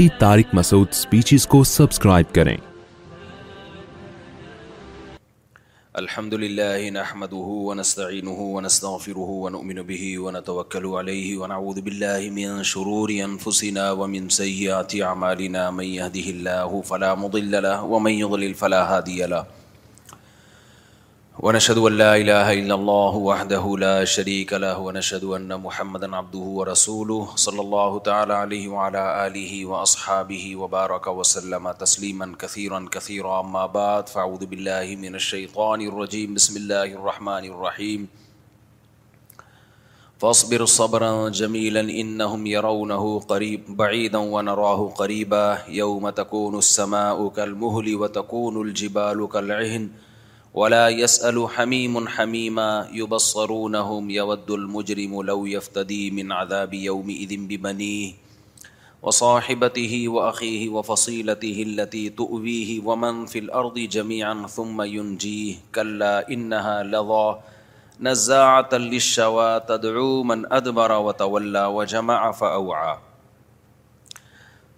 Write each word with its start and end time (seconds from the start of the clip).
Mufti 0.00 0.16
Tariq 0.18 0.46
Masood 0.54 0.88
speeches 0.92 1.46
کو 1.52 1.62
subscribe 1.68 2.28
کریں 2.34 2.56
الحمد 6.02 6.34
لله 6.42 6.90
نحمده 6.96 7.48
ونستعينه 7.70 8.46
ونستغفره 8.58 9.34
ونؤمن 9.46 9.80
به 9.90 10.04
ونتوكل 10.26 10.86
عليه 11.00 11.34
ونعوذ 11.42 11.80
بالله 11.88 12.30
من 12.38 12.62
شرور 12.74 13.12
أنفسنا 13.26 13.88
ومن 14.02 14.28
سيئات 14.40 14.96
أعمالنا 15.08 15.66
من 15.80 15.90
يهده 15.90 16.36
الله 16.36 16.82
فلا 16.92 17.14
مضل 17.26 17.60
له 17.68 17.92
ومن 17.96 18.12
يضلل 18.22 18.54
فلا 18.64 18.82
هادي 18.94 19.18
له 19.34 19.67
ونشهد 21.46 21.78
أن 21.78 21.92
لا 21.98 22.16
إله 22.20 22.52
إلا 22.66 22.74
الله 22.74 23.14
وحده 23.16 23.64
لا 23.80 24.02
شريك 24.04 24.52
له 24.58 24.74
ونشهد 24.78 25.24
أن 25.38 25.46
محمدا 25.66 26.08
عبده 26.16 26.38
ورسوله 26.54 27.36
صلى 27.38 27.60
الله 27.60 27.92
تعالى 27.98 28.34
عليه 28.34 28.66
وعلى 28.68 29.02
آله 29.26 29.66
وأصحابه 29.66 30.56
وبارك 30.56 31.06
وسلم 31.06 31.62
تسليما 31.72 32.34
كثيرا 32.38 32.80
كثيرا 32.94 33.40
أما 33.46 33.66
بعد 33.70 34.08
فأعوذ 34.14 34.42
بالله 34.50 34.96
من 35.04 35.14
الشيطان 35.20 35.84
الرجيم 35.92 36.34
بسم 36.34 36.56
الله 36.56 36.98
الرحمن 37.02 37.44
الرحيم 37.54 38.08
فاصبر 40.18 40.66
صبرا 40.66 41.28
جميلا 41.28 41.80
إنهم 41.86 42.46
يرونه 42.46 43.20
قريب 43.20 43.64
بعيدا 43.78 44.18
ونراه 44.18 44.90
قريبا 44.96 45.58
يوم 45.70 46.10
تكون 46.10 46.58
السماء 46.64 47.28
كالمهل 47.28 47.94
وتكون 47.96 48.54
الجبال 48.66 49.28
كالعهن 49.32 49.88
ولا 50.54 50.88
يسأل 50.88 51.48
حميم 51.54 52.08
حميما 52.08 52.88
يبصرونهم 52.92 54.10
يود 54.10 54.50
المجرم 54.50 55.22
لو 55.22 55.46
يفتدي 55.46 56.10
من 56.10 56.32
عذاب 56.32 56.74
يومئذ 56.74 57.36
ببنيه 57.36 58.12
وصاحبته 59.02 60.08
وأخيه 60.08 60.68
وفصيلته 60.68 61.62
التي 61.66 62.08
تؤويه 62.10 62.80
ومن 62.84 63.26
في 63.26 63.38
الأرض 63.38 63.78
جميعا 63.78 64.46
ثم 64.46 64.82
ينجيه 64.82 65.54
كلا 65.74 66.28
إنها 66.30 66.82
لضا 66.82 67.40
نزاعة 68.00 68.68
للشوى 68.72 69.60
تدعو 69.60 70.22
من 70.22 70.52
أدبر 70.52 70.92
وتولى 70.98 71.64
وجمع 71.66 72.32
فأوعى 72.32 72.96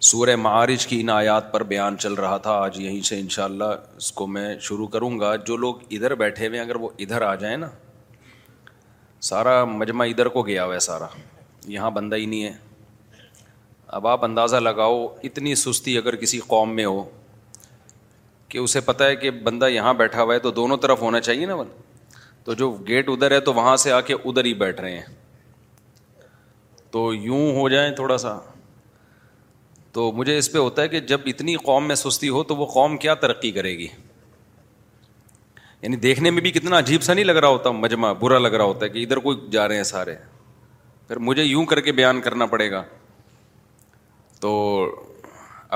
سورہ 0.09 0.35
معارج 0.35 0.85
کی 0.87 0.99
ان 1.01 1.09
آیات 1.13 1.51
پر 1.51 1.63
بیان 1.71 1.97
چل 2.03 2.13
رہا 2.19 2.37
تھا 2.45 2.51
آج 2.59 2.79
یہیں 2.81 3.01
سے 3.05 3.19
انشاءاللہ 3.19 3.63
اس 3.97 4.11
کو 4.19 4.25
میں 4.27 4.57
شروع 4.67 4.87
کروں 4.93 5.19
گا 5.19 5.35
جو 5.45 5.57
لوگ 5.57 5.81
ادھر 5.93 6.13
بیٹھے 6.21 6.47
ہوئے 6.47 6.59
ہیں 6.59 6.65
اگر 6.65 6.75
وہ 6.81 6.89
ادھر 6.99 7.21
آ 7.21 7.33
جائیں 7.41 7.55
نا 7.57 7.67
سارا 9.29 9.53
مجمع 9.73 10.05
ادھر 10.13 10.27
کو 10.37 10.41
گیا 10.47 10.63
ہوا 10.65 10.73
ہے 10.73 10.79
سارا 10.87 11.07
یہاں 11.73 11.91
بندہ 11.97 12.15
ہی 12.15 12.25
نہیں 12.25 12.43
ہے 12.43 12.51
اب 13.99 14.07
آپ 14.07 14.23
اندازہ 14.25 14.55
لگاؤ 14.55 15.05
اتنی 15.29 15.53
سستی 15.65 15.97
اگر 15.97 16.15
کسی 16.23 16.39
قوم 16.47 16.75
میں 16.75 16.85
ہو 16.85 17.03
کہ 18.49 18.57
اسے 18.57 18.79
پتہ 18.91 19.03
ہے 19.03 19.15
کہ 19.15 19.31
بندہ 19.49 19.67
یہاں 19.69 19.93
بیٹھا 20.03 20.21
ہوا 20.23 20.33
ہے 20.33 20.39
تو 20.47 20.51
دونوں 20.61 20.77
طرف 20.87 21.01
ہونا 21.01 21.19
چاہیے 21.29 21.45
نا 21.45 21.55
بند 21.55 22.13
تو 22.45 22.53
جو 22.63 22.71
گیٹ 22.87 23.09
ادھر 23.09 23.31
ہے 23.31 23.39
تو 23.39 23.53
وہاں 23.53 23.75
سے 23.85 23.91
آ 23.91 24.01
کے 24.09 24.13
ادھر 24.23 24.45
ہی 24.45 24.53
بیٹھ 24.65 24.81
رہے 24.81 24.95
ہیں 24.97 25.05
تو 26.91 27.13
یوں 27.13 27.49
ہو 27.55 27.67
جائیں 27.69 27.91
تھوڑا 27.95 28.17
سا 28.17 28.37
تو 29.93 30.11
مجھے 30.15 30.37
اس 30.37 30.51
پہ 30.51 30.57
ہوتا 30.57 30.81
ہے 30.81 30.87
کہ 30.87 30.99
جب 31.11 31.21
اتنی 31.27 31.55
قوم 31.63 31.87
میں 31.87 31.95
سستی 31.95 32.29
ہو 32.29 32.43
تو 32.51 32.55
وہ 32.55 32.65
قوم 32.73 32.97
کیا 32.97 33.13
ترقی 33.23 33.51
کرے 33.51 33.77
گی 33.77 33.87
یعنی 35.81 35.95
دیکھنے 36.05 36.31
میں 36.31 36.41
بھی 36.41 36.51
کتنا 36.51 36.77
عجیب 36.79 37.03
سا 37.03 37.13
نہیں 37.13 37.25
لگ 37.25 37.35
رہا 37.41 37.47
ہوتا 37.47 37.71
مجمع 37.71 38.11
برا 38.19 38.37
لگ 38.39 38.53
رہا 38.55 38.63
ہوتا 38.65 38.83
ہے 38.85 38.89
کہ 38.89 39.03
ادھر 39.03 39.19
کوئی 39.27 39.37
جا 39.51 39.67
رہے 39.67 39.75
ہیں 39.75 39.83
سارے 39.93 40.15
پھر 41.07 41.17
مجھے 41.27 41.43
یوں 41.43 41.65
کر 41.71 41.79
کے 41.87 41.91
بیان 41.91 42.21
کرنا 42.21 42.45
پڑے 42.53 42.69
گا 42.71 42.83
تو 44.41 44.51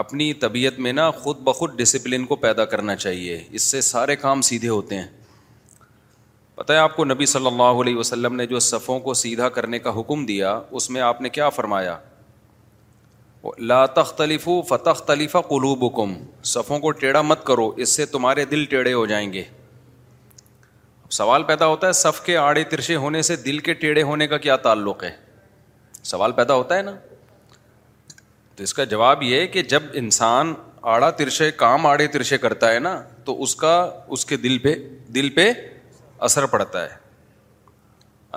اپنی 0.04 0.32
طبیعت 0.44 0.80
میں 0.86 0.94
نا 0.94 1.10
خود 1.18 1.40
بخود 1.44 1.78
ڈسپلن 1.82 2.26
کو 2.26 2.36
پیدا 2.46 2.66
کرنا 2.76 2.96
چاہیے 2.96 3.44
اس 3.52 3.62
سے 3.72 3.82
سارے 3.90 4.16
کام 4.24 4.42
سیدھے 4.52 4.70
ہوتے 4.70 4.96
ہیں 5.00 5.08
پتہ 6.56 6.74
ہے 6.74 6.78
آپ 6.78 6.96
کو 6.96 7.06
نبی 7.06 7.26
صلی 7.26 7.48
اللہ 7.48 7.82
علیہ 7.84 7.96
وسلم 7.96 8.36
نے 8.36 8.46
جو 8.48 8.60
صفوں 8.70 9.00
کو 9.08 9.14
سیدھا 9.22 9.50
کرنے 9.58 9.80
کا 9.86 10.00
حکم 10.00 10.26
دیا 10.26 10.60
اس 10.80 10.90
میں 10.90 11.02
آپ 11.12 11.22
نے 11.22 11.30
کیا 11.38 11.50
فرمایا 11.58 11.98
لا 13.72 13.86
تختلف 13.94 14.48
فتح 14.70 15.00
تلیفہ 15.08 15.38
قلوب 15.48 15.84
کم 15.96 16.14
صفوں 16.52 16.80
کو 16.86 16.92
ٹیڑھا 17.02 17.22
مت 17.22 17.44
کرو 17.46 17.68
اس 17.86 17.96
سے 17.96 18.06
تمہارے 18.16 18.46
دل 18.52 18.66
ٹیڑھے 18.70 18.94
ہو 18.94 19.06
جائیں 19.12 19.32
گے 19.34 19.44
سوال 21.18 21.44
پیدا 21.50 21.66
ہوتا 21.68 21.88
ہے 21.88 21.92
صف 22.02 22.22
کے 22.26 22.38
آڑے 22.38 22.64
ترشے 22.70 22.96
ہونے 23.04 23.22
سے 23.22 23.36
دل 23.46 23.60
کے 23.68 23.74
ٹیڑھے 23.84 24.02
ہونے 24.04 24.28
کا 24.28 24.38
کیا 24.46 24.56
تعلق 24.68 25.04
ہے 25.04 25.10
سوال 26.14 26.32
پیدا 26.40 26.54
ہوتا 26.54 26.78
ہے 26.78 26.82
نا 26.82 26.92
تو 28.56 28.64
اس 28.64 28.74
کا 28.74 28.84
جواب 28.96 29.24
یہ 29.24 29.46
کہ 29.54 29.62
جب 29.76 29.84
انسان 30.02 30.54
آڑا 30.96 31.10
ترشے 31.20 31.50
کام 31.56 31.86
آڑے 31.88 32.08
ترشے 32.16 32.38
کرتا 32.38 32.72
ہے 32.74 32.80
نا 32.80 33.02
تو 33.26 33.42
اس 33.44 33.56
کا 33.56 33.78
اس 34.18 34.26
کے 34.26 34.38
دل 34.38 34.58
پہ 34.64 34.74
دل 35.16 35.30
پہ 35.36 35.50
اثر 36.28 36.46
پڑتا 36.46 36.84
ہے 36.84 37.04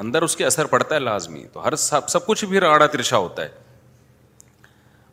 اندر 0.02 0.22
اس 0.22 0.36
کے 0.36 0.44
اثر 0.46 0.64
پڑتا 0.72 0.94
ہے 0.94 1.00
لازمی 1.00 1.44
تو 1.52 1.66
ہر 1.66 1.76
سب 1.90 2.08
سب 2.08 2.26
کچھ 2.26 2.44
بھی 2.44 2.64
آڑا 2.66 2.86
ترشا 2.86 3.16
ہوتا 3.16 3.42
ہے 3.42 3.48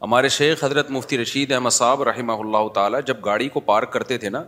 ہمارے 0.02 0.30
شیخ 0.30 0.64
حضرت 0.64 0.90
مفتی 0.92 1.18
رشید 1.18 1.52
احمد 1.52 1.70
صاحب 1.74 2.02
رحمہ 2.10 2.34
اللہ 2.40 2.68
تعالیٰ 2.74 3.00
جب 3.06 3.18
گاڑی 3.26 3.48
کو 3.50 3.60
پارک 3.68 3.92
کرتے 3.94 4.18
تھے 4.18 4.30
نا 4.30 4.44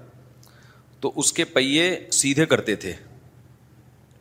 تو 1.01 1.11
اس 1.19 1.31
کے 1.33 1.43
پہیے 1.53 1.83
سیدھے 2.11 2.45
کرتے 2.45 2.75
تھے 2.83 2.93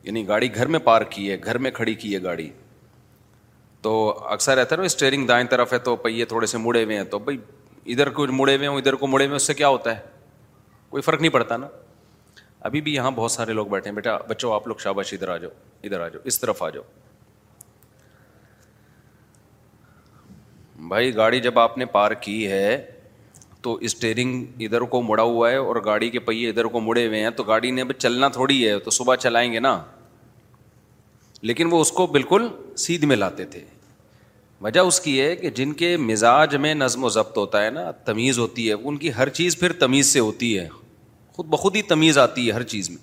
یعنی 0.03 0.27
گاڑی 0.29 0.55
گھر 0.55 0.67
میں 0.75 0.79
پارک 0.85 1.11
کی 1.13 1.31
ہے 1.31 1.37
گھر 1.45 1.59
میں 1.65 1.71
کھڑی 1.79 1.95
کی 2.03 2.15
ہے 2.15 2.23
گاڑی 2.23 2.49
تو 3.83 3.93
اکثر 4.31 4.57
رہتا 4.57 4.75
ہے 4.75 4.81
نا 4.81 4.85
اسٹیئرنگ 4.87 5.27
دائیں 5.27 5.47
طرف 5.51 5.73
ہے 5.73 5.79
تو 5.89 5.95
پہیے 6.07 6.25
تھوڑے 6.35 6.47
سے 6.47 6.59
مڑے 6.59 6.85
ہوئے 6.85 6.97
ہیں 6.97 7.05
تو 7.11 7.19
بھائی 7.29 7.39
ادھر 7.93 8.09
کو 8.19 8.27
مڑے 8.33 8.57
ہوئے 8.57 8.69
ہوں 8.69 8.77
ادھر 8.77 8.95
کو 9.03 9.07
مڑے 9.07 9.27
ہوئے 9.27 9.37
اس 9.37 9.47
سے 9.47 9.55
کیا 9.55 9.69
ہوتا 9.69 9.97
ہے 9.97 10.01
کوئی 10.91 11.03
فرق 11.03 11.21
نہیں 11.21 11.33
پڑتا 11.33 11.57
نا 11.57 11.69
ابھی 12.69 12.81
بھی 12.81 12.95
یہاں 12.95 13.11
بہت 13.15 13.31
سارے 13.33 13.53
لوگ 13.53 13.67
بیٹھے 13.71 13.91
ہیں 13.91 13.97
بیٹا 13.97 14.17
بچوں 14.29 14.53
آپ 14.55 14.67
لوگ 14.69 14.77
شاباش 14.83 15.13
ادھر 15.15 15.29
آ 15.29 15.37
جاؤ 15.39 15.51
ادھر 15.85 16.01
آ 16.01 16.09
جاؤ 16.09 16.23
اس 16.27 16.41
طرف 16.41 16.63
آ 16.63 16.69
جاؤ 16.71 16.83
بھائی 20.89 21.15
گاڑی 21.17 21.41
جب 21.41 21.59
آپ 21.59 21.77
نے 21.79 21.85
پار 21.93 22.11
کی 22.21 22.47
ہے 22.51 22.77
تو 23.63 23.75
اسٹیئرنگ 23.81 24.63
ادھر 24.65 24.81
کو 24.95 25.01
مڑا 25.03 25.23
ہوا 25.23 25.51
ہے 25.51 25.57
اور 25.57 25.77
گاڑی 25.85 26.11
کے 26.11 26.19
پہیے 26.21 26.49
ادھر 26.49 26.65
کو 26.73 26.81
مڑے 26.81 27.07
ہوئے 27.07 27.23
ہیں 27.23 27.31
تو 27.37 27.43
گاڑی 27.45 27.71
نے 27.71 27.81
اب 27.83 27.93
چلنا 27.99 28.29
تھوڑی 28.33 28.67
ہے 28.69 28.79
تو 28.85 28.91
صبح 28.91 29.15
چلائیں 29.21 29.53
گے 29.53 29.61
نا 29.61 29.79
لیکن 31.43 31.69
وہ 31.73 31.81
اس 31.81 31.93
کو 31.93 32.07
بالکل 32.07 32.47
سیدھ 32.85 33.05
میں 33.05 33.17
لاتے 33.17 33.45
تھے 33.55 33.65
وجہ 34.63 34.81
اس 34.81 35.01
کی 35.01 35.21
ہے 35.21 35.35
کہ 35.37 35.51
جن 35.57 35.73
کے 35.81 35.97
مزاج 35.97 36.55
میں 36.67 36.75
نظم 36.75 37.05
و 37.05 37.09
ضبط 37.15 37.37
ہوتا 37.39 37.65
ہے 37.65 37.71
نا 37.71 37.91
تمیز 38.05 38.39
ہوتی 38.39 38.69
ہے 38.69 38.73
ان 38.85 38.97
کی 38.99 39.11
ہر 39.17 39.29
چیز 39.39 39.59
پھر 39.61 39.73
تمیز 39.81 40.13
سے 40.13 40.21
ہوتی 40.21 40.57
ہے 40.59 40.69
خود 41.37 41.47
بخود 41.49 41.77
ہی 41.77 41.83
تمیز 41.89 42.19
آتی 42.19 42.47
ہے 42.49 42.53
ہر 42.53 42.63
چیز 42.75 42.89
میں 42.91 42.99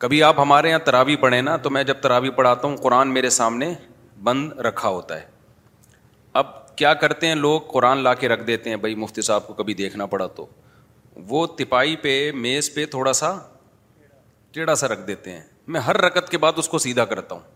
کبھی 0.00 0.22
آپ 0.28 0.38
ہمارے 0.40 0.68
یہاں 0.68 0.78
تراوی 0.84 1.16
پڑھیں 1.24 1.40
نا 1.42 1.56
تو 1.66 1.70
میں 1.70 1.82
جب 1.92 2.00
تراوی 2.02 2.30
پڑھاتا 2.38 2.68
ہوں 2.68 2.76
قرآن 2.82 3.12
میرے 3.14 3.30
سامنے 3.30 3.72
بند 4.24 4.52
رکھا 4.66 4.88
ہوتا 4.88 5.20
ہے 5.20 5.30
اب 6.40 6.46
کیا 6.78 6.92
کرتے 7.00 7.26
ہیں 7.26 7.34
لوگ 7.34 7.60
قرآن 7.72 7.98
لا 8.02 8.12
کے 8.14 8.28
رکھ 8.28 8.42
دیتے 8.46 8.70
ہیں 8.70 8.76
بھائی 8.84 8.94
مفتی 8.96 9.22
صاحب 9.22 9.46
کو 9.46 9.52
کبھی 9.54 9.74
دیکھنا 9.80 10.06
پڑا 10.12 10.26
تو 10.36 10.46
وہ 11.28 11.46
تپاہی 11.56 11.96
پہ 12.02 12.12
میز 12.34 12.72
پہ 12.74 12.84
تھوڑا 12.90 13.12
سا 13.12 13.32
ٹیڑھا 14.52 14.74
سا 14.74 14.88
رکھ 14.92 15.00
دیتے 15.06 15.32
ہیں 15.32 15.42
میں 15.74 15.80
ہر 15.80 15.96
رکت 16.00 16.30
کے 16.30 16.38
بعد 16.38 16.52
اس 16.58 16.68
کو 16.68 16.78
سیدھا 16.78 17.04
کرتا 17.10 17.34
ہوں 17.34 17.50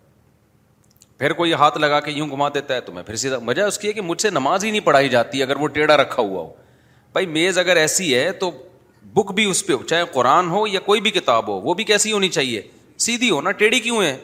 پھر 1.18 1.32
کوئی 1.32 1.52
ہاتھ 1.54 1.78
لگا 1.78 2.00
کے 2.00 2.10
یوں 2.10 2.28
گھما 2.30 2.48
دیتا 2.54 2.74
ہے 2.74 2.80
تو 2.88 2.92
میں 2.92 3.02
پھر 3.02 3.16
سیدھا 3.16 3.36
وجہ 3.46 3.62
اس 3.62 3.78
کی 3.78 3.88
ہے 3.88 3.92
کہ 3.92 4.00
مجھ 4.02 4.20
سے 4.22 4.30
نماز 4.30 4.64
ہی 4.64 4.70
نہیں 4.70 4.84
پڑھائی 4.86 5.08
جاتی 5.08 5.42
اگر 5.42 5.56
وہ 5.60 5.68
ٹیڑھا 5.78 5.96
رکھا 5.96 6.22
ہوا 6.22 6.42
ہو 6.42 6.50
بھائی 7.12 7.26
میز 7.26 7.58
اگر 7.58 7.76
ایسی 7.76 8.14
ہے 8.14 8.30
تو 8.40 8.50
بک 9.14 9.32
بھی 9.34 9.44
اس 9.50 9.66
پہ 9.66 9.72
ہو 9.72 9.82
چاہے 9.82 10.04
قرآن 10.12 10.48
ہو 10.50 10.66
یا 10.66 10.80
کوئی 10.86 11.00
بھی 11.00 11.10
کتاب 11.10 11.48
ہو 11.48 11.60
وہ 11.60 11.74
بھی 11.74 11.84
کیسی 11.84 12.12
ہونی 12.12 12.28
چاہیے 12.28 12.62
سیدھی 13.06 13.30
ہو 13.30 13.40
نا 13.42 13.50
ٹیڑھی 13.62 13.80
کیوں 13.80 14.02
ہے 14.02 14.16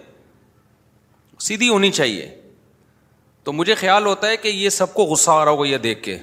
سیدھی 1.46 1.68
ہونی 1.68 1.90
چاہیے 1.90 2.28
تو 3.44 3.52
مجھے 3.52 3.74
خیال 3.74 4.06
ہوتا 4.06 4.28
ہے 4.28 4.36
کہ 4.36 4.48
یہ 4.48 4.68
سب 4.70 4.92
کو 4.94 5.04
غصہ 5.04 5.30
آ 5.30 5.44
رہا 5.44 5.50
ہوگا 5.52 5.66
یہ 5.68 5.78
دیکھ 5.84 6.02
کے 6.02 6.16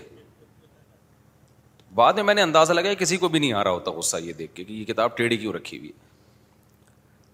بعد 1.96 2.14
میں 2.14 2.24
میں 2.24 2.34
نے 2.34 2.42
اندازہ 2.42 2.74
لگایا 2.74 2.94
کسی 3.00 3.18
کو 3.18 3.28
بھی 3.28 3.40
نہیں 3.40 3.54
آ 3.54 3.64
رہا 3.64 3.72
ہوتا 3.72 3.92
غصہ 3.92 4.18
یہ 4.24 4.34
دیکھ 4.34 4.54
کے 4.56 4.64
کہ 4.64 4.72
یہ 4.74 4.86
کتاب 4.86 5.18
ٹیڑھی 5.18 5.38
کیوں 5.38 5.54
رکھی 5.54 5.78
ہوئی 5.80 5.92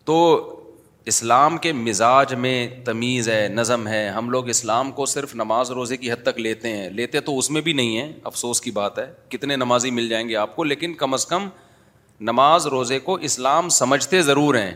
تو 0.05 0.15
اسلام 1.11 1.57
کے 1.63 1.71
مزاج 1.73 2.33
میں 2.45 2.55
تمیز 2.85 3.29
ہے 3.29 3.47
نظم 3.51 3.87
ہے 3.87 4.07
ہم 4.09 4.29
لوگ 4.29 4.47
اسلام 4.49 4.91
کو 4.99 5.05
صرف 5.05 5.35
نماز 5.35 5.71
روزے 5.71 5.97
کی 5.97 6.11
حد 6.11 6.23
تک 6.25 6.39
لیتے 6.39 6.69
ہیں 6.77 6.89
لیتے 6.89 7.19
تو 7.27 7.37
اس 7.37 7.49
میں 7.51 7.61
بھی 7.61 7.73
نہیں 7.81 7.97
ہیں 7.97 8.11
افسوس 8.31 8.61
کی 8.61 8.71
بات 8.79 8.97
ہے 8.99 9.05
کتنے 9.29 9.55
نمازی 9.55 9.91
مل 9.99 10.09
جائیں 10.09 10.27
گے 10.29 10.35
آپ 10.45 10.55
کو 10.55 10.63
لیکن 10.63 10.93
کم 11.03 11.13
از 11.13 11.25
کم 11.25 11.47
نماز 12.31 12.67
روزے 12.75 12.99
کو 13.09 13.15
اسلام 13.29 13.69
سمجھتے 13.77 14.21
ضرور 14.21 14.55
ہیں 14.55 14.73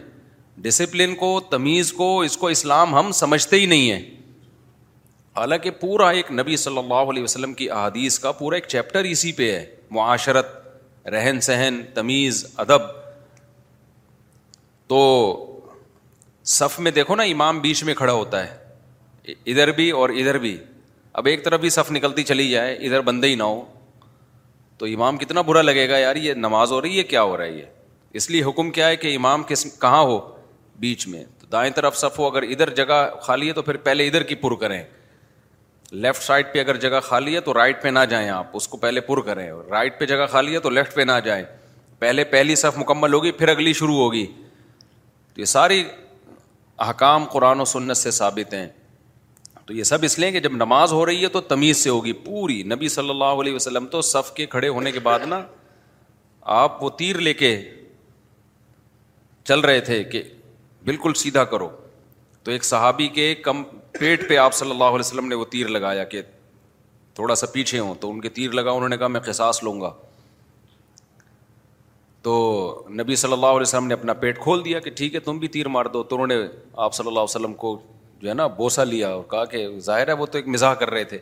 ڈسپلن 0.61 1.15
کو 1.15 1.39
تمیز 1.49 1.91
کو 1.93 2.19
اس 2.21 2.37
کو 2.37 2.47
اسلام 2.49 2.95
ہم 2.95 3.11
سمجھتے 3.23 3.59
ہی 3.59 3.65
نہیں 3.65 3.91
ہیں 3.91 4.18
حالانکہ 5.35 5.71
پورا 5.81 6.09
ایک 6.09 6.31
نبی 6.31 6.55
صلی 6.57 6.77
اللہ 6.77 7.09
علیہ 7.09 7.23
وسلم 7.23 7.53
کی 7.53 7.69
احادیث 7.71 8.17
کا 8.19 8.31
پورا 8.37 8.55
ایک 8.55 8.67
چیپٹر 8.67 9.03
اسی 9.09 9.31
پہ 9.31 9.51
ہے 9.55 9.65
معاشرت 9.97 10.57
رہن 11.13 11.39
سہن 11.41 11.81
تمیز 11.93 12.45
ادب 12.63 12.81
تو 14.87 15.01
صف 16.57 16.79
میں 16.79 16.91
دیکھو 16.91 17.15
نا 17.15 17.23
امام 17.33 17.59
بیچ 17.61 17.83
میں 17.83 17.93
کھڑا 17.95 18.13
ہوتا 18.13 18.45
ہے 18.47 19.33
ادھر 19.51 19.71
بھی 19.75 19.89
اور 19.91 20.09
ادھر 20.09 20.37
بھی 20.45 20.57
اب 21.19 21.25
ایک 21.27 21.43
طرف 21.45 21.59
بھی 21.61 21.69
صف 21.69 21.91
نکلتی 21.91 22.23
چلی 22.23 22.49
جائے 22.49 22.75
ادھر 22.85 23.01
بندے 23.09 23.27
ہی 23.27 23.35
نہ 23.35 23.43
ہو 23.43 23.61
تو 24.77 24.85
امام 24.85 25.17
کتنا 25.17 25.41
برا 25.41 25.61
لگے 25.61 25.87
گا 25.89 25.97
یار 25.97 26.15
یہ 26.15 26.33
نماز 26.33 26.71
ہو 26.71 26.81
رہی 26.81 26.97
ہے 26.97 27.03
کیا 27.03 27.21
ہو 27.23 27.35
رہا 27.37 27.43
ہے 27.43 27.51
یہ 27.51 27.65
اس 28.19 28.29
لیے 28.29 28.43
حکم 28.43 28.69
کیا 28.71 28.87
ہے 28.87 28.95
کہ 28.95 29.15
امام 29.15 29.43
کس 29.47 29.65
کہاں 29.79 30.01
ہو 30.03 30.19
بیچ 30.79 31.07
میں 31.07 31.23
تو 31.39 31.47
دائیں 31.51 31.69
طرف 31.75 31.97
صف 31.97 32.19
ہو 32.19 32.27
اگر 32.27 32.41
ادھر 32.43 32.69
جگہ 32.75 33.05
خالی 33.21 33.47
ہے 33.47 33.53
تو 33.53 33.61
پھر 33.61 33.77
پہلے 33.87 34.07
ادھر 34.07 34.23
کی 34.31 34.35
پر 34.43 34.55
کریں 34.59 34.81
لیفٹ 35.91 36.23
سائڈ 36.23 36.45
پہ 36.53 36.59
اگر 36.59 36.77
جگہ 36.79 36.99
خالی 37.03 37.35
ہے 37.35 37.39
تو 37.41 37.53
رائٹ 37.53 37.81
پہ 37.83 37.87
نہ 37.89 37.99
جائیں 38.09 38.27
آپ 38.29 38.47
اس 38.57 38.67
کو 38.67 38.77
پہلے 38.77 39.01
پر 39.01 39.21
کریں 39.25 39.49
رائٹ 39.71 39.99
پہ 39.99 40.05
جگہ 40.05 40.25
خالی 40.31 40.53
ہے 40.53 40.59
تو 40.59 40.69
لیفٹ 40.69 40.93
پہ 40.95 41.01
نہ 41.01 41.11
جائیں 41.25 41.43
پہلے 41.99 42.23
پہلی 42.23 42.55
صف 42.55 42.77
مکمل 42.77 43.13
ہوگی 43.13 43.31
پھر 43.37 43.49
اگلی 43.49 43.73
شروع 43.73 43.95
ہوگی 43.97 44.25
تو 45.33 45.39
یہ 45.41 45.45
ساری 45.45 45.83
احکام 46.87 47.25
قرآن 47.31 47.59
و 47.59 47.65
سنت 47.65 47.97
سے 47.97 48.11
ثابت 48.11 48.53
ہیں 48.53 48.67
تو 49.65 49.73
یہ 49.73 49.83
سب 49.83 50.03
اس 50.03 50.17
لیے 50.19 50.31
کہ 50.31 50.39
جب 50.39 50.55
نماز 50.55 50.91
ہو 50.93 51.05
رہی 51.05 51.23
ہے 51.23 51.27
تو 51.29 51.41
تمیز 51.41 51.77
سے 51.83 51.89
ہوگی 51.89 52.13
پوری 52.27 52.61
نبی 52.75 52.89
صلی 52.89 53.09
اللہ 53.09 53.41
علیہ 53.41 53.55
وسلم 53.55 53.85
تو 53.91 54.01
صف 54.01 54.31
کے 54.35 54.45
کھڑے 54.53 54.67
ہونے 54.67 54.91
کے 54.91 54.99
بعد 55.09 55.25
نا 55.27 55.41
آپ 56.61 56.83
وہ 56.83 56.89
تیر 56.97 57.17
لے 57.19 57.33
کے 57.33 57.57
چل 59.47 59.59
رہے 59.59 59.79
تھے 59.81 60.03
کہ 60.03 60.21
بالکل 60.85 61.13
سیدھا 61.15 61.43
کرو 61.43 61.69
تو 62.43 62.51
ایک 62.51 62.63
صحابی 62.65 63.07
کے 63.13 63.33
کم 63.43 63.61
پیٹ 63.91 64.27
پہ 64.29 64.37
آپ 64.37 64.53
صلی 64.53 64.69
اللہ 64.71 64.83
علیہ 64.83 64.99
وسلم 65.05 65.27
نے 65.27 65.35
وہ 65.35 65.45
تیر 65.49 65.67
لگایا 65.67 66.03
کہ 66.11 66.21
تھوڑا 67.15 67.35
سا 67.35 67.47
پیچھے 67.53 67.79
ہوں 67.79 67.95
تو 67.99 68.09
ان 68.11 68.19
کے 68.21 68.29
تیر 68.29 68.51
لگا 68.51 68.71
انہوں 68.71 68.89
نے 68.89 68.97
کہا 68.97 69.07
میں 69.07 69.19
قصاص 69.25 69.63
لوں 69.63 69.79
گا 69.81 69.91
تو 72.23 72.33
نبی 72.99 73.15
صلی 73.15 73.33
اللہ 73.33 73.45
علیہ 73.45 73.61
وسلم 73.61 73.87
نے 73.87 73.93
اپنا 73.93 74.13
پیٹ 74.25 74.39
کھول 74.39 74.63
دیا 74.65 74.79
کہ 74.79 74.89
ٹھیک 74.95 75.15
ہے 75.15 75.19
تم 75.29 75.37
بھی 75.39 75.47
تیر 75.47 75.67
مار 75.67 75.85
دو 75.93 76.03
تو 76.03 76.15
انہوں 76.15 76.27
نے 76.27 76.35
آپ 76.73 76.93
صلی 76.93 77.07
اللہ 77.07 77.19
علیہ 77.19 77.33
وسلم 77.37 77.53
کو 77.65 77.77
جو 78.21 78.29
ہے 78.29 78.33
نا 78.33 78.47
بوسا 78.57 78.83
لیا 78.83 79.09
اور 79.09 79.23
کہا 79.31 79.43
کہ 79.53 79.67
ظاہر 79.81 80.07
ہے 80.07 80.13
وہ 80.21 80.25
تو 80.31 80.37
ایک 80.37 80.47
مزاح 80.47 80.73
کر 80.79 80.89
رہے 80.89 81.03
تھے 81.11 81.17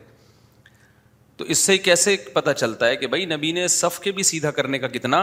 تو 1.38 1.46
اس 1.54 1.58
سے 1.58 1.78
کیسے 1.78 2.16
پتہ 2.34 2.52
چلتا 2.58 2.88
ہے 2.88 2.96
کہ 2.98 3.08
بھائی 3.08 3.26
نبی 3.36 3.52
نے 3.52 3.68
صف 3.68 4.00
کے 4.04 4.12
بھی 4.12 4.24
سیدھا 4.24 4.52
کرنے 4.52 4.80
کا 4.80 4.88
کتنا 4.94 5.18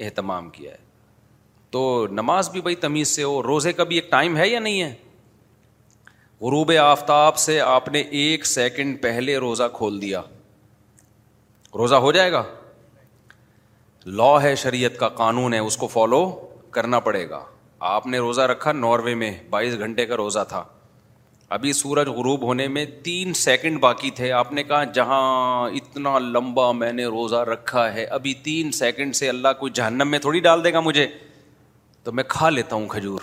اہتمام 0.00 0.50
کیا 0.50 0.70
ہے 0.72 0.82
تو 1.70 2.06
نماز 2.10 2.50
بھی 2.50 2.60
بھائی 2.62 2.76
تمیز 2.82 3.08
سے 3.08 3.22
ہو 3.22 3.42
روزے 3.42 3.72
کا 3.72 3.84
بھی 3.84 3.94
ایک 3.96 4.10
ٹائم 4.10 4.36
ہے 4.36 4.48
یا 4.48 4.58
نہیں 4.58 4.82
ہے 4.82 4.92
غروب 6.40 6.70
آفتاب 6.82 7.36
سے 7.38 7.58
آپ 7.60 7.88
نے 7.92 8.00
ایک 8.20 8.46
سیکنڈ 8.46 9.00
پہلے 9.02 9.36
روزہ 9.38 9.62
کھول 9.74 10.00
دیا 10.02 10.20
روزہ 11.78 11.94
ہو 12.04 12.10
جائے 12.12 12.32
گا 12.32 12.42
لا 14.06 14.30
ہے 14.42 14.54
شریعت 14.62 14.98
کا 14.98 15.08
قانون 15.22 15.54
ہے 15.54 15.58
اس 15.66 15.76
کو 15.76 15.86
فالو 15.88 16.24
کرنا 16.70 17.00
پڑے 17.00 17.28
گا 17.30 17.44
آپ 17.94 18.06
نے 18.06 18.18
روزہ 18.18 18.40
رکھا 18.50 18.72
ناروے 18.72 19.14
میں 19.22 19.30
بائیس 19.50 19.78
گھنٹے 19.78 20.06
کا 20.06 20.16
روزہ 20.16 20.38
تھا 20.48 20.62
ابھی 21.56 21.72
سورج 21.80 22.08
غروب 22.16 22.42
ہونے 22.44 22.66
میں 22.68 22.84
تین 23.04 23.32
سیکنڈ 23.44 23.78
باقی 23.80 24.10
تھے 24.20 24.30
آپ 24.32 24.52
نے 24.52 24.62
کہا 24.64 24.82
جہاں 24.94 25.68
اتنا 25.76 26.18
لمبا 26.18 26.70
میں 26.82 26.92
نے 26.92 27.04
روزہ 27.16 27.42
رکھا 27.52 27.92
ہے 27.94 28.04
ابھی 28.18 28.34
تین 28.44 28.70
سیکنڈ 28.80 29.16
سے 29.16 29.28
اللہ 29.28 29.52
کو 29.60 29.68
جہنم 29.80 30.10
میں 30.10 30.18
تھوڑی 30.26 30.40
ڈال 30.48 30.64
دے 30.64 30.72
گا 30.72 30.80
مجھے 30.90 31.06
تو 32.04 32.12
میں 32.12 32.24
کھا 32.28 32.50
لیتا 32.50 32.76
ہوں 32.76 32.86
کھجور 32.88 33.20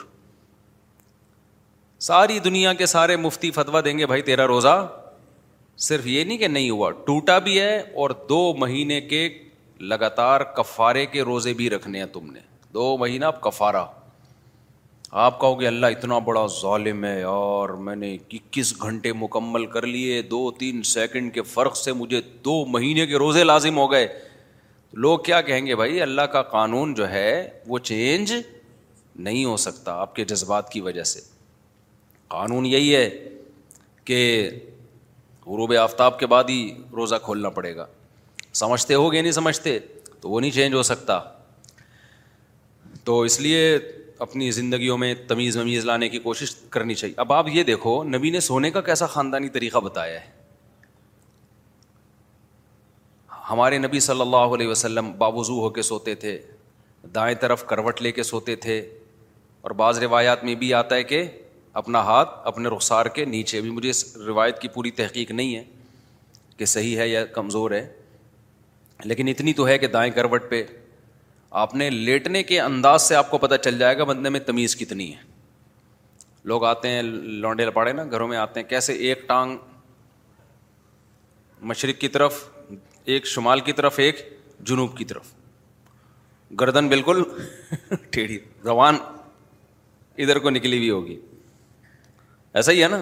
ساری 2.08 2.38
دنیا 2.46 2.72
کے 2.74 2.86
سارے 2.86 3.16
مفتی 3.24 3.50
فتویٰ 3.56 3.84
دیں 3.86 3.98
گے 3.98 4.06
بھائی 4.12 4.22
تیرا 4.28 4.46
روزہ 4.48 4.70
صرف 5.88 6.06
یہ 6.08 6.24
نہیں 6.24 6.38
کہ 6.38 6.48
نہیں 6.48 6.70
ہوا 6.70 6.90
ٹوٹا 7.06 7.38
بھی 7.48 7.60
ہے 7.60 7.78
اور 8.02 8.10
دو 8.30 8.38
مہینے 8.60 9.00
کے 9.10 9.28
لگاتار 9.92 10.42
کفارے 10.58 11.06
کے 11.12 11.22
روزے 11.24 11.52
بھی 11.60 11.70
رکھنے 11.70 12.00
ہیں 12.00 12.06
تم 12.14 12.32
نے 12.32 12.40
دو 12.74 12.96
مہینہ 13.00 13.26
آپ 13.26 13.40
کفارہ 13.42 13.86
آپ 15.26 15.40
کہو 15.40 15.60
گے 15.60 15.68
اللہ 15.68 15.86
اتنا 15.96 16.18
بڑا 16.30 16.46
ظالم 16.62 17.06
ہے 17.06 17.22
اور 17.34 17.70
میں 17.88 17.96
نے 17.96 18.14
اکیس 18.16 18.74
گھنٹے 18.84 19.12
مکمل 19.22 19.66
کر 19.76 19.86
لیے 19.88 20.22
دو 20.34 20.50
تین 20.60 20.82
سیکنڈ 20.94 21.34
کے 21.34 21.42
فرق 21.54 21.78
سے 21.78 21.94
مجھے 22.02 22.22
دو 22.46 22.64
مہینے 22.78 23.06
کے 23.14 23.18
روزے 23.26 23.44
لازم 23.44 23.78
ہو 23.78 23.90
گئے 23.92 24.08
لوگ 25.06 25.20
کیا 25.30 25.42
کہیں 25.52 25.66
گے 25.66 25.76
بھائی 25.84 26.02
اللہ 26.02 26.32
کا 26.36 26.42
قانون 26.58 26.94
جو 27.02 27.10
ہے 27.12 27.48
وہ 27.68 27.80
چینج 27.92 28.34
نہیں 29.16 29.46
ہو 29.46 29.56
سکتا 29.68 30.00
آپ 30.02 30.16
کے 30.16 30.26
جذبات 30.34 30.70
کی 30.72 30.82
وجہ 30.90 31.04
سے 31.14 31.20
قانون 32.32 32.66
یہی 32.66 32.96
ہے 32.96 33.08
کہ 34.10 34.22
غروب 35.46 35.74
آفتاب 35.82 36.20
کے 36.20 36.28
بعد 36.34 36.44
ہی 36.50 36.60
روزہ 36.98 37.16
کھولنا 37.24 37.50
پڑے 37.60 37.76
گا 37.76 37.86
سمجھتے 38.60 38.94
ہو 39.04 39.12
گے 39.14 39.22
نہیں 39.22 39.32
سمجھتے 39.42 39.78
تو 40.22 40.30
وہ 40.30 40.40
نہیں 40.42 40.52
چینج 40.60 40.74
ہو 40.76 40.84
سکتا 40.92 41.20
تو 43.10 43.20
اس 43.30 43.40
لیے 43.46 43.62
اپنی 44.26 44.50
زندگیوں 44.60 44.98
میں 45.04 45.14
تمیز 45.28 45.58
ومیز 45.58 45.86
لانے 45.86 46.10
کی 46.16 46.20
کوشش 46.30 46.56
کرنی 46.76 46.96
چاہیے 47.02 47.16
اب 47.26 47.34
آپ 47.34 47.48
یہ 47.54 47.64
دیکھو 47.72 47.94
نبی 48.16 48.30
نے 48.38 48.40
سونے 48.48 48.72
کا 48.72 48.82
کیسا 48.90 49.06
خاندانی 49.18 49.50
طریقہ 49.60 49.78
بتایا 49.90 50.20
ہے 50.26 50.30
ہمارے 53.50 53.78
نبی 53.86 54.00
صلی 54.10 54.22
اللہ 54.22 54.54
علیہ 54.58 54.68
وسلم 54.68 55.12
باوضو 55.24 55.60
ہو 55.62 55.70
کے 55.78 55.82
سوتے 55.92 56.16
تھے 56.26 56.38
دائیں 57.16 57.34
طرف 57.46 57.66
کروٹ 57.70 58.02
لے 58.02 58.12
کے 58.20 58.24
سوتے 58.34 58.56
تھے 58.68 58.78
اور 59.66 59.72
بعض 59.84 60.00
روایات 60.04 60.44
میں 60.44 60.56
بھی 60.64 60.74
آتا 60.82 60.96
ہے 60.96 61.04
کہ 61.14 61.24
اپنا 61.80 62.00
ہاتھ 62.04 62.30
اپنے 62.48 62.70
رخسار 62.70 63.06
کے 63.16 63.26
نیچے 63.26 63.60
بھی 63.62 63.70
مجھے 63.72 63.90
اس 63.90 64.16
روایت 64.28 64.60
کی 64.62 64.68
پوری 64.74 64.92
تحقیق 64.92 65.32
نہیں 65.32 65.56
ہے 65.56 65.64
کہ 66.58 66.66
صحیح 66.66 66.98
ہے 67.00 67.08
یا 67.08 67.26
کمزور 67.36 67.72
ہے 67.72 67.88
لیکن 69.04 69.28
اتنی 69.28 69.54
تو 69.60 69.68
ہے 69.68 69.78
کہ 69.78 69.88
دائیں 69.88 70.12
کروٹ 70.14 70.50
پہ 70.50 70.64
آپ 71.62 71.74
نے 71.76 71.90
لیٹنے 71.90 72.42
کے 72.44 72.60
انداز 72.62 73.02
سے 73.02 73.16
آپ 73.16 73.30
کو 73.32 73.38
پتہ 73.38 73.56
چل 73.64 73.78
جائے 73.80 73.98
گا 73.98 74.04
بندے 74.12 74.30
میں 74.30 74.40
تمیز 74.46 74.76
کتنی 74.78 75.10
ہے 75.14 75.30
لوگ 76.52 76.64
آتے 76.66 76.90
ہیں 76.90 77.02
لانڈے 77.02 77.66
لپاڑے 77.66 77.92
نا 77.94 78.04
گھروں 78.12 78.28
میں 78.28 78.38
آتے 78.38 78.60
ہیں 78.60 78.68
کیسے 78.68 78.94
ایک 79.08 79.28
ٹانگ 79.28 79.58
مشرق 81.72 82.00
کی 82.02 82.08
طرف 82.18 82.44
ایک 83.14 83.26
شمال 83.28 83.60
کی 83.68 83.74
طرف 83.80 84.00
ایک 84.00 84.22
جنوب 84.70 84.98
کی 84.98 85.06
طرف 85.06 85.34
گردن 86.60 86.88
بالکل 86.90 87.24
ٹھیڑھی 88.12 88.40
زبان 88.64 88.98
ادھر 90.24 90.40
کو 90.40 90.50
نکلی 90.50 90.78
ہوئی 90.78 90.90
ہوگی 90.90 91.20
ایسا 92.60 92.72
ہی 92.72 92.82
ہے 92.84 92.88
نا 92.90 93.00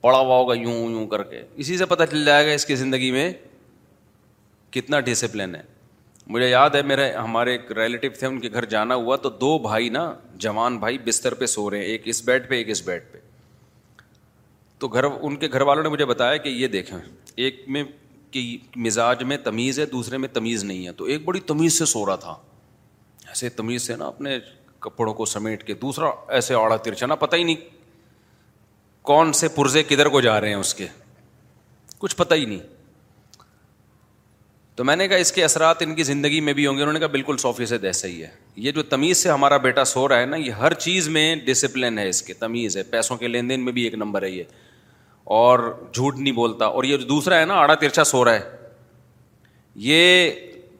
پڑا 0.00 0.18
ہوا 0.18 0.36
ہوگا 0.38 0.54
یوں 0.54 0.74
یوں 0.90 1.06
کر 1.08 1.22
کے 1.30 1.42
اسی 1.64 1.76
سے 1.78 1.86
پتہ 1.92 2.04
چل 2.10 2.24
جائے 2.24 2.46
گا 2.46 2.52
اس 2.54 2.66
کی 2.66 2.74
زندگی 2.76 3.10
میں 3.10 3.32
کتنا 4.72 5.00
ڈسپلن 5.08 5.54
ہے 5.54 5.62
مجھے 6.34 6.48
یاد 6.48 6.70
ہے 6.74 6.82
میرے 6.82 7.10
ہمارے 7.12 7.52
ایک 7.56 7.70
ریلیٹیو 7.78 8.10
تھے 8.18 8.26
ان 8.26 8.38
کے 8.40 8.48
گھر 8.52 8.64
جانا 8.74 8.94
ہوا 8.94 9.16
تو 9.26 9.30
دو 9.42 9.58
بھائی 9.66 9.88
نا 9.88 10.12
جوان 10.44 10.78
بھائی 10.78 10.98
بستر 11.04 11.34
پہ 11.42 11.46
سو 11.46 11.68
رہے 11.70 11.78
ہیں 11.78 11.84
ایک 11.86 12.08
اس 12.08 12.22
بیڈ 12.24 12.48
پہ 12.48 12.54
ایک 12.54 12.70
اس 12.70 12.82
بیڈ 12.86 13.02
پہ 13.12 13.18
تو 14.78 14.88
گھر 14.88 15.04
ان 15.04 15.36
کے 15.42 15.48
گھر 15.52 15.60
والوں 15.66 15.82
نے 15.82 15.88
مجھے 15.88 16.04
بتایا 16.04 16.36
کہ 16.36 16.48
یہ 16.48 16.66
دیکھیں 16.68 16.98
ایک 17.34 17.62
میں 17.76 17.84
کہ 18.30 18.42
مزاج 18.86 19.22
میں 19.32 19.36
تمیز 19.44 19.78
ہے 19.80 19.86
دوسرے 19.92 20.16
میں 20.18 20.28
تمیز 20.32 20.64
نہیں 20.64 20.86
ہے 20.86 20.92
تو 20.96 21.04
ایک 21.12 21.24
بڑی 21.24 21.40
تمیز 21.46 21.78
سے 21.78 21.84
سو 21.92 22.04
رہا 22.06 22.16
تھا 22.26 22.34
ایسے 23.28 23.48
تمیز 23.56 23.86
سے 23.86 23.96
نا 23.96 24.06
اپنے 24.06 24.38
کپڑوں 24.80 25.14
کو 25.14 25.24
سمیٹ 25.26 25.62
کے 25.66 25.74
دوسرا 25.82 26.10
ایسے 26.38 26.54
آڑا 26.54 26.76
ترچا 26.88 27.06
نا 27.06 27.14
پتہ 27.22 27.36
ہی 27.36 27.42
نہیں 27.44 27.75
کون 29.06 29.32
سے 29.40 29.48
پرزے 29.56 29.82
کدھر 29.88 30.08
کو 30.14 30.20
جا 30.20 30.40
رہے 30.40 30.48
ہیں 30.48 30.54
اس 30.56 30.74
کے 30.74 30.86
کچھ 31.98 32.14
پتہ 32.16 32.34
ہی 32.34 32.44
نہیں 32.44 32.58
تو 34.76 34.84
میں 34.84 34.96
نے 34.96 35.06
کہا 35.08 35.16
اس 35.24 35.30
کے 35.32 35.44
اثرات 35.44 35.82
ان 35.82 35.94
کی 35.94 36.02
زندگی 36.08 36.40
میں 36.46 36.52
بھی 36.52 36.66
ہوں 36.66 36.76
گے 36.76 36.82
انہوں 36.82 36.92
نے 36.92 36.98
کہا 37.00 37.08
بالکل 37.12 37.36
سو 37.42 37.52
فیصد 37.58 37.84
ایسا 37.90 38.08
ہی 38.08 38.20
ہے 38.22 38.28
یہ 38.64 38.72
جو 38.78 38.82
تمیز 38.94 39.18
سے 39.22 39.30
ہمارا 39.30 39.56
بیٹا 39.68 39.84
سو 39.92 40.06
رہا 40.08 40.18
ہے 40.20 40.26
نا 40.26 40.36
یہ 40.36 40.58
ہر 40.64 40.74
چیز 40.86 41.08
میں 41.18 41.24
ڈسپلن 41.46 41.98
ہے 41.98 42.82
پیسوں 42.90 43.16
کے 43.16 43.28
لین 43.28 43.48
دین 43.50 43.64
میں 43.64 43.72
بھی 43.72 43.82
ایک 43.84 43.94
نمبر 44.02 44.22
ہے 44.22 44.30
یہ 44.30 44.44
اور 45.38 45.58
جھوٹ 45.92 46.16
نہیں 46.18 46.34
بولتا 46.34 46.64
اور 46.80 46.84
یہ 46.84 46.96
جو 46.96 47.06
دوسرا 47.06 47.38
ہے 47.40 47.44
نا 47.44 47.54
آڑا 47.62 47.74
ترچا 47.84 48.04
سو 48.10 48.24
رہا 48.24 48.34
ہے 48.34 48.70
یہ 49.88 50.30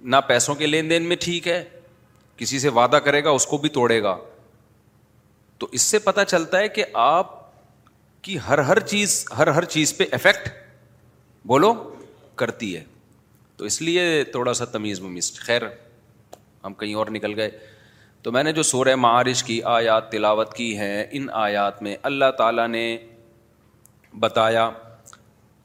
نہ 0.02 0.16
پیسوں 0.26 0.54
کے 0.54 0.66
لین 0.66 0.90
دین 0.90 1.09
میں 1.09 1.16
ٹھیک 1.21 1.49
ہے 1.49 1.62
کسی 2.37 2.59
سے 2.59 2.68
وعدہ 2.80 2.97
کرے 3.04 3.25
گا 3.25 3.30
اس 3.38 3.47
کو 3.47 3.59
بھی 3.59 3.68
توڑے 3.78 4.02
گا 4.02 4.16
تو 5.59 5.68
اس 5.78 5.83
سے 5.83 5.99
پتا 6.09 6.25
چلتا 6.25 6.59
ہے 6.59 6.68
کہ 6.68 6.85
آپ 7.09 7.35
کہ 8.26 8.37
ہر 8.49 8.59
ہر 8.68 8.78
چیز 8.90 9.11
ہر 9.38 9.47
ہر 9.56 9.64
چیز 9.73 9.97
پہ 9.97 10.04
افیکٹ 10.12 10.49
بولو 11.49 11.73
کرتی 12.40 12.75
ہے 12.76 12.83
تو 13.56 13.64
اس 13.64 13.80
لیے 13.83 14.02
تھوڑا 14.33 14.54
سا 14.61 14.64
تمیز 14.73 15.00
ومیز 15.00 15.33
خیر 15.40 15.62
ہم 16.64 16.75
کہیں 16.80 16.95
اور 17.02 17.06
نکل 17.16 17.35
گئے 17.40 17.50
تو 18.23 18.33
میں 18.33 18.42
نے 18.45 18.52
جو 18.52 18.62
سورہ 18.71 18.95
معارش 19.02 19.42
کی 19.50 19.61
آیات 19.75 20.11
تلاوت 20.12 20.52
کی 20.54 20.68
ہیں 20.78 21.04
ان 21.18 21.26
آیات 21.42 21.83
میں 21.83 21.95
اللہ 22.11 22.30
تعالیٰ 22.38 22.66
نے 22.68 22.83
بتایا 24.21 24.68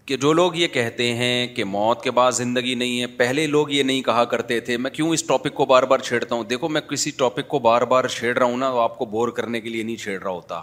کہ 0.06 0.18
جو 0.26 0.34
لوگ 0.34 0.56
یہ 0.56 0.68
کہتے 0.78 1.14
ہیں 1.16 1.36
کہ 1.56 1.64
موت 1.78 2.04
کے 2.04 2.12
بعد 2.20 2.32
زندگی 2.44 2.76
نہیں 2.84 3.00
ہے 3.02 3.08
پہلے 3.24 3.48
لوگ 3.58 3.70
یہ 3.78 3.84
نہیں 3.92 4.02
کہا 4.12 4.24
کرتے 4.36 4.60
تھے 4.70 4.78
میں 4.86 4.92
کیوں 5.00 5.10
اس 5.14 5.24
ٹاپک 5.28 5.54
کو 5.62 5.66
بار 5.74 5.84
بار 5.94 6.06
چھیڑتا 6.12 6.36
ہوں 6.36 6.44
دیکھو 6.54 6.70
میں 6.78 6.82
کسی 6.92 7.12
ٹاپک 7.24 7.48
کو 7.56 7.60
بار 7.70 7.82
بار 7.96 8.08
چھیڑ 8.18 8.38
رہا 8.38 8.46
ہوں 8.46 8.58
نا 8.66 8.72
آپ 8.84 8.98
کو 8.98 9.06
بور 9.18 9.30
کرنے 9.42 9.62
کے 9.62 9.70
لیے 9.78 9.84
نہیں 9.84 10.04
چھیڑ 10.04 10.20
رہا 10.22 10.30
ہوتا 10.32 10.62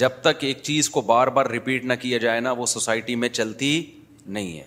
جب 0.00 0.10
تک 0.22 0.44
ایک 0.44 0.62
چیز 0.62 0.88
کو 0.90 1.00
بار 1.10 1.26
بار 1.38 1.46
ریپیٹ 1.50 1.84
نہ 1.84 1.92
کیا 2.00 2.18
جائے 2.18 2.40
نا 2.40 2.50
وہ 2.58 2.66
سوسائٹی 2.66 3.14
میں 3.22 3.28
چلتی 3.28 3.70
نہیں 4.36 4.58
ہے 4.58 4.64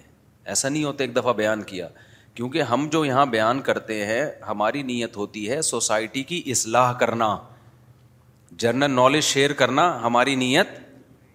ایسا 0.54 0.70
نہیں 0.70 0.84
ہوتا 0.84 1.04
ایک 1.04 1.16
دفعہ 1.16 1.34
بیان 1.34 1.62
کیا 1.72 1.88
کیونکہ 2.34 2.62
ہم 2.72 2.88
جو 2.92 3.04
یہاں 3.06 3.26
بیان 3.26 3.62
کرتے 3.70 4.06
ہیں 4.06 4.24
ہماری 4.48 4.82
نیت 4.84 5.16
ہوتی 5.18 5.50
ہے 5.50 5.62
سوسائٹی 5.62 6.24
کی 6.32 6.42
اصلاح 6.52 6.92
کرنا 7.00 7.36
جنرل 8.64 8.92
نالج 8.96 9.24
شیئر 9.24 9.54
کرنا 9.62 9.88
ہماری 10.04 10.36
نیت 10.42 10.78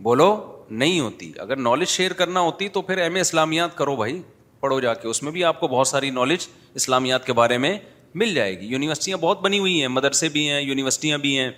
بولو 0.03 0.31
نہیں 0.71 1.01
ہوتی 1.01 1.31
اگر 1.41 1.57
نالج 1.57 1.89
شیئر 1.89 2.13
کرنا 2.21 2.41
ہوتی 2.41 2.69
تو 2.77 2.83
پھر 2.91 2.99
ایم 3.03 3.15
اے 3.15 3.21
اسلامیات 3.21 3.77
کرو 3.77 3.97
بھائی 3.97 4.21
پڑھو 4.61 4.79
جا 4.81 4.93
کے 4.95 5.09
اس 5.09 5.23
میں 5.23 5.33
بھی 5.33 5.45
آپ 5.45 5.61
کو 5.61 5.69
بہت 5.69 5.89
ساری 5.89 6.11
نالج 6.21 6.47
اسلامیات 6.81 7.27
کے 7.27 7.33
بارے 7.33 7.59
میں 7.59 7.77
مل 8.23 8.35
جائے 8.35 8.59
گی 8.61 8.67
یونیورسٹیاں 8.67 9.17
بہت 9.21 9.41
بنی 9.43 9.59
ہوئی 9.59 9.81
ہیں 9.81 9.89
مدرسے 9.89 10.29
بھی 10.37 10.49
ہیں 10.51 10.61
یونیورسٹیاں 10.61 11.19
بھی 11.25 11.39
ہیں 11.39 11.51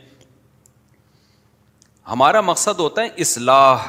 ہمارا 2.11 2.41
مقصد 2.41 2.79
ہوتا 2.81 3.03
ہے 3.03 3.09
اصلاح 3.23 3.87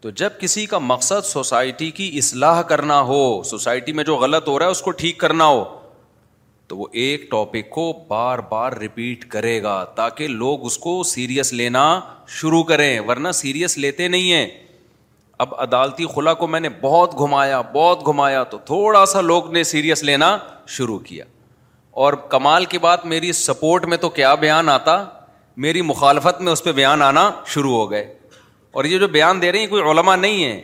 تو 0.00 0.10
جب 0.20 0.38
کسی 0.40 0.64
کا 0.66 0.78
مقصد 0.78 1.24
سوسائٹی 1.26 1.90
کی 1.98 2.10
اصلاح 2.18 2.60
کرنا 2.70 3.00
ہو 3.10 3.20
سوسائٹی 3.46 3.92
میں 3.98 4.04
جو 4.04 4.16
غلط 4.16 4.48
ہو 4.48 4.58
رہا 4.58 4.66
ہے 4.66 4.70
اس 4.70 4.80
کو 4.82 4.90
ٹھیک 5.02 5.18
کرنا 5.20 5.46
ہو 5.46 5.62
تو 6.68 6.76
وہ 6.76 6.86
ایک 7.02 7.30
ٹاپک 7.30 7.70
کو 7.70 7.92
بار 8.08 8.38
بار 8.50 8.72
ریپیٹ 8.80 9.24
کرے 9.30 9.62
گا 9.62 9.82
تاکہ 9.94 10.28
لوگ 10.42 10.64
اس 10.66 10.78
کو 10.78 11.02
سیریس 11.12 11.52
لینا 11.60 11.84
شروع 12.40 12.62
کریں 12.64 12.98
ورنہ 13.08 13.32
سیریس 13.34 13.76
لیتے 13.78 14.08
نہیں 14.08 14.32
ہیں 14.32 14.46
اب 15.44 15.54
عدالتی 15.60 16.06
خلا 16.14 16.34
کو 16.42 16.46
میں 16.46 16.60
نے 16.60 16.68
بہت 16.80 17.18
گھمایا 17.18 17.60
بہت 17.72 18.06
گھمایا 18.06 18.42
تو 18.52 18.58
تھوڑا 18.66 19.04
سا 19.12 19.20
لوگ 19.20 19.50
نے 19.52 19.62
سیریس 19.64 20.02
لینا 20.04 20.36
شروع 20.76 20.98
کیا 21.10 21.24
اور 22.04 22.12
کمال 22.32 22.64
کی 22.72 22.78
بات 22.78 23.06
میری 23.12 23.32
سپورٹ 23.42 23.86
میں 23.88 23.96
تو 23.98 24.08
کیا 24.18 24.34
بیان 24.44 24.68
آتا 24.68 24.96
میری 25.64 25.80
مخالفت 25.82 26.40
میں 26.40 26.52
اس 26.52 26.62
پہ 26.64 26.72
بیان 26.72 27.02
آنا 27.02 27.30
شروع 27.54 27.72
ہو 27.74 27.90
گئے 27.90 28.02
اور 28.80 28.84
یہ 28.84 28.98
جو 28.98 29.06
بیان 29.16 29.40
دے 29.42 29.50
رہے 29.52 29.58
ہیں 29.58 29.66
کوئی 29.66 29.82
علما 29.90 30.14
نہیں 30.16 30.44
ہے 30.44 30.60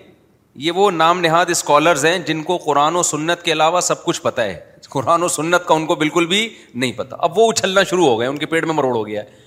یہ 0.67 0.73
وہ 0.81 0.91
نام 0.91 1.21
نہاد 1.21 1.47
اسکالرز 1.55 2.05
ہیں 2.07 2.19
جن 2.27 2.43
کو 2.43 2.57
قرآن 2.65 2.97
و 2.97 3.03
سنت 3.11 3.43
کے 3.45 3.53
علاوہ 3.53 3.81
سب 3.91 4.05
کچھ 4.05 4.21
پتہ 4.23 4.41
ہے 4.41 4.59
قرآن 4.91 5.23
و 5.23 5.29
سنت 5.37 5.67
کا 5.67 5.75
ان 5.75 5.85
کو 5.87 5.95
بالکل 6.03 6.27
بھی 6.27 6.41
نہیں 6.75 6.93
پتہ 6.97 7.15
اب 7.29 7.39
وہ 7.39 7.51
اچھلنا 7.51 7.83
شروع 7.91 8.07
ہو 8.07 8.19
گئے 8.21 8.27
ان 8.29 8.39
کے 8.39 8.47
پیٹ 8.55 8.65
میں 8.67 8.75
مروڑ 8.75 8.95
ہو 8.97 9.07
گیا 9.07 9.23
ہے 9.25 9.45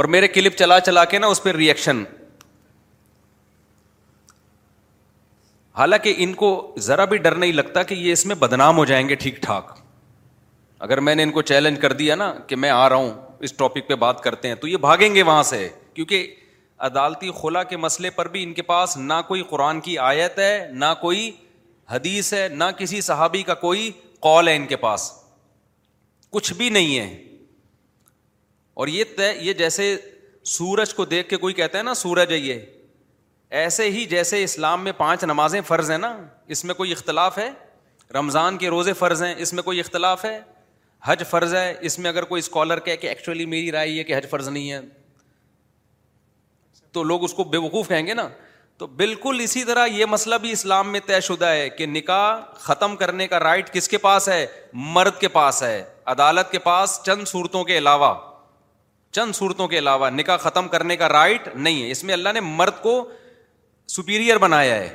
اور 0.00 0.04
میرے 0.14 0.28
کلپ 0.38 0.56
چلا 0.58 0.78
چلا 0.88 1.04
کے 1.12 1.18
نا 1.18 1.26
اس 1.34 1.42
پہ 1.42 1.52
ریئیکشن 1.56 2.02
حالانکہ 5.78 6.14
ان 6.26 6.32
کو 6.44 6.50
ذرا 6.82 7.04
بھی 7.14 7.18
ڈر 7.26 7.34
نہیں 7.42 7.52
لگتا 7.52 7.82
کہ 7.90 7.94
یہ 7.94 8.12
اس 8.12 8.24
میں 8.26 8.34
بدنام 8.38 8.76
ہو 8.76 8.84
جائیں 8.92 9.08
گے 9.08 9.14
ٹھیک 9.24 9.42
ٹھاک 9.42 9.74
اگر 10.88 11.00
میں 11.08 11.14
نے 11.14 11.22
ان 11.22 11.30
کو 11.32 11.42
چیلنج 11.52 11.80
کر 11.80 11.92
دیا 12.04 12.14
نا 12.14 12.32
کہ 12.46 12.56
میں 12.64 12.70
آ 12.70 12.88
رہا 12.88 12.96
ہوں 12.96 13.10
اس 13.44 13.52
ٹاپک 13.54 13.88
پہ 13.88 13.94
بات 13.94 14.20
کرتے 14.22 14.48
ہیں 14.48 14.54
تو 14.60 14.68
یہ 14.68 14.76
بھاگیں 14.80 15.14
گے 15.14 15.22
وہاں 15.22 15.42
سے 15.52 15.68
کیونکہ 15.94 16.34
عدالتی 16.88 17.30
خلا 17.40 17.62
کے 17.72 17.76
مسئلے 17.76 18.10
پر 18.16 18.28
بھی 18.28 18.42
ان 18.42 18.52
کے 18.54 18.62
پاس 18.62 18.96
نہ 18.96 19.14
کوئی 19.28 19.42
قرآن 19.50 19.80
کی 19.80 19.96
آیت 19.98 20.38
ہے 20.38 20.68
نہ 20.72 20.92
کوئی 21.00 21.30
حدیث 21.90 22.32
ہے 22.34 22.46
نہ 22.52 22.64
کسی 22.78 23.00
صحابی 23.00 23.42
کا 23.42 23.54
کوئی 23.62 23.90
کال 24.22 24.48
ہے 24.48 24.54
ان 24.56 24.66
کے 24.66 24.76
پاس 24.76 25.10
کچھ 26.30 26.52
بھی 26.54 26.68
نہیں 26.70 26.98
ہے 26.98 27.06
اور 28.80 28.88
یہ 28.88 29.20
یہ 29.40 29.52
جیسے 29.52 29.96
سورج 30.50 30.92
کو 30.94 31.04
دیکھ 31.04 31.28
کے 31.28 31.36
کوئی 31.36 31.54
کہتا 31.54 31.78
ہے 31.78 31.82
نا 31.82 31.94
سورج 31.94 32.32
ہے 32.32 32.36
یہ 32.38 32.58
ایسے 33.60 33.88
ہی 33.90 34.04
جیسے 34.06 34.42
اسلام 34.44 34.84
میں 34.84 34.92
پانچ 34.96 35.24
نمازیں 35.24 35.60
فرض 35.66 35.90
ہیں 35.90 35.98
نا 35.98 36.16
اس 36.54 36.64
میں 36.64 36.74
کوئی 36.74 36.92
اختلاف 36.92 37.38
ہے 37.38 37.50
رمضان 38.14 38.56
کے 38.58 38.68
روزے 38.70 38.92
فرض 38.98 39.22
ہیں 39.22 39.34
اس 39.42 39.52
میں 39.52 39.62
کوئی 39.62 39.80
اختلاف 39.80 40.24
ہے 40.24 40.38
حج 41.06 41.22
فرض 41.30 41.54
ہے 41.54 41.72
اس 41.88 41.98
میں 41.98 42.10
اگر 42.10 42.22
کوئی 42.30 42.38
اسکالر 42.40 42.80
کہ 42.86 42.96
ایکچولی 43.06 43.44
میری 43.46 43.70
رائے 43.72 43.88
یہ 43.88 44.02
کہ 44.04 44.16
حج 44.16 44.28
فرض 44.30 44.48
نہیں 44.48 44.70
ہے 44.72 44.80
تو 46.92 47.02
لوگ 47.04 47.24
اس 47.24 47.34
کو 47.34 47.44
بے 47.44 47.58
وقوف 47.66 47.88
کہیں 47.88 48.06
گے 48.06 48.14
نا 48.14 48.28
تو 48.78 48.86
بالکل 48.86 49.40
اسی 49.42 49.62
طرح 49.64 49.86
یہ 49.86 50.06
مسئلہ 50.06 50.34
بھی 50.40 50.50
اسلام 50.52 50.90
میں 50.92 51.00
طے 51.06 51.20
شدہ 51.28 51.46
ہے 51.50 51.68
کہ 51.78 51.86
نکاح 51.86 52.40
ختم 52.60 52.94
کرنے 52.96 53.26
کا 53.28 53.40
رائٹ 53.40 53.72
کس 53.72 53.88
کے 53.88 53.98
پاس 53.98 54.28
ہے 54.28 54.44
مرد 54.96 55.18
کے 55.20 55.28
پاس 55.36 55.62
ہے 55.62 55.82
عدالت 56.12 56.50
کے 56.50 56.58
پاس 56.66 56.98
چند 57.06 57.28
صورتوں 57.28 57.64
کے 57.64 57.78
علاوہ 57.78 58.14
چند 59.12 59.34
صورتوں 59.36 59.66
کے 59.68 59.78
علاوہ 59.78 60.10
نکاح 60.10 60.36
ختم 60.36 60.68
کرنے 60.68 60.96
کا 60.96 61.08
رائٹ 61.08 61.48
نہیں 61.54 61.82
ہے 61.82 61.90
اس 61.90 62.02
میں 62.04 62.14
اللہ 62.14 62.32
نے 62.34 62.40
مرد 62.40 62.80
کو 62.82 63.00
سپیریئر 63.96 64.38
بنایا 64.38 64.74
ہے 64.74 64.88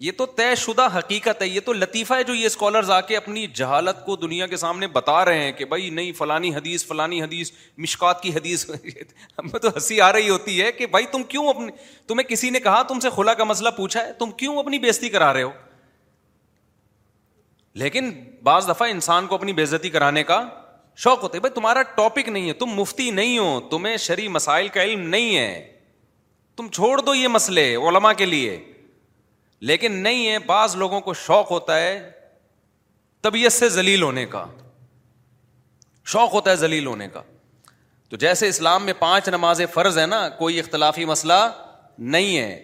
یہ 0.00 0.12
تو 0.18 0.24
طے 0.36 0.54
شدہ 0.58 0.86
حقیقت 0.96 1.42
ہے 1.42 1.46
یہ 1.46 1.60
تو 1.64 1.72
لطیفہ 1.72 2.14
ہے 2.14 2.24
جو 2.24 2.34
یہ 2.34 2.46
اسکالرز 2.46 2.90
آ 2.90 3.00
کے 3.00 3.16
اپنی 3.16 3.46
جہالت 3.54 4.04
کو 4.06 4.16
دنیا 4.16 4.46
کے 4.46 4.56
سامنے 4.56 4.86
بتا 4.92 5.24
رہے 5.24 5.42
ہیں 5.44 5.52
کہ 5.58 5.64
بھائی 5.64 5.90
نہیں 5.90 6.12
فلانی 6.18 6.54
حدیث 6.54 6.84
فلانی 6.86 7.20
حدیث 7.22 7.50
مشکات 7.78 8.22
کی 8.22 8.34
حدیث 8.34 8.68
ہمیں 9.38 9.58
تو 9.58 9.68
ہنسی 9.68 10.00
آ 10.00 10.12
رہی 10.12 10.28
ہوتی 10.28 10.60
ہے 10.60 10.72
کہ 10.72 10.86
بھائی 10.86 11.06
تم 11.12 11.22
کیوں 11.28 11.46
اپنے 11.48 11.72
تمہیں 12.06 12.28
کسی 12.28 12.50
نے 12.50 12.60
کہا 12.60 12.82
تم 12.88 13.00
سے 13.00 13.08
کھلا 13.14 13.34
کا 13.34 13.44
مسئلہ 13.44 13.68
پوچھا 13.76 14.04
ہے 14.06 14.12
تم 14.18 14.30
کیوں 14.42 14.58
اپنی 14.58 14.78
بےزتی 14.78 15.08
کرا 15.08 15.32
رہے 15.32 15.42
ہو 15.42 15.50
لیکن 17.82 18.10
بعض 18.44 18.68
دفعہ 18.68 18.88
انسان 18.90 19.26
کو 19.26 19.34
اپنی 19.34 19.52
بےزتی 19.52 19.90
کرانے 19.90 20.22
کا 20.24 20.42
شوق 21.04 21.22
ہوتا 21.22 21.36
ہے 21.36 21.40
بھائی 21.40 21.54
تمہارا 21.54 21.82
ٹاپک 21.94 22.28
نہیں 22.28 22.48
ہے 22.48 22.52
تم 22.58 22.70
مفتی 22.80 23.10
نہیں 23.10 23.38
ہو 23.38 23.60
تمہیں 23.70 23.96
شرع 24.02 24.28
مسائل 24.30 24.68
کا 24.76 24.82
علم 24.82 25.08
نہیں 25.08 25.36
ہے 25.36 25.72
تم 26.56 26.68
چھوڑ 26.72 27.00
دو 27.00 27.14
یہ 27.14 27.28
مسئلے 27.28 27.74
علما 27.86 28.12
کے 28.20 28.26
لیے 28.26 28.58
لیکن 29.68 29.92
نہیں 30.02 30.28
ہے 30.30 30.38
بعض 30.46 30.76
لوگوں 30.76 31.00
کو 31.00 31.14
شوق 31.14 31.50
ہوتا 31.50 31.78
ہے 31.80 32.10
طبیعت 33.22 33.52
سے 33.52 33.68
ذلیل 33.68 34.02
ہونے 34.02 34.24
کا 34.26 34.44
شوق 36.12 36.32
ہوتا 36.34 36.50
ہے 36.50 36.56
ذلیل 36.56 36.86
ہونے 36.86 37.08
کا 37.08 37.22
تو 38.10 38.16
جیسے 38.22 38.48
اسلام 38.48 38.84
میں 38.84 38.92
پانچ 38.98 39.28
نماز 39.28 39.60
فرض 39.72 39.98
ہے 39.98 40.06
نا 40.06 40.28
کوئی 40.38 40.58
اختلافی 40.60 41.04
مسئلہ 41.04 41.32
نہیں 41.98 42.36
ہے 42.38 42.62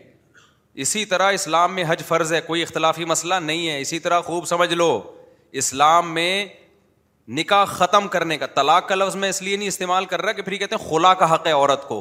اسی 0.82 1.04
طرح 1.04 1.32
اسلام 1.32 1.74
میں 1.74 1.84
حج 1.88 2.02
فرض 2.08 2.32
ہے 2.32 2.40
کوئی 2.40 2.62
اختلافی 2.62 3.04
مسئلہ 3.04 3.34
نہیں 3.42 3.68
ہے 3.68 3.80
اسی 3.80 3.98
طرح 4.00 4.20
خوب 4.26 4.44
سمجھ 4.48 4.72
لو 4.74 5.00
اسلام 5.62 6.12
میں 6.14 6.44
نکاح 7.38 7.64
ختم 7.68 8.06
کرنے 8.08 8.36
کا 8.38 8.46
طلاق 8.54 8.88
کا 8.88 8.94
لفظ 8.94 9.16
میں 9.16 9.28
اس 9.30 9.40
لیے 9.42 9.56
نہیں 9.56 9.68
استعمال 9.68 10.04
کر 10.12 10.22
رہا 10.22 10.32
کہ 10.32 10.42
پھر 10.42 10.52
یہ 10.52 10.58
کہتے 10.58 10.76
ہیں 10.76 10.88
خلا 10.90 11.12
کا 11.22 11.32
حق 11.34 11.46
ہے 11.46 11.52
عورت 11.52 11.86
کو 11.88 12.00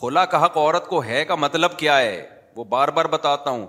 خلا 0.00 0.24
کا 0.34 0.44
حق 0.44 0.56
عورت 0.56 0.86
کو 0.88 1.02
ہے 1.04 1.24
کا 1.24 1.34
مطلب 1.34 1.78
کیا 1.78 1.98
ہے 1.98 2.24
وہ 2.56 2.64
بار 2.64 2.88
بار 2.96 3.04
بتاتا 3.10 3.50
ہوں 3.50 3.66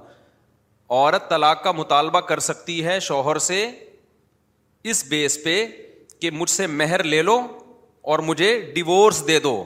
عورت 0.92 1.30
طلاق 1.30 1.64
کا 1.64 1.72
مطالبہ 1.72 2.20
کر 2.32 2.40
سکتی 2.50 2.84
ہے 2.86 3.00
شوہر 3.00 3.38
سے 3.50 3.66
اس 4.92 5.04
بیس 5.10 5.38
پہ 5.44 5.66
کہ 6.22 6.32
مجھ 6.32 6.50
سے 6.50 6.68
مہر 6.68 7.04
لے 7.04 7.22
لو 7.22 7.40
اور 8.14 8.20
مجھے 8.28 8.60
ڈیورس 8.76 9.28
دے 9.28 9.40
دو 9.40 9.64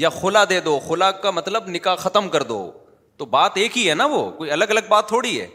یا 0.00 0.08
خلا 0.20 0.44
دے 0.48 0.60
دو 0.60 0.78
خلا 0.88 1.10
کا 1.22 1.30
مطلب 1.30 1.68
نکاح 1.68 1.94
ختم 1.98 2.28
کر 2.28 2.42
دو 2.50 2.70
تو 3.18 3.24
بات 3.36 3.56
ایک 3.56 3.78
ہی 3.78 3.88
ہے 3.88 3.94
نا 3.94 4.04
وہ 4.14 4.30
کوئی 4.38 4.50
الگ 4.52 4.64
الگ 4.70 4.88
بات 4.88 5.08
تھوڑی 5.08 5.40
ہے 5.40 5.46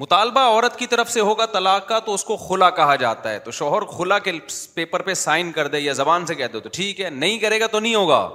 مطالبہ 0.00 0.40
عورت 0.50 0.78
کی 0.78 0.86
طرف 0.86 1.10
سے 1.10 1.20
ہوگا 1.20 1.46
طلاق 1.52 1.88
کا 1.88 1.98
تو 2.06 2.14
اس 2.14 2.24
کو 2.24 2.36
خلا 2.48 2.68
کہا 2.76 2.94
جاتا 2.96 3.30
ہے 3.32 3.38
تو 3.38 3.50
شوہر 3.50 3.84
خلا 3.96 4.18
کے 4.28 4.32
پیپر 4.74 5.02
پہ 5.08 5.14
سائن 5.24 5.50
کر 5.52 5.68
دے 5.68 5.80
یا 5.80 5.92
زبان 6.00 6.26
سے 6.26 6.34
کہہ 6.34 6.46
دو 6.52 6.60
تو 6.60 6.68
ٹھیک 6.72 7.00
ہے 7.00 7.10
نہیں 7.10 7.38
کرے 7.38 7.60
گا 7.60 7.66
تو 7.72 7.80
نہیں 7.80 7.94
ہوگا 7.94 8.28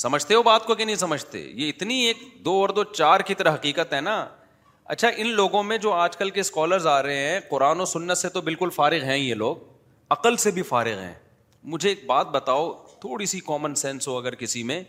سمجھتے 0.00 0.34
ہو 0.34 0.42
بات 0.42 0.64
کو 0.66 0.74
کہ 0.74 0.84
نہیں 0.84 0.96
سمجھتے 0.96 1.38
یہ 1.54 1.68
اتنی 1.68 1.98
ایک 2.04 2.16
دو 2.44 2.52
اور 2.60 2.68
دو 2.76 2.84
چار 2.84 3.20
کی 3.26 3.34
طرح 3.34 3.54
حقیقت 3.54 3.92
ہے 3.94 4.00
نا 4.00 4.24
اچھا 4.94 5.08
ان 5.16 5.26
لوگوں 5.34 5.62
میں 5.62 5.76
جو 5.78 5.92
آج 5.92 6.16
کل 6.16 6.30
کے 6.30 6.40
اسکالرز 6.40 6.86
آ 6.86 7.02
رہے 7.02 7.28
ہیں 7.28 7.40
قرآن 7.50 7.80
و 7.80 7.84
سنت 7.86 8.18
سے 8.18 8.28
تو 8.28 8.40
بالکل 8.46 8.70
فارغ 8.76 9.02
ہیں 9.04 9.16
یہ 9.16 9.34
لوگ 9.42 9.56
عقل 10.16 10.36
سے 10.44 10.50
بھی 10.50 10.62
فارغ 10.70 10.98
ہیں 11.00 11.12
مجھے 11.74 11.88
ایک 11.88 12.04
بات 12.06 12.30
بتاؤ 12.30 12.72
تھوڑی 13.00 13.26
سی 13.26 13.40
کامن 13.46 13.74
سینس 13.82 14.08
ہو 14.08 14.16
اگر 14.18 14.34
کسی 14.34 14.62
میں 14.70 14.82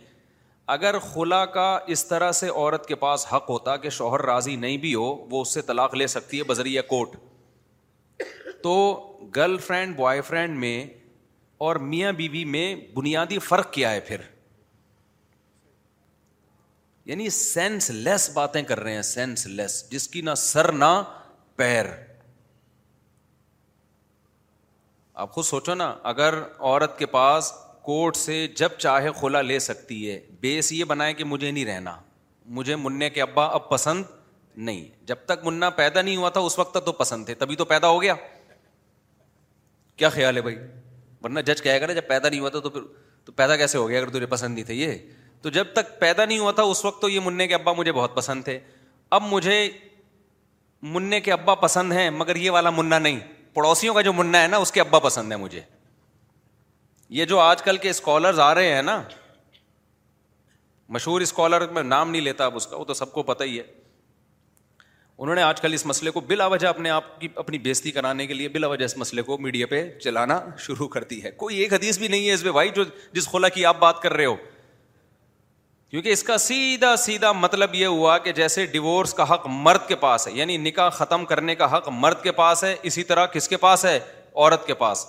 اگر 0.76 0.98
خلا 1.14 1.44
کا 1.54 1.78
اس 1.94 2.06
طرح 2.08 2.32
سے 2.32 2.50
عورت 2.50 2.86
کے 2.88 2.96
پاس 2.96 3.26
حق 3.34 3.50
ہوتا 3.50 3.76
کہ 3.78 3.90
شوہر 4.00 4.22
راضی 4.26 4.56
نہیں 4.56 4.78
بھی 4.86 4.94
ہو 4.96 5.14
وہ 5.32 5.42
اس 5.42 5.54
سے 5.54 5.62
طلاق 5.72 5.96
لے 5.96 6.08
سکتی 6.16 6.38
ہے 6.40 6.44
بذریعہ 6.48 6.82
کوٹ 6.90 7.16
تو 8.64 8.76
گرل 9.36 9.58
فرینڈ 9.68 9.96
بوائے 9.96 10.22
فرینڈ 10.28 10.58
میں 10.60 10.84
اور 11.68 11.76
میاں 11.92 12.12
بیوی 12.12 12.44
بی 12.44 12.46
میں 12.52 12.76
بنیادی 12.96 13.40
فرق 13.50 13.72
کیا 13.74 13.92
ہے 13.92 14.00
پھر 14.08 14.22
یعنی 17.12 17.30
سینس 17.36 17.90
لیس 17.92 18.30
باتیں 18.34 18.62
کر 18.68 18.80
رہے 18.80 18.94
ہیں 18.96 19.02
سینس 19.02 19.46
لیس 19.48 19.84
جس 19.92 20.08
کی 20.08 20.22
نہ 20.22 20.36
سر 20.38 20.72
نہ 20.72 20.92
پیر 21.56 21.86
آپ 25.24 25.32
خود 25.32 25.46
سوچو 25.46 25.74
نا 25.76 25.94
اگر 26.12 26.34
عورت 26.60 26.98
کے 27.00 27.06
پاس 27.16 27.52
کوٹ 27.86 28.16
سے 28.16 28.46
جب 28.58 28.78
چاہے 28.80 29.10
کھولا 29.20 29.42
لے 29.42 29.58
سکتی 29.60 30.10
ہے 30.10 30.20
بیس 30.42 30.72
یہ 30.72 30.84
بنائے 30.94 31.14
کہ 31.14 31.24
مجھے 31.24 31.50
نہیں 31.52 31.66
رہنا 31.66 31.96
مجھے 32.60 32.76
منع 32.76 33.08
کے 33.14 33.22
ابا 33.22 33.46
اب 33.58 33.68
پسند 33.70 34.04
نہیں 34.70 34.84
جب 35.08 35.16
تک 35.26 35.44
منا 35.46 35.70
پیدا 35.82 36.02
نہیں 36.02 36.16
ہوا 36.18 36.30
تھا 36.30 36.40
اس 36.48 36.58
وقت 36.60 36.74
تک 36.74 36.86
تو 36.86 36.92
پسند 37.04 37.26
تھے 37.26 37.34
تبھی 37.44 37.56
تو 37.56 37.66
پیدا 37.66 37.88
ہو 37.90 38.02
گیا 38.02 38.16
کیا 39.98 40.10
خیال 40.10 40.36
ہے 40.38 40.42
بھائی 40.42 40.58
ورنہ 41.24 41.40
جج 41.46 41.62
کہے 41.64 41.82
گا 41.82 41.86
نا 41.88 41.94
جب 41.94 42.08
پیدا 42.08 42.30
نہیں 42.30 42.40
ہوا 42.40 42.50
تھا 42.50 42.60
تو 42.60 42.70
پھر 42.70 42.82
تو 43.26 43.32
پیدا 43.32 43.56
کیسے 43.58 43.78
ہو 43.78 43.88
گیا 43.90 44.00
اگر 44.02 44.10
تجھے 44.18 44.26
پسند 44.36 44.54
نہیں 44.54 44.66
تھے 44.66 44.74
یہ 44.74 44.94
تو 45.44 45.50
جب 45.56 45.72
تک 45.76 46.00
پیدا 46.00 46.26
نہیں 46.26 46.40
ہوا 46.40 46.52
تھا 46.58 46.64
اس 46.74 46.84
وقت 46.86 47.02
تو 47.02 47.08
یہ 47.10 47.20
منع 47.24 47.46
کے 47.46 47.54
ابا 47.54 47.72
مجھے 47.78 47.92
بہت 47.92 48.16
پسند 48.16 48.44
تھے 48.44 48.58
اب 49.16 49.24
مجھے 49.32 49.58
منع 50.94 51.18
کے 51.24 51.32
ابا 51.32 51.56
پسند 51.64 51.92
ہیں 51.94 52.10
مگر 52.20 52.36
یہ 52.44 52.52
والا 52.52 52.70
منا 52.76 53.00
نہیں 53.00 53.20
پڑوسیوں 53.54 53.94
کا 53.94 54.02
جو 54.08 54.14
منا 54.14 54.42
ہے 54.42 54.48
نا 54.48 54.58
اس 54.66 54.72
کے 54.72 54.82
ابا 54.82 55.00
پسند 55.08 55.32
ہے 55.32 55.38
مجھے 55.38 55.62
یہ 57.18 57.26
جو 57.34 57.40
آج 57.40 57.62
کل 57.64 57.78
کے 57.78 57.90
اسکالرز 57.90 58.40
آ 58.40 58.54
رہے 58.56 58.74
ہیں 58.76 58.82
نا 58.82 59.02
مشہور 60.96 61.22
اسکالر 61.22 61.68
میں 61.74 61.84
نام 61.84 62.10
نہیں 62.12 62.22
لیتا 62.22 62.46
اب 62.46 62.56
اس 62.56 62.68
کا 62.68 62.78
وہ 62.78 62.86
تو 62.86 62.94
سب 62.94 63.12
کو 63.14 63.24
پتہ 63.34 63.44
ہی 63.44 63.60
ہے 63.60 63.64
انہوں 65.18 65.36
نے 65.36 65.42
آج 65.42 65.62
کل 65.62 65.74
اس 65.74 65.86
مسئلے 65.86 66.12
کو 66.12 66.20
بلا 66.32 66.46
وجہ 66.54 66.68
اپنے 66.68 66.90
آپ 66.90 67.20
کی 67.20 67.28
اپنی 67.44 67.58
بےزتی 67.68 67.92
کرانے 67.92 68.28
کے 68.28 68.34
لیے 68.34 68.48
بلا 68.56 68.68
وجہ 68.68 68.86
اس 68.86 68.98
مسئلے 68.98 69.22
کو 69.32 69.38
میڈیا 69.38 69.68
پہ 69.70 69.84
چلانا 70.04 70.40
شروع 70.66 70.88
کر 70.96 71.04
دی 71.10 71.24
ہے 71.24 71.32
کوئی 71.44 71.58
ایک 71.62 71.74
حدیث 71.74 71.98
بھی 72.00 72.08
نہیں 72.08 72.28
ہے 72.28 72.34
اس 72.34 72.44
پہ 72.44 72.52
بھائی 72.52 72.70
جو 72.76 72.84
جس 73.14 73.28
خلا 73.32 73.50
کی 73.58 73.66
آپ 73.66 73.80
بات 73.80 74.02
کر 74.02 74.14
رہے 74.14 74.26
ہو 74.26 74.36
کیونکہ 75.94 76.10
اس 76.10 76.24
کا 76.24 76.38
سیدھا 76.44 76.96
سیدھا 76.98 77.32
مطلب 77.32 77.74
یہ 77.76 77.86
ہوا 77.88 78.18
کہ 78.18 78.32
جیسے 78.34 78.66
ڈیوورس 78.66 79.14
کا 79.14 79.24
حق 79.34 79.42
مرد 79.50 79.86
کے 79.88 79.96
پاس 80.04 80.28
ہے 80.28 80.32
یعنی 80.36 80.56
نکاح 80.58 80.90
ختم 81.00 81.26
کرنے 81.32 81.56
کا 81.56 81.66
حق 81.76 81.90
مرد 81.94 82.22
کے 82.22 82.32
پاس 82.40 82.64
ہے 82.64 82.76
اسی 82.90 83.04
طرح 83.10 83.26
کس 83.34 83.48
کے 83.48 83.58
پاس 83.66 83.84
ہے 83.86 83.98
عورت 84.36 84.66
کے 84.68 84.74
پاس 84.80 85.06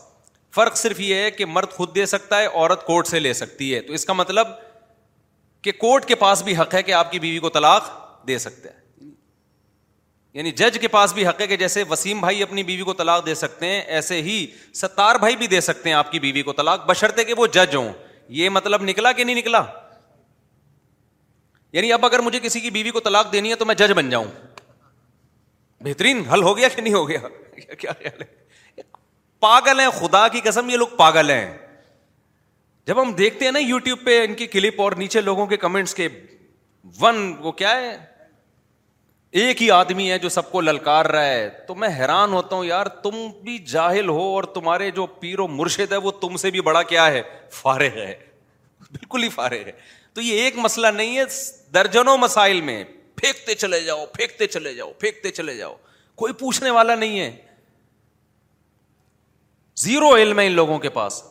فرق 0.54 0.76
صرف 0.76 1.00
یہ 1.00 1.14
ہے 1.22 1.30
کہ 1.30 1.44
مرد 1.52 1.70
خود 1.76 1.94
دے 1.94 2.04
سکتا 2.06 2.40
ہے 2.40 2.46
عورت 2.46 2.84
کورٹ 2.86 3.06
سے 3.08 3.20
لے 3.20 3.32
سکتی 3.38 3.72
ہے 3.74 3.80
تو 3.86 3.92
اس 3.94 4.04
کا 4.04 4.12
مطلب 4.12 4.48
کہ 5.62 5.72
کورٹ 5.78 6.04
کے 6.08 6.14
پاس 6.24 6.42
بھی 6.48 6.56
حق 6.56 6.74
ہے 6.74 6.82
کہ 6.82 6.92
آپ 6.94 7.10
کی 7.12 7.18
بیوی 7.20 7.38
کو 7.38 7.48
طلاق 7.56 7.88
دے 8.28 8.36
سکتے 8.46 8.68
ہیں 8.68 9.08
یعنی 10.34 10.50
جج 10.62 10.78
کے 10.80 10.88
پاس 10.98 11.12
بھی 11.14 11.26
حق 11.26 11.40
ہے 11.40 11.46
کہ 11.46 11.56
جیسے 11.64 11.84
وسیم 11.90 12.20
بھائی 12.20 12.42
اپنی 12.42 12.62
بیوی 12.72 12.82
کو 12.82 12.92
طلاق 13.02 13.24
دے 13.26 13.34
سکتے 13.46 13.66
ہیں 13.66 13.80
ایسے 13.80 14.20
ہی 14.22 14.46
ستار 14.84 15.16
بھائی 15.24 15.36
بھی 15.36 15.46
دے 15.56 15.60
سکتے 15.70 15.88
ہیں 15.88 15.96
آپ 15.96 16.12
کی 16.12 16.20
بیوی 16.26 16.42
کو 16.42 16.52
طلاق 16.62 16.86
بشرطے 16.88 17.24
کہ 17.24 17.34
وہ 17.38 17.46
جج 17.54 17.74
ہوں 17.76 17.90
یہ 18.42 18.48
مطلب 18.50 18.82
نکلا 18.82 19.12
کہ 19.12 19.24
نہیں 19.24 19.34
نکلا 19.36 19.62
یعنی 21.74 21.92
اب 21.92 22.04
اگر 22.06 22.18
مجھے 22.24 22.38
کسی 22.42 22.60
کی 22.60 22.70
بیوی 22.70 22.90
کو 22.94 23.00
طلاق 23.04 23.32
دینی 23.32 23.50
ہے 23.50 23.54
تو 23.60 23.64
میں 23.66 23.74
جج 23.78 23.92
بن 23.96 24.08
جاؤں 24.10 24.24
بہترین 25.84 26.20
حل 26.32 26.42
ہو 26.42 26.48
ہو 26.48 26.56
گیا 26.58 26.68
گیا 26.72 27.92
کہ 28.00 28.10
نہیں 28.18 28.84
پاگل 29.44 29.80
ہیں 29.80 29.88
خدا 29.98 30.26
کی 30.34 30.40
قسم 30.44 30.68
یہ 30.70 30.76
لوگ 30.82 30.94
پاگل 30.96 31.30
ہیں 31.30 31.56
جب 32.86 33.00
ہم 33.02 33.10
دیکھتے 33.18 33.44
ہیں 33.44 33.52
نا 33.52 33.58
یو 33.58 33.78
ٹیوب 33.88 34.04
پہ 34.04 34.22
ان 34.24 34.34
کی 34.34 34.46
کلپ 34.54 34.80
اور 34.82 34.92
نیچے 34.98 35.20
لوگوں 35.30 35.46
کے 35.46 35.56
کمنٹس 35.64 35.94
کے 35.94 36.08
ون 37.00 37.18
وہ 37.44 37.52
کیا 37.62 37.74
ہے 37.80 37.94
ایک 39.42 39.62
ہی 39.62 39.70
آدمی 39.78 40.10
ہے 40.10 40.18
جو 40.24 40.28
سب 40.36 40.50
کو 40.52 40.60
للکار 40.68 41.04
رہا 41.16 41.26
ہے 41.34 41.48
تو 41.66 41.74
میں 41.82 41.88
حیران 41.98 42.32
ہوتا 42.32 42.56
ہوں 42.56 42.64
یار 42.64 42.86
تم 43.08 43.14
بھی 43.44 43.58
جاہل 43.72 44.08
ہو 44.08 44.22
اور 44.34 44.44
تمہارے 44.58 44.90
جو 45.00 45.06
پیر 45.24 45.40
و 45.44 45.48
مرشد 45.60 45.92
ہے 45.92 45.96
وہ 46.06 46.10
تم 46.20 46.36
سے 46.44 46.50
بھی 46.56 46.60
بڑا 46.70 46.82
کیا 46.94 47.06
ہے 47.12 47.22
فارغ 47.62 47.96
ہے 48.04 48.14
بالکل 48.92 49.22
ہی 49.22 49.28
فارغ 49.40 49.66
ہے 49.66 49.72
تو 50.14 50.20
یہ 50.20 50.40
ایک 50.42 50.58
مسئلہ 50.64 50.86
نہیں 50.96 51.16
ہے 51.18 51.22
درجنوں 51.74 52.16
مسائل 52.18 52.60
میں 52.66 52.82
پھینکتے 53.16 53.54
چلے 53.54 53.80
جاؤ 53.84 54.04
پھینکتے 54.16 54.46
چلے 54.46 54.74
جاؤ 54.74 54.92
پھینکتے 54.98 55.30
چلے 55.30 55.56
جاؤ 55.56 55.74
کوئی 56.22 56.32
پوچھنے 56.42 56.70
والا 56.70 56.94
نہیں 56.94 57.18
ہے 57.20 57.30
زیرو 59.82 60.14
علم 60.16 60.38
ہے 60.40 60.46
ان 60.46 60.52
لوگوں 60.52 60.78
کے 60.78 60.88
پاس 60.98 61.22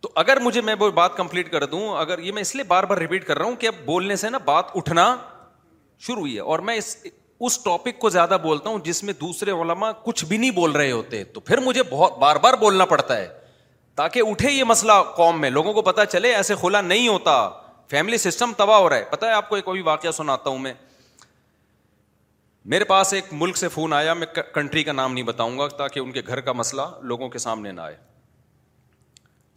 تو 0.00 0.10
اگر 0.22 0.40
مجھے 0.40 0.60
میں 0.68 0.74
وہ 0.80 0.90
بات 1.00 1.16
کمپلیٹ 1.16 1.50
کر 1.52 1.64
دوں 1.74 1.88
اگر 1.98 2.18
یہ 2.26 2.32
میں 2.32 2.42
اس 2.42 2.54
لیے 2.54 2.64
بار 2.72 2.84
بار 2.92 2.98
ریپیٹ 2.98 3.26
کر 3.26 3.38
رہا 3.38 3.44
ہوں 3.46 3.56
کہ 3.56 3.66
اب 3.66 3.74
بولنے 3.86 4.16
سے 4.16 4.30
نا 4.30 4.38
بات 4.44 4.64
اٹھنا 4.76 5.06
شروع 6.06 6.20
ہوئی 6.20 6.34
ہے 6.34 6.40
اور 6.54 6.58
میں 6.68 6.74
اس 6.78 6.96
اس 7.40 7.58
ٹاپک 7.64 7.98
کو 7.98 8.08
زیادہ 8.10 8.36
بولتا 8.42 8.70
ہوں 8.70 8.78
جس 8.84 9.02
میں 9.04 9.12
دوسرے 9.20 9.50
علماء 9.62 9.90
کچھ 10.04 10.24
بھی 10.24 10.36
نہیں 10.36 10.50
بول 10.50 10.70
رہے 10.76 10.90
ہوتے 10.90 11.22
تو 11.34 11.40
پھر 11.50 11.60
مجھے 11.66 11.82
بہت 11.90 12.18
بار 12.18 12.36
بار 12.46 12.54
بولنا 12.60 12.84
پڑتا 12.92 13.16
ہے 13.18 13.26
تاکہ 13.98 14.22
اٹھے 14.30 14.50
یہ 14.50 14.64
مسئلہ 14.64 14.92
قوم 15.14 15.40
میں 15.40 15.48
لوگوں 15.50 15.72
کو 15.74 15.82
پتا 15.82 16.04
چلے 16.06 16.32
ایسے 16.34 16.54
کھلا 16.60 16.80
نہیں 16.80 17.06
ہوتا 17.08 17.32
فیملی 17.90 18.18
سسٹم 18.24 18.52
تباہ 18.56 18.78
ہو 18.80 18.88
رہا 18.88 18.96
ہے 18.96 19.04
پتا 19.10 19.26
ہے 19.26 19.32
آپ 19.38 19.48
کو 19.48 19.56
ایک 19.56 19.68
ابھی 19.68 19.80
واقعہ 19.88 20.10
سناتا 20.18 20.50
ہوں 20.50 20.58
میں 20.66 20.72
میرے 22.74 22.84
پاس 22.90 23.12
ایک 23.14 23.32
ملک 23.42 23.56
سے 23.56 23.68
فون 23.78 23.92
آیا 23.92 24.14
میں 24.14 24.26
کنٹری 24.54 24.84
کا 24.84 24.92
نام 24.92 25.12
نہیں 25.12 25.24
بتاؤں 25.32 25.58
گا 25.58 25.66
تاکہ 25.78 26.00
ان 26.00 26.12
کے 26.12 26.22
گھر 26.28 26.40
کا 26.48 26.52
مسئلہ 26.60 26.82
لوگوں 27.12 27.28
کے 27.34 27.38
سامنے 27.46 27.72
نہ 27.72 27.80
آئے 27.80 27.96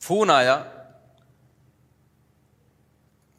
فون 0.08 0.32
آیا 0.40 0.58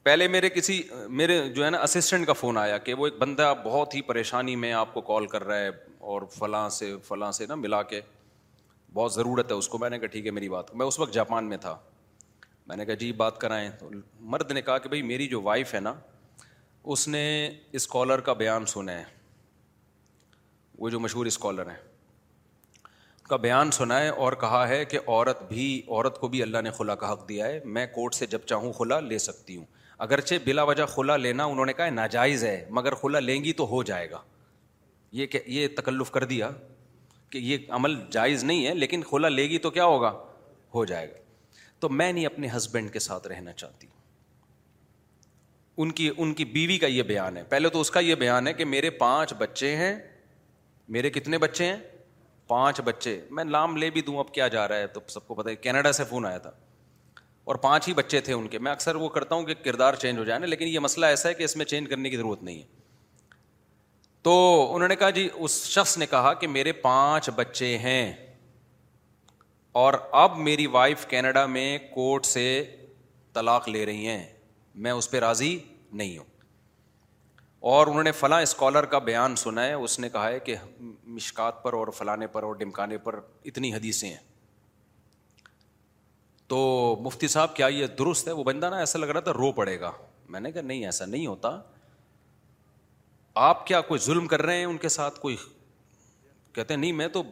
پہلے 0.03 0.29
میرے 0.29 0.49
کسی 0.51 0.83
میرے 1.23 1.41
جو 1.57 1.65
ہے 1.65 1.71
نا 1.71 1.79
اسسٹنٹ 1.83 2.27
کا 2.27 2.33
فون 2.45 2.57
آیا 2.59 2.79
کہ 2.89 2.95
وہ 3.03 3.07
ایک 3.07 3.19
بندہ 3.19 3.53
بہت 3.65 3.95
ہی 3.95 4.03
پریشانی 4.13 4.57
میں 4.65 4.73
آپ 4.85 4.95
کو 4.95 5.01
کال 5.13 5.27
کر 5.35 5.45
رہا 5.47 5.59
ہے 5.59 5.69
اور 6.15 6.23
فلاں 6.39 6.69
سے 6.79 6.95
فلاں 7.09 7.33
سے 7.41 7.47
نا 7.49 7.55
ملا 7.67 7.83
کے 7.93 8.01
بہت 8.95 9.13
ضرورت 9.13 9.51
ہے 9.53 9.57
اس 9.57 9.69
کو 9.69 9.79
میں 9.79 9.89
نے 9.91 9.99
کہا 9.99 10.07
ٹھیک 10.13 10.27
ہے 10.27 10.31
میری 10.31 10.49
بات 10.49 10.75
میں 10.77 10.87
اس 10.87 10.99
وقت 10.99 11.15
جاپان 11.15 11.49
میں 11.49 11.57
تھا 11.61 11.77
میں 12.67 12.77
نے 12.77 12.85
کہا 12.87 12.95
جی 13.03 13.13
بات 13.23 13.39
کرائیں 13.41 13.69
تو 13.79 13.89
مرد 14.35 14.51
نے 14.53 14.63
کہا 14.63 14.77
کہ 14.79 14.89
بھائی 14.89 15.03
میری 15.03 15.27
جو 15.29 15.41
وائف 15.43 15.75
ہے 15.75 15.81
نا 15.81 15.93
اس 16.95 17.07
نے 17.09 17.23
اسکالر 17.79 18.21
کا 18.29 18.33
بیان 18.43 18.67
سنا 18.75 18.93
ہے 18.99 19.05
وہ 20.79 20.89
جو 20.91 21.01
مشہور 21.01 21.27
اسکالر 21.27 21.69
ہیں 21.71 21.77
کا 23.29 23.37
بیان 23.47 23.71
سنا 23.71 23.99
ہے 24.01 24.09
اور 24.25 24.33
کہا 24.41 24.67
ہے 24.69 24.85
کہ 24.85 24.99
عورت 25.07 25.43
بھی 25.49 25.67
عورت 25.89 26.19
کو 26.21 26.29
بھی 26.29 26.43
اللہ 26.43 26.61
نے 26.65 26.71
خلا 26.79 26.95
کا 27.03 27.13
حق 27.13 27.29
دیا 27.29 27.47
ہے 27.47 27.61
میں 27.77 27.87
کورٹ 27.95 28.15
سے 28.15 28.27
جب 28.35 28.41
چاہوں 28.47 28.73
خلا 28.79 28.99
لے 29.01 29.19
سکتی 29.29 29.57
ہوں 29.57 29.65
اگرچہ 30.07 30.35
بلا 30.45 30.63
وجہ 30.71 30.87
خلا 30.95 31.17
لینا 31.17 31.45
انہوں 31.53 31.67
نے 31.67 31.73
کہا 31.73 31.85
ہے 31.85 31.91
ناجائز 31.91 32.45
ہے 32.45 32.65
مگر 32.81 32.95
خلا 33.03 33.19
لیں 33.21 33.43
گی 33.45 33.53
تو 33.63 33.67
ہو 33.71 33.83
جائے 33.93 34.11
گا 34.11 34.21
یہ 35.21 35.27
کہ 35.35 35.41
یہ 35.57 35.69
تکلف 35.77 36.11
کر 36.11 36.25
دیا 36.35 36.51
کہ 37.33 37.39
یہ 37.43 37.71
عمل 37.77 37.95
جائز 38.13 38.43
نہیں 38.45 38.67
ہے 38.67 38.75
لیکن 38.75 39.03
کھلا 39.09 39.29
لے 39.29 39.49
گی 39.51 39.59
تو 39.67 39.71
کیا 39.77 39.85
ہوگا 39.91 40.11
ہو 40.75 40.85
جائے 40.91 41.09
گا 41.11 41.19
تو 41.81 41.89
میں 41.89 42.11
نہیں 42.13 42.27
اپنے 42.27 42.49
ہسبینڈ 42.57 42.91
کے 42.93 42.99
ساتھ 43.09 43.27
رہنا 43.29 43.53
چاہتی 43.63 43.87
ان 45.83 45.91
کی 45.99 46.11
ان 46.17 46.35
کی 46.41 46.45
بیوی 46.57 46.77
کا 46.79 46.87
یہ 46.87 47.03
بیان 47.13 47.37
ہے 47.37 47.43
پہلے 47.51 47.69
تو 47.77 47.81
اس 47.81 47.91
کا 47.91 48.01
یہ 48.01 48.15
بیان 48.25 48.47
ہے 48.49 48.53
کہ 48.55 48.65
میرے 48.75 48.91
پانچ 49.05 49.33
بچے 49.39 49.75
ہیں 49.77 49.95
میرے 50.97 51.11
کتنے 51.11 51.39
بچے 51.47 51.65
ہیں 51.67 51.77
پانچ 52.49 52.81
بچے 52.85 53.21
میں 53.39 53.45
نام 53.45 53.77
لے 53.77 53.91
بھی 53.91 54.03
دوں 54.07 54.19
اب 54.19 54.33
کیا 54.35 54.49
جا 54.57 54.67
رہا 54.69 54.79
ہے 54.79 54.87
تو 54.97 55.01
سب 55.15 55.27
کو 55.27 55.35
پتا 55.35 55.51
ہے 55.51 55.57
کینیڈا 55.67 55.93
سے 56.01 56.05
فون 56.11 56.27
آیا 56.27 56.39
تھا 56.47 56.51
اور 57.45 57.55
پانچ 57.65 57.89
ہی 57.89 57.93
بچے 58.01 58.21
تھے 58.27 58.33
ان 58.33 58.47
کے 58.49 58.59
میں 58.67 58.73
اکثر 58.73 58.95
وہ 59.05 59.09
کرتا 59.17 59.35
ہوں 59.35 59.43
کہ 59.45 59.55
کردار 59.65 59.95
چینج 60.05 60.19
ہو 60.19 60.25
جائے 60.25 60.39
نا 60.39 60.47
لیکن 60.47 60.69
یہ 60.69 60.79
مسئلہ 60.91 61.07
ایسا 61.15 61.29
ہے 61.29 61.35
کہ 61.35 61.43
اس 61.45 61.57
میں 61.57 61.65
چینج 61.75 61.89
کرنے 61.91 62.11
کی 62.11 62.17
ضرورت 62.17 62.43
نہیں 62.43 62.59
ہے 62.59 62.81
تو 64.23 64.35
انہوں 64.75 64.89
نے 64.89 64.97
کہا 64.97 65.11
جی 65.11 65.29
اس 65.35 65.63
شخص 65.69 65.97
نے 65.99 66.07
کہا 66.07 66.33
کہ 66.41 66.47
میرے 66.49 66.73
پانچ 66.83 67.29
بچے 67.37 67.77
ہیں 67.83 68.13
اور 69.81 69.95
اب 70.23 70.37
میری 70.49 70.67
وائف 70.77 71.07
کینیڈا 71.11 71.45
میں 71.55 71.79
کورٹ 71.95 72.25
سے 72.27 72.45
طلاق 73.35 73.69
لے 73.69 73.85
رہی 73.87 74.07
ہیں 74.07 74.25
میں 74.85 74.91
اس 74.93 75.11
پہ 75.11 75.21
راضی 75.21 75.59
نہیں 75.93 76.17
ہوں 76.19 76.27
اور 77.71 77.87
انہوں 77.87 78.03
نے 78.03 78.13
فلاں 78.13 78.41
اسکالر 78.43 78.85
کا 78.93 78.99
بیان 79.09 79.37
سنا 79.37 79.65
ہے 79.65 79.73
اس 79.73 79.99
نے 80.01 80.09
کہا 80.11 80.29
ہے 80.29 80.39
کہ 80.45 80.55
مشکات 81.19 81.63
پر 81.63 81.73
اور 81.79 81.89
فلانے 81.99 82.27
پر 82.37 82.43
اور 82.43 82.55
ڈمکانے 82.63 82.99
پر 83.09 83.21
اتنی 83.51 83.73
حدیثیں 83.75 84.09
ہیں 84.09 84.17
تو 86.49 86.59
مفتی 87.03 87.29
صاحب 87.35 87.55
کیا 87.57 87.67
یہ 87.73 87.87
درست 87.99 88.29
ہے 88.29 88.33
وہ 88.41 88.45
بندہ 88.45 88.71
نا 88.71 88.79
ایسا 88.79 88.99
لگ 88.99 89.07
رہا 89.11 89.21
تھا 89.29 89.33
رو 89.33 89.53
پڑے 89.59 89.79
گا 89.81 89.93
میں 90.35 90.41
نے 90.41 90.53
کہا 90.53 90.63
نہیں 90.63 90.85
ایسا 90.87 91.05
نہیں 91.05 91.27
ہوتا 91.27 91.59
آپ 93.41 93.67
کیا 93.67 93.81
کوئی 93.81 94.01
ظلم 94.05 94.27
کر 94.29 94.43
رہے 94.43 94.57
ہیں 94.59 94.65
ان 94.65 94.77
کے 94.79 94.89
ساتھ 94.89 95.19
کوئی 95.21 95.37
کہتے 96.55 96.75
ہیں 96.75 96.81
نہیں 96.81 96.93
میں 96.93 97.07
تو 97.13 97.23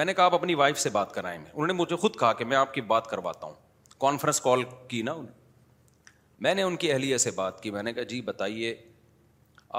میں 0.00 0.04
نے 0.04 0.14
کہا 0.14 0.24
آپ 0.24 0.34
اپنی 0.34 0.54
وائف 0.54 0.78
سے 0.78 0.90
بات 0.90 1.12
کرائیں 1.14 1.38
میں 1.38 1.50
انہوں 1.52 1.66
نے 1.66 1.72
مجھے 1.72 1.96
خود 1.96 2.16
کہا 2.18 2.32
کہ 2.32 2.44
میں 2.44 2.56
آپ 2.56 2.74
کی 2.74 2.80
بات 2.92 3.06
کرواتا 3.10 3.46
ہوں 3.46 3.54
کانفرنس 4.00 4.40
کال 4.40 4.62
کی 4.88 5.00
نا 5.06 5.14
میں 6.46 6.54
نے 6.54 6.62
ان 6.62 6.76
کی 6.76 6.90
اہلیہ 6.92 7.16
سے 7.24 7.30
بات 7.30 7.60
کی 7.62 7.70
میں 7.70 7.82
نے 7.82 7.92
کہا 7.92 8.02
جی 8.08 8.20
بتائیے 8.24 8.74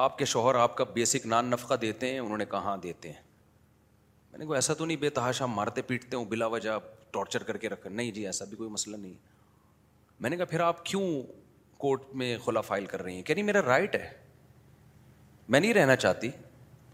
آپ 0.01 0.17
کے 0.17 0.25
شوہر 0.25 0.55
آپ 0.55 0.75
کا 0.77 0.83
بیسک 0.93 1.25
نان 1.27 1.45
نفقہ 1.51 1.73
دیتے 1.81 2.11
ہیں 2.11 2.19
انہوں 2.19 2.37
نے 2.37 2.45
کہاں 2.51 2.75
دیتے 2.83 3.11
ہیں 3.11 3.21
میں 4.31 4.39
نے 4.39 4.45
کہا 4.45 4.55
ایسا 4.55 4.73
تو 4.73 4.85
نہیں 4.85 4.97
بے 4.97 5.09
تحاشا 5.17 5.45
مارتے 5.45 5.81
پیٹتے 5.89 6.17
ہوں 6.17 6.25
بلا 6.25 6.45
وجہ 6.55 6.77
ٹارچر 7.13 7.43
کر 7.43 7.57
کے 7.63 7.69
رکھ 7.69 7.87
نہیں 7.87 8.11
جی 8.11 8.25
ایسا 8.25 8.45
بھی 8.49 8.57
کوئی 8.57 8.69
مسئلہ 8.69 8.97
نہیں 8.97 9.13
میں 10.19 10.29
نے 10.29 10.37
کہا 10.37 10.45
پھر 10.45 10.59
آپ 10.59 10.85
کیوں 10.85 11.01
کورٹ 11.77 12.03
میں 12.15 12.37
خلا 12.45 12.61
فائل 12.61 12.85
کر 12.85 13.01
رہی 13.03 13.15
ہیں 13.15 13.23
کہ 13.23 13.33
نہیں 13.33 13.43
میرا 13.45 13.61
رائٹ 13.65 13.95
ہے 13.95 14.09
میں 15.49 15.59
نہیں 15.59 15.73
رہنا 15.73 15.95
چاہتی 15.95 16.29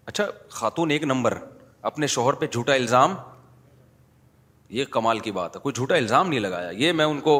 اچھا 0.05 0.25
خاتون 0.49 0.91
ایک 0.91 1.03
نمبر 1.03 1.33
اپنے 1.89 2.07
شوہر 2.13 2.33
پہ 2.41 2.45
جھوٹا 2.51 2.73
الزام 2.73 3.15
یہ 4.77 4.85
کمال 4.91 5.19
کی 5.19 5.31
بات 5.31 5.55
ہے 5.55 5.61
کوئی 5.61 5.73
جھوٹا 5.73 5.95
الزام 5.95 6.29
نہیں 6.29 6.39
لگایا 6.39 6.69
یہ 6.77 6.91
میں 6.93 7.05
ان 7.05 7.19
کو 7.27 7.39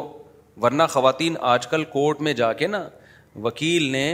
ورنہ 0.62 0.82
خواتین 0.90 1.34
آج 1.50 1.66
کل 1.66 1.84
کورٹ 1.92 2.20
میں 2.20 2.32
جا 2.42 2.52
کے 2.62 2.66
نا 2.66 2.82
وکیل 3.42 3.86
نے 3.92 4.06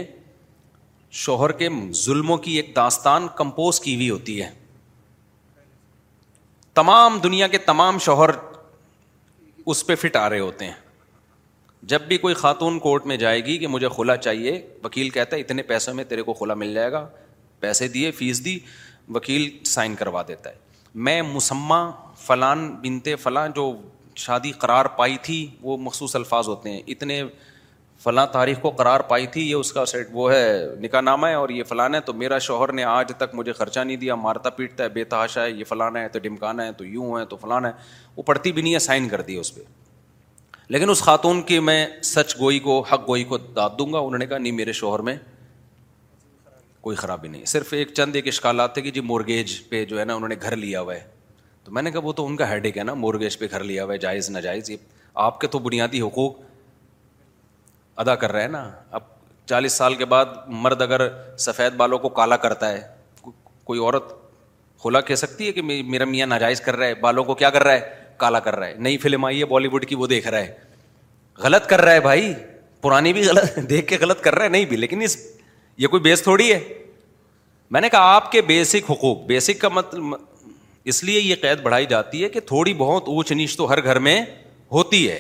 شوہر 1.25 1.53
کے 1.61 1.69
ظلموں 2.05 2.37
کی 2.47 2.53
ایک 2.57 2.75
داستان 2.77 3.27
کمپوز 3.37 3.81
کی 3.81 3.95
ہوئی 3.95 4.11
ہوتی 4.11 4.41
ہے 4.43 4.51
تمام 6.75 7.19
دنیا 7.23 7.47
کے 7.49 7.59
تمام 7.69 7.99
شوہر 8.07 8.31
اس 9.75 9.87
پہ 9.87 9.95
فٹ 10.03 10.17
آ 10.17 10.29
رہے 10.31 10.41
ہوتے 10.41 10.65
ہیں 10.65 10.73
جب 11.89 12.03
بھی 12.09 12.17
کوئی 12.19 12.35
خاتون 12.35 12.79
کورٹ 12.85 13.05
میں 13.07 13.17
جائے 13.17 13.45
گی 13.45 13.57
کہ 13.59 13.67
مجھے 13.69 13.89
کھلا 13.95 14.17
چاہیے 14.17 14.53
وکیل 14.85 15.11
کہتا 15.17 15.37
ہے 15.37 15.41
اتنے 15.41 15.63
پیسوں 15.67 15.93
میں 15.95 16.05
تیرے 16.13 16.23
کو 16.29 16.33
کھلا 16.35 16.55
مل 16.63 16.73
جائے 16.75 16.91
گا 16.93 17.07
پیسے 17.61 17.87
دیے 17.89 18.11
فیس 18.21 18.45
دی 18.45 18.59
وکیل 19.15 19.49
سائن 19.73 19.95
کروا 19.99 20.23
دیتا 20.29 20.51
ہے 20.51 20.55
میں 21.09 21.21
مسمہ 21.35 21.79
فلان 22.25 22.69
بنتے 22.83 23.15
فلاں 23.27 23.47
جو 23.57 23.73
شادی 24.25 24.53
قرار 24.65 24.85
پائی 24.97 25.17
تھی 25.23 25.39
وہ 25.63 25.77
مخصوص 25.89 26.17
الفاظ 26.17 26.49
ہوتے 26.49 26.71
ہیں 26.71 26.81
اتنے 26.95 27.23
فلاں 28.05 28.27
تاریخ 28.33 28.61
کو 28.63 28.71
قرار 28.83 29.01
پائی 29.15 29.27
تھی 29.35 29.49
یہ 29.51 29.55
اس 29.55 29.73
کا 29.73 29.85
سیٹ 29.93 30.09
وہ 30.13 30.31
ہے 30.33 30.45
نکاح 30.81 31.01
نامہ 31.01 31.27
ہے 31.27 31.35
اور 31.35 31.49
یہ 31.59 31.63
فلانا 31.69 31.97
ہے 31.97 32.03
تو 32.09 32.13
میرا 32.23 32.39
شوہر 32.51 32.73
نے 32.81 32.85
آج 32.85 33.13
تک 33.19 33.35
مجھے 33.35 33.53
خرچہ 33.63 33.81
نہیں 33.81 33.97
دیا 34.07 34.15
مارتا 34.27 34.51
پیٹتا 34.59 34.85
ہے 34.85 34.89
بے 34.99 35.05
تحاشا 35.15 35.45
ہے 35.45 35.51
یہ 35.51 35.65
فلانا 35.69 36.01
ہے 36.01 36.09
تو 36.09 36.19
ڈمکانا 36.27 36.67
ہے 36.67 36.73
تو 36.79 36.85
یوں 36.85 37.19
ہے 37.19 37.25
تو 37.31 37.37
فلانا 37.43 37.69
ہے 37.69 38.09
وہ 38.17 38.23
پڑھتی 38.33 38.53
بھی 38.53 38.63
نہیں 38.63 38.75
ہے 38.75 38.79
سائن 38.91 39.09
کر 39.09 39.21
دی 39.31 39.37
اس 39.37 39.55
پہ 39.55 39.61
لیکن 40.71 40.91
اس 40.91 41.01
خاتون 41.03 41.43
کی 41.47 41.59
میں 41.61 41.87
سچ 42.05 42.37
گوئی 42.39 42.59
کو 42.61 42.81
حق 42.93 43.07
گوئی 43.09 43.25
کو 43.25 43.37
داد 43.57 43.71
دوں 43.79 43.93
گا 43.93 43.99
انہوں 43.99 44.19
نے 44.19 44.27
کہا 44.27 44.39
نہیں 44.39 44.53
میرے 44.53 44.73
شوہر 44.73 45.01
میں 45.09 45.17
کوئی 46.83 46.97
خرابی 46.97 47.29
نہیں 47.29 47.45
صرف 47.51 47.73
ایک 47.73 47.93
چند 47.95 48.17
ایک 48.17 48.27
اشکالات 48.29 48.75
تھے 48.75 48.83
کہ 48.83 48.91
جی 48.97 49.01
مورگیج 49.01 49.53
پہ 49.69 49.85
جو 49.85 49.99
ہے 50.01 50.05
نا 50.05 50.15
انہوں 50.15 50.29
نے 50.29 50.35
گھر 50.43 50.57
لیا 50.57 50.81
ہوا 50.81 50.95
ہے 50.95 51.07
تو 51.65 51.73
میں 51.73 51.83
نے 51.83 51.91
کہا 51.91 52.01
وہ 52.05 52.13
تو 52.21 52.27
ان 52.27 52.37
کا 52.37 52.49
ہیڈ 52.51 52.65
ایک 52.67 52.79
ہے 52.79 52.83
نا 52.85 52.95
مورگیج 52.95 53.39
پہ 53.39 53.47
گھر 53.51 53.65
لیا 53.65 53.85
ہوا 53.85 53.93
ہے 53.93 53.99
جائز 53.99 54.31
ناجائز 54.31 54.71
یہ 54.71 54.77
آپ 55.29 55.41
کے 55.41 55.47
تو 55.55 55.59
بنیادی 55.59 56.01
حقوق 56.01 56.35
ادا 58.05 58.15
کر 58.23 58.33
رہے 58.33 58.41
ہیں 58.41 58.49
نا 58.49 58.69
اب 58.91 59.03
چالیس 59.49 59.73
سال 59.73 59.95
کے 59.95 60.05
بعد 60.05 60.27
مرد 60.65 60.83
اگر 60.83 61.09
سفید 61.39 61.75
بالوں 61.77 61.99
کو 61.99 62.09
کالا 62.19 62.37
کرتا 62.47 62.69
ہے 62.73 62.81
کوئی 63.65 63.81
عورت 63.81 64.13
کھلا 64.83 65.01
کہہ 65.01 65.15
سکتی 65.15 65.47
ہے 65.47 65.53
کہ 65.53 65.63
میرا 65.67 66.05
میاں 66.05 66.27
ناجائز 66.27 66.61
کر 66.61 66.77
رہا 66.77 66.87
ہے 66.87 66.95
بالوں 67.01 67.25
کو 67.25 67.35
کیا 67.35 67.51
کر 67.51 67.63
رہا 67.65 67.73
ہے 67.75 68.05
کالا 68.19 68.39
کر 68.41 68.57
رہا 68.57 68.67
ہے 68.69 68.75
نئی 68.87 68.99
فلم 68.99 69.25
آئی 69.25 69.41
ہے 69.41 69.45
بالی 69.53 69.69
ووڈ 69.73 69.87
کی 69.89 69.95
وہ 70.03 70.07
دیکھ 70.07 70.29
رہا 70.29 70.39
ہے 70.41 70.55
غلط 71.43 71.67
کر 71.69 71.81
رہا 71.83 71.93
ہے 71.93 72.01
بھائی 72.01 72.33
پرانی 72.83 73.13
بھی 73.13 73.25
غلط 73.27 73.59
دیکھ 73.71 73.87
کے 73.89 73.97
غلط 74.01 74.21
کر 74.23 74.35
رہا 74.35 74.45
ہے 74.45 74.49
نہیں 74.49 74.65
بھی 74.73 74.77
لیکن 74.77 75.03
اس 75.03 75.17
یہ 75.79 75.87
کوئی 75.95 76.03
بیس 76.03 76.23
تھوڑی 76.23 76.53
ہے 76.53 76.59
میں 77.75 77.81
نے 77.81 77.89
کہا 77.91 78.15
آپ 78.15 78.31
کے 78.33 78.43
بیسک 78.49 78.91
حقوق 78.91 79.23
بیسک 79.27 79.61
کا 79.61 79.69
مطلب 79.79 80.15
اس 80.93 81.03
لیے 81.05 81.21
یہ 81.21 81.37
قید 81.43 81.61
بڑھائی 81.63 81.87
جاتی 81.91 82.23
ہے 82.25 82.29
کہ 82.35 82.41
تھوڑی 82.47 82.75
بہت 82.83 83.09
اونچ 83.09 83.33
نیچ 83.41 83.57
تو 83.57 83.69
ہر 83.73 83.83
گھر 83.85 83.99
میں 84.09 84.21
ہوتی 84.73 85.09
ہے 85.11 85.19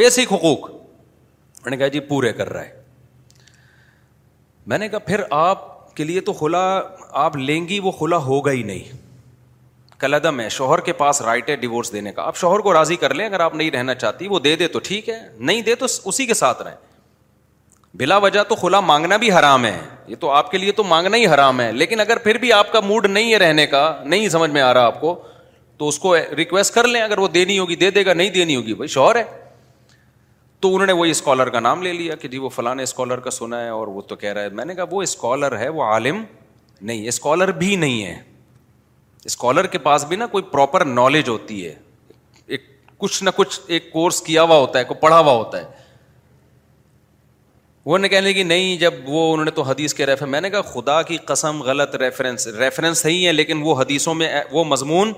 بیسک 0.00 0.32
حقوق 0.32 0.70
میں 1.64 1.70
نے 1.70 1.76
کہا 1.76 1.86
جی 1.96 2.00
پورے 2.10 2.32
کر 2.32 2.52
رہا 2.52 2.64
ہے 2.64 2.74
میں 4.72 4.78
نے 4.78 4.88
کہا 4.88 4.98
پھر 5.06 5.20
آپ 5.38 5.94
کے 5.96 6.04
لیے 6.04 6.20
تو 6.28 6.32
کھلا 6.40 6.62
آپ 7.24 7.36
لیں 7.36 7.60
گی 7.68 7.78
وہ 7.80 7.90
کھلا 7.98 8.16
ہوگا 8.24 8.50
ہی 8.52 8.62
نہیں 8.62 8.94
کلدم 10.00 10.40
ہے 10.40 10.48
شوہر 10.50 10.80
کے 10.86 10.92
پاس 10.92 11.20
رائٹ 11.22 11.48
ہے 11.50 11.54
ڈیوس 11.56 11.92
دینے 11.92 12.12
کا 12.12 12.22
آپ 12.26 12.36
شوہر 12.36 12.60
کو 12.60 12.72
راضی 12.72 12.96
کر 12.96 13.14
لیں 13.14 13.26
اگر 13.26 13.40
آپ 13.40 13.54
نہیں 13.54 13.70
رہنا 13.70 13.94
چاہتی 13.94 14.28
وہ 14.28 14.38
دے 14.46 14.54
دے 14.56 14.68
تو 14.68 14.78
ٹھیک 14.88 15.08
ہے 15.08 15.18
نہیں 15.38 15.62
دے 15.68 15.74
تو 15.74 15.86
اسی 16.08 16.26
کے 16.26 16.34
ساتھ 16.34 16.62
رہیں 16.62 16.84
بلا 18.00 18.16
وجہ 18.22 18.42
تو 18.48 18.54
خلا 18.54 18.80
مانگنا 18.80 19.16
بھی 19.16 19.30
حرام 19.32 19.64
ہے 19.64 19.78
یہ 20.06 20.16
تو 20.20 20.30
آپ 20.30 20.50
کے 20.50 20.58
لیے 20.58 20.72
تو 20.78 20.84
مانگنا 20.84 21.16
ہی 21.16 21.26
حرام 21.26 21.60
ہے 21.60 21.70
لیکن 21.72 22.00
اگر 22.00 22.18
پھر 22.24 22.38
بھی 22.38 22.52
آپ 22.52 22.72
کا 22.72 22.80
موڈ 22.80 23.06
نہیں 23.06 23.32
ہے 23.32 23.38
رہنے 23.38 23.66
کا 23.66 23.82
نہیں 24.04 24.28
سمجھ 24.28 24.50
میں 24.50 24.62
آ 24.62 24.72
رہا 24.74 24.86
آپ 24.86 25.00
کو 25.00 25.14
تو 25.78 25.88
اس 25.88 25.98
کو 25.98 26.14
ریکویسٹ 26.36 26.74
کر 26.74 26.88
لیں 26.88 27.00
اگر 27.02 27.18
وہ 27.18 27.28
دینی 27.28 27.58
ہوگی 27.58 27.76
دے 27.76 27.90
دے 27.90 28.04
گا 28.06 28.12
نہیں 28.14 28.30
دینی 28.30 28.56
ہوگی 28.56 28.74
بھائی 28.74 28.88
شوہر 28.88 29.16
ہے 29.16 29.24
تو 30.60 30.72
انہوں 30.74 30.86
نے 30.86 30.92
وہی 30.98 31.10
اسکالر 31.10 31.48
کا 31.56 31.60
نام 31.60 31.82
لے 31.82 31.92
لیا 31.92 32.14
کہ 32.20 32.28
جی 32.28 32.38
وہ 32.38 32.48
فلاں 32.48 32.74
اسکالر 32.82 33.20
کا 33.20 33.30
سنا 33.30 33.60
ہے 33.62 33.68
اور 33.68 33.86
وہ 33.96 34.00
تو 34.12 34.16
کہہ 34.16 34.32
رہا 34.32 34.42
ہے 34.42 34.48
میں 34.60 34.64
نے 34.64 34.74
کہا 34.74 34.84
وہ 34.90 35.02
اسکالر 35.02 35.58
ہے 35.58 35.68
وہ 35.68 35.82
عالم 35.84 36.22
نہیں 36.80 37.08
اسکالر 37.08 37.50
بھی 37.62 37.74
نہیں 37.76 38.04
ہے 38.06 38.18
اسکالر 39.26 39.66
کے 39.66 39.78
پاس 39.88 40.04
بھی 40.08 40.16
نا 40.16 40.26
کوئی 40.32 40.42
پراپر 40.50 40.84
نالج 40.84 41.28
ہوتی 41.28 41.64
ہے 41.66 41.74
ایک 42.54 42.64
کچھ 43.04 43.22
نہ 43.24 43.30
کچھ 43.36 43.58
ایک 43.76 43.90
کورس 43.92 44.20
کیا 44.22 44.42
ہوا 44.42 44.56
ہوتا 44.56 44.78
ہے 44.78 44.84
کوئی 44.90 45.00
پڑھا 45.00 45.18
ہوا 45.18 45.32
ہوتا 45.32 45.58
ہے 45.58 45.84
وہ 47.84 47.90
وہ 47.92 47.98
نے 47.98 48.02
نے 48.08 48.32
کہنے 48.32 48.42
نہیں 48.42 48.76
جب 48.76 48.94
انہوں 49.06 49.50
تو 49.56 49.62
حدیث 49.62 49.94
کے 49.94 50.06
میں 50.30 50.40
نے 50.40 50.50
کہا 50.50 50.60
خدا 50.74 51.00
کی 51.10 51.16
قسم 51.26 51.60
غلط 51.62 51.94
ریفرنس 52.02 52.46
ریفرنس 52.60 52.98
صحیح 53.02 53.26
ہے 53.26 53.32
لیکن 53.32 53.60
وہ 53.64 53.80
حدیثوں 53.80 54.14
میں 54.22 54.30
وہ 54.52 54.64
مضمون 54.74 55.12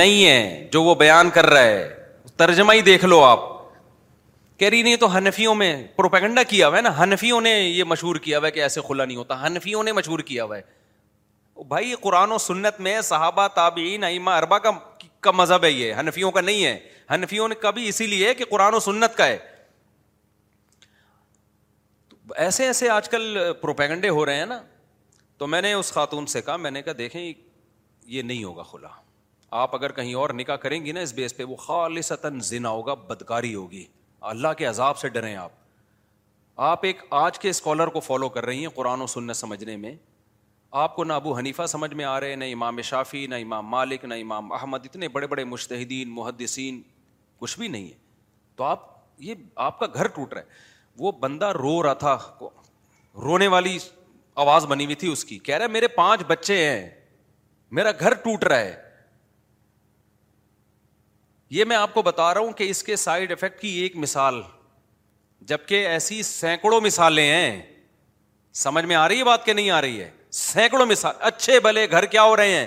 نہیں 0.00 0.24
ہے 0.26 0.68
جو 0.72 0.82
وہ 0.82 0.94
بیان 1.02 1.30
کر 1.34 1.46
رہا 1.50 1.64
ہے 1.64 1.84
ترجمہ 2.44 2.72
ہی 2.74 2.80
دیکھ 2.92 3.04
لو 3.04 3.22
آپ 3.24 3.44
کہہ 4.60 4.68
رہی 4.68 4.82
نہیں 4.82 4.96
تو 5.02 5.16
ہنفیوں 5.16 5.54
میں 5.64 5.72
پروپیگنڈا 5.96 6.42
کیا 6.54 6.68
ہوا 6.68 6.76
ہے 6.76 6.82
نا 6.82 6.98
ہنفیوں 7.02 7.40
نے 7.50 7.58
یہ 7.60 7.84
مشہور 7.94 8.16
کیا 8.26 8.38
ہوا 8.38 8.46
ہے 8.46 8.52
کہ 8.52 8.62
ایسے 8.62 8.80
کھلا 8.86 9.04
نہیں 9.04 9.16
ہوتا 9.16 9.46
ہنفیوں 9.46 9.82
نے 9.84 9.92
مشہور 10.02 10.18
کیا 10.32 10.44
ہوا 10.44 10.56
ہے 10.56 10.62
بھائی 11.68 11.94
قرآن 12.02 12.32
و 12.32 12.38
سنت 12.38 12.80
میں 12.80 13.00
صحابہ 13.02 13.46
تابعین 13.54 14.04
ایما 14.04 14.36
اربا 14.36 14.58
کا 14.58 14.70
کا 15.22 15.30
مذہب 15.30 15.64
ہے 15.64 15.70
یہ 15.70 15.92
ہنفیوں 16.00 16.30
کا 16.32 16.40
نہیں 16.40 16.64
ہے 16.64 16.78
ہنفیوں 17.14 17.48
نے 17.48 17.54
کبھی 17.60 17.86
اسی 17.88 18.06
لیے 18.06 18.34
کہ 18.34 18.44
قرآن 18.50 18.74
و 18.74 18.80
سنت 18.80 19.16
کا 19.16 19.26
ہے 19.26 19.38
ایسے 22.44 22.66
ایسے 22.66 22.88
آج 22.90 23.08
کل 23.08 23.38
پروپیگنڈے 23.60 24.08
ہو 24.08 24.24
رہے 24.26 24.36
ہیں 24.36 24.46
نا 24.46 24.60
تو 25.38 25.46
میں 25.46 25.60
نے 25.62 25.72
اس 25.72 25.92
خاتون 25.92 26.26
سے 26.26 26.40
کہا 26.42 26.56
میں 26.56 26.70
نے 26.70 26.82
کہا 26.82 26.92
دیکھیں 26.98 27.20
یہ 28.06 28.22
نہیں 28.22 28.44
ہوگا 28.44 28.62
کھلا 28.70 28.88
آپ 29.60 29.74
اگر 29.74 29.92
کہیں 29.92 30.12
اور 30.22 30.30
نکاح 30.34 30.56
کریں 30.62 30.84
گی 30.86 30.92
نا 30.92 31.00
اس 31.00 31.12
بیس 31.14 31.36
پہ 31.36 31.44
وہ 31.48 31.56
خالص 31.56 32.12
بدکاری 33.06 33.54
ہوگی 33.54 33.84
اللہ 34.32 34.52
کے 34.58 34.66
عذاب 34.66 34.98
سے 34.98 35.08
ڈریں 35.08 35.34
آپ 35.36 35.50
آپ 36.70 36.84
ایک 36.84 37.02
آج 37.20 37.38
کے 37.38 37.50
اسکالر 37.50 37.86
کو 37.96 38.00
فالو 38.00 38.28
کر 38.36 38.44
رہی 38.46 38.60
ہیں 38.60 38.68
قرآن 38.74 39.00
و 39.02 39.06
سنت 39.06 39.36
سمجھنے 39.36 39.76
میں 39.76 39.94
آپ 40.70 40.94
کو 40.96 41.04
نہ 41.04 41.12
ابو 41.12 41.36
حنیفہ 41.38 41.66
سمجھ 41.68 41.92
میں 41.94 42.04
آ 42.04 42.18
رہے 42.20 42.28
ہیں 42.28 42.36
نہ 42.36 42.44
امام 42.52 42.80
شافی 42.84 43.26
نہ 43.26 43.34
امام 43.42 43.66
مالک 43.70 44.04
نہ 44.04 44.14
امام 44.20 44.52
احمد 44.52 44.84
اتنے 44.86 45.08
بڑے 45.08 45.26
بڑے 45.26 45.44
مشتحدین 45.44 46.10
محدثین 46.14 46.80
کچھ 47.40 47.58
بھی 47.58 47.68
نہیں 47.68 47.86
ہے 47.88 47.94
تو 48.56 48.64
آپ 48.64 48.84
یہ 49.24 49.34
آپ 49.66 49.78
کا 49.80 49.86
گھر 49.94 50.06
ٹوٹ 50.14 50.32
رہا 50.34 50.40
ہے 50.40 50.46
وہ 50.98 51.12
بندہ 51.20 51.48
رو 51.58 51.82
رہا 51.82 51.92
تھا 52.04 52.16
رونے 53.22 53.46
والی 53.48 53.76
آواز 54.44 54.66
بنی 54.66 54.84
ہوئی 54.84 54.94
تھی 55.04 55.12
اس 55.12 55.24
کی 55.24 55.38
کہہ 55.48 55.56
رہے 55.56 55.68
میرے 55.68 55.88
پانچ 55.88 56.22
بچے 56.28 56.56
ہیں 56.66 56.88
میرا 57.76 57.90
گھر 58.00 58.14
ٹوٹ 58.24 58.44
رہا 58.44 58.58
ہے 58.58 58.74
یہ 61.50 61.64
میں 61.64 61.76
آپ 61.76 61.94
کو 61.94 62.02
بتا 62.02 62.32
رہا 62.34 62.40
ہوں 62.40 62.52
کہ 62.56 62.68
اس 62.70 62.82
کے 62.82 62.96
سائڈ 62.96 63.32
افیکٹ 63.32 63.60
کی 63.60 63.68
ایک 63.80 63.96
مثال 63.96 64.40
جبکہ 65.50 65.86
ایسی 65.88 66.22
سینکڑوں 66.22 66.80
مثالیں 66.80 67.24
ہیں 67.26 67.62
سمجھ 68.64 68.84
میں 68.84 68.96
آ 68.96 69.08
رہی 69.08 69.18
ہے 69.18 69.24
بات 69.24 69.44
کہ 69.46 69.52
نہیں 69.52 69.70
آ 69.70 69.80
رہی 69.80 70.00
ہے 70.02 70.10
سینکڑوں 70.36 70.84
مثال 70.86 71.14
اچھے 71.26 71.58
بھلے 71.60 71.86
گھر 71.90 72.04
کیا 72.14 72.22
ہو 72.22 72.36
رہے 72.36 72.48
ہیں 72.56 72.66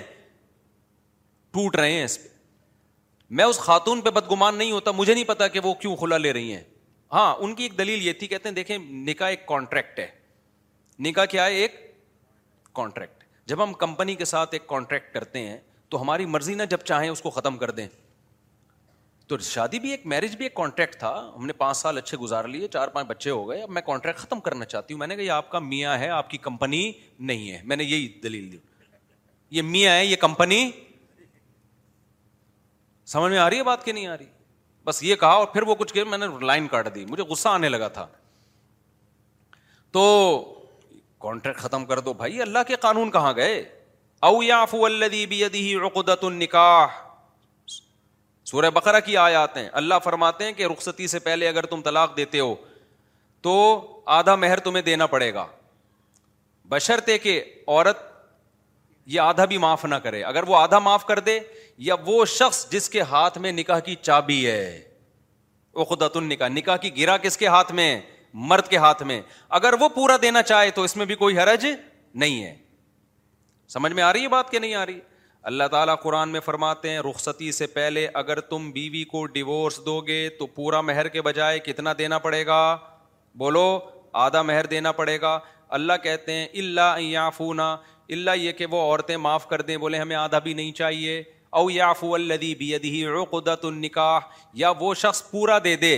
ٹوٹ 1.52 1.76
رہے 1.76 1.92
ہیں 1.92 2.04
اس 2.04 2.18
پہ 2.22 2.28
میں 3.38 3.44
اس 3.44 3.58
خاتون 3.64 4.00
پہ 4.00 4.10
بدگمان 4.10 4.54
نہیں 4.58 4.72
ہوتا 4.72 4.90
مجھے 4.96 5.12
نہیں 5.14 5.24
پتا 5.24 5.48
کہ 5.56 5.60
وہ 5.64 5.74
کیوں 5.82 5.94
کھلا 5.96 6.18
لے 6.18 6.32
رہی 6.32 6.52
ہیں 6.52 6.62
ہاں 7.12 7.34
ان 7.44 7.54
کی 7.54 7.62
ایک 7.62 7.76
دلیل 7.78 8.02
یہ 8.06 8.12
تھی 8.18 8.26
کہتے 8.26 8.48
ہیں 8.48 8.54
دیکھیں 8.56 8.76
نکاح 8.78 9.28
ایک 9.30 9.46
کانٹریکٹ 9.46 9.98
ہے 9.98 10.06
نکاح 11.08 11.24
کیا 11.34 11.44
ہے 11.46 11.54
ایک 11.60 11.74
کانٹریکٹ 12.76 13.24
جب 13.48 13.62
ہم 13.62 13.72
کمپنی 13.84 14.14
کے 14.14 14.24
ساتھ 14.32 14.54
ایک 14.54 14.66
کانٹریکٹ 14.68 15.14
کرتے 15.14 15.46
ہیں 15.46 15.58
تو 15.90 16.00
ہماری 16.02 16.26
مرضی 16.34 16.54
نہ 16.54 16.62
جب 16.70 16.80
چاہیں 16.84 17.08
اس 17.10 17.20
کو 17.22 17.30
ختم 17.38 17.56
کر 17.58 17.70
دیں 17.78 17.86
تو 19.30 19.36
شادی 19.46 19.78
بھی 19.80 19.90
ایک 19.90 20.06
میرج 20.10 20.34
بھی 20.36 20.44
ایک 20.44 20.54
کانٹریکٹ 20.54 20.96
تھا 20.98 21.10
ہم 21.34 21.44
نے 21.46 21.52
پانچ 21.58 21.76
سال 21.76 21.98
اچھے 21.98 22.16
گزار 22.18 22.44
لیے 22.54 22.68
چار 22.76 22.88
پانچ 22.94 23.06
بچے 23.08 23.30
ہو 23.30 23.48
گئے 23.48 23.60
اب 23.62 23.70
میں 23.70 23.82
کانٹریکٹ 23.86 24.18
ختم 24.18 24.40
کرنا 24.46 24.64
چاہتی 24.72 24.92
ہوں 24.94 24.98
میں 24.98 25.06
نے 25.06 25.16
کہا 25.16 25.22
یہ 25.24 25.30
آپ 25.30 25.50
کا 25.50 25.58
میاں 25.66 25.96
ہے 25.98 26.08
آپ 26.20 26.30
کی 26.30 26.38
کمپنی 26.46 26.80
نہیں 27.30 27.50
ہے 27.50 27.60
میں 27.64 27.76
نے 27.76 27.84
یہی 27.84 28.08
دلیل 28.22 28.50
دی 28.52 28.56
یہ 29.56 29.62
میاں 29.74 29.94
ہے 29.96 30.04
یہ 30.06 30.16
کمپنی 30.24 30.60
سمجھ 33.12 33.30
میں 33.32 33.38
آ 33.42 33.48
رہی 33.50 33.58
ہے 33.58 33.62
بات 33.70 33.84
کہ 33.84 33.92
نہیں 33.92 34.06
آ 34.06 34.16
رہی 34.16 34.26
بس 34.84 35.02
یہ 35.02 35.14
کہا 35.20 35.32
اور 35.42 35.46
پھر 35.52 35.62
وہ 35.68 35.74
کچھ 35.78 35.92
کہ 35.94 36.04
میں 36.10 36.18
نے 36.18 36.26
لائن 36.46 36.66
کاٹ 36.74 36.94
دی 36.94 37.04
مجھے 37.10 37.22
غصہ 37.30 37.48
آنے 37.48 37.68
لگا 37.68 37.88
تھا 37.98 38.06
تو 39.96 40.02
کانٹریکٹ 41.24 41.58
ختم 41.60 41.84
کر 41.86 42.00
دو 42.00 42.12
بھائی 42.22 42.42
اللہ 42.42 42.66
کے 42.68 42.76
قانون 42.86 43.10
کہاں 43.18 43.32
گئے 43.36 43.62
او 44.30 44.42
یاف 44.42 44.74
اللہ 44.74 46.24
نکاح 46.42 47.08
سورہ 48.50 48.68
بقرہ 48.74 48.98
کی 49.06 49.16
آیا 49.22 49.40
آتے 49.42 49.60
ہیں 49.60 49.68
اللہ 49.80 49.94
فرماتے 50.04 50.44
ہیں 50.44 50.52
کہ 50.52 50.66
رخصتی 50.72 51.06
سے 51.08 51.18
پہلے 51.26 51.48
اگر 51.48 51.66
تم 51.72 51.82
طلاق 51.82 52.16
دیتے 52.16 52.38
ہو 52.40 52.54
تو 53.46 53.52
آدھا 54.18 54.34
مہر 54.44 54.60
تمہیں 54.60 54.82
دینا 54.86 55.06
پڑے 55.12 55.32
گا 55.34 55.46
بشرطے 56.68 57.18
کہ 57.26 57.42
عورت 57.66 57.98
یہ 59.14 59.20
آدھا 59.20 59.44
بھی 59.52 59.58
معاف 59.64 59.84
نہ 59.84 59.94
کرے 60.06 60.22
اگر 60.32 60.48
وہ 60.48 60.56
آدھا 60.56 60.78
معاف 60.86 61.04
کر 61.06 61.18
دے 61.28 61.38
یا 61.88 61.94
وہ 62.06 62.24
شخص 62.32 62.64
جس 62.70 62.88
کے 62.90 63.00
ہاتھ 63.12 63.38
میں 63.44 63.52
نکاح 63.52 63.78
کی 63.88 63.94
چابی 64.00 64.44
ہے 64.46 64.64
اقدت 65.84 66.16
ان 66.16 66.28
نکاح 66.28 66.48
نکاح 66.54 66.76
کی 66.84 66.96
گرا 66.98 67.16
کس 67.26 67.36
کے 67.38 67.46
ہاتھ 67.56 67.70
میں 67.80 67.88
ہے 67.94 68.00
مرد 68.50 68.68
کے 68.70 68.76
ہاتھ 68.86 69.02
میں 69.12 69.20
اگر 69.60 69.74
وہ 69.80 69.88
پورا 69.94 70.16
دینا 70.22 70.42
چاہے 70.50 70.70
تو 70.74 70.82
اس 70.88 70.96
میں 70.96 71.06
بھی 71.06 71.14
کوئی 71.22 71.38
حرج 71.38 71.66
نہیں 72.24 72.42
ہے 72.44 72.54
سمجھ 73.74 73.92
میں 73.92 74.02
آ 74.02 74.12
رہی 74.12 74.22
ہے 74.22 74.28
بات 74.34 74.50
کہ 74.50 74.58
نہیں 74.58 74.74
آ 74.74 74.84
رہی 74.86 74.98
اللہ 75.48 75.68
تعالیٰ 75.70 75.94
قرآن 76.02 76.28
میں 76.30 76.40
فرماتے 76.44 76.90
ہیں 76.90 76.98
رخصتی 77.08 77.50
سے 77.52 77.66
پہلے 77.76 78.06
اگر 78.22 78.40
تم 78.48 78.70
بیوی 78.72 79.04
کو 79.12 79.24
ڈیورس 79.36 79.78
دو 79.86 80.00
گے 80.06 80.28
تو 80.38 80.46
پورا 80.56 80.80
مہر 80.88 81.08
کے 81.14 81.22
بجائے 81.22 81.58
کتنا 81.64 81.92
دینا 81.98 82.18
پڑے 82.26 82.44
گا 82.46 82.56
بولو 83.38 83.66
آدھا 84.26 84.42
مہر 84.42 84.66
دینا 84.70 84.92
پڑے 84.92 85.20
گا 85.20 85.38
اللہ 85.78 85.92
کہتے 86.02 86.32
ہیں 86.32 86.46
اللہ 86.62 87.00
یافونا 87.00 87.70
اللہ 88.12 88.36
یہ 88.38 88.52
کہ 88.58 88.66
وہ 88.70 88.80
عورتیں 88.82 89.16
معاف 89.26 89.48
کر 89.48 89.60
دیں 89.62 89.76
بولے 89.76 89.98
ہمیں 89.98 90.16
آدھا 90.16 90.38
بھی 90.48 90.54
نہیں 90.54 90.72
چاہیے 90.82 91.22
او 91.60 91.68
یافو 91.70 92.14
الدی 92.14 92.54
بھی 92.58 92.76
قدا 93.30 93.54
النکاح 93.62 94.18
یا 94.64 94.72
وہ 94.80 94.94
شخص 95.04 95.22
پورا 95.30 95.58
دے 95.64 95.74
دے 95.76 95.94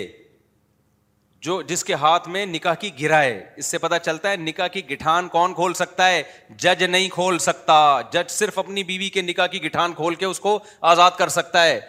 جو 1.44 1.60
جس 1.68 1.82
کے 1.84 1.94
ہاتھ 2.00 2.28
میں 2.28 2.44
نکاح 2.46 2.74
کی 2.80 2.90
گرا 3.00 3.20
ہے 3.22 3.40
اس 3.58 3.66
سے 3.66 3.78
پتا 3.84 3.98
چلتا 3.98 4.30
ہے 4.30 4.36
نکاح 4.36 4.66
کی 4.72 4.80
گٹھان 4.90 5.28
کون 5.28 5.54
کھول 5.54 5.72
سکتا 5.74 6.06
ہے 6.08 6.22
جج 6.64 6.82
نہیں 6.84 7.08
کھول 7.12 7.38
سکتا 7.46 7.78
جج 8.12 8.30
صرف 8.30 8.58
اپنی 8.58 8.82
بیوی 8.90 9.08
کے 9.16 9.22
نکاح 9.22 9.46
کی 9.54 9.62
گٹھان 9.64 9.92
کھول 9.94 10.14
کے 10.20 10.24
اس 10.26 10.40
کو 10.40 10.58
آزاد 10.90 11.10
کر 11.18 11.28
سکتا 11.38 11.64
ہے 11.64 11.80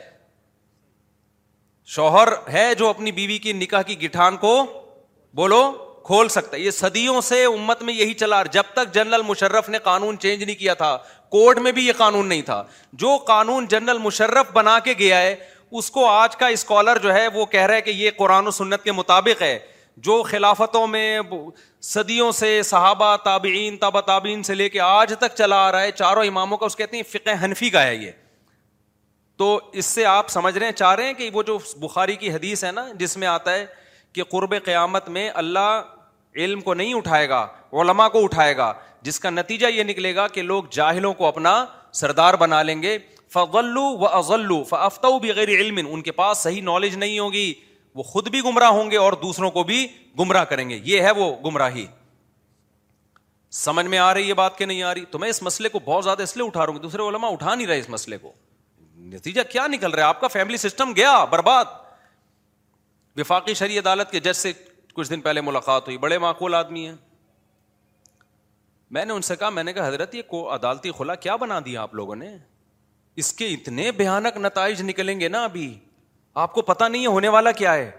شوہر 1.96 2.28
ہے 2.54 2.66
جو 2.80 2.88
اپنی 2.89 3.12
بیوی 3.20 3.38
کی 3.46 3.54
نکاح 3.54 3.82
کی 3.88 4.02
گٹھان 4.04 4.38
کو 4.46 4.56
بولو 5.36 5.62
کھول 6.06 6.28
سکتا 6.30 6.56
ہے 6.58 6.62
یہ 6.62 6.72
صدیوں 6.80 7.20
سے 7.30 7.44
امت 7.46 7.82
میں 7.89 7.94
یہی 7.94 8.13
چلا 8.24 8.44
رہا 8.44 8.52
جب 8.52 8.74
تک 8.74 8.94
جنرل 8.94 9.22
مشرف 9.28 9.70
نے 9.76 9.80
قانون 9.84 10.18
چینج 10.20 10.44
نہیں 10.44 10.60
کیا 10.60 10.74
تھا 10.82 10.98
کورٹ 11.36 11.60
میں 11.68 11.72
بھی 11.80 11.86
یہ 11.88 11.94
قانون 11.98 12.28
نہیں 12.30 12.42
تھا 12.52 12.63
جو 13.04 13.16
قانون 13.28 13.66
جنرل 13.76 13.98
مشرف 14.08 14.52
بنا 14.54 14.78
کے 14.88 14.94
گیا 15.00 15.22
ہے 15.22 15.36
اس 15.80 15.90
کو 15.92 16.06
آج 16.08 16.36
کا 16.38 16.48
اسکالر 16.56 16.98
جو 17.04 17.14
ہے 17.14 17.28
وہ 17.34 17.46
کہہ 17.52 17.66
رہا 17.66 17.76
ہے 17.76 17.82
کہ 17.82 17.90
یہ 17.90 18.12
قرآن 18.18 18.48
و 18.48 18.52
سنت 18.52 18.84
کے 18.84 18.92
مطابق 18.92 19.42
ہے 19.42 19.58
جو 20.08 20.22
خلافتوں 20.24 20.86
میں 20.88 21.20
صدیوں 21.92 22.32
سے 22.40 22.62
صحابہ 22.64 23.16
تابعین 23.24 23.78
تابعین 23.78 24.02
تابہ 24.08 24.42
سے 24.48 24.56
لے 24.56 24.68
کے 24.70 24.80
آج 24.80 25.14
تک 25.20 25.36
چلا 25.38 25.56
آ 25.68 25.72
رہا 25.72 25.82
ہے 25.82 25.92
چاروں 25.92 26.24
اماموں 26.26 26.58
کا 26.58 26.66
اس 26.66 26.76
کہتے 26.76 26.98
ہیں 26.98 27.04
فقہ 27.12 27.44
حنفی 27.44 27.70
کا 27.70 27.84
ہے 27.84 27.96
یہ 27.96 28.12
تو 29.38 29.60
اس 29.82 29.86
سے 29.86 30.06
آپ 30.06 30.30
سمجھ 30.30 30.58
رہے 30.58 30.66
ہیں 30.66 30.74
چاہ 30.82 30.94
رہے 30.96 31.06
ہیں 31.06 31.14
کہ 31.14 31.30
وہ 31.34 31.44
جو 31.44 31.58
بخاری 31.82 32.16
کی 32.16 32.32
حدیث 32.34 32.64
ہے 32.64 32.72
نا 32.72 32.86
جس 33.00 33.18
میں 33.18 33.28
آتا 33.28 33.54
ہے 33.54 33.66
کہ 34.14 34.24
قرب 34.32 34.54
قیامت 34.66 35.08
میں 35.18 35.30
اللہ 35.44 35.82
علم 36.44 36.62
کو 36.68 36.74
نہیں 36.74 36.94
اٹھائے 36.94 37.28
گا 37.30 37.42
علماء 37.82 38.08
کو 38.16 38.24
اٹھائے 38.24 38.56
گا 38.58 38.74
جس 39.10 39.20
کا 39.20 39.30
نتیجہ 39.30 39.68
یہ 39.76 39.84
نکلے 39.84 40.16
گا 40.16 40.28
کہ 40.36 40.42
لوگ 40.42 40.64
جاہلوں 40.72 41.14
کو 41.14 41.26
اپنا 41.28 41.64
سردار 42.02 42.34
بنا 42.40 42.62
لیں 42.64 42.82
گے 42.82 42.98
فغلو 43.34 43.84
ازلو 44.15 44.58
فافتو 44.72 45.12
بغیر 45.19 45.50
علم 45.58 45.78
ان 45.88 46.02
کے 46.08 46.12
پاس 46.17 46.38
صحیح 46.48 46.62
نالج 46.69 46.96
نہیں 47.04 47.19
ہوگی 47.19 47.46
وہ 48.00 48.04
خود 48.10 48.28
بھی 48.36 48.41
گمراہ 48.48 48.69
ہوں 48.80 48.91
گے 48.91 48.98
اور 49.06 49.13
دوسروں 49.22 49.50
کو 49.56 49.63
بھی 49.69 49.78
گمراہ 50.19 50.43
کریں 50.52 50.69
گے 50.69 50.80
یہ 50.91 51.02
ہے 51.08 51.12
وہ 51.22 51.32
گمراہی 51.46 51.86
سمجھ 53.62 53.86
میں 53.93 53.98
آ 54.04 54.13
رہی 54.13 54.30
یہ 54.30 54.34
بات 54.41 54.58
کہ 54.58 54.65
نہیں 54.65 54.84
آ 54.89 54.93
رہی 54.93 55.06
تو 55.12 55.19
میں 55.24 55.30
اس 55.30 55.41
مسئلے 55.48 55.69
کو 55.69 55.80
بہت 55.86 56.04
زیادہ 56.04 56.22
اس 56.30 56.36
لیے 56.38 56.46
اٹھا 56.46 56.65
رہا 56.65 56.74
ہوں 56.74 56.80
دوسرے 56.82 57.08
علماء 57.10 57.30
اٹھا 57.32 57.56
نہیں 57.56 57.67
رہے 57.67 57.80
اس 57.80 57.89
مسئلے 57.96 58.17
کو 58.24 58.32
نتیجہ 59.15 59.41
کیا 59.52 59.65
نکل 59.76 59.91
رہا 59.93 60.04
ہے 60.04 60.08
آپ 60.15 60.22
کا 60.22 60.28
فیملی 60.36 60.58
سسٹم 60.63 60.91
گیا 60.96 61.12
برباد 61.36 61.65
وفاقی 63.19 63.54
شریع 63.62 63.80
عدالت 63.80 64.12
کے 64.12 64.19
جج 64.28 64.36
سے 64.46 64.52
کچھ 64.93 65.10
دن 65.10 65.22
پہلے 65.28 65.41
ملاقات 65.50 65.88
ہوئی 65.88 65.98
بڑے 66.06 66.17
معقول 66.28 66.54
آدمی 66.62 66.86
ہیں 66.88 66.96
میں 68.96 69.06
نے 69.06 69.13
ان 69.13 69.22
سے 69.32 69.36
کہا 69.41 69.50
میں 69.58 69.63
نے 69.63 69.74
کہا 69.74 69.88
حضرت 69.88 70.15
یہ 70.15 70.22
کو 70.28 70.46
عدالتی 70.56 70.91
خلا 70.98 71.15
کیا 71.26 71.36
بنا 71.46 71.60
دیا 71.65 71.82
آپ 71.82 71.93
لوگوں 72.00 72.15
نے 72.15 72.36
اس 73.19 73.32
کے 73.39 73.47
اتنے 73.54 73.91
بھیانک 73.97 74.38
نتائج 74.41 74.82
نکلیں 74.82 75.19
گے 75.19 75.28
نا 75.30 75.43
ابھی 75.43 75.73
آپ 76.43 76.54
کو 76.54 76.62
پتا 76.69 76.88
نہیں 76.88 77.02
ہے 77.04 77.08
ہونے 77.08 77.28
والا 77.36 77.52
کیا 77.60 77.73
ہے 77.73 77.89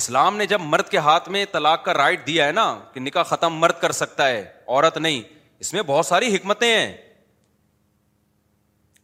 اسلام 0.00 0.36
نے 0.36 0.46
جب 0.46 0.60
مرد 0.64 0.88
کے 0.88 0.98
ہاتھ 1.06 1.28
میں 1.36 1.44
طلاق 1.52 1.84
کا 1.84 1.94
رائٹ 1.94 2.26
دیا 2.26 2.46
ہے 2.46 2.52
نا 2.52 2.64
کہ 2.92 3.00
نکاح 3.00 3.22
ختم 3.30 3.54
مرد 3.60 3.80
کر 3.80 3.92
سکتا 3.92 4.28
ہے 4.28 4.44
عورت 4.68 4.98
نہیں 4.98 5.22
اس 5.64 5.72
میں 5.72 5.82
بہت 5.86 6.06
ساری 6.06 6.34
حکمتیں 6.34 6.68
ہیں 6.68 6.96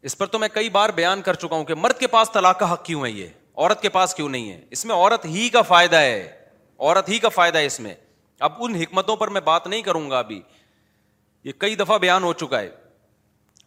اس 0.09 0.17
پر 0.19 0.27
تو 0.35 0.39
میں 0.39 0.49
کئی 0.53 0.69
بار 0.71 0.91
بیان 0.95 1.23
کر 1.23 1.35
چکا 1.45 1.55
ہوں 1.57 1.65
کہ 1.65 1.75
مرد 1.75 1.99
کے 2.01 2.07
پاس 2.07 2.31
طلاق 2.33 2.59
کا 2.59 2.73
حق 2.73 2.85
کیوں 2.85 3.05
ہے 3.05 3.11
یہ 3.11 3.29
عورت 3.57 3.83
کے 3.83 3.89
پاس 3.89 4.15
کیوں 4.15 4.29
نہیں 4.29 4.51
ہے 4.53 4.61
اس 4.77 4.85
میں 4.87 4.95
عورت 4.95 5.25
ہی 5.27 5.49
کا 5.53 5.63
فائدہ 5.73 5.97
ہے 6.01 6.23
عورت 6.79 7.09
ہی 7.09 7.19
کا 7.19 7.29
فائدہ 7.35 7.59
ہے 7.59 7.67
اس 7.67 7.81
میں 7.81 7.95
اب 8.49 8.53
ان 8.65 8.75
حکمتوں 8.75 9.17
پر 9.17 9.29
میں 9.37 9.41
بات 9.45 9.67
نہیں 9.67 9.83
کروں 9.83 10.09
گا 10.11 10.19
ابھی 10.19 10.41
یہ 11.45 11.53
کئی 11.59 11.75
دفعہ 11.77 11.99
بیان 11.99 12.23
ہو 12.23 12.33
چکا 12.41 12.61
ہے 12.61 12.71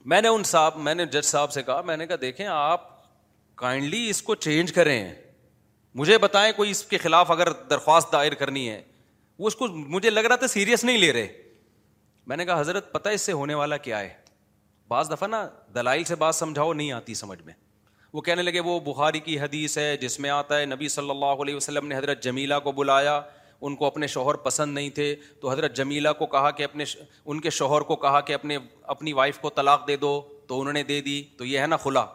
میں 0.06 0.22
نے 0.22 0.28
ان 0.28 0.44
صاحب 0.46 0.78
میں 0.82 0.94
نے 0.96 1.06
جج 1.06 1.24
صاحب 1.26 1.52
سے 1.52 1.64
کہا 1.64 1.82
میں 1.86 1.96
نے 1.98 2.06
کہا 2.08 2.16
دیکھیں 2.22 2.46
آپ 2.48 2.88
کائنڈلی 3.58 4.08
اس 4.10 4.22
کو 4.24 4.36
چینج 4.36 4.72
کریں 4.74 5.14
مجھے 5.96 6.18
بتائیں 6.18 6.52
کوئی 6.56 6.72
اس 6.72 6.84
کے 6.86 6.98
خلاف 6.98 7.32
اگر 7.32 7.52
درخواست 7.70 8.12
دائر 8.14 8.34
کرنی 8.40 8.70
ہے 8.70 8.82
وہ 9.40 9.48
اس 9.48 9.56
کو 9.56 9.68
مجھے 9.68 10.10
لگ 10.10 10.20
رہا 10.26 10.36
تھا 10.36 10.48
سیریس 10.48 10.84
نہیں 10.86 10.98
لے 10.98 11.12
رہے 11.14 11.28
میں 12.28 12.38
نے 12.38 12.46
کہا 12.46 12.60
حضرت 12.60 12.92
پتہ 12.92 13.10
اس 13.10 13.22
سے 13.22 13.32
ہونے 13.34 13.54
والا 13.54 13.78
کیا 13.78 14.00
ہے 14.00 14.14
بعض 14.88 15.10
دفعہ 15.12 15.28
نا 15.28 15.48
دلائل 15.76 16.04
سے 16.04 16.16
بات 16.16 16.36
سمجھاؤ 16.36 16.74
نہیں 16.74 16.92
آتی 16.92 17.14
سمجھ 17.14 17.42
میں 17.46 17.54
وہ 18.14 18.22
کہنے 18.22 18.42
لگے 18.42 18.60
وہ 18.66 18.80
بخاری 18.94 19.20
کی 19.20 19.40
حدیث 19.40 19.78
ہے 19.78 19.96
جس 20.02 20.20
میں 20.20 20.30
آتا 20.30 20.60
ہے 20.60 20.66
نبی 20.66 20.88
صلی 20.90 21.10
اللہ 21.10 21.42
علیہ 21.44 21.56
وسلم 21.56 21.88
نے 21.88 21.98
حضرت 21.98 22.24
جمیلہ 22.24 22.54
کو 22.64 22.72
بلایا 22.72 23.20
ان 23.68 23.76
کو 23.76 23.86
اپنے 23.86 24.08
شوہر 24.08 24.36
پسند 24.44 24.74
نہیں 24.74 24.90
تھے 24.96 25.16
تو 25.42 25.50
حضرت 25.52 25.76
جمیلا 25.76 26.14
کو 26.22 26.26
کہا 26.36 26.52
کہ 26.60 26.64
اپنے 26.64 26.84
ان 27.26 27.40
کے 27.42 27.50
شوہر 27.50 27.82
کو 27.92 27.96
کہا 28.04 28.20
کہ 28.30 28.34
اپنے 28.34 28.58
اپنی 28.94 29.14
وائف 29.14 29.40
کو 29.40 29.50
طلاق 29.56 29.88
دے 29.88 29.96
دو 30.04 30.20
تو 30.48 30.60
انہوں 30.60 30.74
نے 30.74 30.84
دے 30.84 31.00
دی 31.02 31.22
تو 31.38 31.46
یہ 31.46 31.60
ہے 31.60 31.68
نا 31.68 31.78
کھلا 31.78 32.06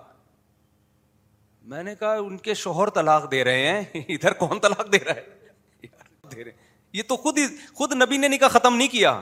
میں 1.73 1.83
نے 1.83 1.95
کہا 2.01 2.13
ان 2.21 2.37
کے 2.47 2.55
شوہر 2.63 2.91
طلاق 2.95 3.31
دے 3.31 3.43
رہے 3.45 3.67
ہیں 3.69 4.01
ادھر 4.15 4.33
کون 4.45 4.59
طلاق 4.63 4.93
دے 4.93 4.99
رہا 5.05 5.15
ہے 5.15 5.89
دے 6.35 6.45
رہے 6.45 6.53
یہ 6.93 7.03
تو 7.09 7.17
خود 7.17 7.39
ہی 7.39 7.45
خود 7.75 7.93
نبی 8.03 8.17
نے 8.17 8.29
نکاح 8.29 8.49
ختم 8.53 8.77
نہیں 8.77 8.89
کیا 8.89 9.21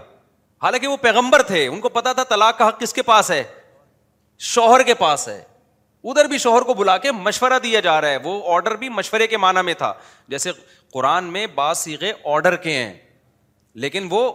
حالانکہ 0.62 0.86
وہ 0.88 0.96
پیغمبر 1.02 1.42
تھے 1.46 1.66
ان 1.66 1.80
کو 1.80 1.88
پتا 1.98 2.12
تھا 2.12 2.24
طلاق 2.30 2.58
کا 2.58 2.68
حق 2.68 2.80
کس 2.80 2.92
کے 2.94 3.02
پاس 3.02 3.30
ہے 3.30 3.42
شوہر 4.52 4.82
کے 4.86 4.94
پاس 4.98 5.28
ہے 5.28 5.42
ادھر 6.10 6.24
بھی 6.28 6.38
شوہر 6.38 6.62
کو 6.66 6.74
بلا 6.74 6.96
کے 6.98 7.10
مشورہ 7.12 7.58
دیا 7.62 7.80
جا 7.80 8.00
رہا 8.00 8.08
ہے 8.10 8.16
وہ 8.22 8.54
آرڈر 8.54 8.76
بھی 8.76 8.88
مشورے 8.88 9.26
کے 9.26 9.36
معنی 9.36 9.62
میں 9.64 9.74
تھا 9.78 9.92
جیسے 10.28 10.50
قرآن 10.92 11.24
میں 11.32 11.46
بعض 11.54 11.78
سیگے 11.78 12.12
آرڈر 12.32 12.56
کے 12.64 12.72
ہیں 12.76 12.92
لیکن 13.84 14.06
وہ 14.10 14.30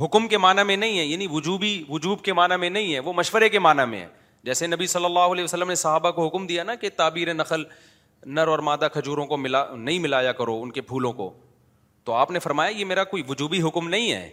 حکم 0.00 0.28
کے 0.28 0.38
معنی 0.38 0.62
میں 0.66 0.76
نہیں 0.76 0.98
ہے 0.98 1.04
یعنی 1.04 1.26
وجوبی 1.30 1.82
وجوب 1.88 2.22
کے 2.24 2.32
معنی 2.32 2.56
میں 2.60 2.70
نہیں 2.70 2.94
ہے 2.94 2.98
وہ 3.08 3.12
مشورے 3.16 3.48
کے 3.48 3.58
معنی 3.58 3.84
میں 3.90 4.00
ہے 4.00 4.06
جیسے 4.44 4.66
نبی 4.66 4.86
صلی 4.86 5.04
اللہ 5.04 5.32
علیہ 5.32 5.44
وسلم 5.44 5.68
نے 5.68 5.74
صحابہ 5.74 6.10
کو 6.10 6.26
حکم 6.26 6.46
دیا 6.46 6.62
نا 6.64 6.74
کہ 6.80 6.88
تعبیر 6.96 7.32
نقل 7.34 7.62
نر 8.36 8.48
اور 8.48 8.58
مادہ 8.70 8.88
کھجوروں 8.92 9.26
کو 9.26 9.36
ملا 9.36 9.64
نہیں 9.74 9.98
ملایا 9.98 10.32
کرو 10.40 10.60
ان 10.62 10.70
کے 10.70 10.80
پھولوں 10.90 11.12
کو 11.12 11.32
تو 12.04 12.12
آپ 12.14 12.30
نے 12.30 12.38
فرمایا 12.38 12.70
یہ 12.78 12.84
میرا 12.84 13.04
کوئی 13.12 13.22
وجوبی 13.28 13.60
حکم 13.62 13.88
نہیں 13.88 14.12
ہے 14.12 14.28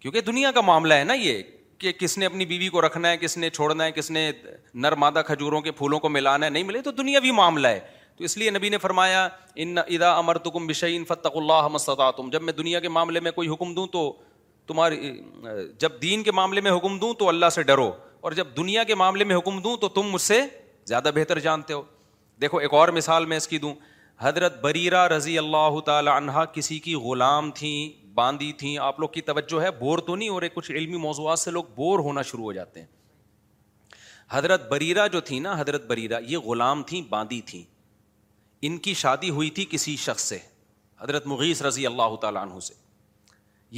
کیونکہ 0.00 0.20
دنیا 0.20 0.50
کا 0.52 0.60
معاملہ 0.60 0.94
ہے 0.94 1.04
نا 1.04 1.14
یہ 1.14 1.42
کہ 1.78 1.92
کس 1.98 2.16
نے 2.18 2.26
اپنی 2.26 2.44
بیوی 2.46 2.68
کو 2.68 2.80
رکھنا 2.86 3.10
ہے 3.10 3.16
کس 3.16 3.36
نے 3.38 3.50
چھوڑنا 3.50 3.84
ہے 3.84 3.92
کس 3.92 4.10
نے 4.10 4.30
نرمادہ 4.84 5.22
کھجوروں 5.26 5.60
کے 5.60 5.72
پھولوں 5.72 5.98
کو 6.00 6.08
ملانا 6.08 6.46
ہے 6.46 6.50
نہیں 6.50 6.64
ملے 6.64 6.80
تو 6.82 6.90
دنیا 6.92 7.20
بھی 7.20 7.30
معاملہ 7.38 7.68
ہے 7.68 7.80
تو 8.16 8.24
اس 8.24 8.36
لیے 8.38 8.50
نبی 8.50 8.68
نے 8.68 8.78
فرمایا 8.78 9.26
ان 9.62 9.78
ادا 9.86 10.12
امر 10.18 10.38
تکم 10.48 10.66
بشئی 10.66 10.96
ان 10.96 11.04
فتق 11.04 11.36
اللہ 11.36 11.68
مستع 11.72 12.10
تم 12.16 12.28
جب 12.32 12.42
میں 12.42 12.52
دنیا 12.52 12.80
کے 12.80 12.88
معاملے 12.96 13.20
میں 13.20 13.30
کوئی 13.38 13.48
حکم 13.48 13.74
دوں 13.74 13.86
تو 13.92 14.12
تمہاری 14.66 15.10
جب 15.80 16.00
دین 16.02 16.22
کے 16.22 16.32
معاملے 16.32 16.60
میں 16.66 16.72
حکم 16.76 16.98
دوں 16.98 17.12
تو 17.18 17.28
اللہ 17.28 17.50
سے 17.54 17.62
ڈرو 17.72 17.90
اور 18.24 18.32
جب 18.32 18.56
دنیا 18.56 18.84
کے 18.90 18.94
معاملے 18.94 19.24
میں 19.30 19.36
حکم 19.36 19.60
دوں 19.62 19.76
تو 19.76 19.88
تم 19.98 20.08
مجھ 20.12 20.22
سے 20.22 20.40
زیادہ 20.86 21.10
بہتر 21.14 21.38
جانتے 21.38 21.72
ہو 21.72 21.82
دیکھو 22.40 22.58
ایک 22.58 22.72
اور 22.74 22.88
مثال 23.00 23.26
میں 23.26 23.36
اس 23.36 23.48
کی 23.48 23.58
دوں 23.58 23.74
حضرت 24.20 24.60
بریرہ 24.62 25.06
رضی 25.08 25.36
اللہ 25.38 25.78
تعالی 25.86 26.10
عنہ 26.10 26.44
کسی 26.52 26.78
کی 26.78 26.94
غلام 27.04 27.50
تھیں 27.54 28.03
باندھی 28.14 28.52
تھیں 28.58 28.76
آپ 28.78 28.98
لوگ 29.00 29.08
کی 29.14 29.20
توجہ 29.30 29.60
ہے 29.62 29.70
بور 29.78 29.98
تو 30.06 30.16
نہیں 30.16 30.28
ہو 30.28 30.40
رہے 30.40 30.48
کچھ 30.54 30.70
علمی 30.72 30.96
موضوعات 31.06 31.38
سے 31.38 31.50
لوگ 31.50 31.64
بور 31.74 31.98
ہونا 32.08 32.22
شروع 32.30 32.44
ہو 32.44 32.52
جاتے 32.52 32.80
ہیں 32.80 32.86
حضرت 34.30 34.68
بریرا 34.70 35.06
جو 35.14 35.20
تھی 35.30 35.38
نا 35.46 35.54
حضرت 35.60 35.86
بریرا 35.86 36.18
یہ 36.28 36.38
غلام 36.44 36.82
تھیں 36.90 37.00
باندھی 37.08 37.40
تھیں 37.46 37.62
ان 38.66 38.76
کی 38.86 38.94
شادی 39.02 39.30
ہوئی 39.38 39.50
تھی 39.58 39.64
کسی 39.70 39.96
شخص 40.04 40.22
سے 40.28 40.38
حضرت 41.00 41.26
مغیث 41.26 41.62
رضی 41.62 41.86
اللہ 41.86 42.16
تعالیٰ 42.20 42.42
عنہ 42.48 42.60
سے 42.68 42.74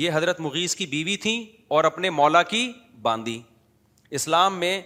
یہ 0.02 0.10
حضرت 0.14 0.40
مغیث 0.40 0.74
کی 0.76 0.86
بیوی 0.86 1.16
تھیں 1.24 1.40
اور 1.76 1.84
اپنے 1.84 2.10
مولا 2.20 2.42
کی 2.52 2.70
باندی 3.02 3.40
اسلام 4.18 4.58
میں 4.58 4.80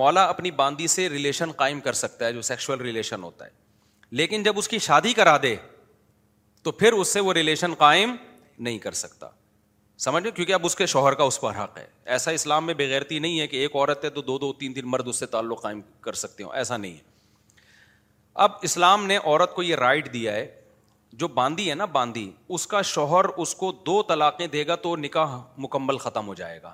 مولا 0.00 0.24
اپنی 0.30 0.50
باندی 0.62 0.86
سے 0.94 1.08
ریلیشن 1.08 1.52
قائم 1.60 1.80
کر 1.84 1.92
سکتا 2.02 2.26
ہے 2.26 2.32
جو 2.32 2.42
سیکشل 2.48 2.80
ریلیشن 2.80 3.22
ہوتا 3.22 3.44
ہے 3.46 3.50
لیکن 4.20 4.42
جب 4.42 4.58
اس 4.58 4.68
کی 4.68 4.78
شادی 4.86 5.12
کرا 5.20 5.36
دے 5.42 5.54
تو 6.62 6.72
پھر 6.82 6.92
اس 6.92 7.12
سے 7.12 7.20
وہ 7.28 7.32
ریلیشن 7.34 7.74
قائم 7.84 8.14
نہیں 8.62 8.78
کر 8.78 8.92
سکتا 9.00 9.28
سمجھ 10.04 10.22
سمجھو 10.22 10.30
کیونکہ 10.36 10.52
اب 10.54 10.64
اس 10.66 10.74
کے 10.76 10.86
شوہر 10.86 11.14
کا 11.14 11.24
اس 11.30 11.40
پر 11.40 11.56
حق 11.62 11.76
ہے 11.78 11.86
ایسا 12.14 12.30
اسلام 12.38 12.66
میں 12.66 12.74
بغیرتی 12.74 13.18
نہیں 13.18 13.40
ہے 13.40 13.46
کہ 13.46 13.56
ایک 13.60 13.76
عورت 13.76 14.04
ہے 14.04 14.10
تو 14.10 14.22
دو 14.22 14.38
دو 14.38 14.52
تین 14.60 14.74
دن 14.76 14.86
مرد 14.90 15.08
اس 15.08 15.18
سے 15.18 15.26
تعلق 15.34 15.62
قائم 15.62 15.80
کر 16.06 16.12
سکتے 16.22 16.42
ہوں 16.44 16.52
ایسا 16.62 16.76
نہیں 16.76 16.92
ہے 16.96 17.08
اب 18.46 18.52
اسلام 18.68 19.06
نے 19.06 19.16
عورت 19.16 19.54
کو 19.54 19.62
یہ 19.62 19.74
رائٹ 19.76 20.12
دیا 20.12 20.32
ہے 20.32 20.46
جو 21.20 21.28
باندھی 21.40 21.68
ہے 21.70 21.74
نا 21.74 21.84
باندھی 21.94 22.30
اس 22.56 22.66
کا 22.66 22.82
شوہر 22.92 23.24
اس 23.44 23.54
کو 23.62 23.70
دو 23.86 24.02
طلاقیں 24.08 24.46
دے 24.56 24.66
گا 24.66 24.74
تو 24.82 24.94
نکاح 24.96 25.36
مکمل 25.66 25.98
ختم 26.04 26.26
ہو 26.28 26.34
جائے 26.40 26.60
گا 26.62 26.72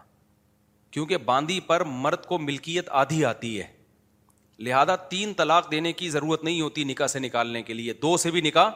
کیونکہ 0.97 1.17
باندھی 1.31 1.59
پر 1.67 1.85
مرد 2.05 2.27
کو 2.27 2.39
ملکیت 2.39 2.89
آدھی 3.03 3.25
آتی 3.25 3.59
ہے 3.61 3.65
لہذا 4.69 4.95
تین 5.15 5.33
طلاق 5.37 5.71
دینے 5.71 5.93
کی 5.93 6.09
ضرورت 6.11 6.45
نہیں 6.45 6.61
ہوتی 6.61 6.85
نکاح 6.93 7.07
سے 7.07 7.19
نکالنے 7.19 7.63
کے 7.63 7.75
لیے 7.75 7.93
دو 8.03 8.17
سے 8.27 8.31
بھی 8.37 8.41
نکاح 8.41 8.71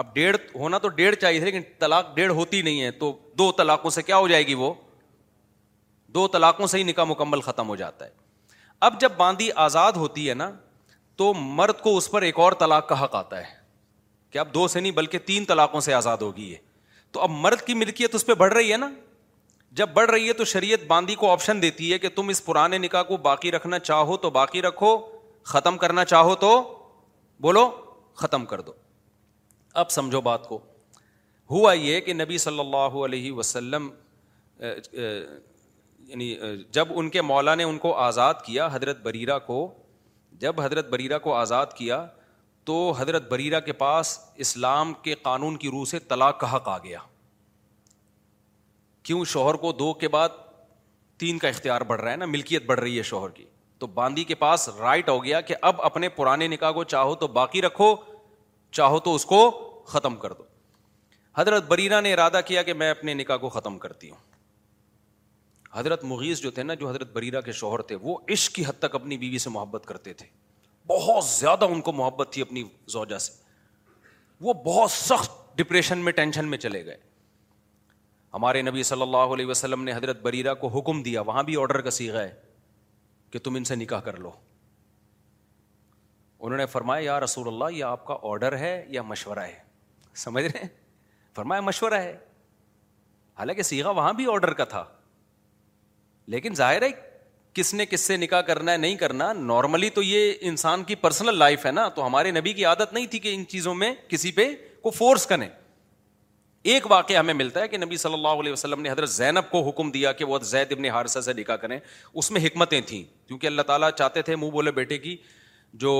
اب 0.00 0.12
ڈیڑھ 0.14 0.36
ہونا 0.54 0.78
تو 0.78 0.88
ڈیڑھ 0.98 1.14
چاہیے 1.20 1.38
لیکن 1.40 1.60
طلاق 1.78 2.14
ڈیڑھ 2.16 2.32
ہوتی 2.32 2.60
نہیں 2.62 2.82
ہے 2.82 2.90
تو 3.02 3.12
دو 3.38 3.50
طلاقوں 3.56 3.90
سے 3.90 4.02
کیا 4.02 4.16
ہو 4.16 4.28
جائے 4.28 4.46
گی 4.46 4.54
وہ 4.62 4.72
دو 6.14 6.26
طلاقوں 6.32 6.66
سے 6.74 6.78
ہی 6.78 6.82
نکاح 6.82 7.04
مکمل 7.08 7.40
ختم 7.46 7.68
ہو 7.68 7.76
جاتا 7.76 8.04
ہے 8.04 8.10
اب 8.88 9.00
جب 9.00 9.12
باندی 9.16 9.48
آزاد 9.66 9.92
ہوتی 10.02 10.28
ہے 10.28 10.34
نا 10.34 10.50
تو 11.22 11.32
مرد 11.60 11.80
کو 11.82 11.96
اس 11.96 12.10
پر 12.10 12.22
ایک 12.28 12.38
اور 12.38 12.52
طلاق 12.60 12.88
کا 12.88 13.02
حق 13.02 13.14
آتا 13.24 13.38
ہے 13.40 13.50
کہ 14.32 14.38
اب 14.38 14.52
دو 14.54 14.66
سے 14.68 14.80
نہیں 14.80 14.92
بلکہ 15.02 15.18
تین 15.32 15.44
طلاقوں 15.48 15.80
سے 15.88 15.94
آزاد 15.94 16.22
ہوگی 16.26 16.50
یہ 16.52 16.56
تو 17.12 17.20
اب 17.22 17.30
مرد 17.46 17.60
کی 17.66 17.74
ملکیت 17.82 18.14
اس 18.14 18.26
پہ 18.26 18.34
بڑھ 18.44 18.52
رہی 18.54 18.72
ہے 18.72 18.76
نا 18.76 18.88
جب 19.78 19.88
بڑھ 19.94 20.10
رہی 20.10 20.28
ہے 20.28 20.32
تو 20.32 20.44
شریعت 20.56 20.84
باندی 20.88 21.14
کو 21.22 21.30
آپشن 21.30 21.62
دیتی 21.62 21.92
ہے 21.92 21.98
کہ 21.98 22.08
تم 22.16 22.28
اس 22.28 22.44
پرانے 22.44 22.78
نکاح 22.88 23.02
کو 23.10 23.16
باقی 23.30 23.52
رکھنا 23.52 23.78
چاہو 23.90 24.16
تو 24.26 24.30
باقی 24.42 24.62
رکھو 24.62 24.96
ختم 25.54 25.78
کرنا 25.84 26.04
چاہو 26.14 26.34
تو 26.44 26.50
بولو 27.42 27.68
ختم 28.22 28.44
کر 28.52 28.60
دو 28.60 28.72
اب 29.80 29.90
سمجھو 29.98 30.20
بات 30.30 30.46
کو 30.48 30.58
ہوا 31.50 31.72
یہ 31.72 32.00
کہ 32.06 32.12
نبی 32.14 32.38
صلی 32.44 32.58
اللہ 32.60 32.96
علیہ 33.04 33.32
وسلم 33.32 33.88
یعنی 34.62 36.34
جب 36.78 36.88
ان 36.98 37.08
کے 37.16 37.22
مولا 37.22 37.54
نے 37.60 37.64
ان 37.72 37.78
کو 37.84 37.92
آزاد 38.06 38.34
کیا 38.46 38.66
حضرت 38.72 39.00
بریرہ 39.02 39.38
کو 39.50 39.58
جب 40.44 40.60
حضرت 40.60 40.88
بریرہ 40.90 41.18
کو 41.28 41.34
آزاد 41.34 41.72
کیا 41.76 42.04
تو 42.70 42.76
حضرت 42.98 43.28
بریرہ 43.28 43.60
کے 43.66 43.72
پاس 43.84 44.18
اسلام 44.46 44.92
کے 45.02 45.14
قانون 45.28 45.56
کی 45.62 45.68
روح 45.72 45.84
سے 45.92 45.98
طلاق 46.12 46.38
کا 46.40 46.54
حق 46.56 46.68
آ 46.68 46.76
گیا 46.84 46.98
کیوں 49.08 49.24
شوہر 49.34 49.54
کو 49.66 49.72
دو 49.82 49.92
کے 50.02 50.08
بعد 50.16 50.36
تین 51.22 51.38
کا 51.44 51.48
اختیار 51.48 51.80
بڑھ 51.92 52.00
رہا 52.00 52.10
ہے 52.10 52.16
نا 52.16 52.26
ملکیت 52.32 52.66
بڑھ 52.66 52.80
رہی 52.80 52.98
ہے 52.98 53.02
شوہر 53.12 53.30
کی 53.38 53.44
تو 53.82 53.86
باندی 54.00 54.24
کے 54.30 54.34
پاس 54.42 54.68
رائٹ 54.78 55.08
ہو 55.08 55.22
گیا 55.24 55.40
کہ 55.50 55.54
اب 55.70 55.80
اپنے 55.92 56.08
پرانے 56.20 56.48
نکاح 56.54 56.70
کو 56.78 56.84
چاہو 56.96 57.14
تو 57.24 57.26
باقی 57.40 57.62
رکھو 57.62 57.94
چاہو 58.80 58.98
تو 59.08 59.14
اس 59.14 59.24
کو 59.32 59.40
ختم 59.90 60.16
کر 60.24 60.32
دو 60.38 60.44
حضرت 61.38 61.62
برینا 61.68 62.00
نے 62.06 62.12
ارادہ 62.12 62.40
کیا 62.46 62.62
کہ 62.68 62.72
میں 62.82 62.90
اپنے 62.90 63.14
نکاح 63.20 63.36
کو 63.44 63.48
ختم 63.56 63.78
کرتی 63.84 64.10
ہوں 64.10 64.26
حضرت 65.72 66.04
مغیث 66.10 66.40
جو 66.40 66.50
تھے 66.56 66.62
نا 66.62 66.74
جو 66.82 66.88
حضرت 66.88 67.12
بریرہ 67.12 67.40
کے 67.48 67.52
شوہر 67.58 67.82
تھے 67.90 67.96
وہ 68.02 68.16
عشق 68.36 68.54
کی 68.54 68.64
حد 68.68 68.78
تک 68.84 68.94
اپنی 68.94 69.16
بیوی 69.24 69.38
سے 69.44 69.50
محبت 69.56 69.84
کرتے 69.86 70.12
تھے 70.20 70.26
بہت 70.92 71.24
زیادہ 71.24 71.64
ان 71.74 71.80
کو 71.88 71.92
محبت 71.98 72.28
تھی 72.32 72.42
اپنی 72.42 72.62
زوجہ 72.94 73.18
سے 73.24 73.32
وہ 74.46 74.52
بہت 74.64 74.90
سخت 74.90 75.30
ڈپریشن 75.58 75.98
میں 76.06 76.12
ٹینشن 76.20 76.48
میں 76.50 76.58
چلے 76.64 76.84
گئے 76.86 76.96
ہمارے 78.34 78.62
نبی 78.70 78.82
صلی 78.92 79.02
اللہ 79.02 79.32
علیہ 79.36 79.46
وسلم 79.46 79.82
نے 79.84 79.92
حضرت 79.94 80.20
بریرہ 80.22 80.54
کو 80.64 80.68
حکم 80.78 81.02
دیا 81.02 81.20
وہاں 81.30 81.42
بھی 81.50 81.56
آڈر 81.60 81.80
کا 81.86 81.90
سیکھا 82.00 82.20
ہے 82.22 82.34
کہ 83.30 83.38
تم 83.44 83.54
ان 83.60 83.64
سے 83.70 83.74
نکاح 83.84 84.00
کر 84.10 84.18
لو 84.26 84.30
انہوں 86.40 86.58
نے 86.62 86.66
فرمایا 86.74 87.04
یا 87.04 87.18
رسول 87.20 87.46
اللہ 87.52 87.74
یہ 87.76 87.84
آپ 87.84 88.04
کا 88.10 88.16
آرڈر 88.32 88.56
ہے 88.58 88.74
یا 88.96 89.02
مشورہ 89.12 89.46
ہے 89.52 89.58
سمجھ 90.14 90.44
رہے 90.44 90.58
ہیں 90.62 90.68
فرمایا 91.36 91.60
مشورہ 91.60 91.94
ہے 92.00 92.16
حالانکہ 93.38 93.62
سیگا 93.62 93.90
وہاں 93.96 94.12
بھی 94.20 94.26
آرڈر 94.32 94.52
کا 94.60 94.64
تھا 94.74 94.84
لیکن 96.32 96.54
ظاہر 96.54 96.82
ہے 96.82 96.88
کس 97.54 97.72
نے 97.74 97.86
کس 97.86 98.00
سے 98.06 98.16
نکاح 98.16 98.40
کرنا 98.46 98.72
ہے 98.72 98.76
نہیں 98.76 98.96
کرنا 98.96 99.32
نارملی 99.32 99.90
تو 99.90 100.02
یہ 100.02 100.32
انسان 100.48 100.82
کی 100.84 100.94
پرسنل 100.94 101.38
لائف 101.38 101.64
ہے 101.66 101.70
نا 101.70 101.88
تو 101.94 102.06
ہمارے 102.06 102.30
نبی 102.30 102.52
کی 102.52 102.64
عادت 102.64 102.92
نہیں 102.92 103.06
تھی 103.10 103.18
کہ 103.18 103.34
ان 103.34 103.44
چیزوں 103.48 103.74
میں 103.74 103.92
کسی 104.08 104.32
پہ 104.32 104.48
کو 104.82 104.90
فورس 104.90 105.26
کریں 105.26 105.48
ایک 106.70 106.90
واقعہ 106.90 107.16
ہمیں 107.18 107.32
ملتا 107.34 107.60
ہے 107.60 107.68
کہ 107.68 107.78
نبی 107.78 107.96
صلی 107.96 108.12
اللہ 108.14 108.40
علیہ 108.42 108.52
وسلم 108.52 108.80
نے 108.82 108.90
حضرت 108.90 109.10
زینب 109.10 109.50
کو 109.50 109.68
حکم 109.68 109.90
دیا 109.90 110.12
کہ 110.12 110.24
وہ 110.24 110.38
زید 110.42 110.72
ابن 110.72 110.84
حارثہ 110.94 111.20
سے 111.24 111.32
نکاح 111.32 111.56
کریں 111.56 111.78
اس 111.78 112.30
میں 112.30 112.40
حکمتیں 112.46 112.80
تھیں 112.86 113.02
کیونکہ 113.28 113.46
اللہ 113.46 113.62
تعالیٰ 113.66 113.90
چاہتے 113.98 114.22
تھے 114.22 114.36
منہ 114.36 114.50
بولے 114.50 114.70
بیٹے 114.80 114.98
کی 114.98 115.16
جو 115.84 115.94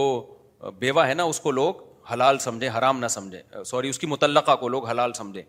بیوہ 0.78 1.06
ہے 1.06 1.14
نا 1.14 1.22
اس 1.32 1.40
کو 1.40 1.50
لوگ 1.50 1.74
حلال 2.12 2.38
سمجھیں 2.42 2.68
حرام 2.76 2.98
نہ 3.00 3.06
سمجھیں 3.12 3.62
سوری 3.70 3.88
اس 3.88 3.98
کی 3.98 4.06
متعلقہ 4.06 4.54
کو 4.60 4.68
لوگ 4.68 4.86
حلال 4.90 5.12
سمجھیں 5.12 5.42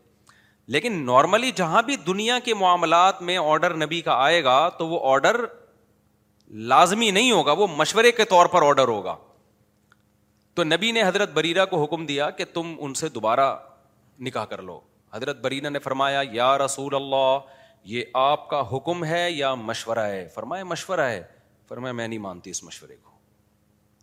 لیکن 0.75 0.93
نارملی 1.05 1.51
جہاں 1.55 1.81
بھی 1.89 1.95
دنیا 2.07 2.39
کے 2.45 2.53
معاملات 2.61 3.21
میں 3.29 3.37
آرڈر 3.43 3.73
نبی 3.85 4.01
کا 4.07 4.13
آئے 4.23 4.43
گا 4.43 4.57
تو 4.79 4.87
وہ 4.87 4.99
آرڈر 5.11 5.43
لازمی 6.73 7.09
نہیں 7.11 7.31
ہوگا 7.31 7.51
وہ 7.61 7.67
مشورے 7.77 8.11
کے 8.19 8.25
طور 8.33 8.45
پر 8.55 8.65
آڈر 8.67 8.87
ہوگا 8.87 9.15
تو 10.55 10.63
نبی 10.63 10.91
نے 10.91 11.03
حضرت 11.03 11.31
بریرہ 11.33 11.65
کو 11.73 11.83
حکم 11.83 12.05
دیا 12.05 12.29
کہ 12.39 12.45
تم 12.53 12.73
ان 12.79 12.93
سے 13.01 13.09
دوبارہ 13.09 13.55
نکاح 14.27 14.45
کر 14.53 14.61
لو 14.61 14.79
حضرت 15.13 15.39
بریرہ 15.41 15.69
نے 15.69 15.79
فرمایا 15.83 16.21
یا 16.31 16.57
رسول 16.57 16.95
اللہ 16.95 17.39
یہ 17.93 18.03
آپ 18.21 18.49
کا 18.49 18.61
حکم 18.71 19.05
ہے 19.05 19.29
یا 19.31 19.53
مشورہ 19.71 20.05
ہے 20.13 20.27
فرمایا 20.35 20.63
مشورہ 20.75 21.09
ہے 21.09 21.21
فرمایا 21.69 21.93
میں 21.93 22.07
نہیں 22.07 22.19
مانتی 22.19 22.49
اس 22.51 22.63
مشورے 22.63 22.95
کو 23.03 23.07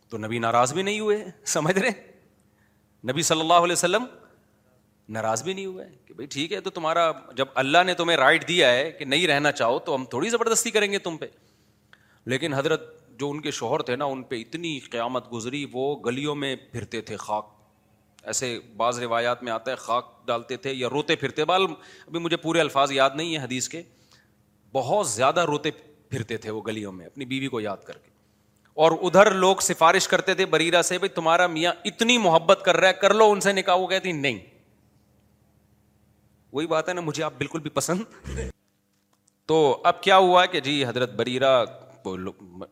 تو 0.09 0.17
نبی 0.25 0.39
ناراض 0.39 0.73
بھی 0.73 0.83
نہیں 0.83 0.99
ہوئے 0.99 1.23
سمجھ 1.55 1.77
رہے 1.77 1.91
نبی 3.05 3.21
صلی 3.23 3.39
اللہ 3.39 3.63
علیہ 3.63 3.73
وسلم 3.73 4.05
ناراض 5.15 5.43
بھی 5.43 5.53
نہیں 5.53 5.65
ہوئے 5.65 5.85
کہ 6.05 6.13
بھائی 6.13 6.25
ٹھیک 6.31 6.53
ہے 6.53 6.59
تو 6.61 6.69
تمہارا 6.69 7.11
جب 7.35 7.47
اللہ 7.63 7.83
نے 7.85 7.93
تمہیں 7.95 8.15
رائٹ 8.17 8.47
دیا 8.47 8.71
ہے 8.73 8.89
کہ 8.99 9.05
نہیں 9.05 9.27
رہنا 9.27 9.51
چاہو 9.51 9.77
تو 9.89 9.95
ہم 9.95 10.05
تھوڑی 10.09 10.29
زبردستی 10.29 10.71
کریں 10.71 10.91
گے 10.91 10.99
تم 10.99 11.17
پہ 11.17 11.25
لیکن 12.33 12.53
حضرت 12.53 12.95
جو 13.19 13.29
ان 13.31 13.39
کے 13.41 13.51
شوہر 13.59 13.81
تھے 13.81 13.95
نا 13.95 14.05
ان 14.05 14.23
پہ 14.31 14.39
اتنی 14.39 14.77
قیامت 14.91 15.31
گزری 15.33 15.65
وہ 15.73 15.95
گلیوں 16.05 16.35
میں 16.35 16.55
پھرتے 16.71 17.01
تھے 17.09 17.17
خاک 17.17 17.55
ایسے 18.31 18.57
بعض 18.77 18.99
روایات 18.99 19.43
میں 19.43 19.51
آتا 19.51 19.71
ہے 19.71 19.75
خاک 19.79 20.05
ڈالتے 20.27 20.57
تھے 20.63 20.73
یا 20.73 20.89
روتے 20.91 21.15
پھرتے 21.15 21.45
بال 21.51 21.63
ابھی 22.07 22.19
مجھے 22.19 22.37
پورے 22.37 22.59
الفاظ 22.61 22.91
یاد 22.91 23.09
نہیں 23.15 23.35
ہیں 23.37 23.43
حدیث 23.43 23.69
کے 23.69 23.81
بہت 24.73 25.07
زیادہ 25.09 25.45
روتے 25.47 25.71
پھرتے 26.09 26.37
تھے 26.37 26.49
وہ 26.51 26.61
گلیوں 26.67 26.91
میں 26.91 27.05
اپنی 27.05 27.25
بیوی 27.25 27.47
کو 27.55 27.59
یاد 27.61 27.77
کر 27.85 27.97
کے 27.97 28.11
اور 28.85 28.91
ادھر 29.07 29.29
لوگ 29.33 29.61
سفارش 29.63 30.07
کرتے 30.07 30.33
تھے 30.39 30.45
بریرا 30.45 30.81
سے 30.87 30.97
بھائی 30.97 31.09
تمہارا 31.13 31.45
میاں 31.53 31.71
اتنی 31.91 32.17
محبت 32.25 32.59
کر 32.65 32.77
رہا 32.77 32.87
ہے 32.87 32.93
کر 33.01 33.13
لو 33.13 33.29
ان 33.31 33.39
سے 33.41 33.51
نکاح 33.53 33.75
وہ 33.75 33.87
کہتی 33.87 34.11
نہیں 34.11 34.37
وہی 36.53 36.67
بات 36.75 36.89
ہے 36.89 36.93
نا 36.93 37.01
مجھے 37.01 37.23
آپ 37.23 37.33
بالکل 37.37 37.59
بھی 37.61 37.69
پسند 37.77 38.39
تو 39.51 39.57
اب 39.91 40.01
کیا 40.03 40.17
ہوا 40.17 40.45
کہ 40.53 40.59
جی 40.67 40.83
حضرت 40.87 41.13
بریرا 41.21 41.51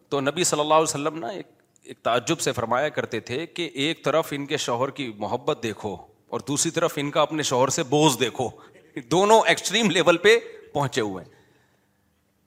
تو 0.09 0.19
نبی 0.21 0.43
صلی 0.51 0.59
اللہ 0.59 0.73
علیہ 0.73 0.83
وسلم 0.93 1.17
نا 1.19 1.27
ایک 1.29 1.97
تعجب 2.03 2.39
سے 2.39 2.51
فرمایا 2.59 2.89
کرتے 2.99 3.19
تھے 3.29 3.45
کہ 3.45 3.69
ایک 3.87 4.03
طرف 4.05 4.33
ان 4.37 4.45
کے 4.45 4.57
شوہر 4.67 4.89
کی 4.99 5.11
محبت 5.19 5.59
دیکھو 5.63 5.95
اور 6.35 6.39
دوسری 6.47 6.71
طرف 6.77 6.93
ان 7.01 7.11
کا 7.17 7.21
اپنے 7.21 7.43
شوہر 7.51 7.69
سے 7.79 7.83
بوجھ 7.95 8.17
دیکھو 8.19 8.49
دونوں 9.11 9.41
ایکسٹریم 9.53 9.89
لیول 9.97 10.17
پہ 10.27 10.37
پہنچے 10.73 11.01
ہوئے 11.01 11.23
ہیں 11.25 11.33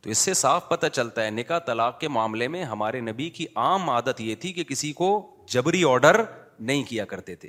تو 0.03 0.11
اس 0.11 0.19
سے 0.19 0.35
صاف 0.35 0.69
پتہ 0.69 0.87
چلتا 0.93 1.25
ہے 1.25 1.31
نکاح 1.31 1.59
طلاق 1.67 1.99
کے 2.01 2.09
معاملے 2.17 2.49
میں 2.49 2.63
ہمارے 2.73 3.01
نبی 3.07 3.29
کی 3.39 3.47
عام 3.63 3.89
عادت 3.91 4.21
یہ 4.21 4.35
تھی 4.41 4.53
کہ 4.53 4.65
کسی 4.65 4.93
کو 4.99 5.09
جبری 5.55 5.83
آڈر 5.91 6.21
نہیں 6.59 6.83
کیا 6.89 7.05
کرتے 7.15 7.35
تھے 7.45 7.49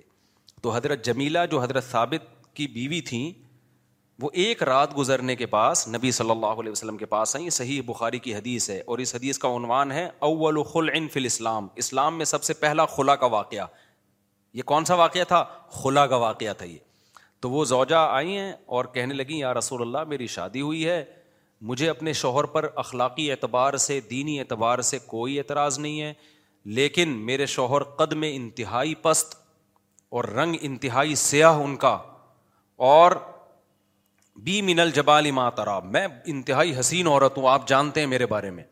تو 0.61 0.71
حضرت 0.75 1.03
جمیلہ 1.05 1.39
جو 1.51 1.59
حضرت 1.63 1.83
ثابت 1.89 2.25
کی 2.55 2.67
بیوی 2.77 3.01
تھیں 3.09 3.29
وہ 4.21 4.29
ایک 4.43 4.63
رات 4.67 4.97
گزرنے 4.97 5.35
کے 5.35 5.45
پاس 5.51 5.87
نبی 5.87 6.11
صلی 6.11 6.29
اللہ 6.31 6.59
علیہ 6.61 6.71
وسلم 6.71 6.97
کے 6.97 7.05
پاس 7.11 7.35
آئیں 7.35 7.49
صحیح 7.57 7.81
بخاری 7.85 8.19
کی 8.19 8.33
حدیث 8.35 8.69
ہے 8.69 8.79
اور 8.85 8.99
اس 8.99 9.15
حدیث 9.15 9.37
کا 9.39 9.49
عنوان 9.55 9.91
ہے 9.91 10.07
اول 10.29 10.61
خل 10.71 10.89
فل 11.13 11.25
اسلام 11.25 11.67
اسلام 11.83 12.17
میں 12.17 12.25
سب 12.31 12.43
سے 12.43 12.53
پہلا 12.65 12.85
خلا 12.95 13.15
کا 13.21 13.25
واقعہ 13.35 13.65
یہ 14.53 14.63
کون 14.73 14.85
سا 14.85 14.95
واقعہ 15.03 15.23
تھا 15.27 15.43
خلا 15.83 16.05
کا 16.07 16.15
واقعہ 16.25 16.53
تھا 16.57 16.65
یہ 16.65 16.77
تو 17.41 17.49
وہ 17.49 17.63
زوجہ 17.65 18.05
آئی 18.09 18.37
ہیں 18.37 18.51
اور 18.77 18.85
کہنے 18.93 19.13
لگیں 19.13 19.37
یا 19.37 19.53
رسول 19.53 19.81
اللہ 19.81 20.03
میری 20.07 20.27
شادی 20.27 20.61
ہوئی 20.61 20.85
ہے 20.87 21.03
مجھے 21.69 21.87
اپنے 21.89 22.11
شوہر 22.13 22.43
پر 22.53 22.67
اخلاقی 22.81 23.29
اعتبار 23.31 23.75
سے 23.87 23.99
دینی 24.09 24.39
اعتبار 24.39 24.81
سے 24.89 24.99
کوئی 25.05 25.37
اعتراض 25.39 25.79
نہیں 25.79 26.01
ہے 26.01 26.13
لیکن 26.77 27.09
میرے 27.25 27.45
شوہر 27.55 27.83
قد 27.97 28.13
میں 28.21 28.33
انتہائی 28.35 28.93
پست 29.01 29.35
اور 30.17 30.23
رنگ 30.37 30.55
انتہائی 30.61 31.15
سیاہ 31.23 31.59
ان 31.63 31.75
کا 31.85 31.97
اور 32.91 33.11
بی 34.43 34.61
منل 34.61 34.91
جبالم 34.95 35.35
ماترا 35.35 35.79
میں 35.95 36.07
انتہائی 36.33 36.79
حسین 36.79 37.07
عورت 37.07 37.37
ہوں 37.37 37.47
آپ 37.49 37.67
جانتے 37.67 37.99
ہیں 37.99 38.07
میرے 38.07 38.25
بارے 38.25 38.49
میں 38.51 38.63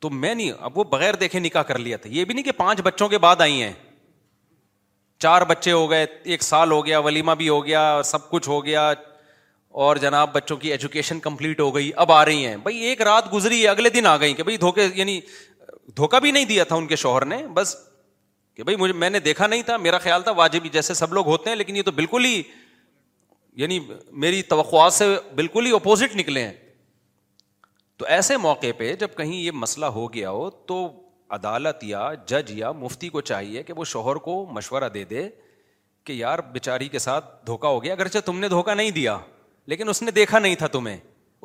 تو 0.00 0.10
میں 0.10 0.34
نہیں 0.34 0.50
اب 0.60 0.78
وہ 0.78 0.84
بغیر 0.90 1.14
دیکھے 1.20 1.38
نکاح 1.40 1.62
کر 1.72 1.78
لیا 1.78 1.96
تھا 1.96 2.10
یہ 2.12 2.24
بھی 2.24 2.34
نہیں 2.34 2.44
کہ 2.44 2.52
پانچ 2.56 2.80
بچوں 2.84 3.08
کے 3.08 3.18
بعد 3.18 3.40
آئی 3.40 3.62
ہیں 3.62 3.72
چار 5.20 5.42
بچے 5.48 5.72
ہو 5.72 5.90
گئے 5.90 6.06
ایک 6.34 6.42
سال 6.42 6.70
ہو 6.72 6.84
گیا 6.86 6.98
ولیمہ 7.06 7.32
بھی 7.38 7.48
ہو 7.48 7.64
گیا 7.66 8.00
سب 8.04 8.28
کچھ 8.30 8.48
ہو 8.48 8.64
گیا 8.64 8.92
اور 9.84 9.96
جناب 10.02 10.32
بچوں 10.34 10.56
کی 10.56 10.70
ایجوکیشن 10.72 11.18
کمپلیٹ 11.20 11.58
ہو 11.60 11.74
گئی 11.74 11.90
اب 12.02 12.10
آ 12.12 12.24
رہی 12.24 12.46
ہیں 12.46 12.56
بھائی 12.62 12.78
ایک 12.90 13.00
رات 13.02 13.32
گزری 13.32 13.62
ہے 13.62 13.66
اگلے 13.68 13.88
دن 13.96 14.06
آ 14.06 14.16
گئی 14.20 14.32
کہ 14.34 14.42
بھائی 14.42 14.56
دھوکے 14.58 14.86
یعنی 14.94 15.18
دھوکا 15.96 16.18
بھی 16.26 16.30
نہیں 16.32 16.44
دیا 16.48 16.64
تھا 16.70 16.76
ان 16.76 16.86
کے 16.92 16.96
شوہر 17.02 17.24
نے 17.24 17.36
بس 17.54 17.74
کہ 18.56 18.62
بھائی 18.68 18.92
میں 18.92 19.10
نے 19.10 19.20
دیکھا 19.26 19.46
نہیں 19.46 19.62
تھا 19.66 19.76
میرا 19.86 19.98
خیال 20.06 20.22
تھا 20.22 20.30
واجب 20.38 20.72
جیسے 20.72 20.94
سب 21.02 21.12
لوگ 21.14 21.26
ہوتے 21.26 21.50
ہیں 21.50 21.56
لیکن 21.56 21.76
یہ 21.76 21.82
تو 21.86 21.90
بالکل 22.00 22.24
ہی 22.24 22.40
یعنی 23.62 23.78
میری 24.24 24.40
توقعات 24.54 24.92
سے 24.92 25.14
بالکل 25.34 25.66
ہی 25.66 25.74
اپوزٹ 25.76 26.16
نکلے 26.16 26.44
ہیں 26.46 26.54
تو 27.98 28.06
ایسے 28.16 28.36
موقع 28.48 28.70
پہ 28.78 28.94
جب 29.00 29.10
کہیں 29.16 29.34
یہ 29.36 29.50
مسئلہ 29.66 29.86
ہو 30.00 30.12
گیا 30.14 30.30
ہو 30.30 30.48
تو 30.70 30.82
عدالت 31.40 31.84
یا 31.84 32.10
جج 32.28 32.52
یا 32.58 32.72
مفتی 32.82 33.08
کو 33.08 33.20
چاہیے 33.32 33.62
کہ 33.62 33.72
وہ 33.76 33.84
شوہر 33.94 34.16
کو 34.26 34.44
مشورہ 34.54 34.88
دے 34.94 35.04
دے 35.12 35.28
کہ 36.06 36.12
یار 36.12 36.38
بیچاری 36.52 36.88
کے 36.88 36.98
ساتھ 37.08 37.24
دھوکا 37.46 37.68
ہو 37.68 37.82
گیا 37.84 37.92
اگرچہ 37.92 38.18
تم 38.24 38.38
نے 38.40 38.48
دھوکہ 38.48 38.74
نہیں 38.74 38.90
دیا 39.00 39.18
لیکن 39.68 39.88
اس 39.88 40.02
نے 40.02 40.10
دیکھا 40.16 40.38
نہیں 40.38 40.54
تھا 40.54 40.66
تمہیں 40.74 40.96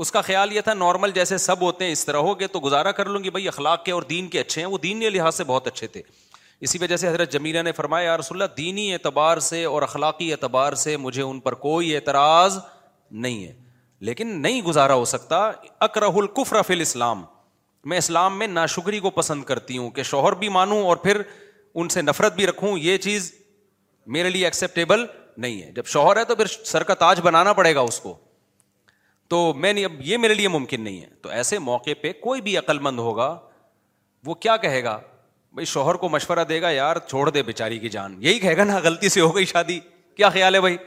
اس 0.03 0.11
کا 0.11 0.21
خیال 0.21 0.51
یہ 0.53 0.61
تھا 0.61 0.73
نارمل 0.73 1.11
جیسے 1.11 1.37
سب 1.37 1.61
ہوتے 1.61 1.85
ہیں 1.85 1.91
اس 1.91 2.05
طرح 2.05 2.17
ہو 2.27 2.39
گئے 2.39 2.47
تو 2.55 2.59
گزارا 2.63 2.91
کر 2.99 3.05
لوں 3.15 3.23
گی 3.23 3.29
بھائی 3.29 3.47
اخلاق 3.47 3.83
کے 3.85 3.91
اور 3.91 4.03
دین 4.09 4.27
کے 4.35 4.39
اچھے 4.39 4.61
ہیں 4.61 4.67
وہ 4.69 4.77
دین 4.83 4.99
کے 4.99 5.09
لحاظ 5.09 5.35
سے 5.35 5.43
بہت 5.47 5.67
اچھے 5.67 5.87
تھے 5.95 6.01
اسی 6.67 6.77
وجہ 6.81 6.95
سے 6.97 7.07
حضرت 7.07 7.31
جمیلا 7.31 7.61
نے 7.61 7.71
فرمایا 7.71 8.17
رسول 8.17 8.41
اللہ 8.41 8.53
دینی 8.57 8.91
اعتبار 8.93 9.37
سے 9.49 9.63
اور 9.65 9.81
اخلاقی 9.81 10.31
اعتبار 10.31 10.73
سے 10.85 10.95
مجھے 11.05 11.21
ان 11.21 11.39
پر 11.47 11.53
کوئی 11.65 11.95
اعتراض 11.95 12.57
نہیں 13.25 13.45
ہے 13.45 13.53
لیکن 14.09 14.39
نہیں 14.41 14.61
گزارا 14.61 14.93
ہو 15.01 15.05
سکتا 15.15 15.39
اکرہ 15.87 16.11
القفر 16.23 16.61
فی 16.67 16.73
الاسلام 16.73 17.23
میں 17.91 17.97
اسلام 17.97 18.37
میں 18.39 18.47
ناشکری 18.47 18.99
کو 18.99 19.09
پسند 19.09 19.43
کرتی 19.43 19.77
ہوں 19.77 19.89
کہ 19.91 20.03
شوہر 20.09 20.33
بھی 20.43 20.49
مانوں 20.57 20.81
اور 20.85 20.97
پھر 21.07 21.21
ان 21.81 21.89
سے 21.89 22.01
نفرت 22.01 22.35
بھی 22.35 22.47
رکھوں 22.47 22.77
یہ 22.77 22.97
چیز 23.05 23.31
میرے 24.17 24.29
لیے 24.29 24.45
ایکسیپٹیبل 24.45 25.05
نہیں 25.37 25.61
ہے 25.63 25.71
جب 25.75 25.85
شوہر 25.87 26.17
ہے 26.17 26.23
تو 26.25 26.35
پھر 26.35 26.45
سر 26.65 26.83
کا 26.83 26.93
تاج 26.99 27.19
بنانا 27.23 27.53
پڑے 27.53 27.73
گا 27.75 27.79
اس 27.81 27.99
کو 27.99 28.13
تو 29.29 29.53
میں 29.55 29.71
نہیں 29.73 29.85
اب 29.85 29.91
یہ 30.05 30.17
میرے 30.17 30.33
لیے 30.33 30.47
ممکن 30.47 30.81
نہیں 30.83 31.01
ہے 31.01 31.07
تو 31.21 31.29
ایسے 31.31 31.59
موقع 31.59 31.89
پہ 32.01 32.11
کوئی 32.21 32.41
بھی 32.41 32.57
عقل 32.57 32.79
مند 32.87 32.99
ہوگا 32.99 33.35
وہ 34.25 34.33
کیا 34.45 34.55
کہے 34.65 34.83
گا 34.83 34.99
بھائی 35.53 35.65
شوہر 35.65 35.95
کو 36.01 36.09
مشورہ 36.09 36.43
دے 36.49 36.61
گا 36.61 36.69
یار 36.71 36.97
چھوڑ 37.07 37.29
دے 37.29 37.43
بےچاری 37.43 37.79
کی 37.79 37.89
جان 37.89 38.15
یہی 38.23 38.39
کہے 38.39 38.57
گا 38.57 38.63
نا 38.63 38.77
غلطی 38.83 39.09
سے 39.09 39.21
ہو 39.21 39.35
گئی 39.35 39.45
شادی 39.45 39.79
کیا 40.17 40.29
خیال 40.29 40.55
ہے 40.55 40.61
بھائی 40.61 40.77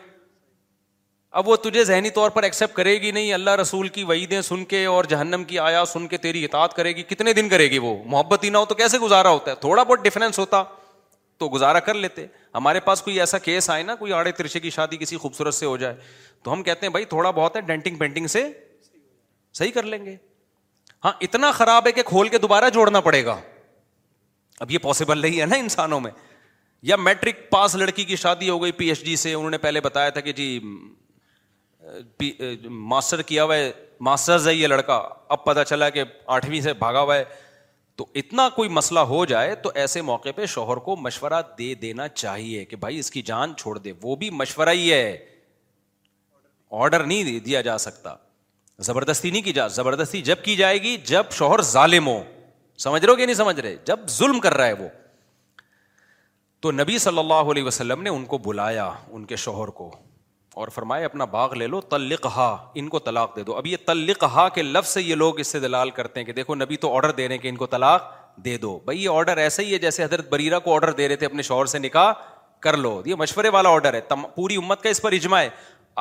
اب 1.40 1.48
وہ 1.48 1.56
تجھے 1.62 1.82
ذہنی 1.84 2.10
طور 2.16 2.30
پر 2.30 2.42
ایکسیپٹ 2.42 2.74
کرے 2.74 2.92
گی 3.00 3.10
نہیں 3.12 3.32
اللہ 3.34 3.54
رسول 3.60 3.88
کی 3.94 4.04
وعیدیں 4.04 4.40
سن 4.42 4.64
کے 4.64 4.84
اور 4.86 5.04
جہنم 5.10 5.44
کی 5.44 5.58
آیا 5.58 5.84
سن 5.92 6.06
کے 6.08 6.16
تیری 6.26 6.44
اطاعت 6.44 6.74
کرے 6.74 6.92
گی 6.96 7.02
کتنے 7.02 7.32
دن 7.32 7.48
کرے 7.48 7.70
گی 7.70 7.78
وہ 7.86 7.94
محبت 8.04 8.44
ہی 8.44 8.50
نہ 8.50 8.58
ہو 8.58 8.64
تو 8.64 8.74
کیسے 8.74 8.98
گزارا 8.98 9.28
ہوتا 9.28 9.50
ہے 9.50 9.56
تھوڑا 9.60 9.82
بہت 9.82 10.04
ڈفرینس 10.04 10.38
ہوتا 10.38 10.62
تو 11.38 11.48
گزارا 11.52 11.78
کر 11.86 11.94
لیتے 11.94 12.26
ہمارے 12.54 12.80
پاس 12.80 13.02
کوئی 13.02 13.18
ایسا 13.20 13.38
کیس 13.46 13.70
آئے 13.70 13.82
نا 13.82 13.94
کوئی 13.98 14.12
آڑے 14.12 14.32
ترچے 14.32 14.60
کی 14.60 14.70
شادی 14.70 14.96
کسی 14.96 15.16
خوبصورت 15.18 15.54
سے 15.54 15.66
ہو 15.66 15.76
جائے 15.76 15.94
تو 16.42 16.52
ہم 16.52 16.62
کہتے 16.62 16.86
ہیں 16.86 16.90
بھائی 16.92 17.04
تھوڑا 17.14 17.30
بہت 17.30 17.56
ہے 17.56 17.60
ڈینٹنگ 17.70 17.96
پینٹنگ 17.98 18.26
سے 18.36 18.44
صحیح 19.58 19.70
کر 19.74 19.82
لیں 19.94 20.04
گے 20.04 20.16
ہاں 21.04 21.12
اتنا 21.22 21.50
خراب 21.52 21.86
ہے 21.86 21.92
کہ 21.92 22.02
کھول 22.06 22.28
کے 22.28 22.38
دوبارہ 22.38 22.68
جوڑنا 22.74 23.00
پڑے 23.00 23.24
گا 23.24 23.40
اب 24.64 24.70
یہ 24.70 24.78
پاسبل 24.82 25.18
نہیں 25.22 25.40
ہے 25.40 25.46
نا 25.46 25.56
انسانوں 25.58 26.00
میں 26.00 26.10
یا 26.90 26.96
میٹرک 26.96 27.48
پاس 27.50 27.74
لڑکی 27.76 28.04
کی 28.04 28.16
شادی 28.16 28.48
ہو 28.48 28.62
گئی 28.62 28.72
پی 28.80 28.88
ایچ 28.88 29.04
ڈی 29.04 29.16
سے 29.16 29.32
انہوں 29.34 29.50
نے 29.50 29.58
پہلے 29.58 29.80
بتایا 29.80 30.08
تھا 30.16 30.20
کہ 30.20 30.32
جی 30.40 30.48
ماسٹر 32.92 33.22
کیا 33.30 33.44
ہوا 33.44 33.56
ہے 33.56 33.70
ماسٹرز 34.08 34.46
ہے 34.48 34.54
یہ 34.54 34.66
لڑکا 34.66 34.94
اب 35.36 35.44
پتا 35.44 35.64
چلا 35.64 35.88
کہ 35.90 36.04
آٹھویں 36.36 36.60
سے 36.60 36.72
بھاگا 36.74 37.00
ہوا 37.00 37.16
ہے 37.16 37.24
تو 37.96 38.06
اتنا 38.16 38.48
کوئی 38.54 38.68
مسئلہ 38.68 39.00
ہو 39.10 39.24
جائے 39.32 39.54
تو 39.64 39.70
ایسے 39.80 40.00
موقع 40.02 40.28
پہ 40.36 40.46
شوہر 40.54 40.76
کو 40.86 40.96
مشورہ 40.96 41.40
دے 41.58 41.72
دینا 41.82 42.06
چاہیے 42.08 42.64
کہ 42.70 42.76
بھائی 42.84 42.98
اس 42.98 43.10
کی 43.10 43.22
جان 43.30 43.54
چھوڑ 43.56 43.76
دے 43.78 43.92
وہ 44.02 44.16
بھی 44.22 44.30
مشورہ 44.40 44.68
ہی 44.78 44.92
ہے 44.92 45.16
آرڈر 46.80 47.04
نہیں 47.04 47.38
دیا 47.40 47.60
جا 47.70 47.76
سکتا 47.78 48.14
زبردستی 48.86 49.30
نہیں 49.30 49.42
کی 49.42 49.52
جا 49.58 49.66
زبردستی 49.74 50.22
جب 50.30 50.42
کی 50.44 50.56
جائے 50.56 50.82
گی 50.82 50.96
جب 51.06 51.26
شوہر 51.38 51.62
ظالم 51.72 52.06
ہو 52.08 52.20
سمجھ 52.84 53.04
رہے 53.04 53.10
ہو 53.10 53.16
کہ 53.16 53.26
نہیں 53.26 53.36
سمجھ 53.36 53.58
رہے 53.60 53.76
جب 53.86 54.06
ظلم 54.16 54.40
کر 54.46 54.54
رہا 54.56 54.66
ہے 54.66 54.72
وہ 54.78 54.88
تو 56.64 56.70
نبی 56.72 56.98
صلی 56.98 57.18
اللہ 57.18 57.50
علیہ 57.52 57.64
وسلم 57.64 58.02
نے 58.02 58.10
ان 58.10 58.24
کو 58.32 58.38
بلایا 58.48 58.90
ان 59.12 59.24
کے 59.32 59.36
شوہر 59.44 59.68
کو 59.80 59.90
اور 60.54 60.68
فرمائے 60.74 61.04
اپنا 61.04 61.24
باغ 61.30 61.54
لے 61.58 61.66
لو 61.66 61.80
تلق 61.80 62.26
ہا 62.36 62.48
ان 62.80 62.88
کو 62.88 62.98
طلاق 63.06 63.34
دے 63.36 63.42
دو 63.44 63.56
اب 63.56 63.66
یہ 63.66 63.76
تلق 63.86 64.24
ہا 64.34 64.48
کے 64.54 64.62
لفظ 64.62 64.88
سے 64.88 65.02
یہ 65.02 65.14
لوگ 65.14 65.38
اس 65.40 65.46
سے 65.52 65.60
دلال 65.60 65.90
کرتے 66.00 66.20
ہیں 66.20 66.24
کہ 66.26 66.32
دیکھو 66.32 66.54
نبی 66.54 66.76
تو 66.84 66.94
آرڈر 66.96 67.10
دے 67.20 67.26
رہے 67.28 67.34
ہیں 67.34 67.42
کہ 67.42 67.48
ان 67.48 67.56
کو 67.56 67.66
طلاق 67.76 68.02
دے 68.44 68.56
دو 68.58 68.78
بھائی 68.84 69.02
یہ 69.04 69.08
آرڈر 69.08 69.36
ایسا 69.36 69.62
ہی 69.62 69.72
ہے 69.72 69.78
جیسے 69.78 70.04
حضرت 70.04 70.28
بریرا 70.30 70.58
کو 70.58 70.74
آرڈر 70.74 70.92
دے 71.00 71.08
رہے 71.08 71.16
تھے 71.16 71.26
اپنے 71.26 71.42
شوہر 71.50 71.66
سے 71.72 71.78
نکاح 71.78 72.12
کر 72.62 72.76
لو 72.76 73.00
یہ 73.06 73.14
مشورے 73.18 73.48
والا 73.56 73.68
آرڈر 73.70 73.94
ہے 73.94 74.00
پوری 74.34 74.56
امت 74.56 74.82
کا 74.82 74.88
اس 74.88 75.02
پر 75.02 75.12
اجماع 75.12 75.40
ہے 75.42 75.48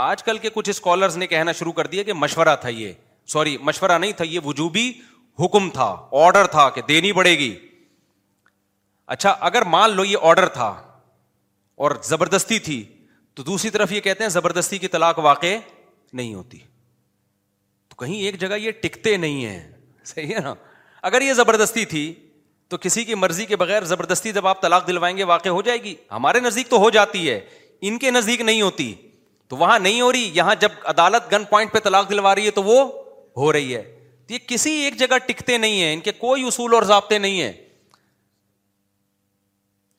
آج 0.05 0.23
کل 0.23 0.37
کے 0.45 0.49
کچھ 0.53 0.69
اسکالرس 0.69 1.17
نے 1.17 1.27
کہنا 1.27 1.51
شروع 1.59 1.71
کر 1.79 1.87
دیا 1.87 2.03
کہ 2.03 2.13
مشورہ 2.13 2.55
تھا 2.61 2.69
یہ 2.69 2.93
سوری 3.33 3.57
مشورہ 3.61 3.97
نہیں 3.97 4.11
تھا 4.17 4.25
یہ 4.27 4.39
وجوبی 4.45 4.91
حکم 5.45 5.69
تھا 5.73 5.95
آرڈر 6.25 6.47
تھا 6.55 6.69
کہ 6.75 6.81
دینی 6.87 7.11
پڑے 7.19 7.37
گی 7.39 7.55
اچھا 9.15 9.35
اگر 9.49 9.61
مان 9.75 9.95
لو 9.95 10.05
یہ 10.05 10.17
آرڈر 10.29 10.47
تھا 10.59 10.67
اور 11.83 11.91
زبردستی 12.03 12.59
تھی 12.65 12.83
تو 13.35 13.43
دوسری 13.43 13.69
طرف 13.69 13.91
یہ 13.91 13.99
کہتے 14.01 14.23
ہیں 14.23 14.29
زبردستی 14.29 14.77
کی 14.77 14.87
طلاق 14.95 15.19
واقع 15.19 15.55
نہیں 16.19 16.33
ہوتی 16.33 16.57
تو 17.89 17.95
کہیں 18.05 18.15
ایک 18.15 18.39
جگہ 18.39 18.55
یہ 18.61 18.71
ٹکتے 18.81 19.15
نہیں 19.17 19.45
ہیں 19.45 19.61
صحیح 20.05 20.35
ہے 20.35 20.39
نا 20.43 20.53
اگر 21.09 21.21
یہ 21.21 21.33
زبردستی 21.33 21.85
تھی 21.93 22.13
تو 22.69 22.77
کسی 22.81 23.03
کی 23.05 23.15
مرضی 23.15 23.45
کے 23.45 23.55
بغیر 23.61 23.83
زبردستی 23.93 24.31
جب 24.33 24.47
آپ 24.47 24.61
طلاق 24.61 24.85
دلوائیں 24.87 25.15
گے 25.17 25.23
واقع 25.31 25.49
ہو 25.57 25.61
جائے 25.61 25.83
گی 25.83 25.93
ہمارے 26.11 26.39
نزدیک 26.39 26.69
تو 26.69 26.77
ہو 26.79 26.89
جاتی 26.97 27.29
ہے 27.29 27.39
ان 27.87 27.97
کے 27.99 28.11
نزدیک 28.11 28.41
نہیں 28.41 28.61
ہوتی 28.61 28.93
تو 29.49 29.57
وہاں 29.57 29.79
نہیں 29.79 29.99
ہو 30.01 30.11
رہی 30.11 30.29
یہاں 30.33 30.55
جب 30.59 30.71
عدالت 30.93 31.31
گن 31.31 31.43
پوائنٹ 31.49 31.71
پہ 31.73 31.79
طلاق 31.83 32.09
دلوا 32.09 32.35
رہی 32.35 32.45
ہے 32.45 32.51
تو 32.51 32.63
وہ 32.63 32.83
ہو 33.37 33.51
رہی 33.53 33.75
ہے 33.75 33.83
یہ 34.29 34.37
کسی 34.47 34.71
ایک 34.83 34.95
جگہ 34.99 35.17
ٹکتے 35.25 35.57
نہیں 35.57 35.81
ہیں 35.81 35.93
ان 35.93 35.99
کے 36.01 36.11
کوئی 36.17 36.43
اصول 36.47 36.73
اور 36.73 36.83
ضابطے 36.91 37.17
نہیں 37.17 37.41
ہیں 37.41 37.51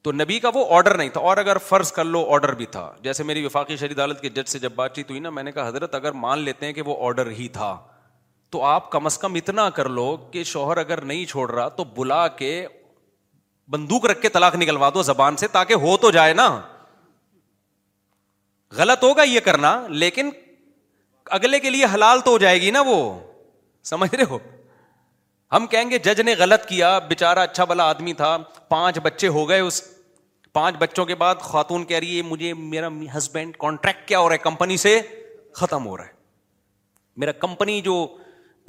تو 0.04 0.12
نبی 0.12 0.38
کا 0.44 0.50
وہ 0.54 0.64
آرڈر 0.76 0.96
نہیں 0.96 1.08
تھا 1.08 1.20
اور 1.28 1.36
اگر 1.38 1.58
فرض 1.66 1.90
کر 1.98 2.04
لو 2.04 2.24
آرڈر 2.34 2.52
بھی 2.54 2.64
تھا 2.70 2.90
جیسے 3.02 3.22
میری 3.24 3.44
وفاقی 3.44 3.76
شریف 3.76 3.96
عدالت 3.96 4.20
کے 4.20 4.28
جج 4.38 4.48
سے 4.48 4.58
جب 4.64 4.72
بات 4.76 4.94
چیت 4.96 5.10
ہوئی 5.10 5.20
نا 5.20 5.30
میں 5.36 5.42
نے 5.42 5.52
کہا 5.52 5.66
حضرت 5.68 5.94
اگر 5.94 6.12
مان 6.24 6.38
لیتے 6.48 6.66
ہیں 6.66 6.72
کہ 6.78 6.82
وہ 6.86 6.96
آرڈر 7.06 7.30
ہی 7.38 7.46
تھا 7.52 7.76
تو 8.54 8.62
آپ 8.72 8.90
کم 8.92 9.06
از 9.06 9.16
کم 9.18 9.34
اتنا 9.34 9.68
کر 9.78 9.88
لو 9.98 10.14
کہ 10.30 10.42
شوہر 10.52 10.76
اگر 10.78 11.00
نہیں 11.12 11.24
چھوڑ 11.30 11.50
رہا 11.50 11.68
تو 11.78 11.84
بلا 11.96 12.26
کے 12.40 12.50
بندوق 13.72 14.04
رکھ 14.10 14.20
کے 14.22 14.28
طلاق 14.34 14.54
نکلوا 14.56 14.90
دو 14.94 15.02
زبان 15.08 15.36
سے 15.36 15.46
تاکہ 15.52 15.74
ہو 15.86 15.96
تو 16.00 16.10
جائے 16.18 16.32
نا 16.42 16.48
غلط 18.76 19.02
ہوگا 19.04 19.22
یہ 19.22 19.40
کرنا 19.44 19.76
لیکن 20.04 20.30
اگلے 21.38 21.60
کے 21.60 21.70
لیے 21.70 21.84
حلال 21.94 22.20
تو 22.24 22.30
ہو 22.30 22.38
جائے 22.38 22.60
گی 22.60 22.70
نا 22.70 22.80
وہ 22.86 22.98
سمجھ 23.92 24.14
رہے 24.14 24.24
ہو 24.30 24.38
ہم 25.56 25.66
کہیں 25.70 25.90
گے 25.90 25.98
جج 26.04 26.20
نے 26.26 26.34
غلط 26.38 26.64
کیا 26.66 26.98
بےچارا 27.08 27.42
اچھا 27.42 27.64
بلا 27.72 27.84
آدمی 27.88 28.12
تھا 28.22 28.36
پانچ 28.68 28.98
بچے 29.02 29.28
ہو 29.36 29.48
گئے 29.48 29.60
اس 29.60 29.82
پانچ 30.58 30.76
بچوں 30.78 31.04
کے 31.06 31.14
بعد 31.20 31.34
خاتون 31.42 31.84
کہہ 31.84 31.98
رہی 31.98 32.16
ہے 32.16 32.22
مجھے 32.22 32.52
میرا 32.54 32.88
ہسبینڈ 33.16 33.56
کانٹریکٹ 33.58 34.06
کیا 34.08 34.18
ہو 34.18 34.28
رہا 34.28 34.32
ہے 34.34 34.38
کمپنی 34.42 34.76
سے 34.82 35.00
ختم 35.60 35.86
ہو 35.86 35.96
رہا 35.96 36.04
ہے 36.06 36.12
میرا 37.22 37.32
کمپنی 37.44 37.80
جو 37.86 37.94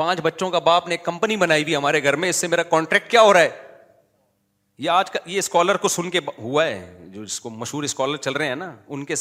پانچ 0.01 0.21
بچوں 0.21 0.49
کا 0.51 0.59
باپ 0.69 0.87
نے 0.87 0.97
کمپنی 1.09 1.37
بنائی 1.43 1.63
ہوئی 1.63 1.75
ہمارے 1.75 2.01
گھر 2.03 2.15
میں 2.23 2.29
اس 2.29 2.35
سے 2.35 2.47
میرا 2.53 2.63
کانٹریکٹ 2.71 3.09
کیا 3.11 3.21
ہو 3.21 3.33
رہا 3.33 3.39
ہے 3.39 3.93
یہ 4.85 4.89
آج 4.89 5.11
کا 5.11 5.19
یہ 5.25 5.37
اسکالر 5.39 5.77
کو 5.83 5.87
سن 5.87 6.09
کے 6.11 6.19
ہوا 6.37 6.65
ہے 6.65 7.07
جو 7.13 7.23
جس 7.25 7.39
کو 7.39 7.49
مشہور 7.49 7.83
اسکالر 7.83 8.17
چل 8.27 8.33
رہے 8.35 8.47
ہیں 8.47 8.55
نا 8.65 8.73
ان 8.87 9.05
کے 9.11 9.15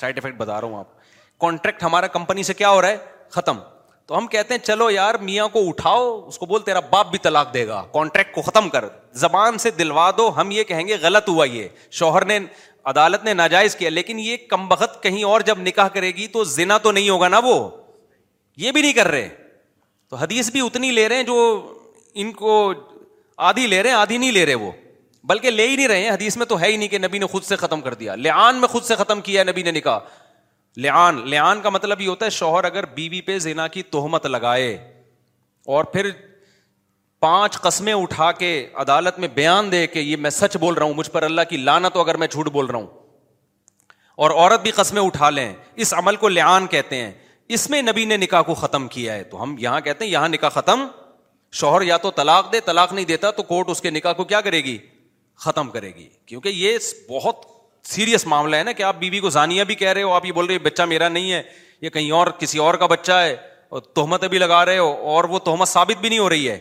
سائڈ 0.00 0.18
افیکٹ 0.18 0.36
بتا 0.38 0.60
رہا 0.60 0.68
ہوں 0.68 0.78
آپ 0.78 1.38
کانٹریکٹ 1.40 1.82
ہمارا 1.82 2.06
کمپنی 2.18 2.42
سے 2.50 2.54
کیا 2.54 2.70
ہو 2.70 2.80
رہا 2.82 2.88
ہے 2.88 2.96
ختم 3.38 3.58
تو 4.10 4.16
ہم 4.18 4.26
کہتے 4.26 4.54
ہیں 4.54 4.58
چلو 4.66 4.88
یار 4.90 5.14
میاں 5.22 5.46
کو 5.52 5.58
اٹھاؤ 5.68 6.00
اس 6.28 6.38
کو 6.38 6.46
بول 6.52 6.62
تیرا 6.66 6.80
باپ 6.90 7.10
بھی 7.10 7.18
طلاق 7.22 7.52
دے 7.54 7.66
گا 7.66 7.82
کانٹریکٹ 7.92 8.34
کو 8.34 8.42
ختم 8.42 8.68
کر 8.68 8.84
زبان 9.20 9.58
سے 9.64 9.70
دلوا 9.78 10.10
دو 10.16 10.28
ہم 10.36 10.50
یہ 10.50 10.64
کہیں 10.70 10.86
گے 10.86 10.96
غلط 11.02 11.28
ہوا 11.28 11.44
یہ 11.46 11.68
شوہر 11.98 12.24
نے 12.26 12.38
عدالت 12.92 13.24
نے 13.24 13.34
ناجائز 13.34 13.76
کیا 13.76 13.90
لیکن 13.90 14.18
یہ 14.20 14.36
کم 14.50 14.66
بخت 14.68 15.02
کہیں 15.02 15.22
اور 15.24 15.40
جب 15.50 15.58
نکاح 15.66 15.88
کرے 15.94 16.10
گی 16.16 16.26
تو 16.32 16.42
زنا 16.56 16.78
تو 16.86 16.92
نہیں 16.92 17.08
ہوگا 17.10 17.28
نا 17.28 17.38
وہ 17.44 17.54
یہ 18.64 18.72
بھی 18.72 18.82
نہیں 18.82 18.92
کر 18.92 19.08
رہے 19.10 19.28
تو 20.08 20.16
حدیث 20.22 20.50
بھی 20.52 20.60
اتنی 20.66 20.90
لے 20.92 21.08
رہے 21.08 21.16
ہیں 21.16 21.22
جو 21.24 21.38
ان 22.22 22.32
کو 22.42 22.56
آدھی 23.52 23.66
لے 23.66 23.82
رہے 23.82 23.90
ہیں 23.90 23.96
آدھی 23.96 24.18
نہیں 24.18 24.32
لے 24.32 24.44
رہے 24.46 24.54
وہ 24.64 24.70
بلکہ 25.30 25.50
لے 25.50 25.68
ہی 25.68 25.76
نہیں 25.76 25.88
رہے 25.88 26.02
ہیں 26.02 26.10
حدیث 26.10 26.36
میں 26.36 26.46
تو 26.54 26.60
ہے 26.60 26.70
ہی 26.72 26.76
نہیں 26.76 26.88
کہ 26.88 26.98
نبی 26.98 27.18
نے 27.18 27.26
خود 27.36 27.42
سے 27.52 27.56
ختم 27.64 27.80
کر 27.80 27.94
دیا 28.02 28.14
لے 28.26 28.30
میں 28.60 28.68
خود 28.72 28.82
سے 28.84 28.96
ختم 29.04 29.20
کیا 29.30 29.44
نبی 29.44 29.62
نے 29.62 29.70
نکاح 29.78 29.98
لعان 30.82 31.16
لعان 31.30 31.60
کا 31.62 31.70
مطلب 31.70 32.00
یہ 32.00 32.08
ہوتا 32.08 32.24
ہے 32.24 32.30
شوہر 32.30 32.64
اگر 32.64 32.84
بیوی 32.94 33.08
بی 33.10 33.20
پہ 33.26 33.38
زینا 33.38 33.66
کی 33.68 33.82
توہمت 33.82 34.26
لگائے 34.26 34.72
اور 35.76 35.84
پھر 35.92 36.10
پانچ 37.20 37.58
قسمیں 37.62 37.92
اٹھا 37.92 38.30
کے 38.32 38.50
عدالت 38.82 39.18
میں 39.18 39.28
بیان 39.34 39.70
دے 39.72 39.86
کہ 39.86 39.98
یہ 39.98 40.16
میں 40.16 40.30
سچ 40.30 40.56
بول 40.60 40.74
رہا 40.74 40.84
ہوں 40.86 40.94
مجھ 40.94 41.10
پر 41.10 41.22
اللہ 41.22 41.40
کی 41.50 41.56
لانا 41.56 41.88
تو 41.94 42.04
عورت 44.28 44.60
بھی 44.62 44.70
قسمیں 44.76 45.00
اٹھا 45.02 45.28
لیں 45.30 45.52
اس 45.82 45.92
عمل 45.94 46.16
کو 46.22 46.28
لعان 46.28 46.66
کہتے 46.70 46.96
ہیں 46.96 47.12
اس 47.56 47.68
میں 47.70 47.80
نبی 47.82 48.04
نے 48.04 48.16
نکاح 48.16 48.42
کو 48.46 48.54
ختم 48.54 48.88
کیا 48.88 49.14
ہے 49.14 49.22
تو 49.24 49.42
ہم 49.42 49.54
یہاں 49.58 49.80
کہتے 49.80 50.04
ہیں 50.04 50.10
یہاں 50.12 50.28
نکاح 50.28 50.48
ختم 50.54 50.84
شوہر 51.60 51.82
یا 51.82 51.96
تو 52.02 52.10
طلاق 52.16 52.50
دے 52.52 52.60
طلاق 52.66 52.92
نہیں 52.92 53.04
دیتا 53.04 53.30
تو 53.36 53.42
کورٹ 53.42 53.68
اس 53.70 53.80
کے 53.82 53.90
نکاح 53.90 54.12
کو 54.16 54.24
کیا 54.32 54.40
کرے 54.40 54.58
گی 54.64 54.76
ختم 55.44 55.70
کرے 55.70 55.90
گی 55.94 56.08
کیونکہ 56.26 56.48
یہ 56.54 56.76
بہت 57.10 57.44
سیریس 57.94 58.26
معاملہ 58.32 58.56
ہے 58.56 58.62
نا 58.64 58.72
کہ 58.72 58.82
آپ 58.82 58.96
بیوی 58.98 59.10
بی 59.10 59.20
کو 59.20 59.30
ذانیہ 59.30 59.62
بھی 59.70 59.74
کہہ 59.74 59.92
رہے 59.92 60.02
ہو 60.02 60.12
آپ 60.14 60.26
یہ 60.26 60.32
بول 60.32 60.46
رہے 60.46 60.58
بچہ 60.66 60.82
میرا 60.92 61.08
نہیں 61.08 61.32
ہے 61.32 61.42
یہ 61.82 61.90
کہیں 61.90 62.10
اور 62.18 62.26
کسی 62.38 62.58
اور 62.66 62.74
کا 62.82 62.86
بچہ 62.86 63.12
ہے 63.12 63.34
اور 63.76 63.80
تہمتیں 63.94 64.28
بھی 64.28 64.38
لگا 64.38 64.64
رہے 64.66 64.78
ہو 64.78 64.90
اور 65.14 65.24
وہ 65.34 65.38
تہمت 65.48 65.68
ثابت 65.68 66.00
بھی 66.00 66.08
نہیں 66.08 66.18
ہو 66.18 66.28
رہی 66.28 66.48
ہے 66.50 66.58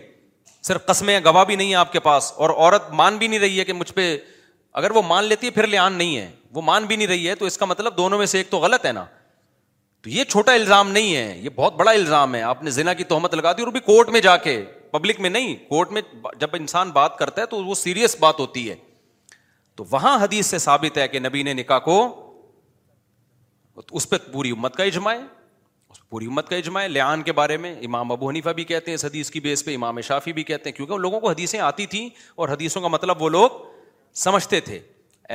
صرف 0.67 0.85
قسمیں 0.85 1.19
گواہ 1.25 1.43
بھی 1.51 1.55
نہیں 1.55 1.69
ہے 1.71 1.75
آپ 1.75 1.91
کے 1.91 1.99
پاس 2.07 2.31
اور 2.43 2.49
عورت 2.57 2.89
مان 3.01 3.17
بھی 3.17 3.27
نہیں 3.27 3.39
رہی 3.39 3.59
ہے 3.59 3.65
کہ 3.65 3.73
مجھ 3.73 3.91
پہ 3.93 4.15
اگر 4.79 4.91
وہ 4.95 5.01
مان 5.07 5.23
لیتی 5.25 5.47
ہے 5.47 5.51
پھر 5.51 5.67
لیان 5.67 5.93
نہیں 5.97 6.17
ہے 6.17 6.29
وہ 6.55 6.61
مان 6.71 6.85
بھی 6.85 6.95
نہیں 6.95 7.07
رہی 7.07 7.29
ہے 7.29 7.35
تو 7.35 7.45
اس 7.45 7.57
کا 7.57 7.65
مطلب 7.65 7.97
دونوں 7.97 8.17
میں 8.17 8.25
سے 8.33 8.37
ایک 8.37 8.49
تو 8.49 8.57
غلط 8.59 8.85
ہے 8.85 8.91
نا 8.91 9.05
تو 10.03 10.09
یہ 10.09 10.23
چھوٹا 10.31 10.53
الزام 10.53 10.91
نہیں 10.91 11.15
ہے 11.15 11.37
یہ 11.43 11.49
بہت 11.55 11.73
بڑا 11.77 11.91
الزام 11.91 12.35
ہے 12.35 12.41
آپ 12.49 12.61
نے 12.63 12.71
زنا 12.71 12.93
کی 12.99 13.03
تہمت 13.03 13.33
لگا 13.35 13.51
دی 13.57 13.63
اور 13.63 13.71
بھی 13.71 13.79
کورٹ 13.85 14.09
میں 14.09 14.21
جا 14.27 14.35
کے 14.47 14.61
پبلک 14.91 15.19
میں 15.21 15.29
نہیں 15.29 15.55
کورٹ 15.69 15.91
میں 15.91 16.01
جب 16.39 16.55
انسان 16.59 16.91
بات 16.91 17.17
کرتا 17.17 17.41
ہے 17.41 17.45
تو 17.55 17.63
وہ 17.65 17.75
سیریس 17.75 18.15
بات 18.19 18.39
ہوتی 18.39 18.69
ہے 18.69 18.75
تو 19.79 19.83
وہاں 19.91 20.17
حدیث 20.23 20.45
سے 20.45 20.57
ثابت 20.59 20.97
ہے 20.97 21.07
کہ 21.07 21.19
نبی 21.19 21.41
نے 21.43 21.51
نکاح 21.53 21.77
کو 21.83 21.95
اس 23.99 24.07
پہ 24.09 24.15
پوری 24.31 24.49
امت 24.51 24.75
کا 24.75 24.83
اجماع 24.83 25.13
ہے 25.15 26.01
پوری 26.09 26.25
امت 26.27 26.47
کا 26.49 26.55
اجماع 26.55 26.81
ہے 26.83 26.87
لیان 26.87 27.21
کے 27.23 27.31
بارے 27.33 27.57
میں 27.65 27.73
امام 27.85 28.11
ابو 28.11 28.29
حنیفا 28.29 28.51
بھی 28.57 28.63
کہتے 28.71 28.91
ہیں 28.91 28.95
اس 28.95 29.05
حدیث 29.05 29.29
کی 29.31 29.39
بیس 29.45 29.63
پہ 29.65 29.75
امام 29.75 30.01
شافی 30.07 30.33
بھی 30.39 30.43
کہتے 30.49 30.69
ہیں 30.69 30.75
کیونکہ 30.75 30.93
وہ 30.93 30.97
لوگوں 31.05 31.19
کو 31.19 31.29
حدیثیں 31.29 31.59
آتی 31.59 31.85
تھیں 31.93 32.07
اور 32.35 32.49
حدیثوں 32.49 32.81
کا 32.81 32.87
مطلب 32.97 33.21
وہ 33.23 33.29
لوگ 33.37 33.63
سمجھتے 34.25 34.59
تھے 34.69 34.79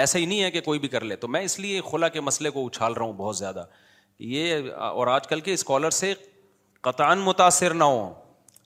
ایسا 0.02 0.18
ہی 0.18 0.26
نہیں 0.26 0.42
ہے 0.42 0.50
کہ 0.50 0.60
کوئی 0.68 0.78
بھی 0.78 0.88
کر 0.94 1.04
لے 1.04 1.16
تو 1.24 1.28
میں 1.36 1.42
اس 1.44 1.58
لیے 1.60 1.80
خلا 1.90 2.08
کے 2.08 2.20
مسئلے 2.28 2.50
کو 2.58 2.66
اچھال 2.66 2.92
رہا 2.92 3.04
ہوں 3.06 3.12
بہت 3.16 3.36
زیادہ 3.36 3.64
یہ 4.34 4.70
اور 4.90 5.06
آج 5.16 5.28
کل 5.28 5.40
کے 5.48 5.54
اسکالر 5.54 5.90
سے 6.02 6.12
قطان 6.90 7.18
متاثر 7.30 7.74
نہ 7.74 7.84
ہو 7.94 8.12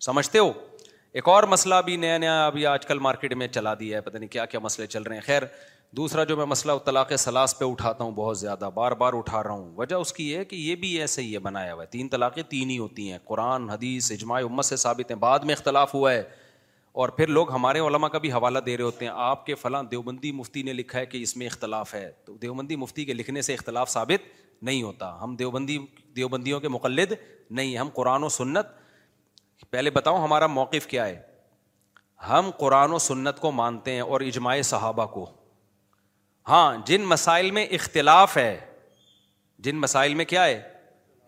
سمجھتے 0.06 0.38
ہو 0.38 0.52
ایک 1.14 1.28
اور 1.28 1.42
مسئلہ 1.48 1.74
بھی 1.84 1.96
نیا 1.96 2.16
نیا 2.18 2.44
ابھی 2.46 2.64
آج 2.66 2.84
کل 2.86 2.98
مارکیٹ 3.02 3.34
میں 3.42 3.46
چلا 3.48 3.72
دیا 3.80 3.96
ہے 3.96 4.00
پتہ 4.08 4.18
نہیں 4.18 4.28
کیا 4.30 4.44
کیا 4.46 4.60
مسئلے 4.62 4.86
چل 4.86 5.02
رہے 5.02 5.14
ہیں 5.16 5.22
خیر 5.26 5.42
دوسرا 5.96 6.24
جو 6.24 6.36
میں 6.36 6.44
مسئلہ 6.46 6.72
طلاق 6.84 7.12
سلاس 7.18 7.58
پہ 7.58 7.64
اٹھاتا 7.64 8.04
ہوں 8.04 8.10
بہت 8.14 8.38
زیادہ 8.38 8.68
بار 8.74 8.92
بار 9.02 9.12
اٹھا 9.18 9.42
رہا 9.42 9.50
ہوں 9.52 9.70
وجہ 9.76 9.94
اس 9.96 10.12
کی 10.12 10.34
ہے 10.36 10.44
کہ 10.44 10.56
یہ 10.56 10.74
بھی 10.82 10.88
ایسے 11.00 11.22
ہی 11.22 11.32
ہے 11.34 11.38
بنایا 11.46 11.72
ہوا 11.74 11.82
ہے 11.82 11.88
تین 11.90 12.08
طلاقیں 12.08 12.42
تین 12.48 12.70
ہی 12.70 12.76
ہوتی 12.78 13.10
ہیں 13.10 13.18
قرآن 13.28 13.68
حدیث 13.70 14.10
اجماع 14.12 14.40
امت 14.44 14.64
سے 14.64 14.76
ثابت 14.84 15.10
ہیں 15.10 15.18
بعد 15.18 15.38
میں 15.50 15.54
اختلاف 15.54 15.94
ہوا 15.94 16.12
ہے 16.12 16.22
اور 17.00 17.08
پھر 17.16 17.26
لوگ 17.26 17.50
ہمارے 17.52 17.78
علماء 17.86 18.08
کا 18.08 18.18
بھی 18.18 18.32
حوالہ 18.32 18.58
دے 18.66 18.76
رہے 18.76 18.84
ہوتے 18.84 19.04
ہیں 19.04 19.12
آپ 19.24 19.46
کے 19.46 19.54
فلاں 19.54 19.82
دیوبندی 19.90 20.32
مفتی 20.32 20.62
نے 20.62 20.72
لکھا 20.72 20.98
ہے 20.98 21.06
کہ 21.06 21.18
اس 21.22 21.36
میں 21.36 21.46
اختلاف 21.46 21.94
ہے 21.94 22.10
تو 22.24 22.36
دیوبندی 22.42 22.76
مفتی 22.84 23.04
کے 23.04 23.14
لکھنے 23.14 23.42
سے 23.48 23.54
اختلاف 23.54 23.90
ثابت 23.90 24.26
نہیں 24.64 24.82
ہوتا 24.82 25.12
ہم 25.22 25.36
دیوبندی 25.36 25.78
دیوبندیوں 26.16 26.60
کے 26.60 26.68
مقلد 26.68 27.12
نہیں 27.50 27.76
ہم 27.78 27.88
قرآن 27.94 28.22
و 28.24 28.28
سنت 28.38 28.76
پہلے 29.70 29.90
بتاؤ 29.90 30.22
ہمارا 30.24 30.46
موقف 30.46 30.86
کیا 30.86 31.06
ہے 31.06 31.20
ہم 32.28 32.50
قرآن 32.58 32.92
و 32.92 32.98
سنت 32.98 33.40
کو 33.40 33.50
مانتے 33.52 33.92
ہیں 33.94 34.00
اور 34.00 34.20
اجماع 34.20 34.60
صحابہ 34.64 35.04
کو 35.14 35.26
ہاں 36.48 36.74
جن 36.86 37.04
مسائل 37.06 37.50
میں 37.56 37.64
اختلاف 37.78 38.36
ہے 38.36 38.56
جن 39.64 39.76
مسائل 39.80 40.14
میں 40.14 40.24
کیا 40.24 40.44
ہے 40.46 40.60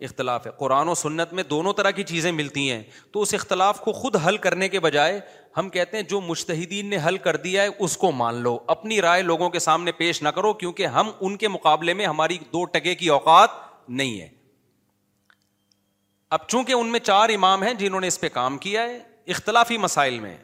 اختلاف 0.05 0.45
ہے 0.47 0.51
قرآن 0.57 0.87
و 0.89 0.93
سنت 0.95 1.33
میں 1.33 1.43
دونوں 1.49 1.73
طرح 1.77 1.91
کی 1.95 2.03
چیزیں 2.11 2.31
ملتی 2.31 2.69
ہیں 2.71 2.81
تو 3.13 3.21
اس 3.21 3.33
اختلاف 3.33 3.79
کو 3.81 3.91
خود 3.93 4.15
حل 4.25 4.37
کرنے 4.45 4.69
کے 4.69 4.79
بجائے 4.85 5.19
ہم 5.57 5.69
کہتے 5.69 5.97
ہیں 5.97 6.03
جو 6.09 6.21
مشتحدین 6.21 6.89
نے 6.89 6.97
حل 7.07 7.17
کر 7.27 7.35
دیا 7.43 7.63
ہے 7.63 7.67
اس 7.87 7.97
کو 7.97 8.11
مان 8.11 8.35
لو 8.43 8.57
اپنی 8.75 9.01
رائے 9.01 9.21
لوگوں 9.21 9.49
کے 9.49 9.59
سامنے 9.59 9.91
پیش 9.97 10.21
نہ 10.23 10.29
کرو 10.35 10.53
کیونکہ 10.63 10.87
ہم 10.97 11.11
ان 11.19 11.37
کے 11.37 11.47
مقابلے 11.47 11.93
میں 12.01 12.05
ہماری 12.07 12.37
دو 12.53 12.63
ٹکے 12.75 12.95
کی 13.03 13.09
اوقات 13.17 13.49
نہیں 13.89 14.19
ہے 14.21 14.27
اب 16.35 16.39
چونکہ 16.47 16.73
ان 16.73 16.91
میں 16.91 16.99
چار 16.99 17.29
امام 17.33 17.63
ہیں 17.63 17.73
جنہوں 17.79 17.99
نے 18.01 18.07
اس 18.07 18.19
پہ 18.19 18.27
کام 18.33 18.57
کیا 18.57 18.83
ہے 18.89 18.97
اختلافی 19.35 19.77
مسائل 19.85 20.19
میں 20.19 20.35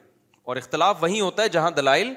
اور 0.50 0.56
اختلاف 0.58 0.98
وہیں 1.04 1.22
ہوتا 1.22 1.44
ہے 1.44 1.50
جہاں 1.50 1.70
دلائل 1.78 2.12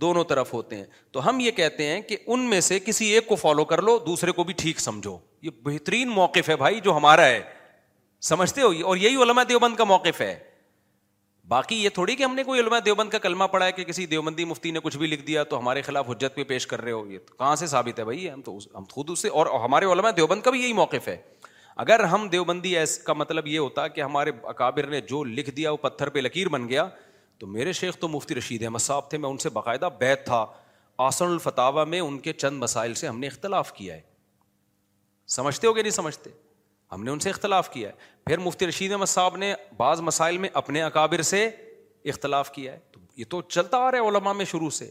دونوں 0.00 0.24
طرف 0.28 0.52
ہوتے 0.54 0.76
ہیں 0.76 0.84
تو 1.12 1.28
ہم 1.28 1.38
یہ 1.40 1.50
کہتے 1.58 1.86
ہیں 1.86 2.00
کہ 2.08 2.16
ان 2.26 2.40
میں 2.50 2.60
سے 2.68 2.78
کسی 2.86 3.06
ایک 3.14 3.26
کو 3.26 3.34
فالو 3.42 3.64
کر 3.72 3.82
لو 3.82 3.96
دوسرے 4.06 4.32
کو 4.38 4.44
بھی 4.44 4.54
ٹھیک 4.62 4.80
سمجھو 4.80 5.16
یہ 5.42 5.50
بہترین 5.64 6.08
موقف 6.14 6.48
ہے 6.48 6.56
بھائی 6.64 6.80
جو 6.84 6.96
ہمارا 6.96 7.26
ہے 7.26 7.40
سمجھتے 8.30 8.62
ہو 8.62 8.72
اور 8.86 8.96
یہی 8.96 9.22
علماء 9.22 9.42
دیوبند 9.48 9.76
کا 9.76 9.84
موقف 9.92 10.20
ہے 10.20 10.34
باقی 11.48 11.76
یہ 11.84 11.88
تھوڑی 11.94 12.14
کہ 12.16 12.22
ہم 12.22 12.34
نے 12.34 12.42
کوئی 12.44 12.60
علماء 12.60 12.78
دیوبند 12.84 13.10
کا 13.10 13.18
کلمہ 13.22 13.44
پڑھا 13.52 13.66
ہے 13.66 13.72
کہ 13.72 13.84
کسی 13.84 14.06
دیوبندی 14.12 14.44
مفتی 14.44 14.70
نے 14.70 14.80
کچھ 14.82 14.96
بھی 14.98 15.06
لکھ 15.06 15.22
دیا 15.26 15.42
تو 15.50 15.58
ہمارے 15.58 15.82
خلاف 15.82 16.10
حجت 16.10 16.34
پہ 16.34 16.44
پیش 16.48 16.66
کر 16.66 16.80
رہے 16.82 16.92
ہو 16.92 17.06
یہ 17.10 17.18
کہاں 17.38 17.54
سے 17.62 17.66
ثابت 17.72 17.98
ہے 17.98 18.04
بھائی 18.04 18.30
ہم 18.30 18.40
تو 18.44 18.56
ہم 18.74 18.84
خود 18.92 19.10
اس 19.10 19.22
سے 19.22 19.28
اور 19.40 19.46
ہمارے 19.64 19.86
علماء 19.92 20.10
دیوبند 20.16 20.42
کا 20.42 20.50
بھی 20.50 20.62
یہی 20.62 20.72
موقف 20.72 21.08
ہے 21.08 21.16
اگر 21.82 22.00
ہم 22.04 22.26
دیوبندی 22.32 22.76
ایس 22.78 22.98
کا 23.04 23.12
مطلب 23.12 23.46
یہ 23.46 23.58
ہوتا 23.58 23.86
کہ 23.88 24.00
ہمارے 24.00 24.30
اکابر 24.48 24.86
نے 24.90 25.00
جو 25.08 25.22
لکھ 25.24 25.50
دیا 25.56 25.70
وہ 25.72 25.76
پتھر 25.82 26.08
پہ 26.08 26.18
لکیر 26.18 26.48
بن 26.48 26.68
گیا 26.68 26.86
تو 27.38 27.46
میرے 27.46 27.72
شیخ 27.80 27.96
تو 28.00 28.08
مفتی 28.08 28.34
رشید 28.34 28.62
احمد 28.64 28.78
صاحب 28.80 29.08
تھے 29.10 29.18
میں 29.18 29.28
ان 29.30 29.38
سے 29.38 29.48
باقاعدہ 29.56 29.88
بیت 30.00 30.24
تھا 30.26 30.44
آسن 31.06 31.24
الفتاوا 31.24 31.84
میں 31.84 32.00
ان 32.00 32.18
کے 32.26 32.32
چند 32.32 32.62
مسائل 32.62 32.94
سے 33.00 33.08
ہم 33.08 33.18
نے 33.20 33.26
اختلاف 33.26 33.72
کیا 33.76 33.94
ہے 33.94 34.00
سمجھتے 35.36 35.66
ہو 35.66 35.74
گیا 35.74 35.82
نہیں 35.82 35.92
سمجھتے 35.92 36.30
ہم 36.92 37.04
نے 37.04 37.10
ان 37.10 37.18
سے 37.18 37.30
اختلاف 37.30 37.70
کیا 37.72 37.88
ہے 37.88 37.94
پھر 38.26 38.38
مفتی 38.38 38.66
رشید 38.66 38.92
احمد 38.92 39.06
صاحب 39.06 39.36
نے 39.36 39.52
بعض 39.76 40.00
مسائل 40.10 40.38
میں 40.38 40.48
اپنے 40.62 40.82
اکابر 40.82 41.22
سے 41.30 41.46
اختلاف 42.12 42.50
کیا 42.52 42.72
ہے 42.72 42.78
تو 42.92 43.00
یہ 43.16 43.24
تو 43.30 43.40
چلتا 43.42 43.78
آ 43.86 43.90
رہا 43.90 43.98
ہے 44.02 44.08
علماء 44.08 44.32
میں 44.32 44.44
شروع 44.50 44.70
سے 44.78 44.90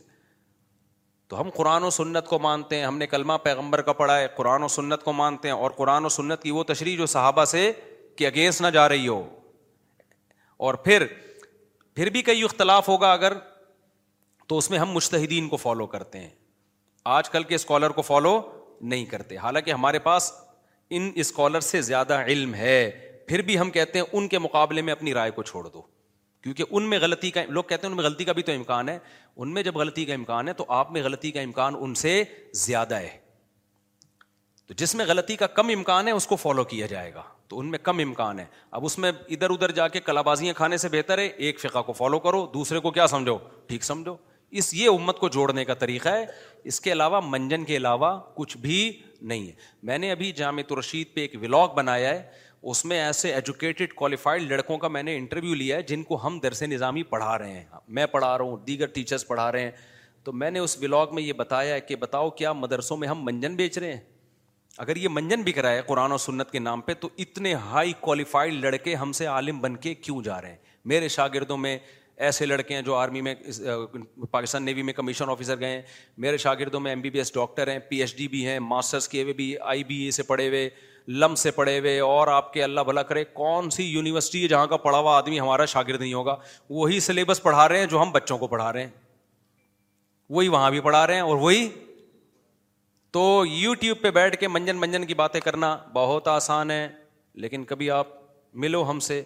تو 1.30 1.40
ہم 1.42 1.50
قرآن 1.56 1.84
و 1.84 1.90
سنت 1.90 2.26
کو 2.28 2.40
مانتے 2.40 2.76
ہیں 2.78 2.86
ہم 2.86 2.98
نے 2.98 3.08
کلمہ 3.08 3.34
پیغمبر 3.44 3.82
کا 3.90 3.94
پڑھا 4.00 4.18
ہے 4.20 4.28
قرآن 4.38 4.64
و 4.64 4.68
سنت 4.68 5.04
کو 5.04 5.14
مانتے 5.14 5.48
ہیں 5.48 5.56
اور 5.56 5.72
قرآن 5.78 6.06
و 6.06 6.10
سنت 6.16 6.42
کی 6.44 6.52
وہ 6.52 6.64
تشریح 6.72 6.98
جو 6.98 7.06
صحابہ 7.14 7.46
سے 7.56 7.72
کہ 8.18 8.28
اگینسٹ 8.28 8.62
نہ 8.62 8.68
جا 8.74 8.88
رہی 8.90 9.08
ہو 9.08 9.24
اور 10.66 10.74
پھر 10.88 11.06
پھر 11.96 12.10
بھی 12.10 12.22
کئی 12.32 12.44
اختلاف 12.44 12.88
ہوگا 12.90 13.12
اگر 13.14 13.34
تو 14.48 14.58
اس 14.58 14.70
میں 14.70 14.80
ہم 14.80 14.92
مشتحدین 14.92 15.48
کو 15.50 15.58
فالو 15.58 15.86
کرتے 15.88 16.20
ہیں 16.20 16.30
آج 17.18 17.30
کل 17.30 17.44
کے 17.44 17.56
اسکالر 17.56 17.90
کو 17.90 18.02
فالو 18.02 18.40
نہیں 18.94 19.06
کرتے 19.06 19.38
حالانکہ 19.38 19.72
ہمارے 19.72 20.00
پاس 20.08 20.32
ان 20.96 21.12
اسکالر 21.24 21.60
سے 21.72 21.82
زیادہ 21.82 22.22
علم 22.28 22.54
ہے 22.54 22.76
پھر 23.28 23.42
بھی 23.50 23.60
ہم 23.60 23.70
کہتے 23.72 24.00
ہیں 24.00 24.06
ان 24.14 24.28
کے 24.28 24.40
مقابلے 24.40 24.82
میں 24.88 24.92
اپنی 24.94 25.14
رائے 25.14 25.32
کو 25.32 25.44
چھوڑ 25.44 25.68
دو 25.68 25.82
کیونکہ 26.44 26.64
ان 26.70 26.90
میں 26.90 26.98
غلطی 27.02 27.30
کا 27.32 27.42
لوگ 27.48 27.64
کہتے 27.68 27.88
ہیں 27.88 27.90
ان 27.92 27.96
میں 27.98 28.04
غلطی 28.04 28.24
کا 28.26 28.32
بھی 28.38 28.44
تو 28.44 28.52
امکان 28.52 28.90
ہے 28.90 28.98
ان 29.36 29.54
میں 29.54 29.62
جب 29.64 29.78
غلطی 29.78 30.04
کا 30.06 30.14
امکان 30.14 30.48
ہے 30.48 30.54
تو 30.54 30.66
آپ 30.78 30.92
میں 30.92 31.04
غلطی 31.04 31.32
کا 31.32 31.42
امکان 31.42 31.76
ان 31.80 31.94
سے 32.02 32.24
زیادہ 32.66 32.96
ہے 33.00 33.12
تو 34.68 34.74
جس 34.78 34.96
میں 34.96 35.06
غلطی 35.08 35.36
کا 35.36 35.48
کم 35.60 35.70
امکان 35.76 36.08
ہے 36.08 36.12
اس 36.14 36.28
کو 36.28 36.36
فالو 36.36 36.64
کیا 36.74 36.86
جائے 36.96 37.14
گا 37.14 37.22
تو 37.48 37.60
ان 37.60 37.72
میں 37.72 37.80
کم 37.84 38.00
امکان 38.04 38.40
ہے 38.40 38.46
اب 38.78 38.86
اس 38.86 38.98
میں 39.04 39.12
ادھر 39.30 39.50
ادھر 39.52 39.72
جا 39.80 39.88
کے 39.96 40.00
کلا 40.06 40.22
بازیاں 40.32 40.54
کھانے 40.58 40.78
سے 40.84 40.90
بہتر 40.92 41.18
ہے 41.18 41.26
ایک 41.48 41.60
فقہ 41.60 41.82
کو 41.86 41.94
فالو 41.94 42.20
کرو 42.28 42.46
دوسرے 42.54 42.80
کو 42.88 42.92
کیا 42.92 43.08
سمجھو 43.08 43.38
ٹھیک 43.68 43.84
سمجھو 43.84 44.16
اس 44.62 44.74
یہ 44.74 44.90
امت 44.90 45.20
کو 45.20 45.30
جوڑنے 45.34 45.66
کا 45.66 45.74
طریقہ 45.84 46.10
ہے 46.10 46.26
اس 46.72 46.80
کے 46.82 46.92
علاوہ 46.92 47.20
منجن 47.28 47.64
کے 47.66 47.78
علاوہ 47.78 48.18
کچھ 48.36 48.58
بھی 48.66 48.78
نہیں 49.32 49.48
ہے 49.48 49.52
میں 49.90 49.98
نے 49.98 50.12
ابھی 50.12 50.32
جامع 50.42 50.62
رشید 50.80 51.14
پہ 51.16 51.22
ایک 51.22 51.36
ولاگ 51.42 51.68
بنایا 51.76 52.10
ہے 52.10 52.22
اس 52.72 52.84
میں 52.86 53.00
ایسے 53.04 53.34
ایجوکیٹڈ 53.34 53.94
کوالیفائڈ 53.94 54.42
لڑکوں 54.52 54.78
کا 54.80 54.88
میں 54.88 55.02
نے 55.04 55.16
انٹرویو 55.18 55.54
لیا 55.54 55.78
ہے 55.78 55.82
جن 55.88 56.04
کو 56.04 56.20
ہم 56.26 56.38
درس 56.44 56.62
نظامی 56.64 57.02
پڑھا 57.04 57.38
رہے 57.38 57.52
ہیں 57.54 57.64
میں 57.96 58.06
پڑھا 58.12 58.38
رہا 58.38 58.44
ہوں 58.46 58.58
دیگر 58.68 58.86
ٹیچرس 58.96 59.28
پڑھا 59.28 59.52
رہے 59.52 59.62
ہیں 59.64 59.72
تو 60.24 60.32
میں 60.34 60.52
نے 60.52 60.60
اس 60.60 60.78
ولاگ 60.82 61.08
میں 61.16 61.24
یہ 61.24 61.34
بتایا 61.38 61.74
ہے 61.76 61.80
کہ 61.82 61.96
بتاؤ 62.04 62.30
کیا 62.42 62.54
مدرسوں 62.54 62.98
میں 62.98 63.08
ہم 63.08 63.26
منجن 63.26 63.56
بیچ 63.56 63.78
رہے 63.78 63.94
ہیں 63.94 64.00
اگر 64.78 64.96
یہ 64.98 65.08
منجن 65.12 65.42
بک 65.46 65.58
رہا 65.60 65.72
ہے 65.72 65.82
قرآن 65.88 66.12
و 66.12 66.18
سنت 66.18 66.52
کے 66.52 66.60
نام 66.60 66.82
پہ 66.82 66.94
تو 67.00 67.10
اتنے 67.26 67.54
ہائی 67.72 67.92
کوالیفائڈ 68.02 68.54
لڑکے 68.66 68.96
ہم 69.02 69.12
سے 69.20 69.26
عالم 69.34 69.60
بن 69.62 69.76
کے 69.86 69.94
کیوں 69.96 70.22
جا 70.24 70.42
رہے 70.42 70.50
ہیں 70.50 70.58
میرے 70.94 71.08
شاگردوں 71.18 71.58
میں 71.66 71.78
ایسے 72.30 72.46
لڑکے 72.46 72.76
ہیں 72.76 72.82
جو 72.82 72.96
آرمی 72.96 73.22
میں 73.22 73.36
پاکستان 74.32 74.64
نیوی 74.66 74.82
میں 74.88 74.94
کمیشن 74.94 75.30
آفیسر 75.30 75.60
گئے 75.60 75.76
ہیں 75.76 75.82
میرے 76.26 76.38
شاگردوں 76.46 76.80
میں 76.80 76.92
M 76.92 77.02
B 77.02 77.10
B 77.10 77.18
S 77.20 77.34
doctor 77.34 77.72
ہیں 77.72 77.78
پی 77.90 78.00
ایچ 78.02 78.16
ڈی 78.18 78.28
بھی 78.28 78.46
ہیں 78.48 78.58
ماسٹرس 78.72 79.08
کیے 79.10 79.24
ہوئے 79.24 79.34
بھی 79.34 79.56
آئی 79.74 79.84
بی 79.84 80.02
اے 80.04 80.10
سے 80.20 80.24
پڑھے 80.24 80.48
ہوئے 80.48 80.70
لم 81.12 81.34
سے 81.36 81.52
پڑھے 81.52 81.78
ہوئے 81.80 82.00
اور 82.00 82.28
آپ 82.28 82.52
کے 82.54 82.64
اللہ 82.64 82.82
بھلا 82.88 83.02
کرے 83.04 83.24
کون 83.34 83.70
سی 83.70 83.84
یونیورسٹی 83.84 84.44
ہے 84.44 84.48
جہاں 84.48 84.68
کا 84.68 84.78
پڑھا 84.78 84.98
ہوا 84.98 85.16
آدمی 85.18 85.40
ہمارا 85.40 85.66
شاگرد 85.72 86.02
نہیں 86.02 86.14
ہوگا 86.14 86.36
وہی 86.70 87.00
سلیبس 87.00 87.42
پڑھا 87.44 87.68
رہے 87.70 87.80
ہیں 87.80 87.86
جو 87.92 88.02
ہم 88.02 88.12
بچوں 88.12 88.38
کو 88.38 88.48
پڑھا 88.48 88.72
رہے 88.74 88.84
ہیں 88.84 88.90
وہی 90.30 90.48
وہاں 90.48 90.70
بھی 90.72 90.80
پڑھا 90.80 91.06
رہے 91.08 91.14
ہیں 91.16 91.22
اور 91.22 91.38
وہی 91.38 91.68
تو 93.14 93.44
یو 93.48 93.74
ٹیوب 93.80 94.02
پہ 94.02 94.12
بیٹھ 94.12 94.38
کے 94.40 94.48
منجن 94.48 94.76
منجن 94.80 95.06
کی 95.06 95.14
باتیں 95.14 95.40
کرنا 95.42 95.76
بہت 95.94 96.28
آسان 96.28 96.72
ہے 96.72 96.88
لیکن 97.42 97.64
کبھی 97.66 97.90
آپ 97.92 98.08
ملو 98.64 98.90
ہم 98.90 99.00
سے 99.00 99.22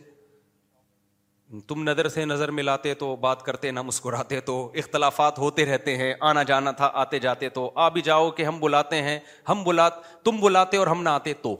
تم 1.67 1.83
نظر 1.89 2.07
سے 2.09 2.23
نظر 2.25 2.51
ملاتے 2.51 2.93
تو 3.01 3.15
بات 3.15 3.43
کرتے 3.43 3.69
نہ 3.71 3.81
مسکراتے 3.81 4.39
تو 4.49 4.59
اختلافات 4.79 5.37
ہوتے 5.39 5.65
رہتے 5.65 5.95
ہیں 5.97 6.13
آنا 6.29 6.43
جانا 6.49 6.71
تھا 6.81 6.89
آتے 7.01 7.19
جاتے 7.19 7.49
تو 7.49 7.69
آ 7.75 7.87
بھی 7.89 8.01
جاؤ 8.05 8.29
کہ 8.39 8.43
ہم 8.45 8.59
بلاتے 8.59 9.01
ہیں 9.01 9.17
ہم 9.49 9.63
بلا 9.63 9.87
تم 10.23 10.39
بلاتے 10.41 10.77
اور 10.77 10.87
ہم 10.87 11.03
نہ 11.03 11.09
آتے 11.09 11.33
تو 11.41 11.55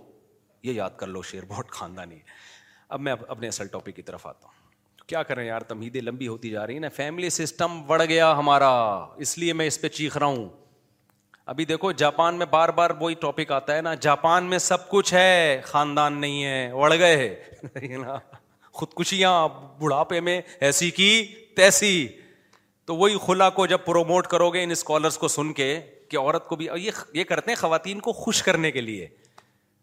یہ 0.67 0.73
یاد 0.73 0.97
کر 0.99 1.07
لو 1.15 1.21
شعر 1.31 1.45
بہت 1.47 1.69
خاندانی 1.79 2.15
ہے 2.15 2.55
اب 2.95 3.01
میں 3.07 3.11
اپنے 3.27 3.47
اصل 3.47 3.67
ٹاپک 3.77 3.95
کی 3.95 4.01
طرف 4.09 4.25
آتا 4.27 4.47
ہوں 4.47 4.65
کیا 5.09 5.21
کریں 5.27 5.45
یار 5.45 5.61
تمہیدیں 5.67 6.01
لمبی 6.01 6.27
ہوتی 6.27 6.49
جا 6.49 6.65
رہی 6.67 6.73
ہیں 6.73 6.79
نا 6.81 6.89
فیملی 6.95 7.29
سسٹم 7.39 7.81
بڑھ 7.87 8.01
گیا 8.09 8.31
ہمارا 8.37 8.69
اس 9.25 9.37
لیے 9.37 9.53
میں 9.59 9.67
اس 9.67 9.79
پہ 9.81 9.87
چیخ 9.99 10.17
رہا 10.17 10.25
ہوں 10.27 10.47
ابھی 11.53 11.65
دیکھو 11.65 11.91
جاپان 12.03 12.35
میں 12.39 12.45
بار 12.51 12.69
بار 12.79 12.89
وہی 12.99 13.13
ٹاپک 13.21 13.51
آتا 13.57 13.75
ہے 13.75 13.81
نا 13.81 13.93
جاپان 14.07 14.49
میں 14.53 14.57
سب 14.69 14.89
کچھ 14.89 15.13
ہے 15.13 15.61
خاندان 15.65 16.19
نہیں 16.21 16.43
ہے 16.45 16.69
اڑ 16.83 16.91
گئے 16.99 17.31
نا 18.03 18.15
خودکشیاں 18.79 19.33
بڑھاپے 19.81 20.19
میں 20.29 20.39
ایسی 20.69 20.89
کی 20.97 21.09
تیسی 21.55 21.93
تو 22.89 22.95
وہی 22.95 23.15
خلا 23.25 23.49
کو 23.59 23.65
جب 23.75 23.85
پروموٹ 23.85 24.27
کرو 24.33 24.49
گے 24.53 24.63
ان 24.63 24.71
اسکالرس 24.71 25.17
کو 25.17 25.27
سن 25.37 25.53
کے 25.53 25.69
کہ 26.09 26.17
عورت 26.17 26.47
کو 26.47 26.55
بھی 26.55 26.67
یہ 27.13 27.23
کرتے 27.29 27.51
ہیں 27.51 27.55
خواتین 27.61 27.99
کو 28.01 28.13
خوش 28.25 28.43
کرنے 28.43 28.71
کے 28.71 28.81
لیے 28.81 29.07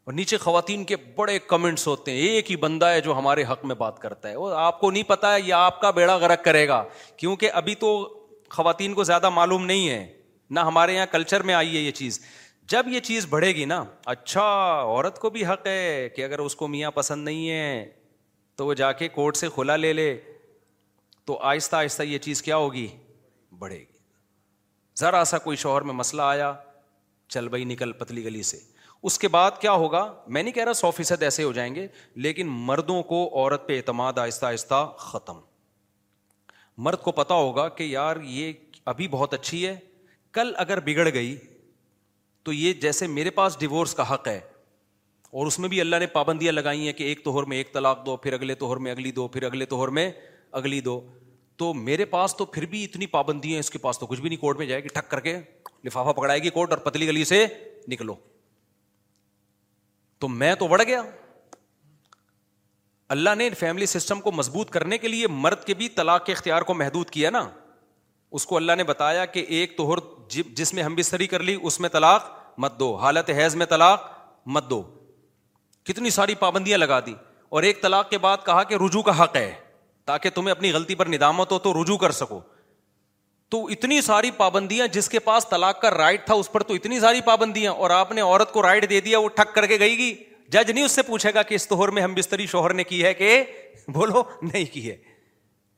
اور 0.06 0.12
نیچے 0.12 0.36
خواتین 0.36 0.82
کے 0.84 0.96
بڑے 1.16 1.38
کمنٹس 1.48 1.86
ہوتے 1.86 2.12
ہیں 2.12 2.18
ایک 2.28 2.50
ہی 2.50 2.56
بندہ 2.64 2.86
ہے 2.86 3.00
جو 3.00 3.16
ہمارے 3.18 3.44
حق 3.50 3.64
میں 3.66 3.74
بات 3.74 3.98
کرتا 3.98 4.28
ہے 4.28 4.36
وہ 4.36 4.50
آپ 4.60 4.80
کو 4.80 4.90
نہیں 4.90 5.02
پتا 5.08 5.32
ہے 5.34 5.40
یہ 5.40 5.52
آپ 5.54 5.80
کا 5.80 5.90
بیڑا 5.98 6.16
غرق 6.24 6.42
کرے 6.44 6.66
گا 6.68 6.82
کیونکہ 7.18 7.50
ابھی 7.60 7.74
تو 7.84 7.90
خواتین 8.56 8.94
کو 8.94 9.04
زیادہ 9.04 9.30
معلوم 9.30 9.64
نہیں 9.66 9.88
ہے 9.88 10.06
نہ 10.50 10.60
ہمارے 10.70 10.94
یہاں 10.94 11.06
کلچر 11.12 11.42
میں 11.50 11.54
آئی 11.54 11.76
ہے 11.76 11.80
یہ 11.82 11.90
چیز 12.00 12.20
جب 12.72 12.88
یہ 12.88 13.00
چیز 13.06 13.26
بڑھے 13.30 13.54
گی 13.54 13.64
نا 13.70 13.82
اچھا 14.14 14.42
عورت 14.82 15.18
کو 15.20 15.30
بھی 15.30 15.44
حق 15.46 15.66
ہے 15.66 16.08
کہ 16.16 16.24
اگر 16.24 16.38
اس 16.38 16.56
کو 16.56 16.68
میاں 16.74 16.90
پسند 16.94 17.24
نہیں 17.24 17.48
ہے 17.50 17.84
تو 18.56 18.66
وہ 18.66 18.74
جا 18.82 18.92
کے 19.00 19.08
کورٹ 19.16 19.36
سے 19.36 19.48
کھلا 19.54 19.76
لے 19.76 19.92
لے 19.92 20.16
تو 21.26 21.38
آہستہ 21.42 21.76
آہستہ 21.76 22.02
یہ 22.02 22.18
چیز 22.28 22.42
کیا 22.42 22.56
ہوگی 22.56 22.86
بڑھے 23.58 23.78
گی 23.78 23.98
ذرا 25.00 25.24
سا 25.26 25.38
کوئی 25.48 25.56
شوہر 25.66 25.82
میں 25.90 25.94
مسئلہ 26.04 26.22
آیا 26.22 26.52
چل 27.32 27.48
بھائی 27.48 27.64
نکل 27.64 27.92
پتلی 28.00 28.24
گلی 28.24 28.42
سے 28.52 28.58
اس 29.08 29.18
کے 29.18 29.28
بعد 29.28 29.50
کیا 29.60 29.72
ہوگا 29.80 30.00
میں 30.26 30.42
نہیں 30.42 30.52
کہہ 30.54 30.64
رہا 30.64 30.72
سو 30.74 30.90
فیصد 30.90 31.22
ایسے 31.22 31.42
ہو 31.42 31.50
جائیں 31.52 31.74
گے 31.74 31.86
لیکن 32.26 32.48
مردوں 32.70 33.02
کو 33.10 33.16
عورت 33.38 33.66
پہ 33.68 33.76
اعتماد 33.76 34.18
آہستہ 34.18 34.44
آہستہ 34.46 34.74
ختم 34.98 35.38
مرد 36.84 37.02
کو 37.02 37.12
پتا 37.18 37.34
ہوگا 37.34 37.68
کہ 37.80 37.84
یار 37.88 38.16
یہ 38.36 38.52
ابھی 38.92 39.08
بہت 39.08 39.34
اچھی 39.34 39.66
ہے 39.66 39.76
کل 40.38 40.52
اگر 40.64 40.80
بگڑ 40.86 41.08
گئی 41.14 41.36
تو 42.44 42.52
یہ 42.52 42.72
جیسے 42.86 43.06
میرے 43.06 43.30
پاس 43.40 43.58
ڈیورس 43.60 43.94
کا 43.94 44.12
حق 44.14 44.28
ہے 44.28 44.38
اور 45.38 45.46
اس 45.46 45.58
میں 45.58 45.68
بھی 45.68 45.80
اللہ 45.80 45.96
نے 46.00 46.06
پابندیاں 46.16 46.52
لگائی 46.52 46.86
ہیں 46.86 46.92
کہ 46.96 47.04
ایک 47.04 47.24
توہر 47.24 47.44
میں 47.52 47.56
ایک 47.56 47.72
طلاق 47.74 48.04
دو 48.06 48.16
پھر 48.24 48.32
اگلے 48.32 48.54
توہر 48.64 48.76
میں 48.86 48.92
اگلی 48.92 49.10
دو 49.12 49.28
پھر 49.36 49.42
اگلے 49.50 49.64
توہر 49.74 49.88
میں 49.98 50.10
اگلی 50.62 50.80
دو 50.90 51.00
تو 51.62 51.72
میرے 51.74 52.04
پاس 52.16 52.36
تو 52.36 52.44
پھر 52.56 52.66
بھی 52.70 52.84
اتنی 52.84 53.06
پابندیاں 53.20 53.58
اس 53.60 53.70
کے 53.70 53.78
پاس 53.78 53.98
تو 53.98 54.06
کچھ 54.06 54.20
بھی 54.20 54.28
نہیں 54.28 54.40
کورٹ 54.40 54.58
میں 54.58 54.66
جائے 54.66 54.82
گی 54.84 54.88
ٹھک 54.94 55.10
کر 55.10 55.20
کے 55.28 55.38
لفافہ 55.84 56.12
پکڑائے 56.20 56.42
گی 56.42 56.50
کورٹ 56.58 56.70
اور 56.72 56.78
پتلی 56.90 57.08
گلی 57.08 57.24
سے 57.34 57.46
نکلو 57.88 58.14
تو 60.24 60.28
میں 60.40 60.54
تو 60.58 60.66
بڑھ 60.68 60.82
گیا 60.86 61.00
اللہ 63.14 63.34
نے 63.38 63.48
فیملی 63.58 63.86
سسٹم 63.86 64.20
کو 64.26 64.32
مضبوط 64.32 64.70
کرنے 64.76 64.98
کے 64.98 65.08
لیے 65.08 65.26
مرد 65.30 65.64
کے 65.64 65.74
بھی 65.80 65.88
طلاق 65.96 66.24
کے 66.26 66.32
اختیار 66.32 66.62
کو 66.68 66.74
محدود 66.74 67.10
کیا 67.16 67.30
نا 67.30 67.42
اس 68.38 68.46
کو 68.52 68.56
اللہ 68.56 68.76
نے 68.76 68.84
بتایا 68.84 69.24
کہ 69.34 69.44
ایک 69.56 69.76
توہر 69.76 69.98
جس 70.60 70.72
میں 70.74 70.82
ہم 70.82 70.94
بستری 70.94 71.26
کر 71.32 71.42
لی 71.48 71.56
اس 71.62 71.78
میں 71.80 71.88
طلاق 71.96 72.30
مت 72.64 72.78
دو 72.78 72.94
حالت 73.02 73.30
حیض 73.40 73.56
میں 73.62 73.66
طلاق 73.74 74.06
مت 74.56 74.70
دو 74.70 74.82
کتنی 75.90 76.10
ساری 76.18 76.34
پابندیاں 76.46 76.78
لگا 76.78 76.98
دی 77.06 77.14
اور 77.56 77.62
ایک 77.70 77.82
طلاق 77.82 78.08
کے 78.10 78.18
بعد 78.26 78.44
کہا 78.46 78.62
کہ 78.70 78.76
رجوع 78.86 79.02
کا 79.10 79.22
حق 79.22 79.36
ہے 79.36 79.50
تاکہ 80.10 80.30
تمہیں 80.34 80.50
اپنی 80.52 80.72
غلطی 80.78 80.94
پر 81.02 81.08
ندامت 81.16 81.52
ہو 81.52 81.58
تو 81.66 81.74
رجوع 81.82 81.96
کر 82.06 82.10
سکو 82.22 82.40
تو 83.54 83.58
اتنی 83.70 84.00
ساری 84.02 84.30
پابندیاں 84.36 84.86
جس 84.92 85.08
کے 85.08 85.18
پاس 85.24 85.46
طلاق 85.48 85.80
کا 85.80 85.90
رائٹ 85.90 86.24
تھا 86.26 86.34
اس 86.34 86.50
پر 86.52 86.62
تو 86.68 86.74
اتنی 86.74 86.98
ساری 87.00 87.20
پابندیاں 87.24 87.72
اور 87.72 87.90
آپ 87.96 88.10
نے 88.12 88.20
عورت 88.20 88.52
کو 88.52 88.62
رائٹ 88.62 88.88
دے 88.90 89.00
دیا 89.00 89.18
وہ 89.18 89.28
ٹھک 89.36 89.54
کر 89.54 89.66
کے 89.66 89.78
گئی 89.78 89.96
گی 89.98 90.08
جج 90.52 90.70
نہیں 90.70 90.84
اس 90.84 90.92
سے 90.92 91.02
پوچھے 91.10 91.32
گا 91.34 91.42
کہ 91.50 91.54
اس 91.54 91.66
تہر 91.68 91.88
میں 91.98 92.02
ہم 92.02 92.14
بستری 92.14 92.46
شوہر 92.54 92.72
نے 92.74 92.84
کی 92.84 93.02
ہے 93.04 93.12
کہ 93.14 93.30
بولو 93.96 94.22
نہیں 94.42 94.64
کی 94.72 94.88
ہے 94.88 94.96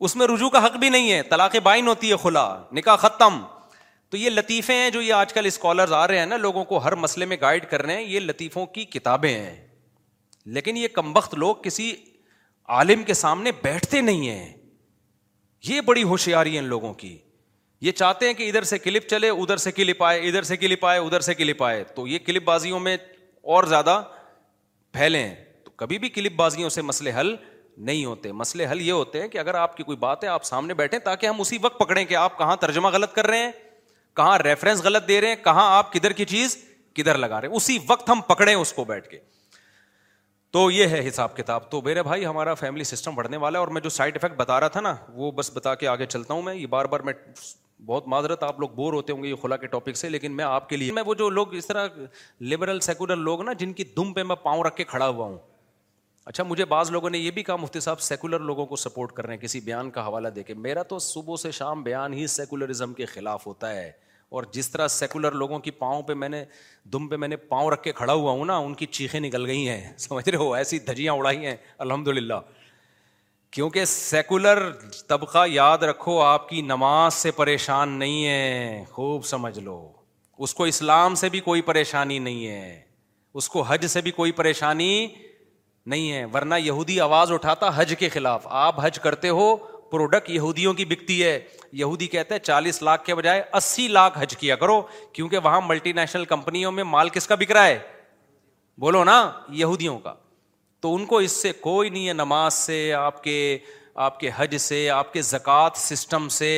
اس 0.08 0.16
میں 0.16 0.26
رجوع 0.26 0.48
کا 0.54 0.64
حق 0.66 0.76
بھی 0.84 0.88
نہیں 0.90 1.12
ہے 1.12 1.20
طلاق 1.30 1.56
بائن 1.64 1.88
ہوتی 1.88 2.10
ہے 2.10 2.16
کھلا 2.22 2.46
نکاح 2.76 2.96
ختم 3.04 3.40
تو 4.10 4.16
یہ 4.16 4.30
لطیفے 4.30 4.74
ہیں 4.80 4.88
جو 4.96 5.00
یہ 5.02 5.12
آج 5.14 5.32
کل 5.34 5.46
اسکالرز 5.46 5.92
آ 5.92 6.06
رہے 6.08 6.18
ہیں 6.18 6.26
نا 6.26 6.36
لوگوں 6.46 6.64
کو 6.72 6.78
ہر 6.84 6.94
مسئلے 7.04 7.24
میں 7.32 7.36
گائڈ 7.40 7.66
کر 7.70 7.82
رہے 7.86 7.96
ہیں 7.96 8.02
یہ 8.04 8.20
لطیفوں 8.30 8.66
کی 8.78 8.84
کتابیں 8.96 9.30
ہیں 9.32 9.54
لیکن 10.58 10.76
یہ 10.76 10.88
کمبخت 10.94 11.34
لوگ 11.44 11.54
کسی 11.62 11.94
عالم 12.78 13.02
کے 13.10 13.14
سامنے 13.24 13.52
بیٹھتے 13.62 14.00
نہیں 14.08 14.28
ہیں 14.28 14.50
یہ 15.68 15.80
بڑی 15.90 16.02
ہوشیاری 16.14 16.54
ہے 16.54 16.58
ان 16.58 16.64
لوگوں 16.74 16.92
کی 17.04 17.16
یہ 17.80 17.92
چاہتے 17.92 18.26
ہیں 18.26 18.34
کہ 18.34 18.48
ادھر 18.48 18.62
سے 18.64 18.78
کلپ 18.78 19.06
چلے 19.08 19.28
ادھر 19.30 19.56
سے 19.62 19.72
کلپ 19.72 20.02
آئے 20.04 20.20
ادھر 20.28 20.42
سے 20.42 20.56
کلپ 20.56 20.84
آئے 20.86 20.98
ادھر 21.00 21.20
سے 21.20 21.34
کلپ 21.34 21.62
آئے 21.64 21.82
تو 21.94 22.06
یہ 22.08 22.18
کلپ 22.26 22.44
بازیوں 22.44 22.78
میں 22.80 22.96
اور 23.54 23.64
زیادہ 23.74 24.00
پھیلے 24.92 25.18
ہیں 25.22 25.34
تو 25.64 25.70
کبھی 25.76 25.98
بھی 25.98 26.08
کلپ 26.08 26.32
بازیوں 26.36 26.68
سے 26.78 26.82
مسئلے 26.82 27.12
حل 27.18 27.34
نہیں 27.86 28.04
ہوتے 28.04 28.32
مسئلے 28.32 28.66
حل 28.70 28.80
یہ 28.80 28.92
ہوتے 28.92 29.20
ہیں 29.20 29.28
کہ 29.28 29.38
اگر 29.38 29.54
آپ 29.54 29.76
کی 29.76 29.82
کوئی 29.84 29.96
بات 30.00 30.22
ہے 30.24 30.28
آپ 30.28 30.44
سامنے 30.44 30.74
بیٹھے 30.74 30.98
تاکہ 31.08 31.26
ہم 31.26 31.40
اسی 31.40 31.58
وقت 31.62 31.78
پکڑیں 31.78 32.04
کہ 32.04 32.14
آپ 32.16 32.38
کہاں 32.38 32.54
ترجمہ 32.60 32.88
غلط 32.92 33.12
کر 33.14 33.26
رہے 33.26 33.38
ہیں 33.42 33.50
کہاں 34.16 34.38
ریفرنس 34.44 34.80
غلط 34.84 35.08
دے 35.08 35.20
رہے 35.20 35.28
ہیں 35.28 35.36
کہاں 35.44 35.66
آپ 35.76 35.92
کدھر 35.92 36.12
کی 36.20 36.24
چیز 36.24 36.56
کدھر 36.94 37.18
لگا 37.18 37.40
رہے 37.40 37.48
ہیں 37.48 37.54
اسی 37.56 37.78
وقت 37.88 38.10
ہم 38.10 38.20
پکڑے 38.28 38.54
اس 38.54 38.72
کو 38.72 38.84
بیٹھ 38.84 39.08
کے 39.08 39.18
تو 40.52 40.70
یہ 40.70 40.86
ہے 40.88 41.06
حساب 41.08 41.36
کتاب 41.36 41.70
تو 41.70 41.80
میرے 41.84 42.02
بھائی 42.02 42.24
ہمارا 42.26 42.54
فیملی 42.54 42.84
سسٹم 42.84 43.14
بڑھنے 43.14 43.36
والا 43.36 43.58
ہے 43.58 43.64
اور 43.64 43.72
میں 43.72 43.80
جو 43.80 43.90
سائڈ 43.98 44.16
افیکٹ 44.16 44.36
بتا 44.36 44.58
رہا 44.60 44.68
تھا 44.76 44.80
نا 44.80 44.94
وہ 45.14 45.30
بس 45.38 45.50
بتا 45.54 45.74
کے 45.82 45.88
آگے 45.88 46.06
چلتا 46.06 46.34
ہوں 46.34 46.42
میں 46.42 46.54
یہ 46.54 46.66
بار 46.76 46.84
بار 46.94 47.00
میں 47.08 47.12
بہت 47.84 48.06
معذرت 48.08 48.42
آپ 48.42 48.60
لوگ 48.60 48.68
بور 48.74 48.92
ہوتے 48.92 49.12
ہوں 49.12 49.22
گے 49.22 49.28
یہ 49.28 49.34
خلا 49.42 49.56
کے 49.56 49.66
ٹاپک 49.66 49.96
سے 49.96 50.08
لیکن 50.08 50.32
میں 50.36 50.44
آپ 50.44 50.68
کے 50.68 50.76
لیے 50.76 50.92
میں 50.92 51.02
وہ 51.06 51.14
جو 51.14 51.28
لوگ 51.30 51.54
اس 51.54 51.66
طرح 51.66 51.86
لبرل 52.40 52.80
سیکولر 52.80 53.16
لوگ 53.16 53.42
نا 53.42 53.52
جن 53.58 53.72
کی 53.72 53.84
دم 53.96 54.12
پہ 54.14 54.22
میں 54.22 54.36
پاؤں 54.42 54.62
رکھ 54.64 54.76
کے 54.76 54.84
کھڑا 54.84 55.08
ہوا 55.08 55.26
ہوں 55.26 55.36
اچھا 56.26 56.44
مجھے 56.44 56.64
بعض 56.64 56.90
لوگوں 56.90 57.10
نے 57.10 57.18
یہ 57.18 57.30
بھی 57.30 57.42
کہا 57.42 57.56
مفتی 57.56 57.80
صاحب 57.80 58.00
سیکولر 58.00 58.40
لوگوں 58.44 58.66
کو 58.66 58.76
سپورٹ 58.76 59.12
کر 59.14 59.26
رہے 59.26 59.34
ہیں 59.34 59.40
کسی 59.40 59.60
بیان 59.64 59.90
کا 59.90 60.06
حوالہ 60.06 60.28
دے 60.36 60.42
کے 60.42 60.54
میرا 60.54 60.82
تو 60.92 60.98
صبح 60.98 61.36
سے 61.42 61.50
شام 61.58 61.82
بیان 61.82 62.14
ہی 62.14 62.26
سیکولرزم 62.36 62.92
کے 62.94 63.06
خلاف 63.06 63.46
ہوتا 63.46 63.70
ہے 63.74 63.90
اور 64.36 64.44
جس 64.52 64.70
طرح 64.70 64.88
سیکولر 64.88 65.32
لوگوں 65.32 65.58
کی 65.66 65.70
پاؤں 65.70 66.02
پہ 66.02 66.14
میں 66.14 66.28
نے 66.28 66.44
دم 66.92 67.06
پہ 67.08 67.16
میں 67.16 67.28
نے 67.28 67.36
پاؤں 67.36 67.70
رکھ 67.70 67.82
کے 67.82 67.92
کھڑا 68.00 68.12
ہوا 68.12 68.32
ہوں 68.32 68.44
نا 68.44 68.56
ان 68.56 68.74
کی 68.74 68.86
چیخیں 68.86 69.20
نکل 69.20 69.46
گئی 69.46 69.68
ہیں 69.68 69.92
سمجھ 70.08 70.28
رہے 70.28 70.36
ہو 70.38 70.52
ایسی 70.54 70.78
دھجیاں 70.88 71.12
اڑائی 71.12 71.46
ہیں 71.46 71.56
الحمد 71.78 72.08
للہ 72.08 72.40
کیونکہ 73.56 73.84
سیکولر 73.84 74.58
طبقہ 75.08 75.44
یاد 75.48 75.82
رکھو 75.88 76.18
آپ 76.20 76.48
کی 76.48 76.60
نماز 76.62 77.14
سے 77.14 77.30
پریشان 77.36 77.92
نہیں 77.98 78.26
ہے 78.26 78.82
خوب 78.92 79.24
سمجھ 79.24 79.58
لو 79.58 79.76
اس 80.44 80.52
کو 80.54 80.64
اسلام 80.72 81.14
سے 81.20 81.28
بھی 81.34 81.40
کوئی 81.46 81.62
پریشانی 81.68 82.18
نہیں 82.26 82.46
ہے 82.46 82.80
اس 83.38 83.48
کو 83.48 83.62
حج 83.68 83.86
سے 83.92 84.00
بھی 84.00 84.10
کوئی 84.18 84.32
پریشانی 84.40 84.90
نہیں 85.92 86.12
ہے 86.12 86.24
ورنہ 86.34 86.54
یہودی 86.62 86.98
آواز 87.00 87.32
اٹھاتا 87.32 87.70
حج 87.76 87.94
کے 87.98 88.08
خلاف 88.18 88.46
آپ 88.66 88.84
حج 88.84 88.98
کرتے 89.04 89.28
ہو 89.38 89.46
پروڈکٹ 89.92 90.30
یہودیوں 90.30 90.74
کی 90.74 90.84
بکتی 90.92 91.22
ہے 91.22 91.38
یہودی 91.82 92.06
کہتے 92.16 92.34
ہیں 92.34 92.42
چالیس 92.42 92.82
لاکھ 92.82 93.04
کے 93.04 93.14
بجائے 93.22 93.42
اسی 93.56 93.88
لاکھ 93.88 94.18
حج 94.22 94.36
کیا 94.40 94.56
کرو 94.64 94.80
کیونکہ 95.14 95.38
وہاں 95.44 95.60
ملٹی 95.68 95.92
نیشنل 96.02 96.24
کمپنیوں 96.34 96.72
میں 96.80 96.84
مال 96.96 97.08
کس 97.16 97.26
کا 97.26 97.34
بک 97.40 97.50
رہا 97.52 97.66
ہے 97.66 97.78
بولو 98.84 99.04
نا 99.12 99.18
یہودیوں 99.64 99.98
کا 100.04 100.14
تو 100.82 100.94
ان 100.94 101.04
کو 101.06 101.18
اس 101.26 101.32
سے 101.42 101.52
کوئی 101.60 101.88
نہیں 101.90 102.08
ہے 102.08 102.12
نماز 102.12 102.54
سے 102.54 102.78
آپ 102.94 103.22
کے 103.24 103.36
آپ 104.06 104.18
کے 104.20 104.30
حج 104.36 104.56
سے 104.60 104.88
آپ 104.90 105.12
کے 105.12 105.22
زکوٰۃ 105.22 105.76
سسٹم 105.80 106.28
سے 106.30 106.50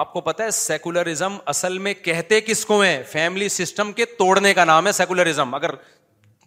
آپ 0.00 0.12
کو 0.12 0.20
پتا 0.28 0.44
ہے 0.44 0.50
سیکولرزم 0.58 1.36
اصل 1.52 1.78
میں 1.86 1.92
کہتے 2.02 2.40
کس 2.40 2.64
کو 2.66 2.80
ہیں 2.80 3.02
فیملی 3.12 3.48
سسٹم 3.56 3.92
کے 3.92 4.04
توڑنے 4.18 4.52
کا 4.54 4.64
نام 4.64 4.86
ہے 4.86 4.92
سیکولرزم 4.92 5.54
اگر 5.54 5.70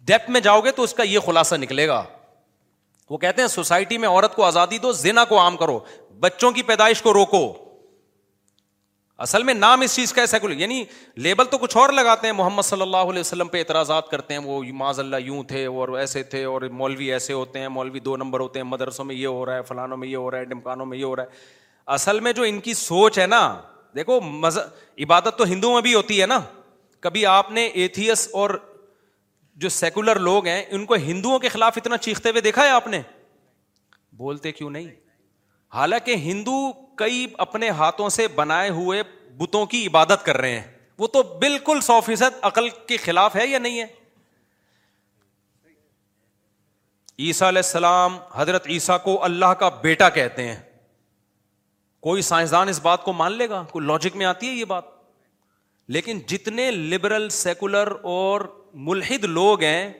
ڈیپتھ 0.08 0.30
میں 0.30 0.40
جاؤ 0.40 0.60
گے 0.64 0.70
تو 0.76 0.82
اس 0.82 0.94
کا 0.94 1.02
یہ 1.02 1.18
خلاصہ 1.26 1.54
نکلے 1.66 1.86
گا 1.88 2.04
وہ 3.10 3.18
کہتے 3.18 3.42
ہیں 3.42 3.48
سوسائٹی 3.48 3.98
میں 3.98 4.08
عورت 4.08 4.34
کو 4.34 4.44
آزادی 4.44 4.78
دو 4.82 4.92
زنا 5.02 5.24
کو 5.24 5.38
عام 5.40 5.56
کرو 5.56 5.78
بچوں 6.20 6.50
کی 6.52 6.62
پیدائش 6.72 7.02
کو 7.02 7.12
روکو 7.14 7.44
اصل 9.24 9.42
میں 9.42 9.52
نام 9.54 9.80
اس 9.80 9.94
چیز 9.96 10.12
کا 10.12 10.20
ہے 10.22 10.26
سیکولر 10.26 10.56
یعنی 10.60 10.82
لیبل 11.26 11.44
تو 11.50 11.58
کچھ 11.58 11.76
اور 11.76 11.90
لگاتے 11.92 12.26
ہیں 12.26 12.34
محمد 12.34 12.62
صلی 12.62 12.82
اللہ 12.82 13.10
علیہ 13.10 13.20
وسلم 13.20 13.48
پہ 13.52 13.58
اعتراضات 13.58 14.08
کرتے 14.10 14.34
ہیں 14.34 14.40
وہ 14.44 14.62
ماض 14.80 14.98
اللہ 15.00 15.20
یوں 15.24 15.42
تھے 15.48 15.64
اور 15.66 15.88
ایسے 15.98 16.22
تھے 16.34 16.44
اور 16.44 16.62
مولوی 16.80 17.10
ایسے 17.12 17.32
ہوتے 17.32 17.58
ہیں 17.60 17.68
مولوی 17.76 18.00
دو 18.08 18.16
نمبر 18.16 18.40
ہوتے 18.40 18.58
ہیں 18.58 18.66
مدرسوں 18.66 19.04
میں 19.04 19.14
یہ 19.14 19.26
ہو 19.26 19.46
رہا 19.46 19.56
ہے 19.56 19.62
فلانوں 19.68 19.96
میں 19.96 20.08
یہ 20.08 20.16
ہو 20.16 20.30
رہا 20.30 20.38
ہے 20.38 20.44
ڈمکانوں 20.52 20.86
میں 20.86 20.98
یہ 20.98 21.04
ہو 21.04 21.14
رہا 21.16 21.22
ہے 21.22 21.54
اصل 21.96 22.20
میں 22.20 22.32
جو 22.32 22.42
ان 22.42 22.60
کی 22.60 22.74
سوچ 22.74 23.18
ہے 23.18 23.26
نا 23.26 23.40
دیکھو 23.94 24.20
مز... 24.20 24.58
عبادت 24.98 25.38
تو 25.38 25.44
ہندوؤں 25.48 25.72
میں 25.72 25.82
بھی 25.82 25.94
ہوتی 25.94 26.20
ہے 26.20 26.26
نا 26.26 26.40
کبھی 27.00 27.24
آپ 27.26 27.50
نے 27.52 27.66
ایتھیس 27.66 28.28
اور 28.40 28.50
جو 29.64 29.68
سیکولر 29.68 30.18
لوگ 30.20 30.46
ہیں 30.46 30.62
ان 30.70 30.84
کو 30.86 30.94
ہندوؤں 31.04 31.38
کے 31.38 31.48
خلاف 31.48 31.76
اتنا 31.76 31.96
چیختے 32.06 32.30
ہوئے 32.30 32.40
دیکھا 32.42 32.64
ہے 32.64 32.70
آپ 32.70 32.86
نے 32.88 33.00
بولتے 34.16 34.52
کیوں 34.52 34.70
نہیں 34.70 34.90
حالانکہ 35.74 36.14
ہندو 36.24 36.58
کئی 36.96 37.26
اپنے 37.46 37.68
ہاتھوں 37.80 38.08
سے 38.16 38.26
بنائے 38.34 38.68
ہوئے 38.78 39.02
بتوں 39.38 39.66
کی 39.72 39.86
عبادت 39.86 40.24
کر 40.24 40.36
رہے 40.40 40.58
ہیں 40.58 40.66
وہ 40.98 41.06
تو 41.16 41.22
بالکل 41.40 41.80
سو 41.90 42.00
فیصد 42.04 42.38
عقل 42.50 42.68
کے 42.88 42.96
خلاف 43.06 43.36
ہے 43.36 43.46
یا 43.46 43.58
نہیں 43.58 43.80
ہے 43.80 43.86
عیسیٰ 47.26 47.48
علیہ 47.48 47.64
السلام 47.64 48.16
حضرت 48.34 48.66
عیسیٰ 48.70 48.96
کو 49.02 49.22
اللہ 49.24 49.52
کا 49.60 49.68
بیٹا 49.82 50.08
کہتے 50.16 50.46
ہیں 50.46 50.56
کوئی 52.06 52.22
سائنسدان 52.22 52.68
اس 52.68 52.80
بات 52.82 53.04
کو 53.04 53.12
مان 53.20 53.32
لے 53.36 53.48
گا 53.48 53.62
کوئی 53.70 53.86
لاجک 53.86 54.16
میں 54.16 54.26
آتی 54.26 54.48
ہے 54.48 54.54
یہ 54.54 54.64
بات 54.74 54.84
لیکن 55.96 56.18
جتنے 56.28 56.70
لبرل 56.70 57.28
سیکولر 57.38 57.88
اور 58.14 58.40
ملحد 58.90 59.24
لوگ 59.40 59.62
ہیں 59.62 59.92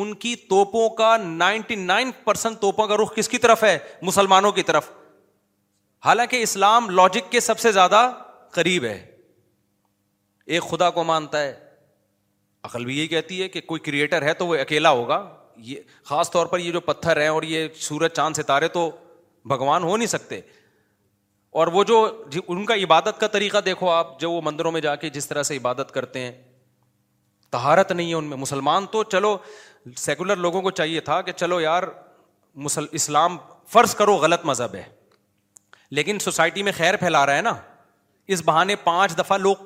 ان 0.00 0.14
کی 0.24 0.34
توپوں 0.48 0.88
کا 1.00 1.16
نائنٹی 1.22 1.74
نائن 1.90 2.10
پرسینٹ 2.24 2.60
توپوں 2.60 2.86
کا 2.88 2.96
رخ 3.02 3.14
کس 3.14 3.28
کی 3.28 3.38
طرف 3.44 3.62
ہے 3.64 3.76
مسلمانوں 4.10 4.52
کی 4.58 4.62
طرف 4.70 4.90
حالانکہ 6.04 6.42
اسلام 6.42 6.90
لاجک 6.90 7.30
کے 7.32 7.40
سب 7.40 7.58
سے 7.58 7.72
زیادہ 7.72 8.10
قریب 8.54 8.84
ہے 8.84 8.98
ایک 10.56 10.62
خدا 10.70 10.90
کو 10.98 11.04
مانتا 11.04 11.40
ہے 11.42 11.52
عقل 12.64 12.84
بھی 12.84 12.98
یہی 12.98 13.06
کہتی 13.08 13.40
ہے 13.42 13.48
کہ 13.48 13.60
کوئی 13.66 13.80
کریٹر 13.80 14.22
ہے 14.26 14.34
تو 14.34 14.46
وہ 14.46 14.54
اکیلا 14.60 14.90
ہوگا 14.90 15.22
یہ 15.70 15.80
خاص 16.08 16.30
طور 16.30 16.46
پر 16.46 16.58
یہ 16.58 16.72
جو 16.72 16.80
پتھر 16.80 17.20
ہیں 17.20 17.28
اور 17.28 17.42
یہ 17.42 17.66
سورج 17.80 18.10
چاند 18.16 18.36
ستارے 18.36 18.68
تو 18.78 18.90
بھگوان 19.52 19.82
ہو 19.82 19.96
نہیں 19.96 20.08
سکتے 20.14 20.40
اور 21.60 21.66
وہ 21.72 21.82
جو 21.84 21.96
جی، 22.30 22.40
ان 22.46 22.64
کا 22.66 22.74
عبادت 22.82 23.20
کا 23.20 23.26
طریقہ 23.32 23.58
دیکھو 23.66 23.88
آپ 23.90 24.18
جو 24.20 24.30
وہ 24.30 24.40
مندروں 24.44 24.72
میں 24.72 24.80
جا 24.80 24.94
کے 25.04 25.10
جس 25.10 25.28
طرح 25.28 25.42
سے 25.50 25.56
عبادت 25.56 25.90
کرتے 25.94 26.20
ہیں 26.20 26.32
تہارت 27.52 27.92
نہیں 27.92 28.08
ہے 28.08 28.14
ان 28.14 28.24
میں 28.30 28.36
مسلمان 28.36 28.86
تو 28.92 29.02
چلو 29.12 29.36
سیکولر 29.96 30.36
لوگوں 30.36 30.62
کو 30.62 30.70
چاہیے 30.80 31.00
تھا 31.10 31.20
کہ 31.28 31.32
چلو 31.36 31.60
یار 31.60 31.82
مسل 32.68 32.86
اسلام 33.00 33.36
فرض 33.72 33.94
کرو 33.94 34.14
غلط 34.16 34.44
مذہب 34.46 34.74
ہے 34.74 34.82
لیکن 35.96 36.18
سوسائٹی 36.20 36.62
میں 36.62 36.72
خیر 36.76 36.96
پھیلا 36.96 37.24
رہا 37.26 37.36
ہے 37.36 37.42
نا 37.42 37.54
اس 38.36 38.42
بہانے 38.44 38.74
پانچ 38.84 39.16
دفعہ 39.18 39.38
لوگ 39.38 39.56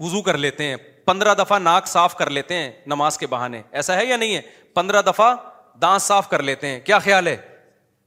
وضو 0.00 0.22
کر 0.22 0.36
لیتے 0.38 0.64
ہیں 0.68 0.76
پندرہ 1.06 1.34
دفعہ 1.38 1.58
ناک 1.58 1.86
صاف 1.88 2.16
کر 2.16 2.30
لیتے 2.30 2.54
ہیں 2.54 2.70
نماز 2.86 3.18
کے 3.18 3.26
بہانے 3.34 3.60
ایسا 3.70 3.96
ہے 3.96 4.04
یا 4.06 4.16
نہیں 4.16 4.34
ہے 4.36 4.40
پندرہ 4.74 5.02
دفعہ 5.06 5.34
دانت 5.82 6.02
صاف 6.02 6.28
کر 6.30 6.42
لیتے 6.42 6.66
ہیں 6.66 6.80
کیا 6.84 6.98
خیال 6.98 7.26
ہے 7.26 7.36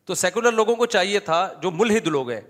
تو 0.05 0.15
سیکولر 0.15 0.51
لوگوں 0.51 0.75
کو 0.75 0.86
چاہیے 0.86 1.19
تھا 1.30 1.47
جو 1.61 1.71
ملحد 1.71 2.07
لوگ 2.07 2.30
ہیں 2.32 2.41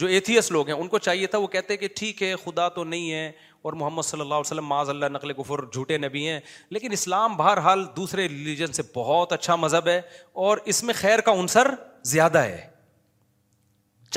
جو 0.00 0.06
ایتھیس 0.06 0.50
لوگ 0.52 0.68
ہیں 0.68 0.74
ان 0.74 0.88
کو 0.88 0.98
چاہیے 0.98 1.26
تھا 1.26 1.38
وہ 1.38 1.46
کہتے 1.54 1.76
کہ 1.76 1.88
ٹھیک 1.96 2.22
ہے 2.22 2.34
خدا 2.44 2.68
تو 2.74 2.84
نہیں 2.84 3.12
ہے 3.12 3.30
اور 3.62 3.72
محمد 3.72 4.02
صلی 4.04 4.20
اللہ 4.20 4.34
علیہ 4.34 4.40
وسلم 4.46 4.66
معاذ 4.68 4.88
اللہ 4.90 5.06
نقل 5.12 5.32
کفر 5.32 5.40
غفر 5.62 5.64
جھوٹے 5.72 5.98
نبی 5.98 6.26
ہیں 6.28 6.38
لیکن 6.70 6.92
اسلام 6.92 7.36
بہرحال 7.36 7.84
دوسرے 7.96 8.28
ریلیجن 8.28 8.72
سے 8.72 8.82
بہت 8.94 9.32
اچھا 9.32 9.56
مذہب 9.64 9.88
ہے 9.88 10.00
اور 10.44 10.58
اس 10.74 10.82
میں 10.84 10.94
خیر 11.00 11.20
کا 11.28 11.32
عنصر 11.40 11.68
زیادہ 12.12 12.38
ہے 12.42 12.66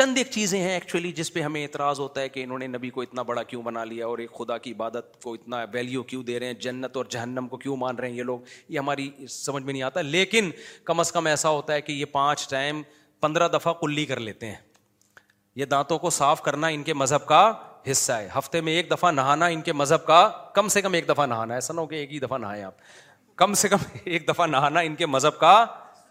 چند 0.02 0.18
ایک 0.18 0.30
چیزیں 0.32 0.58
ہیں 0.60 0.70
ایکچولی 0.74 1.12
جس 1.16 1.32
پہ 1.34 1.41
ہمیں 1.41 1.62
اعتراض 1.62 1.99
ہوتا 1.99 2.22
ہے 2.22 2.30
کہ 2.30 2.43
انہوں 2.43 2.60
نے 2.60 2.68
نبی 2.68 2.89
کو 2.89 3.02
اتنا 3.02 3.22
بڑا 3.24 3.41
کیوں 3.49 3.62
بنا 3.64 3.84
لیا 3.86 4.06
اور 4.06 4.18
ایک 4.20 4.32
خدا 4.38 4.58
کی 4.58 4.72
عبادت 4.72 5.22
کو 5.24 5.34
اتنا 5.34 5.58
ویلیو 5.74 6.04
کیوں 6.12 6.22
دے 6.30 6.39
رہے 6.39 6.47
ہیں 6.47 6.54
جنت 6.62 6.95
اور 6.97 7.06
جہنم 7.16 7.47
کو 7.47 7.58
کیوں 7.66 7.76
مان 7.78 7.95
رہے 7.95 8.10
ہیں 8.10 8.16
یہ 8.18 8.24
لوگ 8.30 8.39
یہ 8.70 8.80
ہماری 8.80 9.10
سمجھ 9.30 9.64
میں 9.64 9.74
نہیں 9.74 9.82
آتا 9.89 10.02
لیکن 10.02 10.49
کم 10.86 10.99
از 10.99 11.12
کم 11.12 11.26
ایسا 11.28 11.49
ہوتا 11.49 11.74
ہے 11.74 11.82
کہ 11.82 11.91
یہ 11.91 12.06
پانچ 12.12 12.47
ٹائم 12.49 12.82
پندرہ 13.22 13.47
دفعہ 13.58 13.74
کلی 13.82 14.06
کر 14.12 14.20
لیتے 14.20 14.47
ہیں 14.49 14.56
یہ 15.62 15.66
دانتوں 15.76 15.99
کو 15.99 16.10
صاف 16.18 16.41
کرنا 16.43 16.68
ان 16.78 16.84
کے 16.84 16.93
مذہب 17.04 17.26
کا 17.28 17.45
حصہ 17.91 18.12
ہے 18.12 18.28
ہفتے 18.38 18.62
میں 18.70 18.74
ایک 18.78 18.91
دفعہ 18.91 19.12
نہانا 19.12 19.45
ان 19.56 19.62
کے 19.70 19.74
مذہب 19.74 20.06
کا 20.06 20.28
کم 20.56 20.68
سے 20.78 20.82
کم 20.82 20.93
ایک 21.02 21.08
دفعہ 21.10 21.26
نہانا 21.28 21.54
ایسا 21.54 21.74
نہ 21.74 21.80
ہو 21.82 21.86
کہ 21.86 21.95
ایک 21.95 22.12
ہی 22.14 22.20
دفعہ 22.26 22.38
نہائیں 22.38 22.64
آپ 22.64 22.82
کم 23.38 23.54
سے 23.64 23.70
کم 23.70 23.88
ایک 24.04 24.28
دفعہ 24.30 24.47
نہانا 24.47 24.80
ان 24.89 24.95
کے 24.95 25.06
مذہب 25.18 25.39
کا 25.39 25.56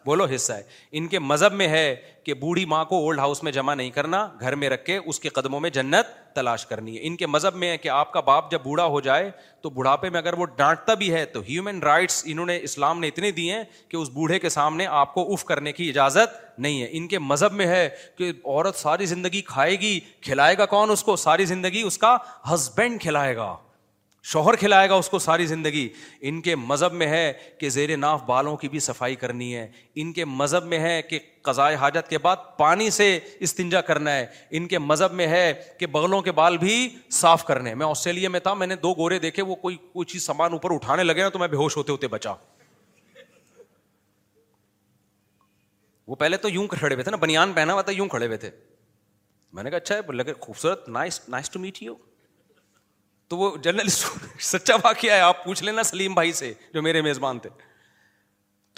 بولو 0.05 0.25
حصہ 0.35 0.53
ہے 0.53 0.63
ان 0.99 1.07
کے 1.07 1.19
مذہب 1.19 1.53
میں 1.53 1.67
ہے 1.69 1.95
کہ 2.25 2.35
بوڑھی 2.35 2.65
ماں 2.65 2.85
کو 2.85 2.99
اولڈ 3.05 3.19
ہاؤس 3.19 3.43
میں 3.43 3.53
جمع 3.53 3.75
نہیں 3.75 3.91
کرنا 3.91 4.27
گھر 4.41 4.55
میں 4.63 4.69
رکھ 4.71 4.85
کے 4.85 4.97
اس 4.97 5.21
کے 5.21 5.29
قدموں 5.39 5.61
میں 5.61 5.71
جنت 5.71 6.07
تلاش 6.35 6.65
کرنی 6.67 6.97
ہے 6.97 7.07
ان 7.07 7.17
کے 7.17 7.27
مذہب 7.27 7.55
میں 7.63 7.71
ہے 7.71 7.77
کہ 7.79 7.89
آپ 7.89 8.13
کا 8.13 8.21
باپ 8.31 8.51
جب 8.51 8.61
بوڑھا 8.65 8.85
ہو 8.95 9.01
جائے 9.09 9.31
تو 9.63 9.71
بڑھاپے 9.71 10.11
میں 10.11 10.19
اگر 10.21 10.35
وہ 10.39 10.47
ڈانٹتا 10.57 10.95
بھی 11.03 11.13
ہے 11.13 11.25
تو 11.35 11.41
ہیومن 11.49 11.79
رائٹس 11.83 12.23
انہوں 12.27 12.47
نے 12.47 12.59
اسلام 12.63 13.01
نے 13.01 13.09
اتنے 13.09 13.31
دیے 13.41 13.55
ہیں 13.57 13.63
کہ 13.89 13.97
اس 13.97 14.11
بوڑھے 14.13 14.39
کے 14.39 14.49
سامنے 14.57 14.87
آپ 15.03 15.15
کو 15.15 15.33
اف 15.33 15.45
کرنے 15.45 15.73
کی 15.73 15.89
اجازت 15.89 16.59
نہیں 16.59 16.83
ہے 16.83 16.89
ان 16.97 17.09
کے 17.09 17.19
مذہب 17.19 17.53
میں 17.61 17.67
ہے 17.67 17.89
کہ 18.19 18.33
عورت 18.45 18.77
ساری 18.79 19.07
زندگی 19.07 19.41
کھائے 19.47 19.81
گی 19.81 19.99
کھلائے 20.29 20.59
گا 20.59 20.67
کون 20.77 20.91
اس 20.91 21.03
کو 21.05 21.17
ساری 21.27 21.45
زندگی 21.55 21.83
اس 21.87 21.99
کا 22.07 22.17
ہسبینڈ 22.55 23.01
کھلائے 23.03 23.37
گا 23.37 23.55
شوہر 24.23 24.57
کھلائے 24.57 24.89
گا 24.89 24.95
اس 24.95 25.09
کو 25.09 25.19
ساری 25.19 25.47
زندگی 25.47 25.89
ان 26.29 26.41
کے 26.43 26.55
مذہب 26.57 26.93
میں 26.93 27.07
ہے 27.07 27.33
کہ 27.61 27.69
زیر 27.71 27.97
ناف 27.97 28.23
بالوں 28.27 28.57
کی 28.57 28.69
بھی 28.69 28.79
صفائی 28.81 29.15
کرنی 29.17 29.55
ہے 29.57 29.67
ان 29.95 30.13
کے 30.13 30.25
مذہب 30.25 30.65
میں 30.69 30.79
ہے 30.79 31.01
کہ 31.09 31.19
قضائے 31.43 31.75
حاجت 31.81 32.09
کے 32.11 32.19
بعد 32.23 32.37
پانی 32.59 32.89
سے 32.91 33.19
استنجا 33.41 33.81
کرنا 33.81 34.15
ہے 34.17 34.27
ان 34.51 34.67
کے 34.69 34.79
مذہب 34.79 35.13
میں 35.21 35.27
ہے 35.27 35.53
کہ 35.79 35.87
بغلوں 35.93 36.21
کے 36.23 36.33
بال 36.33 36.57
بھی 36.59 36.89
صاف 37.21 37.45
کرنے 37.47 37.75
میں 37.75 37.87
آسٹریلیا 37.87 38.29
میں 38.31 38.41
تھا 38.41 38.55
میں 38.55 38.67
نے 38.67 38.77
دو 38.83 38.93
گورے 38.97 39.19
دیکھے 39.19 39.43
وہ 39.43 39.55
کوئی 39.63 39.77
کوئی 39.93 40.07
چیز 40.13 40.27
سامان 40.27 40.53
اوپر 40.53 40.75
اٹھانے 40.75 41.03
لگے 41.05 41.23
نا 41.23 41.29
تو 41.29 41.39
میں 41.39 41.49
بے 41.49 41.57
ہوش 41.57 41.77
ہوتے 41.77 41.93
ہوتے 41.93 42.09
بچا 42.17 42.35
وہ 46.09 46.15
پہلے 46.19 46.37
تو 46.37 46.49
یوں 46.49 46.67
کھڑے 46.69 46.95
ہوئے 46.95 47.05
تھے 47.05 47.11
نا 47.11 47.17
بنیان 47.21 47.53
پہنا 47.53 47.73
ہوا 47.73 47.83
تھا 47.83 47.93
یوں 47.93 48.09
کھڑے 48.09 48.27
ہوئے 48.27 48.37
تھے 48.39 48.51
میں 49.55 49.63
نے 49.65 49.71
کہا 49.71 49.77
اچھا 49.79 49.97
ہے 49.97 50.13
لگے 50.17 50.33
خوبصورت 50.41 50.89
nice 50.89 51.21
nice 51.29 51.51
to 51.51 51.59
meet 51.61 51.83
you 51.83 51.95
تو 53.31 53.37
وہ 53.39 53.51
جنرل 53.65 53.89
سچا 54.45 54.75
واقعہ 54.85 55.11
ہے 55.13 55.21
آپ 55.21 55.45
پوچھ 55.45 55.63
لینا 55.65 55.83
سلیم 55.93 56.15
بھائی 56.15 56.33
سے 56.43 56.53
جو 56.75 56.83
میرے 56.83 57.03
میزبان 57.09 57.39
تھے 57.43 57.51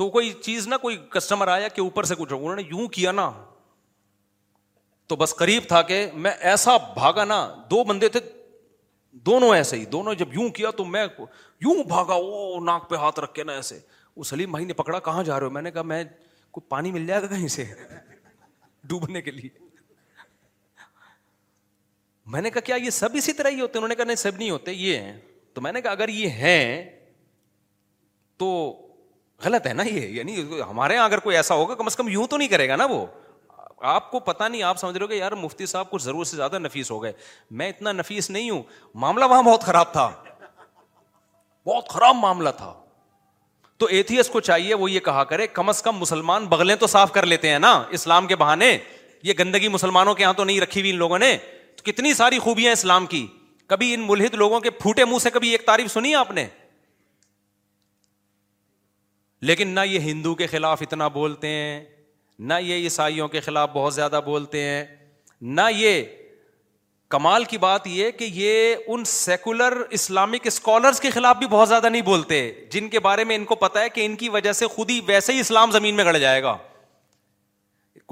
تو 0.01 0.09
کوئی 0.11 0.33
چیز 0.43 0.67
نہ 0.69 0.75
کوئی 0.83 0.97
کسٹمر 1.13 1.49
آیا 1.49 1.69
کہ 1.77 1.81
اوپر 1.81 2.05
سے 2.11 2.15
کچھ 2.19 2.33
انہوں 2.33 2.57
نے 2.57 2.63
یوں 2.71 2.87
کیا 2.97 3.13
نا 3.13 3.31
تو 5.09 5.17
بس 5.23 5.35
قریب 5.37 5.63
تھا 5.69 5.81
کہ 5.91 6.07
میں 6.27 6.31
ایسا 6.51 6.77
بھاگا 6.95 7.25
نا 7.31 7.41
دو 7.71 7.83
بندے 7.85 8.09
تھے 8.17 8.21
دونوں 9.29 9.55
ایسے 9.55 9.77
ہی 9.79 9.85
دونوں 9.95 10.15
جب 10.23 10.35
یوں 10.35 10.49
کیا 10.59 10.71
تو 10.77 10.85
میں 10.93 11.07
یوں 11.61 11.83
بھاگا 11.89 12.15
وہ 12.23 12.61
ناک 12.65 12.89
پہ 12.91 12.97
ہاتھ 13.05 13.21
رکھ 13.21 13.35
کے 13.35 13.45
نا 13.45 13.53
ایسے 13.61 13.79
وہ 14.17 14.25
سلیم 14.35 14.51
بھائی 14.51 14.65
نے 14.67 14.73
پکڑا 14.83 14.99
کہاں 15.09 15.23
جا 15.25 15.39
رہے 15.39 15.47
ہو 15.47 15.51
میں 15.57 15.63
نے 15.63 15.71
کہا 15.71 15.83
میں 15.95 16.03
کوئی 16.57 16.69
پانی 16.71 16.93
مل 16.93 17.07
جائے 17.07 17.23
گا 17.23 17.27
کہیں 17.27 17.49
سے 17.59 17.65
ڈوبنے 18.93 19.23
کے 19.23 19.31
لیے 19.31 19.49
میں 22.33 22.41
نے 22.43 22.51
کہا 22.51 22.61
کیا 22.67 22.77
یہ 22.83 22.91
سب 22.97 23.09
اسی 23.21 23.33
طرح 23.39 23.49
ہی 23.51 23.61
ہوتے 23.61 23.79
انہوں 23.79 23.89
نے 23.89 23.95
کہا 23.95 24.05
نہیں 24.05 24.17
سب 24.25 24.37
نہیں 24.39 24.51
ہوتے 24.51 24.73
یہ 24.73 24.99
ہیں 25.07 25.17
تو 25.55 25.61
میں 25.61 25.73
نے 25.73 25.81
کہا 25.83 25.91
اگر 25.99 26.09
یہ 26.19 26.29
ہیں 26.43 26.85
تو 28.43 28.49
غلط 29.45 29.67
ہے 29.67 29.73
نا 29.73 29.83
یہ 29.87 30.07
یعنی 30.19 30.41
ہمارے 30.71 30.95
یہاں 30.95 31.05
اگر 31.11 31.19
کوئی 31.27 31.37
ایسا 31.37 31.55
ہوگا 31.61 31.75
کم 31.83 31.87
از 31.91 31.97
کم 31.97 32.09
یوں 32.09 32.27
تو 32.27 32.37
نہیں 32.37 32.49
کرے 32.55 32.69
گا 32.69 32.77
نا 32.77 32.85
وہ 32.91 33.05
آپ 33.97 34.11
کو 34.11 34.19
پتا 34.31 34.49
نہیں 34.49 34.63
آپ 34.71 34.79
سمجھ 34.79 34.97
رہے 34.97 35.03
ہو 35.05 35.09
کہ 35.11 35.15
یار 35.19 35.33
مفتی 35.43 35.67
صاحب 35.67 35.99
ضرور 36.01 36.25
سے 36.31 36.37
زیادہ 36.37 36.59
نفیس 36.59 36.91
ہو 36.91 37.03
گئے 37.03 37.13
میں 37.61 37.69
اتنا 37.69 37.93
نفیس 38.01 38.31
نہیں 38.37 38.51
ہوں 38.51 38.63
معاملہ 39.05 39.25
وہاں 39.33 39.43
بہت 39.51 39.65
خراب 39.71 39.93
تھا 39.93 40.09
بہت 41.67 41.89
خراب 41.95 42.17
معاملہ 42.27 42.51
تھا 42.61 42.73
تو 43.83 43.87
ایتھیس 43.97 44.29
کو 44.37 44.41
چاہیے 44.51 44.75
وہ 44.83 44.91
یہ 44.91 45.01
کہا 45.11 45.25
کرے 45.33 45.47
کم 45.59 45.69
از 45.69 45.83
کم 45.83 45.97
مسلمان 46.01 46.47
بغلیں 46.55 46.75
تو 46.77 46.87
صاف 46.99 47.13
کر 47.13 47.27
لیتے 47.35 47.49
ہیں 47.51 47.59
نا 47.67 47.73
اسلام 48.01 48.27
کے 48.33 48.37
بہانے 48.43 48.77
یہ 49.29 49.33
گندگی 49.39 49.69
مسلمانوں 49.79 50.15
کے 50.15 50.23
یہاں 50.23 50.33
تو 50.37 50.45
نہیں 50.45 50.61
رکھی 50.61 50.81
ہوئی 50.81 50.91
ان 50.93 50.97
لوگوں 50.99 51.19
نے 51.19 51.37
کتنی 51.85 52.13
ساری 52.15 52.39
خوبیاں 52.39 52.73
اسلام 52.73 53.07
کی 53.07 53.27
کبھی 53.69 53.93
ان 53.95 54.05
ملحد 54.07 54.35
لوگوں 54.35 54.61
کے 54.61 54.71
پھوٹے 54.81 55.05
منہ 55.05 55.19
سے 55.23 55.31
کبھی 55.31 55.49
ایک 55.51 55.67
تعریف 55.67 55.91
سنی 55.93 56.15
آپ 56.15 56.31
نے 56.41 56.47
لیکن 59.51 59.69
نہ 59.75 59.81
یہ 59.89 60.01
ہندو 60.11 60.35
کے 60.41 60.47
خلاف 60.47 60.83
اتنا 60.83 61.09
بولتے 61.19 61.49
ہیں 61.49 61.83
نہ 62.51 62.55
یہ 62.63 62.75
عیسائیوں 62.85 63.29
کے 63.29 63.41
خلاف 63.41 63.71
بہت 63.73 63.95
زیادہ 63.95 64.21
بولتے 64.25 64.61
ہیں 64.65 64.85
نہ 65.41 65.61
یہ 65.77 66.03
کمال 67.11 67.45
کی 67.45 67.59
بات 67.63 67.87
یہ 67.87 68.11
کہ 68.19 68.25
یہ 68.33 68.75
ان 68.93 69.05
سیکولر 69.07 69.77
اسلامک 69.99 70.47
اسکالرس 70.47 71.01
کے 71.01 71.11
خلاف 71.11 71.37
بھی 71.39 71.47
بہت 71.51 71.69
زیادہ 71.69 71.89
نہیں 71.89 72.03
بولتے 72.03 72.39
جن 72.73 72.89
کے 72.89 73.01
بارے 73.07 73.25
میں 73.31 73.37
ان 73.37 73.45
کو 73.45 73.55
پتا 73.65 73.81
ہے 73.81 73.89
کہ 73.99 74.07
ان 74.07 74.15
کی 74.23 74.29
وجہ 74.37 74.53
سے 74.61 74.67
خود 74.77 74.91
ہی 74.91 75.01
ویسے 75.07 75.33
ہی 75.33 75.41
اسلام 75.41 75.71
زمین 75.73 75.97
میں 75.97 76.05
گڑ 76.05 76.17
جائے 76.17 76.43
گا 76.43 76.57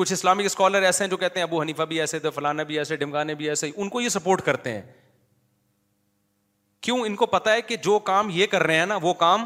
کچھ 0.01 0.12
اسلامک 0.12 0.44
اسکالر 0.46 0.82
ایسے 0.88 1.05
ہیں 1.05 1.11
جو 1.11 1.16
کہتے 1.22 1.40
ہیں 1.40 1.46
ابو 1.46 1.61
حنیفہ 1.61 1.82
بھی 1.88 2.01
ایسے 2.01 2.18
تھے 2.18 2.30
فلانا 2.34 2.62
بھی 2.68 2.76
ایسے 2.78 2.96
ڈمکانے 2.96 3.34
بھی 3.40 3.48
ایسے 3.48 3.70
ان 3.74 3.88
کو 3.94 4.01
یہ 4.01 4.09
سپورٹ 4.09 4.42
کرتے 4.42 4.72
ہیں 4.72 4.82
کیوں 6.86 6.98
ان 7.07 7.16
کو 7.22 7.26
پتا 7.32 7.53
ہے 7.53 7.62
کہ 7.62 7.76
جو 7.84 7.98
کام 8.11 8.28
یہ 8.34 8.46
کر 8.51 8.62
رہے 8.66 8.76
ہیں 8.78 8.86
نا 8.86 8.98
وہ 9.03 9.12
کام 9.24 9.44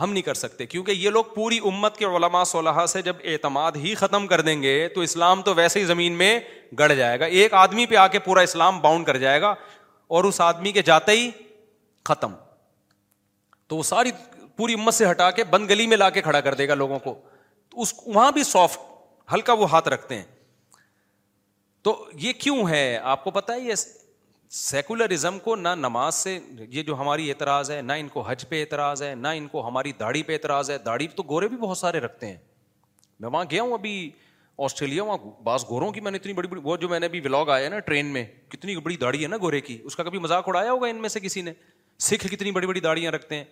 ہم 0.00 0.12
نہیں 0.12 0.22
کر 0.22 0.34
سکتے 0.34 0.66
کیونکہ 0.66 0.92
یہ 1.04 1.10
لوگ 1.16 1.24
پوری 1.34 1.58
امت 1.72 1.96
کے 1.96 2.04
علماء 2.04 2.42
صلاح 2.52 2.84
سے 2.92 3.02
جب 3.08 3.16
اعتماد 3.32 3.76
ہی 3.84 3.94
ختم 4.04 4.26
کر 4.26 4.40
دیں 4.48 4.60
گے 4.62 4.74
تو 4.94 5.00
اسلام 5.08 5.42
تو 5.48 5.54
ویسے 5.54 5.80
ہی 5.80 5.84
زمین 5.94 6.12
میں 6.18 6.38
گڑ 6.78 6.92
جائے 6.92 7.20
گا 7.20 7.24
ایک 7.38 7.54
آدمی 7.64 7.86
پہ 7.86 7.96
آ 7.96 8.06
کے 8.06 8.18
پورا 8.28 8.40
اسلام 8.52 8.80
باؤنڈ 8.86 9.06
کر 9.06 9.16
جائے 9.26 9.40
گا 9.42 9.54
اور 10.16 10.24
اس 10.30 10.40
آدمی 10.50 10.72
کے 10.72 10.82
جاتے 10.92 11.12
ہی 11.20 11.28
ختم 12.08 12.34
تو 13.68 13.76
وہ 13.76 13.82
ساری 13.94 14.10
پوری 14.56 14.74
امت 14.74 14.94
سے 14.94 15.10
ہٹا 15.10 15.30
کے 15.40 15.44
بند 15.56 15.70
گلی 15.70 15.86
میں 15.86 15.96
لا 15.96 16.10
کے 16.18 16.22
کھڑا 16.22 16.40
کر 16.48 16.54
دے 16.62 16.68
گا 16.68 16.74
لوگوں 16.84 16.98
کو 17.08 17.14
تو 17.70 17.80
اس 17.82 17.94
وہاں 18.06 18.30
بھی 18.32 18.44
سافٹ 18.56 18.92
ہلکا 19.32 19.52
وہ 19.58 19.70
ہاتھ 19.70 19.88
رکھتے 19.88 20.14
ہیں 20.16 20.24
تو 21.84 21.96
یہ 22.22 22.32
کیوں 22.40 22.68
ہے 22.68 22.80
آپ 23.12 23.22
کو 23.24 23.30
پتا 23.30 23.54
ہے 23.54 23.60
یہ 23.60 23.74
سیکولرزم 24.56 25.38
کو 25.44 25.54
نہ 25.56 25.68
نماز 25.76 26.14
سے 26.14 26.38
یہ 26.70 26.82
جو 26.82 26.96
ہماری 26.98 27.28
اعتراض 27.30 27.70
ہے 27.70 27.80
نہ 27.82 27.92
ان 28.00 28.08
کو 28.08 28.20
حج 28.28 28.44
پہ 28.48 28.60
اعتراض 28.60 29.02
ہے 29.02 29.14
نہ 29.14 29.28
ان 29.36 29.46
کو 29.48 29.66
ہماری 29.68 29.92
داڑھی 30.00 30.22
پہ 30.22 30.32
اعتراض 30.32 30.70
ہے 30.70 30.76
داڑھی 30.84 31.08
تو 31.16 31.22
گورے 31.28 31.48
بھی 31.48 31.56
بہت 31.60 31.78
سارے 31.78 32.00
رکھتے 32.00 32.26
ہیں 32.30 32.36
میں 33.20 33.28
وہاں 33.28 33.44
گیا 33.50 33.62
ہوں 33.62 33.72
ابھی 33.72 33.94
آسٹریلیا 34.64 35.02
وہاں 35.04 35.40
بعض 35.44 35.64
گوروں 35.68 35.90
کی 35.92 36.00
میں 36.00 36.10
نے 36.10 36.18
اتنی 36.18 36.32
بڑی 36.32 36.48
بڑی 36.48 36.60
وہ 36.64 36.76
جو 36.76 36.88
میں 36.88 37.00
نے 37.00 37.06
ابھی 37.06 37.20
بلاگ 37.20 37.48
آیا 37.50 37.68
نا 37.68 37.78
ٹرین 37.88 38.06
میں 38.12 38.24
کتنی 38.48 38.76
بڑی 38.80 38.96
داڑھی 38.96 39.22
ہے 39.22 39.28
نا 39.28 39.36
گورے 39.42 39.60
کی 39.60 39.78
اس 39.84 39.96
کا 39.96 40.02
کبھی 40.02 40.18
مذاق 40.18 40.48
اڑایا 40.48 40.72
ہوگا 40.72 40.86
ان 40.88 40.96
میں 41.02 41.08
سے 41.08 41.20
کسی 41.20 41.42
نے 41.42 41.52
سکھ 42.10 42.26
کتنی 42.32 42.50
بڑی 42.52 42.66
بڑی 42.66 42.80
داڑیاں 42.80 43.12
رکھتے 43.12 43.36
ہیں 43.36 43.44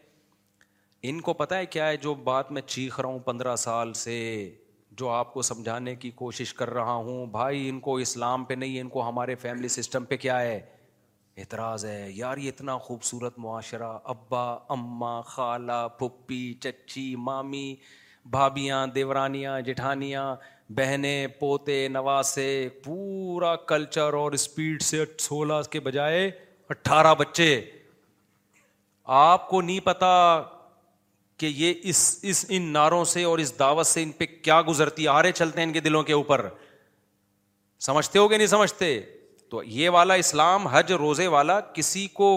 ان 1.10 1.20
کو 1.28 1.32
پتا 1.34 1.56
ہے 1.58 1.66
کیا 1.66 1.88
ہے 1.88 1.96
جو 1.96 2.14
بات 2.24 2.52
میں 2.52 2.62
چیخ 2.66 3.00
رہا 3.00 3.08
ہوں 3.08 3.18
پندرہ 3.26 3.56
سال 3.66 3.92
سے 4.06 4.18
جو 4.98 5.08
آپ 5.08 5.32
کو 5.34 5.42
سمجھانے 5.42 5.94
کی 5.96 6.10
کوشش 6.14 6.52
کر 6.54 6.70
رہا 6.74 6.94
ہوں 6.94 7.26
بھائی 7.36 7.68
ان 7.68 7.78
کو 7.80 7.96
اسلام 8.06 8.44
پہ 8.44 8.54
نہیں 8.54 8.80
ان 8.80 8.88
کو 8.94 9.08
ہمارے 9.08 9.34
فیملی 9.42 9.68
سسٹم 9.74 10.04
پہ 10.08 10.16
کیا 10.24 10.40
ہے 10.40 10.58
اعتراض 11.38 11.84
ہے 11.84 12.10
یار 12.14 12.36
یہ 12.36 12.48
اتنا 12.54 12.76
خوبصورت 12.86 13.38
معاشرہ 13.44 13.92
ابا 14.14 14.42
اماں 14.74 15.20
خالہ 15.26 15.86
پھپھی 15.98 16.42
چچی 16.62 17.14
مامی 17.28 17.74
بھابیاں 18.30 18.86
دیورانیاں 18.94 19.60
جٹھانیاں 19.66 20.34
بہنیں 20.76 21.26
پوتے 21.38 21.86
نواسے 21.92 22.46
پورا 22.84 23.54
کلچر 23.72 24.14
اور 24.14 24.32
اسپیڈ 24.32 24.82
سے 24.82 25.04
سولہ 25.20 25.54
کے 25.70 25.80
بجائے 25.88 26.26
اٹھارہ 26.70 27.14
بچے 27.18 27.48
آپ 29.28 29.48
کو 29.48 29.60
نہیں 29.60 29.80
پتا 29.84 30.12
کہ 31.42 31.50
یہ 31.56 31.74
اس 31.90 32.00
اس 32.30 32.44
ان 32.56 32.62
ناروں 32.72 33.04
سے 33.12 33.22
اور 33.28 33.38
اس 33.44 33.52
دعوت 33.58 33.86
سے 33.86 34.02
ان 34.02 34.10
پہ 34.18 34.26
کیا 34.42 34.60
گزرتی 34.68 35.06
آرے 35.08 35.30
چلتے 35.40 35.60
ہیں 35.60 35.66
ان 35.66 35.72
کے 35.72 35.80
دلوں 35.86 36.02
کے 36.02 36.12
اوپر 36.12 36.46
سمجھتے 37.86 38.18
ہو 38.18 38.30
گے 38.30 38.36
نہیں 38.36 38.46
سمجھتے 38.52 38.90
تو 39.50 39.62
یہ 39.78 39.88
والا 39.96 40.14
اسلام 40.26 40.66
حج 40.74 40.92
روزے 41.02 41.26
والا 41.36 41.58
کسی 41.80 42.06
کو 42.20 42.28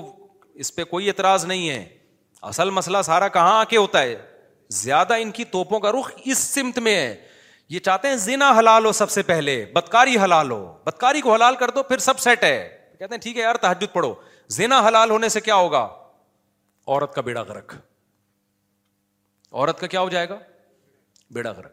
اس 0.64 0.76
پہ 0.76 0.84
کوئی 0.96 1.08
اعتراض 1.08 1.46
نہیں 1.54 1.70
ہے 1.70 1.84
اصل 2.54 2.70
مسئلہ 2.82 3.02
سارا 3.12 3.28
کہاں 3.38 3.54
آ 3.60 3.64
کے 3.74 3.78
ہوتا 3.78 4.02
ہے 4.02 4.16
زیادہ 4.82 5.14
ان 5.22 5.32
کی 5.38 5.46
توپوں 5.56 5.80
کا 5.80 5.92
رخ 6.00 6.12
اس 6.24 6.38
سمت 6.48 6.80
میں 6.90 6.96
ہے 7.04 7.16
یہ 7.70 7.80
چاہتے 7.92 8.08
ہیں 8.08 8.16
زینا 8.28 8.52
حلال 8.60 8.86
ہو 8.86 8.92
سب 9.06 9.10
سے 9.18 9.22
پہلے 9.34 9.64
بدکاری 9.74 10.18
حلال 10.24 10.52
ہو 10.52 10.60
بدکاری 10.86 11.22
کو 11.28 11.34
حلال 11.34 11.56
کر 11.62 11.72
دو 11.76 11.84
پھر 11.94 11.98
سب 12.12 12.20
سیٹ 12.30 12.44
ہے 12.44 12.58
کہتے 13.00 13.14
ہیں 13.16 13.22
ٹھیک 13.22 13.38
ہے 13.38 13.42
یار 13.42 13.56
تحجد 13.72 13.94
پڑھو 13.94 14.14
زینا 14.62 14.88
حلال 14.88 15.12
ہونے 15.12 15.30
سے 15.38 15.42
کیا 15.50 15.56
ہوگا 15.66 15.88
عورت 16.88 17.14
کا 17.16 17.22
بیڑا 17.30 17.44
گرک 17.44 17.74
عورت 19.56 19.80
کا 19.80 19.88
کیا 19.88 20.00
ہو 20.02 20.10
جائے 20.10 20.28
گا 20.30 20.38
بیڑا 21.34 21.52
گھر 21.52 21.66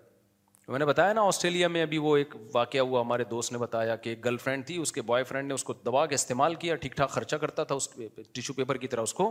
میں 0.73 0.79
نے 0.79 0.85
بتایا 0.87 1.13
نا 1.13 1.23
آسٹریلیا 1.27 1.69
میں 1.69 1.83
ابھی 1.83 1.99
وہ 1.99 2.17
ایک 2.17 2.35
واقعہ 2.53 2.81
ہوا 2.81 3.01
ہمارے 3.01 3.25
دوست 3.31 3.53
نے 3.53 3.59
بتایا 3.59 3.97
کہ 4.03 4.09
ایک 4.09 4.25
گرل 4.25 4.37
فرینڈ 4.43 4.67
تھی 4.67 4.77
اس 4.83 4.93
کے 4.93 5.03
بوائے 5.09 5.25
فرینڈ 5.31 5.49
نے 5.49 5.55
اس 5.55 5.65
کو 5.65 5.73
دبا 5.87 6.05
کے 6.07 6.15
استعمال 6.15 6.55
کیا 6.65 6.75
ٹھیک 6.85 6.93
ٹھاک 6.97 7.11
خرچہ 7.11 7.37
کرتا 7.45 7.65
تھا 7.71 7.75
اس 7.75 7.89
ٹیشو 8.35 8.53
پیپر 8.61 8.77
کی 8.85 8.89
طرح 8.89 9.01
اس 9.03 9.15
کو 9.15 9.31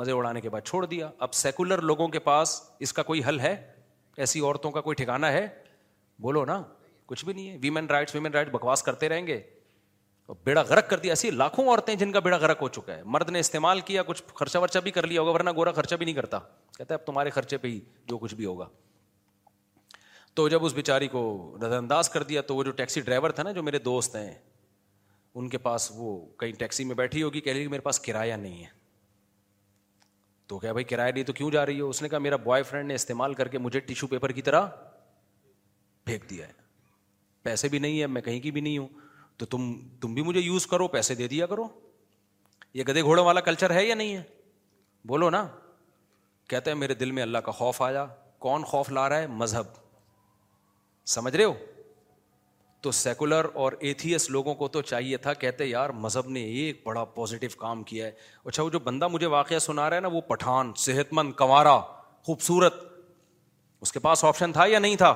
مزے 0.00 0.12
اڑانے 0.12 0.40
کے 0.40 0.48
بعد 0.50 0.60
چھوڑ 0.66 0.84
دیا 0.86 1.10
اب 1.26 1.34
سیکولر 1.34 1.80
لوگوں 1.90 2.08
کے 2.08 2.18
پاس 2.28 2.60
اس 2.86 2.92
کا 2.92 3.02
کوئی 3.10 3.22
حل 3.28 3.40
ہے 3.40 3.54
ایسی 4.24 4.40
عورتوں 4.40 4.70
کا 4.70 4.80
کوئی 4.88 4.96
ٹھکانا 5.04 5.32
ہے 5.32 5.46
بولو 6.22 6.44
نا 6.44 6.62
کچھ 7.06 7.24
بھی 7.24 7.32
نہیں 7.32 7.50
ہے 7.50 7.58
ویمن 7.62 7.86
رائٹس 7.90 8.14
ویمن 8.14 8.32
رائٹ 8.34 8.50
بکواس 8.52 8.82
کرتے 8.82 9.08
رہیں 9.08 9.26
گے 9.26 9.40
بیڑا 10.44 10.62
گرک 10.68 10.88
کر 10.90 10.98
دیا 10.98 11.12
ایسی 11.12 11.30
لاکھوں 11.30 11.64
عورتیں 11.68 11.92
ہیں 11.92 11.98
جن 11.98 12.12
کا 12.12 12.18
بیڑا 12.20 12.38
گرک 12.38 12.58
ہو 12.62 12.68
چکا 12.68 12.94
ہے 12.96 13.02
مرد 13.04 13.30
نے 13.30 13.40
استعمال 13.40 13.80
کیا 13.80 14.02
کچھ 14.06 14.22
خرچہ 14.38 14.58
ورچہ 14.58 14.78
بھی 14.82 14.90
کر 14.90 15.06
لیا 15.06 15.20
ہوگا 15.20 15.30
ورنہ 15.32 15.50
گورا 15.56 15.72
خرچہ 15.72 15.94
بھی 15.96 16.04
نہیں 16.06 16.14
کرتا 16.14 16.38
کہتا 16.76 16.94
ہے 16.94 16.98
اب 17.00 17.06
تمہارے 17.06 17.30
خرچے 17.30 17.56
پہ 17.58 17.68
ہی 17.68 17.78
جو 18.08 18.18
کچھ 18.18 18.34
بھی 18.34 18.44
ہوگا 18.44 18.66
تو 20.34 20.48
جب 20.48 20.64
اس 20.64 20.72
بیچاری 20.74 21.08
کو 21.08 21.22
نظر 21.62 21.76
انداز 21.76 22.08
کر 22.10 22.22
دیا 22.22 22.40
تو 22.48 22.56
وہ 22.56 22.64
جو 22.64 22.70
ٹیکسی 22.80 23.00
ڈرائیور 23.00 23.30
تھا 23.38 23.42
نا 23.42 23.52
جو 23.52 23.62
میرے 23.62 23.78
دوست 23.78 24.16
ہیں 24.16 24.32
ان 25.34 25.48
کے 25.48 25.58
پاس 25.58 25.90
وہ 25.94 26.18
کہیں 26.40 26.52
ٹیکسی 26.58 26.84
میں 26.84 26.94
بیٹھی 26.96 27.22
ہوگی 27.22 27.40
کہہ 27.40 27.52
کہ 27.54 27.68
میرے 27.68 27.82
پاس 27.82 28.00
کرایہ 28.00 28.34
نہیں 28.36 28.62
ہے 28.62 28.74
تو 30.46 30.58
کیا 30.58 30.72
بھائی 30.72 30.84
کرایہ 30.84 31.12
نہیں 31.12 31.24
تو 31.24 31.32
کیوں 31.32 31.50
جا 31.50 31.64
رہی 31.66 31.76
ہے 31.76 31.82
اس 31.82 32.02
نے 32.02 32.08
کہا 32.08 32.18
میرا 32.18 32.36
بوائے 32.44 32.62
فرینڈ 32.62 32.88
نے 32.88 32.94
استعمال 32.94 33.34
کر 33.34 33.48
کے 33.48 33.58
مجھے 33.58 33.80
ٹیشو 33.80 34.06
پیپر 34.06 34.32
کی 34.32 34.42
طرح 34.42 34.66
پھینک 36.04 36.28
دیا 36.30 36.46
ہے 36.48 36.52
پیسے 37.42 37.68
بھی 37.68 37.78
نہیں 37.78 38.00
ہے 38.00 38.06
میں 38.06 38.22
کہیں 38.22 38.40
کی 38.40 38.50
بھی 38.50 38.60
نہیں 38.60 38.78
ہوں 38.78 38.88
تو 39.38 39.46
تم 39.46 39.72
تم 40.00 40.14
بھی 40.14 40.22
مجھے 40.22 40.40
یوز 40.40 40.66
کرو 40.66 40.86
پیسے 40.88 41.14
دے 41.14 41.26
دیا 41.28 41.46
کرو 41.46 41.66
یہ 42.74 42.84
گدے 42.88 43.02
گھوڑے 43.02 43.22
والا 43.22 43.40
کلچر 43.48 43.74
ہے 43.74 43.84
یا 43.86 43.94
نہیں 43.94 44.16
ہے 44.16 44.22
بولو 45.08 45.30
نا 45.30 45.46
کہتے 46.48 46.70
ہیں 46.70 46.78
میرے 46.78 46.94
دل 46.94 47.10
میں 47.10 47.22
اللہ 47.22 47.38
کا 47.44 47.52
خوف 47.52 47.80
آیا 47.82 48.04
کون 48.46 48.62
خوف 48.70 48.90
لا 48.92 49.08
رہا 49.08 49.18
ہے 49.20 49.26
مذہب 49.42 49.66
سمجھ 51.14 51.34
رہے 51.36 51.44
ہو 51.44 51.52
تو 52.82 52.90
سیکولر 52.92 53.46
اور 53.62 53.72
ایتھیس 53.80 54.28
لوگوں 54.30 54.54
کو 54.54 54.68
تو 54.74 54.82
چاہیے 54.82 55.16
تھا 55.26 55.32
کہتے 55.34 55.66
یار 55.66 55.90
مذہب 56.04 56.28
نے 56.30 56.40
ایک 56.60 56.80
بڑا 56.86 57.04
پازیٹو 57.14 57.46
کام 57.60 57.82
کیا 57.84 58.06
ہے 58.06 58.12
اچھا 58.44 58.62
وہ 58.62 58.70
جو 58.70 58.78
بندہ 58.88 59.08
مجھے 59.08 59.26
واقعہ 59.34 59.58
سنا 59.68 59.88
رہا 59.88 59.96
ہے 59.96 60.00
نا 60.00 60.08
وہ 60.12 60.20
پٹھان 60.28 60.72
صحت 60.84 61.12
مند 61.20 61.32
کنوارا 61.38 61.78
خوبصورت 62.26 62.74
اس 63.82 63.92
کے 63.92 63.98
پاس 64.00 64.24
آپشن 64.24 64.52
تھا 64.52 64.66
یا 64.68 64.78
نہیں 64.78 64.96
تھا 64.96 65.12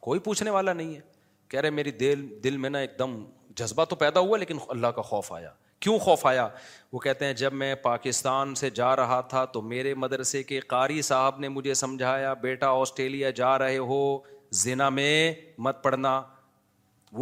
کوئی 0.00 0.20
پوچھنے 0.26 0.50
والا 0.50 0.72
نہیں 0.72 0.94
ہے 0.94 1.00
کہہ 1.50 1.60
رہے 1.60 1.70
میری 1.70 1.90
دل 2.00 2.26
دل 2.44 2.56
میں 2.64 2.70
نا 2.70 2.78
ایک 2.78 2.98
دم 2.98 3.16
جذبہ 3.58 3.84
تو 3.90 3.96
پیدا 3.96 4.20
ہوا 4.20 4.38
لیکن 4.38 4.58
اللہ 4.68 4.86
کا 4.96 5.02
خوف 5.10 5.32
آیا 5.32 5.50
کیوں 5.84 5.98
خوف 6.04 6.24
آیا 6.26 6.46
وہ 6.92 6.98
کہتے 6.98 7.24
ہیں 7.24 7.32
جب 7.40 7.52
میں 7.62 7.74
پاکستان 7.82 8.54
سے 8.60 8.70
جا 8.78 8.94
رہا 8.96 9.20
تھا 9.32 9.44
تو 9.56 9.62
میرے 9.72 9.94
مدرسے 10.04 10.42
کے 10.42 10.60
قاری 10.72 11.02
صاحب 11.08 11.38
نے 11.40 11.48
مجھے 11.58 11.74
سمجھایا 11.82 12.32
بیٹا 12.46 12.68
آسٹریلیا 12.80 13.30
جا 13.40 13.58
رہے 13.58 13.76
ہو 13.92 14.00
زنا 14.64 14.88
میں 14.98 15.12
مت 15.66 15.82
پڑھنا 15.82 16.20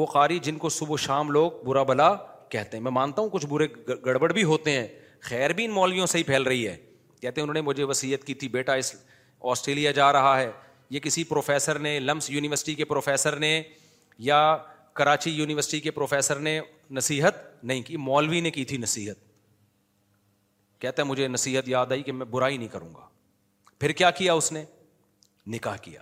وہ 0.01 0.07
قاری 0.13 0.39
جن 0.49 0.57
کو 0.59 0.69
صبح 0.79 0.97
شام 1.07 1.31
لوگ 1.39 1.65
برا 1.65 1.83
بلا 1.93 2.15
کہتے 2.51 2.77
ہیں 2.77 2.83
میں 2.85 2.93
مانتا 2.93 3.23
ہوں 3.23 3.29
کچھ 3.33 3.47
برے 3.51 3.67
گڑبڑ 4.07 4.33
بھی 4.33 4.45
ہوتے 4.53 4.71
ہیں 4.81 4.87
خیر 5.29 5.53
بھی 5.59 5.65
ان 5.65 5.71
مولویوں 5.81 6.07
سے 6.13 6.19
ہی 6.19 6.23
پھیل 6.31 6.43
رہی 6.53 6.67
ہے 6.69 6.77
کہتے 7.21 7.41
ہیں 7.41 7.43
انہوں 7.45 7.55
نے 7.55 7.61
مجھے 7.71 7.85
وسیعت 7.93 8.25
کی 8.27 8.35
تھی 8.41 8.49
بیٹا 8.59 8.75
اس 8.83 8.95
آسٹریلیا 9.53 9.91
جا 10.01 10.13
رہا 10.13 10.39
ہے 10.41 10.51
یہ 10.97 11.01
کسی 11.09 11.25
پروفیسر 11.35 11.79
نے 11.89 11.99
لمس 12.01 12.31
یونیورسٹی 12.31 12.75
کے 12.81 12.85
پروفیسر 12.95 13.37
نے 13.45 13.61
یا 14.31 14.41
کراچی 14.97 15.31
یونیورسٹی 15.31 15.79
کے 15.81 15.91
پروفیسر 15.91 16.39
نے 16.41 16.61
نصیحت 16.99 17.37
نہیں 17.71 17.83
کی 17.89 17.97
مولوی 18.09 18.41
نے 18.41 18.51
کی 18.51 18.65
تھی 18.71 18.77
نصیحت 18.79 19.25
کہتا 20.81 21.03
ہے 21.03 21.07
مجھے 21.07 21.27
نصیحت 21.29 21.69
یاد 21.69 21.93
آئی 21.93 22.03
کہ 22.03 22.13
میں 22.13 22.27
برائی 22.37 22.57
نہیں 22.57 22.69
کروں 22.69 22.89
گا 22.95 23.07
پھر 23.81 23.93
کیا 24.01 24.11
کیا 24.21 24.33
اس 24.41 24.51
نے 24.53 24.65
نکاح 25.55 25.77
کیا 25.83 26.01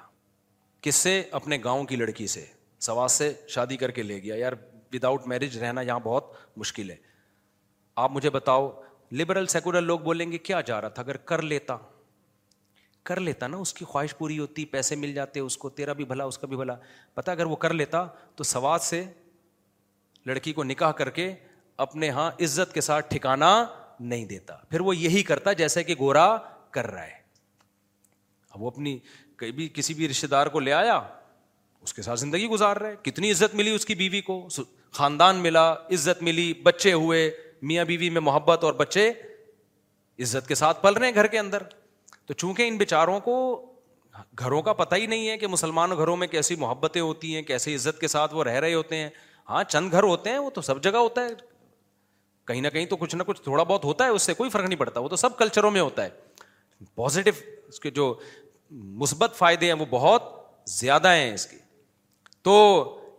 کس 0.83 0.95
سے 1.07 1.23
اپنے 1.39 1.59
گاؤں 1.65 1.85
کی 1.91 1.97
لڑکی 1.97 2.27
سے 2.37 2.45
سواد 2.89 3.09
سے 3.09 3.33
شادی 3.55 3.77
کر 3.77 3.91
کے 3.99 4.03
لے 4.03 4.21
گیا 4.23 4.35
یار 4.37 4.53
وداؤٹ 4.93 5.27
میرج 5.29 5.57
رہنا 5.59 5.81
یہاں 5.81 6.01
بہت 6.05 6.33
مشکل 6.57 6.91
ہے 6.91 6.97
آپ 8.07 8.11
مجھے 8.13 8.31
بتاؤ 8.31 8.71
لبرل 9.19 9.47
سیکولر 9.57 9.81
لوگ 9.81 9.99
بولیں 10.01 10.31
گے 10.33 10.39
کیا 10.49 10.61
جا 10.71 10.81
رہا 10.81 10.89
تھا 10.99 11.03
اگر 11.03 11.17
کر 11.31 11.43
لیتا 11.53 11.77
کر 13.09 13.21
لیتا 13.21 13.47
نا 13.47 13.57
اس 13.57 13.73
کی 13.75 13.85
خواہش 13.85 14.17
پوری 14.19 14.39
ہوتی 14.39 14.65
پیسے 14.75 14.97
مل 14.97 15.13
جاتے 15.15 15.41
اس 15.41 15.57
کو 15.59 15.69
تیرا 15.79 15.93
بھی 15.99 16.05
بھلا 16.13 16.25
اس 16.25 16.39
کا 16.39 16.47
بھی 16.47 16.57
بھلا 16.57 16.75
پتا 17.15 17.33
اگر 17.33 17.47
وہ 17.47 17.57
کر 17.65 17.73
لیتا 17.81 18.05
تو 18.37 18.45
سواد 18.53 18.79
سے 18.91 19.05
لڑکی 20.27 20.53
کو 20.53 20.65
نکاح 20.65 20.91
کر 21.01 21.11
کے 21.19 21.33
اپنے 21.87 22.11
ہاں 22.19 22.31
عزت 22.45 22.73
کے 22.75 22.81
ساتھ 22.87 23.11
ٹھکانا 23.15 23.51
نہیں 24.13 24.25
دیتا 24.27 24.55
پھر 24.71 24.81
وہ 24.89 24.97
یہی 24.97 25.23
کرتا 25.31 25.53
جیسے 25.63 25.85
کہ 25.85 25.95
گورا 25.99 26.27
کر 26.77 26.91
رہا 26.91 27.05
ہے 27.07 27.23
اب 28.51 28.63
وہ 28.63 28.71
اپنی 28.71 28.99
کئی 29.37 29.53
بھی 29.53 29.69
کسی 29.75 29.95
بھی 29.95 30.09
رشتے 30.09 30.27
دار 30.37 30.47
کو 30.57 30.61
لے 30.61 30.73
آیا 30.73 30.97
اس 31.83 31.95
کے 31.95 32.03
ساتھ 32.03 32.21
زندگی 32.21 32.47
گزار 32.49 32.77
رہے 32.77 32.95
کتنی 33.11 33.31
عزت 33.31 33.55
ملی 33.55 33.71
اس 33.75 33.87
کی 33.87 33.95
بیوی 33.95 34.21
کو 34.31 34.47
خاندان 34.99 35.37
ملا 35.47 35.71
عزت 35.73 36.23
ملی 36.23 36.53
بچے 36.65 36.93
ہوئے 36.93 37.31
میاں 37.71 37.85
بیوی 37.85 38.11
میں 38.11 38.21
محبت 38.21 38.65
اور 38.65 38.73
بچے 38.85 39.09
عزت 40.23 40.49
کے 40.49 40.55
ساتھ 40.55 40.83
پل 40.83 40.95
رہے 40.95 41.07
ہیں 41.07 41.15
گھر 41.15 41.27
کے 41.27 41.39
اندر 41.39 41.63
تو 42.27 42.35
چونکہ 42.35 42.69
ان 42.69 42.77
بیچاروں 42.79 43.19
کو 43.21 43.35
گھروں 44.39 44.61
کا 44.63 44.73
پتہ 44.73 44.95
ہی 44.95 45.07
نہیں 45.07 45.29
ہے 45.29 45.37
کہ 45.39 45.47
مسلمان 45.47 45.91
گھروں 45.97 46.17
میں 46.17 46.27
کیسی 46.29 46.57
محبتیں 46.57 47.01
ہوتی 47.01 47.35
ہیں 47.35 47.43
کیسی 47.43 47.75
عزت 47.75 48.01
کے 48.01 48.09
ساتھ 48.09 48.35
وہ 48.35 48.45
رہ 48.45 48.59
رہے 48.61 48.75
ہوتے 48.75 48.97
ہیں 48.97 49.09
ہاں 49.51 49.63
چند 49.69 49.93
گھر 49.93 50.03
ہوتے 50.03 50.31
ہیں 50.31 50.39
وہ 50.39 50.51
تو 50.55 50.61
سب 50.69 50.83
جگہ 50.83 50.97
ہوتا 50.97 51.25
ہے 51.25 51.29
کہیں 52.47 52.61
نہ 52.61 52.69
کہیں 52.73 52.87
تو 52.87 52.97
کچھ 52.97 53.15
نہ 53.17 53.23
کچھ 53.27 53.41
تھوڑا 53.43 53.63
بہت 53.63 53.85
ہوتا 53.85 54.05
ہے 54.05 54.11
اس 54.11 54.23
سے 54.23 54.35
کوئی 54.35 54.51
فرق 54.51 54.65
نہیں 54.69 54.79
پڑتا 54.79 55.01
وہ 55.01 55.09
تو 55.09 55.17
سب 55.17 55.37
کلچروں 55.39 55.71
میں 55.71 55.81
ہوتا 55.81 56.05
ہے 56.05 56.87
پازیٹو 56.95 57.31
اس 57.69 57.81
کے 57.81 57.91
جو 57.99 58.13
مثبت 59.03 59.35
فائدے 59.37 59.67
ہیں 59.67 59.73
وہ 59.81 59.85
بہت 59.91 60.33
زیادہ 60.79 61.09
ہیں 61.13 61.33
اس 61.35 61.47
کے 61.47 61.57
تو 62.45 62.55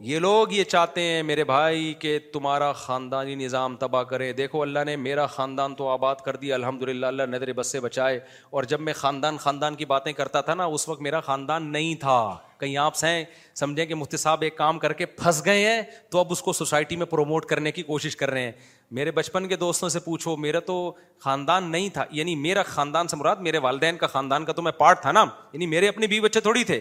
یہ 0.04 0.20
لوگ 0.20 0.52
یہ 0.52 0.64
چاہتے 0.64 1.02
ہیں 1.02 1.22
میرے 1.24 1.44
بھائی 1.44 1.94
کہ 2.00 2.18
تمہارا 2.34 2.72
خاندانی 2.76 3.36
نظام 3.36 3.76
تباہ 3.80 4.04
کرے 4.04 4.32
دیکھو 4.34 4.62
اللہ 4.62 4.84
نے 4.86 4.96
میرا 4.96 5.26
خاندان 5.36 5.76
تو 5.76 5.88
آباد 5.90 6.16
کر 6.26 6.36
دی 6.36 6.52
الحمد 6.54 6.82
للہ 6.90 7.06
اللہ 7.06 7.24
نظر 7.30 7.52
بس 7.56 7.72
سے 7.72 7.80
بچائے 7.80 8.20
اور 8.52 8.64
جب 8.64 8.82
میں 8.82 8.94
خاندان 8.94 9.38
خاندان 9.42 9.76
کی 9.76 9.86
باتیں 9.86 10.12
کرتا 10.14 10.42
تھا 10.42 10.54
نا 10.54 10.66
اس 10.66 10.88
وقت 10.90 11.02
میرا 11.02 11.20
خاندان 11.26 11.72
نہیں 11.72 11.96
تھا 12.00 12.36
کہیں 12.60 12.76
آپ 12.78 13.04
ہیں 13.04 13.24
سمجھیں 13.56 13.86
کہ 13.86 13.96
مفتی 13.96 14.18
صاحب 14.18 14.42
ایک 14.42 14.58
کام 14.58 14.80
کر 14.80 14.94
کے 14.94 15.06
پھنس 15.06 15.44
گئے 15.46 15.66
ہیں 15.70 15.82
تو 16.12 16.20
اب 16.20 16.32
اس 16.32 16.42
کو 16.42 16.54
سوسائٹی 16.54 16.96
میں 16.96 17.06
پروموٹ 17.06 17.46
کرنے 17.46 17.72
کی 17.72 17.84
کوشش 17.84 18.16
کر 18.18 18.30
رہے 18.32 18.44
ہیں 18.44 18.52
میرے 18.96 19.12
بچپن 19.12 19.48
کے 19.48 19.56
دوستوں 19.56 19.90
سے 19.90 20.00
پوچھو 20.00 20.36
میرا 20.38 20.60
تو 20.66 20.82
خاندان 21.24 21.72
نہیں 21.72 21.90
تھا 21.94 22.06
یعنی 22.12 22.36
میرا 22.42 22.64
خاندان 22.64 23.08
سے 23.08 23.16
مراد 23.18 23.36
میرے 23.48 23.58
والدین 23.68 23.98
کا 23.98 24.08
خاندان 24.08 24.46
کا 24.46 24.54
تو 24.54 24.62
میں 24.62 24.72
پارٹ 24.78 25.02
تھا 25.02 25.12
نا 25.12 25.26
یعنی 25.54 25.66
میرے 25.68 25.88
اپنے 25.88 26.08
بیوی 26.08 26.26
بچے 26.28 26.40
تھوڑی 26.40 26.64
تھے 26.64 26.80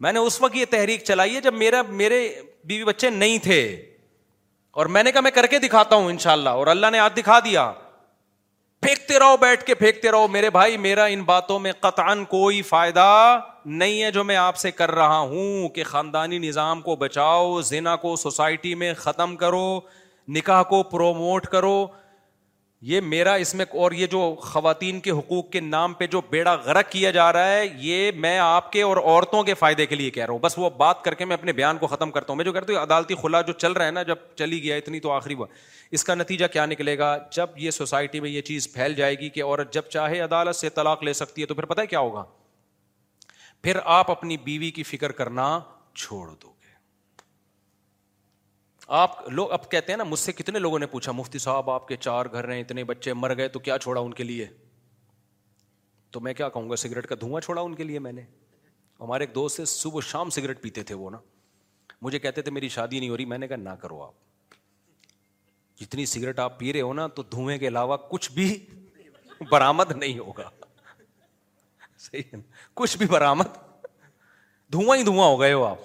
میں 0.00 0.12
نے 0.12 0.18
اس 0.26 0.40
وقت 0.40 0.56
یہ 0.56 0.64
تحریک 0.70 1.04
چلائی 1.04 1.34
ہے 1.34 1.40
جب 1.40 1.54
میرا 1.62 1.80
میرے 2.00 2.20
بیوی 2.64 2.84
بچے 2.84 3.10
نہیں 3.10 3.38
تھے 3.42 3.60
اور 4.80 4.86
میں 4.94 5.02
نے 5.02 5.12
کہا 5.12 5.20
میں 5.20 5.30
کر 5.34 5.46
کے 5.54 5.58
دکھاتا 5.58 5.96
ہوں 5.96 6.10
ان 6.10 6.18
شاء 6.24 6.32
اللہ 6.32 6.50
اور 6.58 6.66
اللہ 6.74 6.90
نے 6.92 6.98
آج 6.98 7.16
دکھا 7.16 7.38
دیا 7.44 7.70
پھینکتے 8.82 9.18
رہو 9.18 9.36
بیٹھ 9.40 9.64
کے 9.66 9.74
پھینکتے 9.74 10.10
رہو 10.12 10.26
میرے 10.32 10.50
بھائی 10.50 10.76
میرا 10.82 11.04
ان 11.14 11.22
باتوں 11.30 11.58
میں 11.60 11.72
قطع 11.80 12.14
کوئی 12.30 12.60
فائدہ 12.68 13.06
نہیں 13.80 14.02
ہے 14.02 14.10
جو 14.12 14.24
میں 14.24 14.36
آپ 14.36 14.56
سے 14.56 14.70
کر 14.70 14.90
رہا 14.94 15.18
ہوں 15.32 15.68
کہ 15.78 15.84
خاندانی 15.84 16.38
نظام 16.46 16.80
کو 16.82 16.96
بچاؤ 16.96 17.60
زینا 17.70 17.96
کو 18.04 18.14
سوسائٹی 18.22 18.74
میں 18.82 18.92
ختم 18.98 19.36
کرو 19.36 19.68
نکاح 20.36 20.62
کو 20.70 20.82
پروموٹ 20.92 21.46
کرو 21.56 21.86
یہ 22.86 23.00
میرا 23.00 23.32
اس 23.44 23.54
میں 23.54 23.64
اور 23.82 23.92
یہ 23.92 24.06
جو 24.06 24.18
خواتین 24.40 24.98
کے 25.00 25.10
حقوق 25.10 25.48
کے 25.50 25.60
نام 25.60 25.92
پہ 25.98 26.06
جو 26.10 26.20
بیڑا 26.30 26.54
غرق 26.64 26.90
کیا 26.90 27.10
جا 27.10 27.32
رہا 27.32 27.50
ہے 27.52 27.64
یہ 27.80 28.10
میں 28.16 28.38
آپ 28.38 28.70
کے 28.72 28.82
اور 28.82 28.96
عورتوں 28.96 29.42
کے 29.44 29.54
فائدے 29.54 29.86
کے 29.86 29.94
لیے 29.94 30.10
کہہ 30.10 30.24
رہا 30.24 30.32
ہوں 30.32 30.38
بس 30.40 30.54
وہ 30.58 30.68
بات 30.76 31.02
کر 31.04 31.14
کے 31.14 31.24
میں 31.24 31.36
اپنے 31.36 31.52
بیان 31.52 31.78
کو 31.78 31.86
ختم 31.86 32.10
کرتا 32.10 32.32
ہوں 32.32 32.36
میں 32.36 32.44
جو 32.44 32.52
کہتا 32.52 32.72
ہوں 32.72 32.80
عدالتی 32.82 33.14
خلا 33.22 33.40
جو 33.40 33.52
چل 33.52 33.72
رہا 33.72 33.86
ہے 33.86 33.90
نا 33.90 34.02
جب 34.12 34.18
چلی 34.36 34.62
گیا 34.62 34.76
اتنی 34.76 35.00
تو 35.00 35.10
آخری 35.12 35.34
وقت 35.38 35.52
اس 35.98 36.04
کا 36.04 36.14
نتیجہ 36.14 36.46
کیا 36.52 36.66
نکلے 36.66 36.96
گا 36.98 37.16
جب 37.36 37.58
یہ 37.58 37.70
سوسائٹی 37.70 38.20
میں 38.20 38.30
یہ 38.30 38.40
چیز 38.52 38.72
پھیل 38.72 38.94
جائے 38.94 39.14
گی 39.20 39.28
کہ 39.38 39.44
عورت 39.44 39.72
جب 39.72 39.88
چاہے 39.90 40.20
عدالت 40.20 40.56
سے 40.56 40.68
طلاق 40.74 41.02
لے 41.04 41.12
سکتی 41.22 41.42
ہے 41.42 41.46
تو 41.46 41.54
پھر 41.54 41.64
پتہ 41.74 41.80
کیا 41.90 41.98
ہوگا 41.98 42.22
پھر 43.62 43.78
آپ 44.00 44.10
اپنی 44.10 44.36
بیوی 44.44 44.70
کی 44.70 44.82
فکر 44.92 45.12
کرنا 45.20 45.48
چھوڑ 45.94 46.26
دو 46.42 46.52
آپ 48.96 49.14
لوگ 49.30 49.50
اب 49.52 49.68
کہتے 49.70 49.92
ہیں 49.92 49.96
نا 49.98 50.04
مجھ 50.04 50.18
سے 50.18 50.32
کتنے 50.32 50.58
لوگوں 50.58 50.78
نے 50.78 50.86
پوچھا 50.90 51.12
مفتی 51.12 51.38
صاحب 51.38 51.70
آپ 51.70 51.88
کے 51.88 51.96
چار 51.96 52.26
گھر 52.32 52.48
ہیں 52.52 52.60
اتنے 52.60 52.84
بچے 52.90 53.12
مر 53.14 53.36
گئے 53.36 53.48
تو 53.48 53.58
کیا 53.58 53.76
چھوڑا 53.78 54.00
ان 54.00 54.12
کے 54.14 54.24
لیے 54.24 54.46
تو 56.10 56.20
میں 56.20 56.32
کیا 56.34 56.48
کہوں 56.48 56.70
گا 56.70 56.76
سگریٹ 56.82 57.06
کا 57.06 57.14
دھواں 57.20 57.40
چھوڑا 57.44 57.60
ان 57.62 57.74
کے 57.74 57.84
لیے 57.84 57.98
میں 58.06 58.12
نے 58.12 58.22
ہمارے 59.00 59.24
ایک 59.24 59.34
دوست 59.34 59.56
سے 59.56 59.64
صبح 59.74 60.00
شام 60.08 60.30
سگریٹ 60.36 60.62
پیتے 60.62 60.82
تھے 60.90 60.94
وہ 61.00 61.10
نا 61.10 61.18
مجھے 62.02 62.18
کہتے 62.18 62.42
تھے 62.42 62.50
میری 62.52 62.68
شادی 62.68 62.98
نہیں 63.00 63.10
ہو 63.10 63.16
رہی 63.16 63.24
میں 63.34 63.38
نے 63.38 63.48
کہا 63.48 63.56
نہ 63.56 63.74
کرو 63.82 64.02
آپ 64.02 64.54
جتنی 65.80 66.06
سگریٹ 66.12 66.38
آپ 66.44 66.58
پی 66.58 66.72
رہے 66.72 66.80
ہو 66.80 66.92
نا 66.94 67.06
تو 67.18 67.22
دھویں 67.36 67.58
کے 67.58 67.68
علاوہ 67.68 67.96
کچھ 68.10 68.30
بھی 68.34 68.54
برامد 69.50 69.92
نہیں 69.96 70.18
ہوگا 70.18 70.48
کچھ 72.74 72.96
بھی 72.98 73.06
برامد 73.10 73.58
دھواں 74.72 74.96
ہی 74.96 75.02
دھواں 75.02 75.28
ہو 75.28 75.40
گئے 75.40 75.52
ہو 75.52 75.64
آپ 75.64 75.80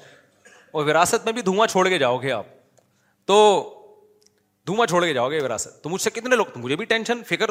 اور 0.71 0.85
وراثت 0.85 1.25
میں 1.25 1.33
بھی 1.33 1.41
دھواں 1.51 1.67
چھوڑ 1.67 1.87
کے 1.89 1.97
جاؤ 1.99 2.17
گے 2.21 2.31
آپ 2.31 2.45
تو 3.25 3.37
دھواں 4.67 4.85
چھوڑ 4.87 5.03
کے 5.05 5.13
جاؤ 5.13 5.29
گے 5.31 5.39
وراثت 5.43 5.81
تو 5.83 5.89
مجھ 5.89 6.01
سے 6.01 6.09
کتنے 6.13 6.35
لوگ 6.35 6.57
مجھے 6.63 6.75
بھی 6.75 6.85
ٹینشن 6.85 7.23
فکر 7.27 7.49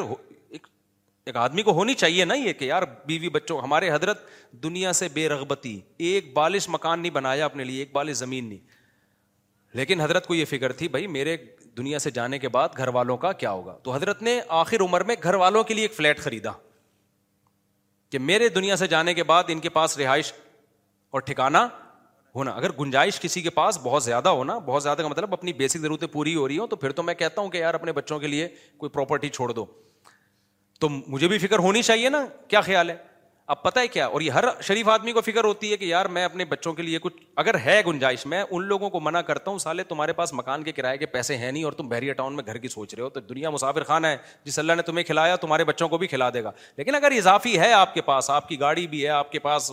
ایک 0.51 1.37
آدمی 1.37 1.61
کو 1.63 1.71
ہونی 1.73 1.93
چاہیے 1.93 2.25
نا 2.25 2.33
یہ 2.33 2.53
کہ 2.53 2.65
یار 2.65 2.83
بیوی 3.05 3.29
بچوں 3.33 3.59
ہمارے 3.61 3.89
حضرت 3.91 4.25
دنیا 4.63 4.91
سے 4.93 5.07
بے 5.13 5.27
رغبتی 5.29 5.79
ایک 6.07 6.33
بالش 6.33 6.67
مکان 6.69 6.99
نہیں 6.99 7.11
بنایا 7.11 7.45
اپنے 7.45 7.63
لیے 7.63 7.79
ایک 7.81 7.93
بالش 7.93 8.15
زمین 8.17 8.47
نہیں 8.49 8.57
لیکن 9.77 10.01
حضرت 10.01 10.27
کو 10.27 10.35
یہ 10.35 10.45
فکر 10.45 10.71
تھی 10.79 10.87
بھائی 10.95 11.07
میرے 11.17 11.35
دنیا 11.77 11.99
سے 11.99 12.11
جانے 12.15 12.39
کے 12.39 12.49
بعد 12.55 12.75
گھر 12.77 12.87
والوں 12.93 13.17
کا 13.17 13.31
کیا 13.43 13.51
ہوگا 13.51 13.77
تو 13.83 13.93
حضرت 13.93 14.21
نے 14.21 14.39
آخر 14.59 14.81
عمر 14.81 15.03
میں 15.11 15.15
گھر 15.23 15.33
والوں 15.43 15.63
کے 15.69 15.73
لیے 15.73 15.83
ایک 15.83 15.93
فلیٹ 15.93 16.19
خریدا 16.21 16.51
کہ 18.11 18.19
میرے 18.19 18.49
دنیا 18.57 18.75
سے 18.77 18.87
جانے 18.87 19.13
کے 19.13 19.23
بعد 19.31 19.43
ان 19.47 19.59
کے 19.59 19.69
پاس 19.77 19.97
رہائش 19.97 20.33
اور 21.13 21.21
ٹھکانا 21.29 21.67
ہونا 22.35 22.51
اگر 22.55 22.71
گنجائش 22.79 23.19
کسی 23.21 23.41
کے 23.41 23.49
پاس 23.55 23.77
بہت 23.83 24.03
زیادہ 24.03 24.29
ہونا 24.37 24.57
بہت 24.65 24.83
زیادہ 24.83 25.01
کا 25.01 25.07
مطلب 25.07 25.33
اپنی 25.33 25.53
بیسک 25.53 25.77
ضرورتیں 25.79 26.07
پوری 26.11 26.35
ہو 26.35 26.47
رہی 26.47 26.57
ہوں 26.59 26.67
تو 26.67 26.75
پھر 26.75 26.91
تو 26.99 27.03
میں 27.03 27.13
کہتا 27.13 27.41
ہوں 27.41 27.49
کہ 27.49 27.57
یار 27.57 27.73
اپنے 27.73 27.91
بچوں 27.93 28.19
کے 28.19 28.27
لیے 28.27 28.47
کوئی 28.77 28.89
پراپرٹی 28.91 29.29
چھوڑ 29.29 29.51
دو 29.51 29.65
تو 30.79 30.89
مجھے 30.89 31.27
بھی 31.27 31.37
فکر 31.37 31.59
ہونی 31.67 31.81
چاہیے 31.81 32.09
نا 32.09 32.25
کیا 32.49 32.61
خیال 32.61 32.89
ہے 32.89 32.95
اب 33.53 33.61
پتہ 33.63 33.79
ہے 33.79 33.87
کیا 33.87 34.05
اور 34.07 34.21
یہ 34.21 34.31
ہر 34.31 34.43
شریف 34.63 34.87
آدمی 34.89 35.11
کو 35.13 35.21
فکر 35.21 35.43
ہوتی 35.43 35.71
ہے 35.71 35.77
کہ 35.77 35.85
یار 35.85 36.05
میں 36.17 36.23
اپنے 36.25 36.45
بچوں 36.49 36.73
کے 36.73 36.83
لیے 36.83 36.99
کچھ 37.01 37.13
اگر 37.43 37.55
ہے 37.65 37.79
گنجائش 37.87 38.25
میں 38.33 38.43
ان 38.49 38.63
لوگوں 38.65 38.89
کو 38.89 38.99
منع 38.99 39.21
کرتا 39.29 39.51
ہوں 39.51 39.57
سالے 39.59 39.83
تمہارے 39.89 40.13
پاس 40.19 40.33
مکان 40.33 40.63
کے 40.63 40.71
کرائے 40.71 40.97
کے 40.97 41.05
پیسے 41.15 41.37
ہیں 41.37 41.51
نہیں 41.51 41.63
اور 41.63 41.73
تم 41.79 41.87
بحریہ 41.89 42.13
ٹاؤن 42.21 42.35
میں 42.35 42.43
گھر 42.45 42.57
کی 42.57 42.67
سوچ 42.67 42.93
رہے 42.93 43.03
ہو 43.03 43.09
تو 43.09 43.19
دنیا 43.33 43.49
مسافر 43.49 43.83
خان 43.89 44.05
ہے 44.05 44.15
جس 44.43 44.59
اللہ 44.59 44.73
نے 44.77 44.81
تمہیں 44.91 45.03
کھلایا 45.05 45.35
تمہارے 45.45 45.63
بچوں 45.71 45.89
کو 45.89 45.97
بھی 46.03 46.07
کھلا 46.07 46.29
دے 46.33 46.43
گا 46.43 46.51
لیکن 46.77 46.95
اگر 46.95 47.11
اضافی 47.17 47.57
ہے 47.59 47.71
آپ 47.83 47.93
کے 47.93 48.01
پاس 48.11 48.29
آپ 48.37 48.47
کی 48.49 48.59
گاڑی 48.59 48.87
بھی 48.95 49.03
ہے 49.03 49.09
آپ 49.19 49.31
کے 49.31 49.39
پاس 49.49 49.71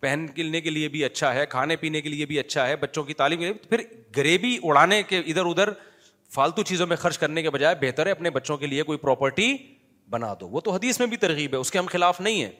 پہن 0.00 0.26
کے 0.34 0.60
کے 0.60 0.70
لیے 0.70 0.88
بھی 0.88 1.04
اچھا 1.04 1.32
ہے 1.34 1.44
کھانے 1.50 1.76
پینے 1.76 2.00
کے 2.00 2.08
لیے 2.08 2.26
بھی 2.26 2.38
اچھا 2.38 2.66
ہے 2.68 2.76
بچوں 2.80 3.04
کی 3.04 3.14
تعلیم 3.14 3.38
کے 3.38 3.44
لیے 3.44 3.52
پھر 3.68 3.80
گریبی 4.16 4.56
اڑانے 4.68 5.02
کے 5.08 5.18
ادھر 5.18 5.46
ادھر 5.46 5.70
فالتو 6.34 6.62
چیزوں 6.70 6.86
میں 6.86 6.96
خرچ 6.96 7.18
کرنے 7.18 7.42
کے 7.42 7.50
بجائے 7.50 7.74
بہتر 7.80 8.06
ہے 8.06 8.10
اپنے 8.10 8.30
بچوں 8.30 8.56
کے 8.58 8.66
لیے 8.66 8.82
کوئی 8.82 8.98
پراپرٹی 8.98 9.52
بنا 10.10 10.34
دو 10.40 10.48
وہ 10.48 10.60
تو 10.60 10.70
حدیث 10.72 10.98
میں 10.98 11.06
بھی 11.12 11.16
ترغیب 11.26 11.54
ہے 11.54 11.58
اس 11.58 11.70
کے 11.70 11.78
ہم 11.78 11.86
خلاف 11.90 12.20
نہیں 12.20 12.42
ہیں 12.42 12.50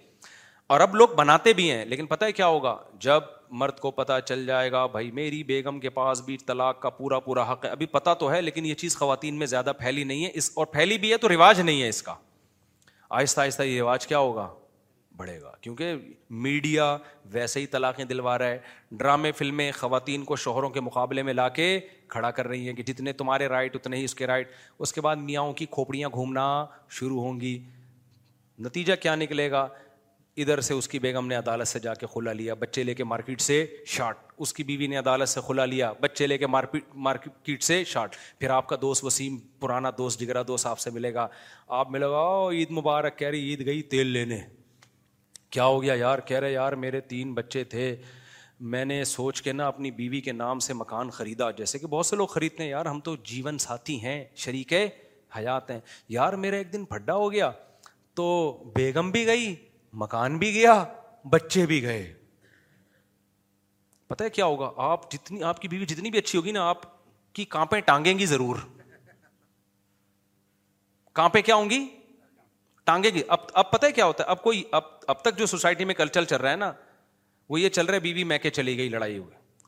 اور 0.74 0.80
اب 0.80 0.95
لوگ 0.97 1.09
بناتے 1.16 1.53
بھی 1.59 1.70
ہیں 1.70 1.84
لیکن 1.87 2.07
پتہ 2.07 2.24
ہے 2.24 2.32
کیا 2.32 2.47
ہوگا 2.47 2.76
جب 3.01 3.22
مرد 3.61 3.78
کو 3.80 3.91
پتہ 3.99 4.12
چل 4.26 4.45
جائے 4.47 4.70
گا 4.72 4.84
بھائی 4.93 5.11
میری 5.18 5.43
بیگم 5.51 5.78
کے 5.80 5.91
پاس 5.99 6.20
بھی 6.26 6.37
طلاق 6.47 6.80
کا 6.82 6.91
پورا 6.91 7.18
پورا 7.26 7.51
حق 7.53 7.64
ہے 7.64 7.70
ابھی 7.70 7.87
پتہ 7.93 8.14
تو 8.20 8.30
ہے 8.32 8.41
لیکن 8.43 8.66
یہ 8.66 8.74
چیز 8.82 8.97
خواتین 8.99 9.39
میں 9.39 9.47
زیادہ 9.53 9.72
پھیلی 9.78 10.05
نہیں 10.05 10.24
ہے 10.24 10.30
اس 10.39 10.51
اور 10.57 10.66
پھیلی 10.72 10.99
بھی 11.05 11.12
ہے 11.12 11.16
تو 11.16 11.28
رواج 11.28 11.61
نہیں 11.61 11.82
ہے 11.82 11.89
اس 11.89 12.03
کا 12.03 12.14
آہستہ 13.18 13.41
آہستہ 13.41 13.62
یہ 13.62 13.80
رواج 13.80 14.07
کیا 14.07 14.18
ہوگا 14.18 14.49
بڑھے 15.17 15.41
گا 15.41 15.51
کیونکہ 15.61 15.95
میڈیا 16.47 16.87
ویسے 17.33 17.61
ہی 17.61 17.67
طلاقیں 17.67 18.05
دلوا 18.05 18.37
رہا 18.39 18.47
ہے 18.47 18.59
ڈرامے 18.99 19.33
فلمیں 19.39 19.71
خواتین 19.79 20.25
کو 20.25 20.37
شوہروں 20.47 20.71
کے 20.71 20.81
مقابلے 20.81 21.23
میں 21.29 21.33
لا 21.35 21.49
کے 21.59 21.69
کھڑا 22.09 22.31
کر 22.31 22.49
رہی 22.49 22.67
ہیں 22.69 22.75
کہ 22.77 22.83
جتنے 22.93 23.12
تمہارے 23.23 23.47
رائٹ 23.49 23.77
اتنے 23.77 23.97
ہی 23.97 24.05
اس 24.05 24.14
کے 24.14 24.27
رائٹ 24.27 24.49
اس 24.79 24.93
کے 24.93 25.01
بعد 25.09 25.17
میاں 25.29 25.51
کی 25.59 25.67
کھوپڑیاں 25.71 26.09
گھومنا 26.12 26.45
شروع 26.99 27.21
ہوں 27.23 27.41
گی 27.41 27.59
نتیجہ 28.64 28.93
کیا 29.03 29.14
نکلے 29.14 29.51
گا 29.51 29.67
ادھر 30.43 30.61
سے 30.61 30.75
اس 30.75 30.89
کی 30.89 30.99
بیگم 30.99 31.27
نے 31.27 31.35
عدالت 31.35 31.69
سے 31.69 31.79
جا 31.81 31.93
کے 31.95 32.07
کھلا 32.12 32.33
لیا 32.33 32.55
بچے 32.62 32.83
لے 32.85 32.95
کے 32.95 33.05
مارکیٹ 33.05 33.41
سے 33.41 33.64
شارٹ 33.93 34.17
اس 34.45 34.53
کی 34.55 34.64
بیوی 34.71 34.87
نے 34.87 34.97
عدالت 34.99 35.29
سے 35.29 35.41
کھلا 35.47 35.64
لیا 35.64 35.93
بچے 36.01 36.27
لے 36.27 36.39
کے 36.39 36.47
مارکیٹ 36.57 37.62
سے 37.62 37.83
شارٹ 37.93 38.17
پھر 38.41 38.51
آپ 38.57 38.67
کا 38.69 38.77
دوست 38.83 39.05
وسیم 39.05 39.39
پرانا 39.61 39.91
دوست 39.99 40.21
جگرا 40.21 40.43
دوست 40.49 40.67
آپ 40.67 40.79
سے 40.79 40.91
ملے 40.95 41.14
گا 41.14 41.27
آپ 41.79 41.91
ملے 41.91 42.07
گا 42.11 42.25
عید 42.57 42.71
مبارک 42.79 43.19
کہہ 43.19 43.29
رہی 43.29 43.49
عید 43.51 43.67
گئی 43.67 43.83
تیل 43.95 44.07
لینے 44.07 44.41
کیا 45.51 45.64
ہو 45.66 45.82
گیا 45.82 45.94
یار 45.94 46.18
کہہ 46.26 46.38
رہے 46.38 46.53
یار 46.53 46.72
میرے 46.84 47.01
تین 47.09 47.34
بچے 47.34 47.62
تھے 47.74 47.94
میں 48.72 48.84
نے 48.84 49.03
سوچ 49.05 49.42
کے 49.42 49.53
نا 49.53 49.66
اپنی 49.68 49.90
بیوی 49.90 50.20
کے 50.28 50.32
نام 50.32 50.59
سے 50.66 50.74
مکان 50.74 51.11
خریدا 51.16 51.51
جیسے 51.57 51.78
کہ 51.78 51.86
بہت 51.90 52.07
سے 52.07 52.16
لوگ 52.16 52.26
خریدتے 52.26 52.62
ہیں 52.62 52.70
یار 52.70 52.86
ہم 52.86 53.01
تو 53.05 53.14
جیون 53.30 53.59
ساتھی 53.66 54.01
ہیں 54.03 54.22
شریک 54.44 54.72
حیات 55.36 55.70
ہیں 55.70 55.78
یار 56.09 56.32
میرا 56.44 56.57
ایک 56.57 56.72
دن 56.72 56.84
پھڈا 56.92 57.14
ہو 57.16 57.30
گیا 57.32 57.51
تو 58.16 58.26
بیگم 58.74 59.11
بھی 59.11 59.26
گئی 59.26 59.55
مکان 60.03 60.36
بھی 60.38 60.53
گیا 60.55 60.82
بچے 61.32 61.64
بھی 61.66 61.82
گئے 61.82 62.12
پتہ 64.09 64.24
ہے 64.24 64.30
کیا 64.30 64.44
ہوگا 64.44 64.70
آپ 64.90 65.11
جتنی 65.12 65.42
آپ 65.44 65.61
کی 65.61 65.68
بیوی 65.68 65.86
جتنی 65.86 66.11
بھی 66.11 66.18
اچھی 66.18 66.38
ہوگی 66.38 66.53
نا 66.53 66.68
آپ 66.68 66.82
کی 67.34 67.44
کانپیں 67.55 67.80
ٹانگیں 67.86 68.18
گی 68.18 68.26
ضرور 68.26 68.57
کانپیں 71.14 71.40
کیا 71.42 71.55
ہوں 71.55 71.70
گی 71.70 71.84
ٹانگے 72.87 73.11
اب 73.18 73.26
اب 73.39 73.49
اب 73.61 73.70
پتہ 73.70 73.87
کیا 73.95 74.05
ہوتا 74.07 74.24
ہے 74.28 74.34
کوئی 74.43 74.62
اب 74.78 74.82
اب 75.12 75.22
تک 75.22 75.39
جو 75.39 75.47
سوسائٹی 75.53 75.84
میں 75.91 75.95
کلچر 75.95 76.24
چل 76.32 76.41
رہا 76.41 76.51
ہے 76.51 76.57
نا 76.57 76.72
وہ 77.51 77.61
یہ 77.61 77.68
چل 77.78 77.87
رہا 77.87 79.07
ہے 79.07 79.18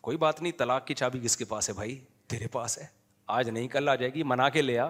کوئی 0.00 0.16
بات 0.16 0.40
نہیں 0.42 0.52
طلاق 0.58 0.84
کی 0.86 0.94
چابی 1.00 1.18
کس 1.22 1.36
کے 1.36 1.44
پاس 1.44 1.68
ہے 1.68 1.74
بھائی 1.74 1.98
تیرے 2.32 2.46
پاس 2.52 2.78
ہے 2.78 2.86
آج 3.38 3.48
نہیں 3.48 3.66
کل 3.68 3.88
آ 3.88 3.94
جائے 4.02 4.12
گی 4.14 4.22
منا 4.32 4.48
کے 4.56 4.62
لیا 4.62 4.86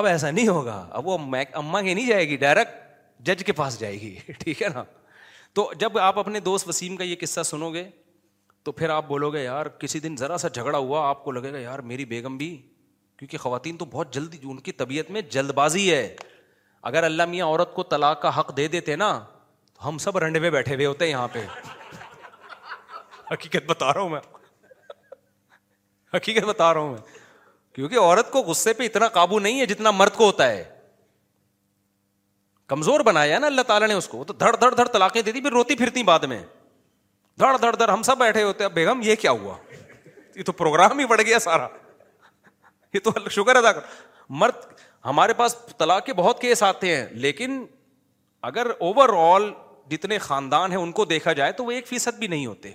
اب 0.00 0.06
ایسا 0.06 0.30
نہیں 0.30 0.48
ہوگا 0.48 0.76
اب 1.00 1.06
وہ 1.06 1.16
اما 1.18 1.82
کے 1.82 1.94
نہیں 1.94 2.06
جائے 2.08 2.28
گی 2.28 2.36
ڈائریکٹ 2.44 3.26
جج 3.26 3.44
کے 3.46 3.52
پاس 3.60 3.78
جائے 3.80 4.00
گی 4.00 4.14
ٹھیک 4.38 4.62
ہے 4.62 4.68
نا 4.74 4.84
تو 5.58 5.70
جب 5.78 5.98
آپ 5.98 6.18
اپنے 6.18 6.40
دوست 6.50 6.68
وسیم 6.68 6.96
کا 6.96 7.04
یہ 7.04 7.16
قصہ 7.20 7.42
سنو 7.52 7.72
گے 7.74 7.88
تو 8.64 8.72
پھر 8.80 8.90
آپ 8.98 9.08
بولو 9.08 9.30
گے 9.32 9.44
یار 9.44 9.66
کسی 9.82 10.00
دن 10.06 10.16
ذرا 10.18 10.36
سا 10.44 10.48
جھگڑا 10.48 10.78
ہوا 10.78 11.08
آپ 11.08 11.24
کو 11.24 11.30
لگے 11.32 11.52
گا 11.52 11.58
یار 11.58 11.78
میری 11.92 12.04
بیگم 12.14 12.36
بھی 12.36 12.56
کیونکہ 13.18 13.38
خواتین 13.38 13.76
تو 13.76 13.84
بہت 13.92 14.12
جلدی 14.14 14.38
ان 14.50 14.58
کی 14.66 14.72
طبیعت 14.72 15.10
میں 15.10 15.20
جلد 15.36 15.50
بازی 15.54 15.90
ہے 15.92 16.02
اگر 16.90 17.04
اللہ 17.04 17.26
میاں 17.28 17.46
عورت 17.46 17.74
کو 17.74 17.82
طلاق 17.92 18.20
کا 18.22 18.38
حق 18.38 18.56
دے 18.56 18.66
دیتے 18.74 18.96
نا 18.96 19.08
تو 19.76 19.86
ہم 19.88 19.96
سب 20.04 20.18
رنڈے 20.24 20.40
میں 20.40 20.50
بیٹھے 20.50 20.74
ہوئے 20.74 20.86
ہوتے 20.86 21.04
ہیں 21.04 21.10
یہاں 21.12 21.28
پہ 21.32 21.40
حقیقت 23.30 23.66
بتا 23.70 23.92
رہا 23.94 24.00
ہوں 24.00 24.08
میں 24.08 24.20
حقیقت 26.14 26.44
بتا 26.48 26.72
رہا 26.74 26.80
ہوں 26.80 26.92
میں 26.92 27.00
کیونکہ 27.74 27.98
عورت 28.00 28.30
کو 28.32 28.42
غصے 28.42 28.72
پہ 28.74 28.84
اتنا 28.86 29.08
قابو 29.18 29.38
نہیں 29.38 29.60
ہے 29.60 29.66
جتنا 29.72 29.90
مرد 29.90 30.14
کو 30.16 30.26
ہوتا 30.26 30.48
ہے 30.50 30.62
کمزور 32.68 33.00
بنایا 33.10 33.38
نا 33.38 33.46
اللہ 33.46 33.62
تعالیٰ 33.66 33.88
نے 33.88 33.94
اس 33.94 34.08
کو 34.08 34.22
تو 34.28 34.32
دھڑ 34.44 34.54
دھڑ 34.60 34.70
دھڑ 34.76 34.86
تلاقیں 34.92 35.20
دے 35.20 35.32
دی 35.32 35.40
پھر 35.40 35.50
روتی 35.58 35.74
پھرتی 35.82 36.02
بعد 36.12 36.24
میں 36.34 36.42
دھڑ 37.40 37.56
دھڑ 37.60 37.74
دھڑ 37.76 37.88
ہم 37.90 38.02
سب 38.02 38.18
بیٹھے 38.18 38.42
ہوتے 38.42 38.64
ہیں 38.64 38.70
بیگم 38.74 39.00
یہ 39.04 39.14
کیا 39.20 39.30
ہوا 39.42 39.56
یہ 40.36 40.42
تو 40.46 40.52
پروگرام 40.62 40.98
ہی 40.98 41.04
بڑھ 41.12 41.20
گیا 41.26 41.38
سارا 41.38 41.66
یہ 42.94 43.00
تو 43.04 43.10
شکر 43.10 43.28
شکر 43.30 43.60
کر 43.72 43.80
مرد 44.40 44.64
ہمارے 45.04 45.32
پاس 45.34 45.56
طلاق 45.78 46.04
کے 46.06 46.12
بہت 46.14 46.40
کیس 46.40 46.62
آتے 46.62 46.96
ہیں 46.96 47.06
لیکن 47.24 47.64
اگر 48.50 48.70
اوور 48.88 49.08
آل 49.34 49.50
جتنے 49.90 50.18
خاندان 50.18 50.70
ہیں 50.70 50.78
ان 50.78 50.90
کو 50.92 51.04
دیکھا 51.12 51.32
جائے 51.32 51.52
تو 51.60 51.64
وہ 51.64 51.70
ایک 51.72 51.86
فیصد 51.86 52.18
بھی 52.18 52.26
نہیں 52.28 52.46
ہوتے 52.46 52.72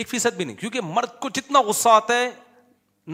ایک 0.00 0.08
فیصد 0.08 0.36
بھی 0.36 0.44
نہیں 0.44 0.56
کیونکہ 0.56 0.80
مرد 0.84 1.18
کو 1.20 1.28
جتنا 1.34 1.60
غصہ 1.66 1.88
آتا 1.88 2.14
ہے 2.20 2.30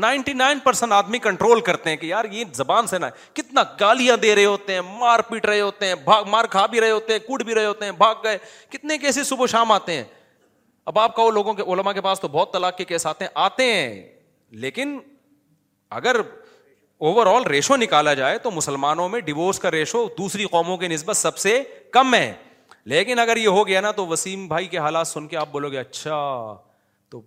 نائنٹی 0.03 0.33
نائن 0.33 0.59
پرسینٹ 0.65 0.93
آدمی 0.93 1.19
کنٹرول 1.19 1.61
کرتے 1.69 1.91
ہیں 1.91 1.97
کہ 1.97 2.07
یار 2.07 2.25
یہ 2.33 2.45
زبان 2.55 2.87
سے 2.87 2.99
نہ 2.99 3.07
کتنا 3.35 3.63
گالیاں 3.81 4.17
دے 4.23 4.35
رہے 4.35 4.45
ہوتے 4.45 4.75
ہیں 4.75 4.81
مار 4.99 5.21
پیٹ 5.29 5.45
رہے 5.47 5.61
ہوتے 5.61 5.87
ہیں 5.87 5.95
بھاگ 6.05 6.25
مار 6.31 6.45
کھا 6.51 6.65
بھی 6.75 6.81
رہے 6.81 6.91
ہوتے 6.91 7.13
ہیں 7.13 7.21
کوٹ 7.27 7.43
بھی 7.45 7.55
رہے 7.55 7.67
ہوتے 7.67 7.85
ہیں 7.85 7.93
بھاگ 7.99 8.15
گئے 8.25 8.39
کتنے 8.71 8.99
کیسے 8.99 9.25
صبح 9.33 9.47
شام 9.57 9.73
آتے 9.73 9.97
ہیں 9.97 10.05
اب 10.93 10.99
آپ 10.99 11.17
کہو 11.17 11.31
لوگوں 11.31 11.55
کے 11.55 11.63
علما 11.73 11.93
کے 11.93 12.01
پاس 12.01 12.21
تو 12.21 12.29
بہت 12.29 12.53
طلاق 12.53 12.77
کے 12.77 12.85
کیس 12.85 13.07
آتے 13.07 13.25
ہیں 13.25 13.31
آتے 13.45 13.73
ہیں 13.73 14.03
لیکن 14.67 14.99
اگر 15.99 16.17
اوور 17.09 17.27
آل 17.27 17.45
ریشو 17.51 17.77
نکالا 17.77 18.13
جائے 18.15 18.39
تو 18.43 18.51
مسلمانوں 18.51 19.09
میں 19.09 19.21
ڈیوس 19.27 19.59
کا 19.59 19.71
ریشو 19.71 20.07
دوسری 20.19 20.45
قوموں 20.51 20.77
کے 20.79 20.89
نسبت 20.89 21.17
سب 21.17 21.37
سے 21.39 21.63
کم 21.93 22.15
ہے 22.15 22.33
لیکن 22.93 23.19
اگر 23.19 23.37
یہ 23.37 23.49
ہو 23.49 23.67
گیا 23.67 23.81
نا 23.81 23.91
تو 23.93 24.07
وسیم 24.07 24.47
بھائی 24.49 24.67
کے 24.69 24.79
حالات 24.79 25.07
سن 25.09 25.27
کے 25.29 25.37
آپ 25.37 25.51
بولو 25.53 25.71
گے 25.71 25.79
اچھا 25.79 26.19
تو 27.11 27.21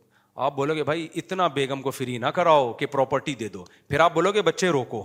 آپ 0.45 0.55
بولو 0.55 0.76
گے 0.76 0.84
بھائی 0.84 1.07
اتنا 1.16 1.47
بیگم 1.57 1.82
کو 1.82 1.91
فری 1.91 2.18
نہ 2.18 2.26
کراؤ 2.36 2.72
کہ 2.80 2.86
پراپرٹی 2.91 3.36
دے 3.39 3.47
دو 3.49 3.64
پھر 3.89 3.99
آپ 3.99 4.14
بولو 4.14 4.32
گے 4.34 4.41
بچے 4.41 4.70
روکو 4.78 5.03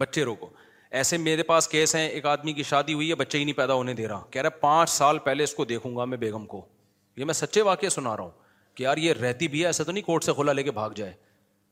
بچے 0.00 0.24
روکو 0.24 0.48
ایسے 0.98 1.16
میرے 1.18 1.42
پاس 1.42 1.68
کیس 1.68 1.94
ہیں 1.96 2.06
ایک 2.08 2.26
آدمی 2.26 2.52
کی 2.52 2.62
شادی 2.68 2.94
ہوئی 2.94 3.08
ہے 3.10 3.14
بچے 3.14 3.38
ہی 3.38 3.44
نہیں 3.44 3.56
پیدا 3.56 3.72
ہونے 3.74 3.92
دے 3.94 4.06
رہا 4.08 4.22
کہہ 4.30 4.42
رہے 4.42 4.50
پانچ 4.60 4.90
سال 4.90 5.18
پہلے 5.24 5.44
اس 5.44 5.54
کو 5.54 5.64
دیکھوں 5.64 5.94
گا 5.96 6.04
میں 6.04 6.18
بیگم 6.18 6.46
کو 6.46 6.64
یہ 7.16 7.24
میں 7.24 7.34
سچے 7.34 7.62
واقعہ 7.62 7.88
سنا 7.88 8.16
رہا 8.16 8.22
ہوں 8.24 8.30
کہ 8.74 8.82
یار 8.82 8.96
یہ 8.98 9.12
رہتی 9.20 9.48
بھی 9.48 9.60
ہے 9.62 9.66
ایسا 9.66 9.84
تو 9.84 9.92
نہیں 9.92 10.04
کورٹ 10.04 10.24
سے 10.24 10.32
کھلا 10.34 10.52
لے 10.52 10.62
کے 10.62 10.70
بھاگ 10.70 10.90
جائے 10.96 11.12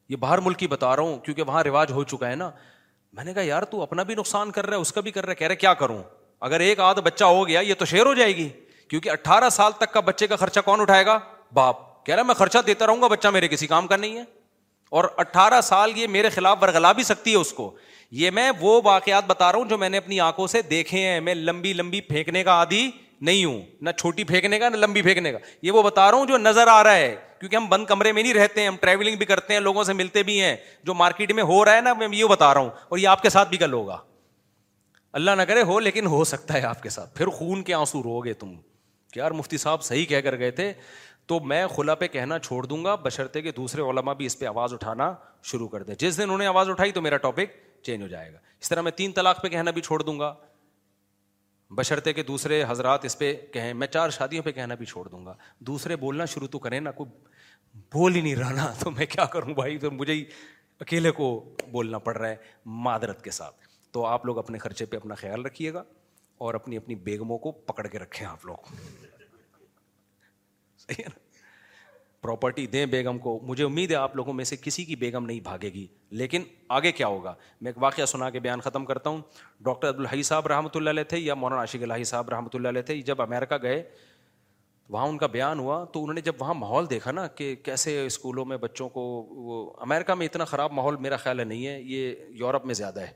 یہ 0.08 0.16
باہر 0.16 0.38
ملک 0.44 0.58
کی 0.58 0.66
بتا 0.68 0.94
رہا 0.96 1.02
ہوں 1.02 1.16
کیونکہ 1.24 1.42
وہاں 1.46 1.62
رواج 1.64 1.90
ہو 1.92 2.04
چکا 2.10 2.30
ہے 2.30 2.34
نا 2.36 2.50
میں 3.16 3.24
نے 3.24 3.32
کہا 3.34 3.42
یار 3.42 3.62
تو 3.72 3.82
اپنا 3.82 4.02
بھی 4.10 4.14
نقصان 4.14 4.50
کر 4.50 4.66
رہا 4.66 4.76
ہے 4.76 4.80
اس 4.80 4.92
کا 4.92 5.00
بھی 5.00 5.10
کر 5.10 5.24
رہا 5.24 5.30
ہے 5.30 5.36
کہہ 5.36 5.46
رہے 5.46 5.56
کیا 5.56 5.72
کروں 5.80 6.02
اگر 6.48 6.60
ایک 6.60 6.80
آدھ 6.80 7.00
بچہ 7.04 7.24
ہو 7.24 7.46
گیا 7.48 7.60
یہ 7.60 7.74
تو 7.78 7.84
شیر 7.92 8.06
ہو 8.06 8.14
جائے 8.14 8.36
گی 8.36 8.48
کیونکہ 8.90 9.10
اٹھارہ 9.10 9.48
سال 9.52 9.72
تک 9.78 9.92
کا 9.92 10.00
بچے 10.00 10.26
کا 10.26 10.36
خرچہ 10.36 10.60
کون 10.64 10.80
اٹھائے 10.80 11.06
گا 11.06 11.18
باپ 11.54 11.76
کہہ 12.06 12.14
رہا 12.14 12.22
میں 12.22 12.34
خرچہ 12.34 12.58
دیتا 12.66 12.86
رہوں 12.86 13.02
گا 13.02 13.06
بچہ 13.06 13.28
میرے 13.32 13.48
کسی 13.48 13.66
کام 13.66 13.86
کا 13.86 13.96
نہیں 13.96 14.16
ہے 14.16 14.22
اور 14.98 15.04
اٹھارہ 15.18 15.60
سال 15.60 15.92
یہ 15.96 16.06
میرے 16.08 16.28
خلاف 16.34 16.58
برگلا 16.58 16.92
بھی 16.98 17.02
سکتی 17.04 17.30
ہے 17.30 17.36
اس 17.36 17.52
کو 17.52 17.70
یہ 18.20 18.30
میں 18.38 18.50
وہ 18.60 18.80
واقعات 18.84 19.24
بتا 19.26 19.50
رہا 19.52 19.58
ہوں 19.58 19.68
جو 19.68 19.78
میں 19.78 19.88
نے 19.88 19.98
اپنی 19.98 20.20
آنکھوں 20.20 20.46
سے 20.56 20.62
دیکھے 20.70 21.00
ہیں 21.08 21.20
میں 21.20 21.34
لمبی 21.34 21.72
لمبی 21.72 22.00
پھینکنے 22.00 22.42
کا 22.44 22.52
آدھی 22.60 22.90
نہیں 23.28 23.44
ہوں 23.44 23.60
نہ 23.82 23.90
چھوٹی 23.96 24.24
پھینکنے 24.24 24.58
کا 24.58 24.68
نہ 24.68 24.76
لمبی 24.76 25.02
پھینکنے 25.02 25.32
کا 25.32 25.38
یہ 25.62 25.72
وہ 25.72 25.82
بتا 25.82 26.10
رہا 26.10 26.18
ہوں 26.18 26.26
جو 26.26 26.36
نظر 26.38 26.66
آ 26.72 26.82
رہا 26.84 26.96
ہے 26.96 27.14
کیونکہ 27.40 27.56
ہم 27.56 27.68
بند 27.68 27.86
کمرے 27.86 28.12
میں 28.12 28.22
نہیں 28.22 28.34
رہتے 28.34 28.60
ہیں 28.60 28.68
ہم 28.68 28.76
ٹریولنگ 28.80 29.16
بھی 29.16 29.26
کرتے 29.26 29.52
ہیں 29.54 29.60
لوگوں 29.60 29.84
سے 29.84 29.92
ملتے 29.92 30.22
بھی 30.28 30.40
ہیں 30.42 30.54
جو 30.84 30.94
مارکیٹ 30.94 31.32
میں 31.32 31.42
ہو 31.50 31.64
رہا 31.64 31.76
ہے 31.76 31.80
نا 31.80 31.92
میں 31.98 32.08
یہ 32.12 32.24
بتا 32.30 32.52
رہا 32.54 32.60
ہوں 32.60 32.70
اور 32.88 32.98
یہ 32.98 33.08
آپ 33.08 33.22
کے 33.22 33.30
ساتھ 33.30 33.48
بھی 33.48 33.58
کل 33.58 33.72
ہوگا 33.72 33.98
اللہ 35.18 35.30
نہ 35.36 35.42
کرے 35.48 35.62
ہو 35.68 35.78
لیکن 35.80 36.06
ہو 36.14 36.22
سکتا 36.32 36.54
ہے 36.54 36.62
آپ 36.66 36.82
کے 36.82 36.88
ساتھ 36.94 37.14
پھر 37.16 37.26
خون 37.36 37.62
کے 37.68 37.74
آنسو 37.74 38.02
رو 38.02 38.20
گے 38.24 38.32
تم 38.42 38.54
کہ 39.12 39.18
یار 39.18 39.30
مفتی 39.40 39.56
صاحب 39.58 39.82
صحیح 39.82 40.04
کہہ 40.06 40.20
کر 40.24 40.38
گئے 40.38 40.50
تھے 40.60 40.72
تو 41.26 41.38
میں 41.44 41.66
خلا 41.76 41.94
پہ 41.94 42.06
کہنا 42.08 42.38
چھوڑ 42.38 42.64
دوں 42.66 42.84
گا 42.84 42.94
بشرتے 43.06 43.40
کے 43.42 43.52
دوسرے 43.52 43.82
علما 43.90 44.12
بھی 44.20 44.26
اس 44.26 44.38
پہ 44.38 44.46
آواز 44.46 44.72
اٹھانا 44.72 45.12
شروع 45.50 45.68
کر 45.68 45.82
دے 45.82 45.94
جس 45.98 46.16
دن 46.18 46.22
انہوں 46.22 46.38
نے 46.38 46.46
آواز 46.46 46.68
اٹھائی 46.70 46.92
تو 46.92 47.00
میرا 47.02 47.16
ٹاپک 47.24 47.56
چینج 47.84 48.02
ہو 48.02 48.06
جائے 48.08 48.32
گا 48.32 48.38
اس 48.60 48.68
طرح 48.68 48.80
میں 48.82 48.92
تین 48.96 49.12
طلاق 49.12 49.42
پہ 49.42 49.48
کہنا 49.48 49.70
بھی 49.70 49.82
چھوڑ 49.82 50.02
دوں 50.02 50.18
گا 50.20 50.34
بشرتے 51.78 52.12
کے 52.12 52.22
دوسرے 52.22 52.62
حضرات 52.68 53.04
اس 53.04 53.18
پہ 53.18 53.32
کہیں 53.52 53.72
میں 53.80 53.86
چار 53.86 54.10
شادیوں 54.10 54.42
پہ 54.42 54.52
کہنا 54.52 54.74
بھی 54.74 54.86
چھوڑ 54.86 55.06
دوں 55.08 55.24
گا 55.26 55.34
دوسرے 55.70 55.96
بولنا 56.04 56.24
شروع 56.34 56.46
تو 56.50 56.58
کریں 56.58 56.78
نہ 56.80 56.90
کوئی 56.96 57.10
بول 57.92 58.14
ہی 58.14 58.20
نہیں 58.20 58.34
رہا 58.36 58.50
نا 58.56 58.72
تو 58.78 58.90
میں 58.90 59.06
کیا 59.10 59.24
کروں 59.32 59.54
بھائی 59.54 59.78
تو 59.78 59.90
مجھے 59.90 60.12
ہی 60.12 60.24
اکیلے 60.80 61.10
کو 61.10 61.28
بولنا 61.70 61.98
پڑ 61.98 62.16
رہا 62.16 62.28
ہے 62.28 62.36
معذرت 62.86 63.22
کے 63.24 63.30
ساتھ 63.30 63.66
تو 63.92 64.04
آپ 64.06 64.26
لوگ 64.26 64.38
اپنے 64.38 64.58
خرچے 64.58 64.84
پہ 64.86 64.96
اپنا 64.96 65.14
خیال 65.22 65.44
رکھیے 65.46 65.72
گا 65.74 65.82
اور 66.46 66.54
اپنی 66.54 66.76
اپنی 66.76 66.94
بیگموں 67.08 67.38
کو 67.46 67.50
پکڑ 67.70 67.86
کے 67.86 67.98
رکھیں 67.98 68.26
آپ 68.26 68.44
لوگ 68.46 68.70
صحیح 70.78 71.04
ہے 71.04 71.08
نا 71.08 71.18
پراپرٹی 72.22 72.66
دیں 72.66 72.84
بیگم 72.92 73.18
کو 73.24 73.38
مجھے 73.46 73.64
امید 73.64 73.90
ہے 73.90 73.96
آپ 73.96 74.14
لوگوں 74.16 74.32
میں 74.34 74.44
سے 74.44 74.56
کسی 74.60 74.84
کی 74.84 74.94
بیگم 75.02 75.26
نہیں 75.26 75.40
بھاگے 75.40 75.68
گی 75.72 75.86
لیکن 76.20 76.42
آگے 76.78 76.92
کیا 76.92 77.06
ہوگا 77.06 77.34
میں 77.60 77.72
ایک 77.72 77.82
واقعہ 77.82 78.04
سنا 78.12 78.30
کے 78.30 78.40
بیان 78.46 78.60
ختم 78.60 78.84
کرتا 78.84 79.10
ہوں 79.10 79.20
ڈاکٹر 79.64 79.88
عبدالحی 79.88 80.22
صاحب 80.30 80.46
رحمۃ 80.52 80.68
اللہ 80.76 80.90
علیہ 80.90 81.04
تھے 81.08 81.18
یا 81.18 81.34
مولانا 81.34 81.60
عاشق 81.60 81.82
الہی 81.82 82.04
صاحب 82.12 82.30
رحمۃ 82.30 82.48
اللہ 82.54 82.68
علیہ 82.68 82.82
تھے 82.90 83.00
جب 83.10 83.22
امیرکا 83.22 83.56
گئے 83.62 83.82
وہاں 84.90 85.06
ان 85.08 85.16
کا 85.18 85.26
بیان 85.26 85.58
ہوا 85.60 85.82
تو 85.92 86.00
انہوں 86.02 86.14
نے 86.14 86.20
جب 86.24 86.34
وہاں 86.38 86.54
ماحول 86.54 86.88
دیکھا 86.90 87.12
نا 87.12 87.26
کہ 87.36 87.54
کیسے 87.62 88.04
اسکولوں 88.06 88.44
میں 88.52 88.56
بچوں 88.56 88.88
کو 88.88 89.00
وہ 89.48 89.56
امیرکا 89.86 90.14
میں 90.14 90.26
اتنا 90.26 90.44
خراب 90.52 90.72
ماحول 90.72 90.96
میرا 91.06 91.16
خیال 91.24 91.40
ہے 91.40 91.44
نہیں 91.44 91.66
ہے 91.66 91.80
یہ 91.82 92.14
یورپ 92.38 92.64
میں 92.66 92.74
زیادہ 92.74 93.00
ہے 93.00 93.12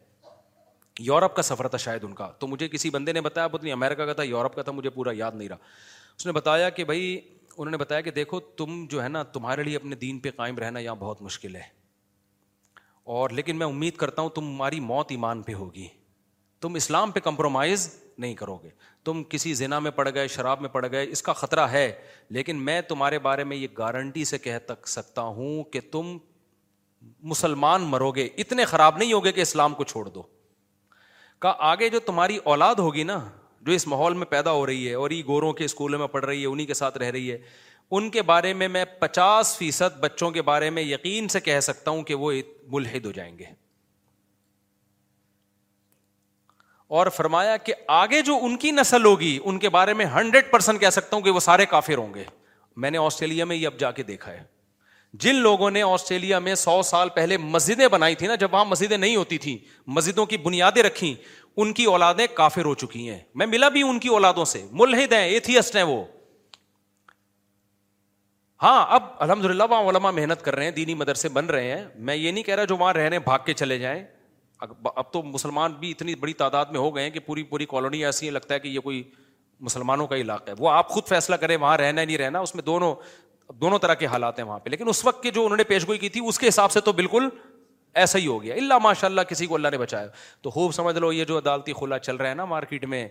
یورپ 1.01 1.37
کا 1.37 1.43
سفر 1.43 1.69
تھا 1.69 1.79
شاید 1.79 2.05
ان 2.05 2.13
کا 2.15 2.31
تو 2.39 2.47
مجھے 2.47 2.69
کسی 2.69 2.91
بندے 2.91 3.13
نے 3.13 3.21
بتایا 3.29 3.47
بولے 3.55 3.73
امیرکا 3.73 4.07
کا 4.07 4.13
تھا 4.13 4.23
یورپ 4.23 4.55
کا 4.57 4.63
تھا 4.63 4.73
مجھے 4.73 4.91
پورا 4.91 5.11
یاد 5.17 5.33
نہیں 5.37 5.49
رہا 5.49 5.57
اس 6.17 6.27
نے 6.27 6.33
بتایا 6.33 6.69
کہ 6.79 6.85
بھائی 6.85 7.21
انہوں 7.57 7.71
نے 7.71 7.77
بتایا 7.77 8.01
کہ 8.01 8.11
دیکھو 8.11 8.41
تم 8.63 8.85
جو 8.91 9.03
ہے 9.03 9.09
نا 9.09 9.23
تمہارے 9.33 9.63
لیے 9.63 9.77
اپنے 9.77 9.97
دین 10.05 10.19
پہ 10.27 10.31
قائم 10.37 10.59
رہنا 10.59 10.81
یہاں 10.81 10.95
بہت 10.99 11.23
مشکل 11.23 11.57
ہے 11.57 11.63
اور 13.19 13.31
لیکن 13.31 13.57
میں 13.59 13.67
امید 13.67 13.97
کرتا 13.97 14.23
ہوں 14.23 14.29
تمہاری 14.35 14.81
موت 14.81 15.11
ایمان 15.11 15.43
پہ 15.43 15.55
ہوگی 15.55 15.87
تم 16.61 16.75
اسلام 16.75 17.11
پہ 17.11 17.21
کمپرومائز 17.21 17.89
نہیں 18.19 18.35
کرو 18.35 18.57
گے 18.63 18.69
تم 19.05 19.23
کسی 19.29 19.53
زنا 19.55 19.79
میں 19.81 19.91
پڑ 19.91 20.09
گئے 20.15 20.29
شراب 20.29 20.61
میں 20.61 20.69
پڑ 20.73 20.87
گئے 20.91 21.07
اس 21.11 21.23
کا 21.23 21.33
خطرہ 21.39 21.67
ہے 21.71 21.91
لیکن 22.37 22.57
میں 22.65 22.81
تمہارے 22.89 23.19
بارے 23.27 23.45
میں 23.53 23.57
یہ 23.57 23.67
گارنٹی 23.79 24.25
سے 24.25 24.39
کہہ 24.39 24.59
تک 24.67 24.87
سکتا 24.89 25.23
ہوں 25.39 25.63
کہ 25.73 25.81
تم 25.93 26.17
مسلمان 27.31 27.83
مرو 27.91 28.11
گے 28.19 28.29
اتنے 28.43 28.65
خراب 28.73 28.97
نہیں 28.99 29.13
ہوگے 29.13 29.33
کہ 29.33 29.41
اسلام 29.41 29.75
کو 29.75 29.85
چھوڑ 29.93 30.07
دو 30.09 30.23
کا 31.47 31.55
آگے 31.71 31.89
جو 31.91 31.99
تمہاری 32.07 32.37
اولاد 32.53 32.75
ہوگی 32.79 33.03
نا 33.03 33.19
جو 33.67 33.73
اس 33.73 33.87
ماحول 33.87 34.15
میں 34.19 34.27
پیدا 34.27 34.53
ہو 34.53 34.65
رہی 34.67 34.89
ہے 34.89 34.95
اور 35.03 35.11
یہ 35.11 35.23
گوروں 35.27 35.53
کے 35.59 35.65
اسکولوں 35.65 35.99
میں 35.99 36.07
پڑھ 36.13 36.25
رہی 36.25 36.41
ہے 36.43 36.47
انہیں 36.47 36.67
کے 36.67 36.75
ساتھ 36.75 36.99
رہ 36.99 37.11
رہی 37.11 37.31
ہے 37.33 37.39
ان 37.95 38.09
کے 38.11 38.23
بارے 38.31 38.53
میں 38.61 38.69
میں 38.77 38.85
پچاس 38.99 39.57
فیصد 39.59 39.99
بچوں 40.01 40.31
کے 40.39 40.43
بارے 40.43 40.71
میں 40.79 40.83
یقین 40.83 41.29
سے 41.37 41.41
کہہ 41.51 41.61
سکتا 41.71 41.91
ہوں 41.91 42.03
کہ 42.11 42.15
وہ 42.25 42.33
ملحد 42.77 43.05
ہو 43.07 43.13
جائیں 43.21 43.37
گے 43.39 43.45
اور 46.99 47.07
فرمایا 47.17 47.57
کہ 47.65 47.73
آگے 47.97 48.21
جو 48.23 48.37
ان 48.45 48.57
کی 48.63 48.71
نسل 48.71 49.05
ہوگی 49.05 49.39
ان 49.45 49.59
کے 49.59 49.69
بارے 49.77 49.93
میں 50.01 50.05
ہنڈریڈ 50.15 50.51
پرسینٹ 50.51 50.81
کہہ 50.81 50.91
سکتا 50.93 51.17
ہوں 51.17 51.23
کہ 51.25 51.31
وہ 51.31 51.41
سارے 51.41 51.67
کافر 51.67 51.97
ہوں 51.99 52.13
گے 52.15 52.25
میں 52.83 52.91
نے 52.91 52.99
آسٹریلیا 52.99 53.45
میں 53.53 53.57
یہ 53.57 53.67
اب 53.67 53.79
جا 53.81 53.91
کے 53.99 54.03
دیکھا 54.11 54.33
ہے 54.33 54.43
جن 55.23 55.35
لوگوں 55.47 55.71
نے 55.71 55.83
آسٹریلیا 55.83 56.39
میں 56.49 56.55
سو 56.65 56.81
سال 56.91 57.09
پہلے 57.15 57.37
مسجدیں 57.57 57.87
بنائی 57.95 58.15
تھیں 58.21 58.29
نا 58.29 58.35
جب 58.43 58.55
وہاں 58.55 58.65
مسجدیں 58.65 58.97
نہیں 58.99 59.17
ہوتی 59.17 59.39
تھیں 59.47 59.57
مسجدوں 59.99 60.27
کی 60.27 60.37
بنیادیں 60.49 60.83
رکھیں 60.83 61.15
ان 61.63 61.73
کی 61.79 61.85
اولادیں 61.95 62.27
کافر 62.35 62.65
ہو 62.65 62.75
چکی 62.85 63.09
ہیں 63.09 63.19
میں 63.41 63.47
ملا 63.55 63.69
بھی 63.77 63.83
ان 63.89 63.99
کی 63.99 64.09
اولادوں 64.09 64.45
سے 64.55 64.65
ملحد 64.83 65.13
ہیں 65.13 65.25
ایتھیسٹ 65.29 65.77
ہیں 65.77 65.83
وہ 65.93 66.03
ہاں 68.63 68.85
اب 68.99 69.07
الحمد 69.19 69.45
للہ 69.51 69.63
وہاں 69.71 69.83
علما 69.91 70.11
محنت 70.21 70.43
کر 70.45 70.55
رہے 70.57 70.65
ہیں 70.65 70.73
دینی 70.73 70.95
مدرسے 70.95 71.29
بن 71.41 71.47
رہے 71.57 71.77
ہیں 71.77 71.85
میں 72.09 72.17
یہ 72.17 72.31
نہیں 72.33 72.45
کہہ 72.45 72.55
رہا 72.55 72.65
جو 72.65 72.77
وہاں 72.77 72.93
رہنے 72.95 73.19
بھاگ 73.31 73.39
کے 73.47 73.55
چلے 73.63 73.79
جائیں 73.79 74.03
اب 74.71 75.13
تو 75.13 75.23
مسلمان 75.23 75.73
بھی 75.81 75.91
اتنی 75.91 76.15
بڑی 76.21 76.33
تعداد 76.41 76.65
میں 76.73 76.81
ہو 76.81 76.95
گئے 76.95 77.03
ہیں 77.05 77.11
کہ 77.11 77.21
پوری 77.27 77.43
پوری 77.53 77.67
کالونی 77.71 78.05
ایسی 78.05 78.31
لگتا 78.31 78.55
ہے 78.55 78.59
کہ 78.61 78.69
یہ 78.69 78.81
کوئی 78.81 79.03
مسلمانوں 79.69 80.07
کا 80.07 80.17
علاقہ 80.17 80.51
ہے 80.51 80.55
وہ 80.59 80.71
آپ 80.71 80.89
خود 80.89 81.05
فیصلہ 81.09 81.37
کریں 81.41 81.57
وہاں 81.57 81.77
رہنا 81.79 82.05
نہیں 82.05 82.19
رہنا 82.19 82.39
اس 82.47 82.55
میں 82.55 82.63
دونوں 82.63 82.95
دونوں 83.61 83.79
طرح 83.79 83.95
کے 84.03 84.07
حالات 84.07 84.39
ہیں 84.39 84.47
وہاں 84.47 84.59
پہ 84.65 84.71
لیکن 84.71 84.89
اس 84.89 85.05
وقت 85.05 85.23
کے 85.23 85.31
جو 85.31 85.45
انہوں 85.47 85.59
پیش 85.69 85.87
گوئی 85.89 85.99
کی 85.99 86.09
تھی 86.09 86.21
اس 86.29 86.39
کے 86.39 86.49
حساب 86.49 86.71
سے 86.73 86.81
تو 86.85 86.93
بالکل 87.01 87.29
ایسا 88.03 88.19
ہی 88.19 88.27
ہو 88.27 88.43
گیا 88.43 88.55
اللہ 88.55 88.79
ماشاء 88.83 89.09
اللہ 89.09 89.21
کسی 89.29 89.47
کو 89.47 89.55
اللہ 89.55 89.69
نے 89.73 89.79
بچایا 89.79 90.07
تو 90.43 90.51
خوب 90.51 90.73
سمجھ 90.75 90.97
لو 90.99 91.13
یہ 91.13 91.25
جو 91.25 91.39
عدالتی 91.39 91.73
کھلا 91.79 91.99
چل 91.99 92.17
رہا 92.17 92.29
ہے 92.29 92.35
نا 92.35 92.45
مارکیٹ 92.55 92.85
میں 92.95 93.07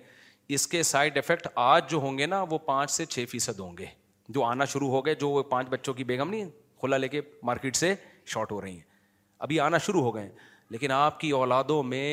اس 0.58 0.66
کے 0.68 0.84
سائڈ 0.84 1.18
افیکٹ 1.18 1.48
آج 1.66 1.90
جو 1.90 1.98
ہوں 2.06 2.18
گے 2.18 2.26
نا 2.26 2.42
وہ 2.50 2.58
پانچ 2.66 2.92
سے 2.92 3.06
چھ 3.06 3.26
فیصد 3.32 3.60
ہوں 3.60 3.78
گے 3.78 3.86
جو 4.38 4.44
آنا 4.44 4.66
شروع 4.74 4.90
ہو 4.90 5.06
گئے 5.06 5.16
جو 5.26 5.42
پانچ 5.50 5.68
بچوں 5.70 5.94
کی 5.94 6.04
بیگم 6.12 6.30
نہیں 6.30 6.50
کھلا 6.80 6.98
لے 6.98 7.08
کے 7.08 7.22
مارکیٹ 7.52 7.76
سے 7.76 7.94
شارٹ 8.34 8.52
ہو 8.52 8.62
رہی 8.62 8.74
ہیں 8.74 8.82
ابھی 9.46 9.60
آنا 9.60 9.78
شروع 9.88 10.02
ہو 10.02 10.16
گئے 10.16 10.24
ہیں 10.24 10.32
لیکن 10.72 10.92
آپ 10.96 11.20
کی 11.20 11.30
اولادوں 11.38 11.82
میں 11.84 12.08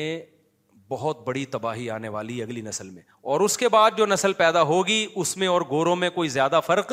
بہت 0.89 1.21
بڑی 1.25 1.43
تباہی 1.55 1.89
آنے 1.97 2.09
والی 2.13 2.41
اگلی 2.43 2.61
نسل 2.61 2.89
میں 2.89 3.01
اور 3.33 3.39
اس 3.41 3.55
کے 3.57 3.69
بعد 3.75 3.97
جو 3.97 4.05
نسل 4.05 4.33
پیدا 4.41 4.61
ہوگی 4.71 5.05
اس 5.21 5.35
میں 5.43 5.47
اور 5.47 5.61
گوروں 5.69 5.95
میں 6.01 6.09
کوئی 6.15 6.29
زیادہ 6.29 6.59
فرق 6.65 6.91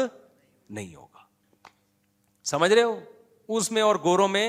نہیں 0.70 0.94
ہوگا 0.96 1.24
سمجھ 2.50 2.72
رہے 2.72 2.82
ہو 2.82 3.56
اس 3.58 3.70
میں 3.76 3.82
اور 3.82 3.96
گوروں 4.04 4.28
میں 4.36 4.44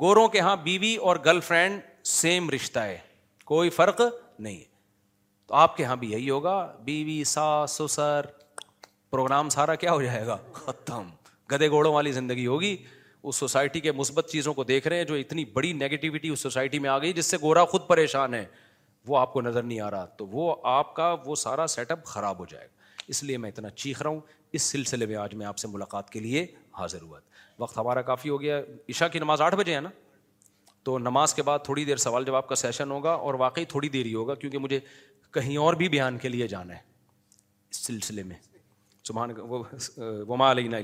گوروں 0.00 0.26
کے 0.34 0.40
ہاں 0.48 0.54
بیوی 0.64 0.94
اور 1.06 1.16
گرل 1.24 1.40
فرینڈ 1.48 1.80
سیم 2.16 2.50
رشتہ 2.54 2.78
ہے 2.90 2.98
کوئی 3.52 3.70
فرق 3.78 4.00
نہیں 4.38 4.56
ہے 4.58 4.64
تو 5.48 5.54
آپ 5.62 5.76
کے 5.76 5.84
ہاں 5.84 5.96
بھی 5.96 6.10
یہی 6.10 6.28
ہوگا 6.30 6.56
بیوی 6.90 7.22
ساس 7.34 7.80
سسر 7.82 8.26
پروگرام 9.10 9.48
سارا 9.58 9.74
کیا 9.84 9.92
ہو 9.92 10.02
جائے 10.02 10.26
گا 10.26 10.36
ختم 10.64 11.08
گدے 11.52 11.68
گوڑوں 11.70 11.92
والی 11.94 12.12
زندگی 12.20 12.46
ہوگی 12.46 12.76
اس 13.28 13.36
سوسائٹی 13.36 13.80
کے 13.80 13.92
مثبت 13.92 14.28
چیزوں 14.30 14.52
کو 14.54 14.64
دیکھ 14.64 14.86
رہے 14.88 14.96
ہیں 14.96 15.04
جو 15.04 15.14
اتنی 15.14 15.44
بڑی 15.54 15.72
نگیٹیوٹی 15.72 16.28
اس 16.28 16.40
سوسائٹی 16.42 16.78
میں 16.78 16.90
آ 16.90 16.96
گئی 16.98 17.12
جس 17.12 17.26
سے 17.30 17.36
گورا 17.42 17.64
خود 17.72 17.80
پریشان 17.86 18.34
ہے 18.34 18.44
وہ 19.06 19.18
آپ 19.18 19.32
کو 19.32 19.40
نظر 19.40 19.62
نہیں 19.62 19.80
آ 19.80 19.90
رہا 19.90 20.04
تو 20.18 20.26
وہ 20.26 20.54
آپ 20.74 20.94
کا 20.96 21.14
وہ 21.24 21.34
سارا 21.40 21.66
سیٹ 21.74 21.90
اپ 21.90 22.04
خراب 22.12 22.38
ہو 22.40 22.44
جائے 22.50 22.64
گا 22.66 23.02
اس 23.12 23.22
لیے 23.24 23.38
میں 23.42 23.48
اتنا 23.50 23.70
چیخ 23.82 24.00
رہا 24.02 24.10
ہوں 24.10 24.20
اس 24.56 24.62
سلسلے 24.72 25.06
میں 25.06 25.16
آج 25.24 25.34
میں 25.34 25.46
آپ 25.46 25.58
سے 25.58 25.68
ملاقات 25.72 26.10
کے 26.10 26.20
لیے 26.20 26.46
حاضر 26.78 27.02
ہوا 27.02 27.20
وقت 27.58 27.78
ہمارا 27.78 28.02
کافی 28.12 28.28
ہو 28.28 28.40
گیا 28.40 28.60
عشاء 28.88 29.08
کی 29.12 29.18
نماز 29.18 29.40
آٹھ 29.42 29.56
بجے 29.56 29.74
ہے 29.74 29.80
نا 29.80 29.90
تو 30.84 30.98
نماز 30.98 31.34
کے 31.34 31.42
بعد 31.42 31.58
تھوڑی 31.64 31.84
دیر 31.84 31.96
سوال 32.08 32.24
جواب 32.24 32.48
کا 32.48 32.54
سیشن 32.64 32.90
ہوگا 32.90 33.12
اور 33.26 33.34
واقعی 33.44 33.64
تھوڑی 33.74 33.88
دیر 33.98 34.06
ہی 34.06 34.14
ہوگا 34.14 34.34
کیونکہ 34.34 34.58
مجھے 34.58 34.80
کہیں 35.34 35.56
اور 35.66 35.74
بھی 35.82 35.88
بیان 35.98 36.18
کے 36.18 36.28
لیے 36.28 36.48
جانا 36.48 36.74
ہے 36.76 36.80
اس 37.70 37.86
سلسلے 37.86 38.22
میں 38.32 38.36
سبحان 39.08 39.30
وما 40.28 40.50
علین 40.50 40.74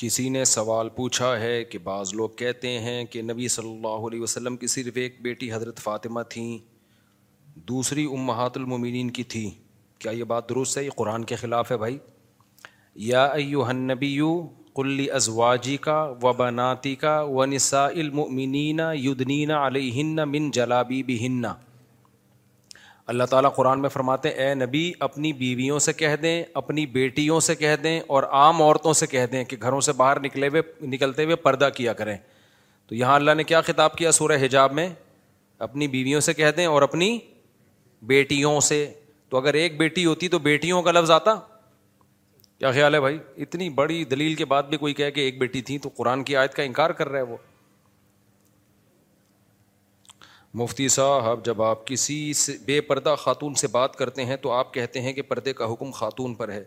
کسی 0.00 0.28
نے 0.28 0.44
سوال 0.44 0.88
پوچھا 0.96 1.28
ہے 1.40 1.62
کہ 1.64 1.78
بعض 1.84 2.12
لوگ 2.14 2.30
کہتے 2.36 2.68
ہیں 2.80 3.04
کہ 3.12 3.20
نبی 3.22 3.46
صلی 3.48 3.70
اللہ 3.72 4.06
علیہ 4.08 4.20
وسلم 4.20 4.56
کی 4.56 4.66
صرف 4.72 4.96
ایک 5.02 5.16
بیٹی 5.22 5.50
حضرت 5.52 5.78
فاطمہ 5.82 6.20
تھیں 6.30 6.56
دوسری 7.68 8.04
امہات 8.14 8.56
المومنین 8.56 9.10
کی 9.18 9.22
تھی 9.34 9.48
کیا 9.98 10.12
یہ 10.12 10.24
بات 10.32 10.48
درست 10.48 10.78
ہے 10.78 10.84
یہ 10.84 10.90
قرآن 10.96 11.24
کے 11.30 11.36
خلاف 11.42 11.70
ہے 11.72 11.76
بھائی 11.84 11.98
یا 13.10 13.24
ایوہنبی 13.24 14.08
یو 14.14 14.28
کلی 14.76 15.10
ازواجی 15.20 15.76
کا 15.88 16.00
و 16.22 16.32
بناتی 16.38 16.94
کا 17.06 17.20
و 17.22 17.44
نسا 17.54 17.86
المنینہ 17.86 18.90
یدنینہ 19.04 19.52
علیہ 19.70 20.04
من 20.14 20.50
جلابی 20.60 21.02
بھی 21.10 21.18
اللہ 23.12 23.24
تعالیٰ 23.30 23.52
قرآن 23.54 23.80
میں 23.82 23.88
فرماتے 23.88 24.28
ہیں 24.30 24.44
اے 24.46 24.54
نبی 24.54 24.90
اپنی 25.06 25.32
بیویوں 25.42 25.78
سے 25.78 25.92
کہہ 25.92 26.14
دیں 26.22 26.42
اپنی 26.60 26.84
بیٹیوں 26.94 27.38
سے 27.48 27.54
کہہ 27.56 27.74
دیں 27.82 28.00
اور 28.06 28.22
عام 28.38 28.62
عورتوں 28.62 28.92
سے 29.00 29.06
کہہ 29.06 29.26
دیں 29.32 29.42
کہ 29.50 29.56
گھروں 29.62 29.80
سے 29.88 29.92
باہر 29.96 30.20
نکلے 30.20 30.48
ہوئے 30.48 30.62
نکلتے 30.88 31.24
ہوئے 31.24 31.36
پردہ 31.44 31.68
کیا 31.74 31.92
کریں 32.00 32.16
تو 32.88 32.94
یہاں 32.94 33.14
اللہ 33.14 33.34
نے 33.36 33.44
کیا 33.44 33.60
خطاب 33.68 33.96
کیا 33.98 34.12
سورہ 34.12 34.38
حجاب 34.44 34.72
میں 34.74 34.88
اپنی 35.66 35.88
بیویوں 35.88 36.20
سے 36.20 36.34
کہہ 36.34 36.50
دیں 36.56 36.66
اور 36.66 36.82
اپنی 36.82 37.18
بیٹیوں 38.12 38.58
سے 38.60 38.84
تو 39.28 39.36
اگر 39.36 39.54
ایک 39.60 39.76
بیٹی 39.78 40.04
ہوتی 40.04 40.28
تو 40.28 40.38
بیٹیوں 40.38 40.82
کا 40.82 40.92
لفظ 40.92 41.10
آتا 41.10 41.34
کیا 42.58 42.70
خیال 42.72 42.94
ہے 42.94 43.00
بھائی 43.00 43.18
اتنی 43.42 43.68
بڑی 43.78 44.04
دلیل 44.10 44.34
کے 44.34 44.44
بعد 44.52 44.62
بھی 44.70 44.76
کوئی 44.78 44.94
کہہ 44.94 45.10
کہ 45.14 45.20
ایک 45.20 45.38
بیٹی 45.38 45.60
تھی 45.68 45.78
تو 45.78 45.88
قرآن 45.96 46.24
کی 46.24 46.36
آیت 46.36 46.54
کا 46.54 46.62
انکار 46.62 46.90
کر 47.00 47.08
رہا 47.08 47.18
ہے 47.18 47.24
وہ 47.32 47.36
مفتی 50.58 50.86
صاحب 50.88 51.44
جب 51.44 51.60
آپ 51.62 51.86
کسی 51.86 52.14
سے 52.42 52.52
بے 52.66 52.80
پردہ 52.80 53.14
خاتون 53.18 53.54
سے 53.62 53.66
بات 53.72 53.96
کرتے 53.96 54.24
ہیں 54.24 54.36
تو 54.42 54.50
آپ 54.58 54.72
کہتے 54.74 55.00
ہیں 55.02 55.12
کہ 55.12 55.22
پردے 55.30 55.52
کا 55.58 55.64
حکم 55.72 55.90
خاتون 55.94 56.34
پر 56.34 56.52
ہے 56.52 56.62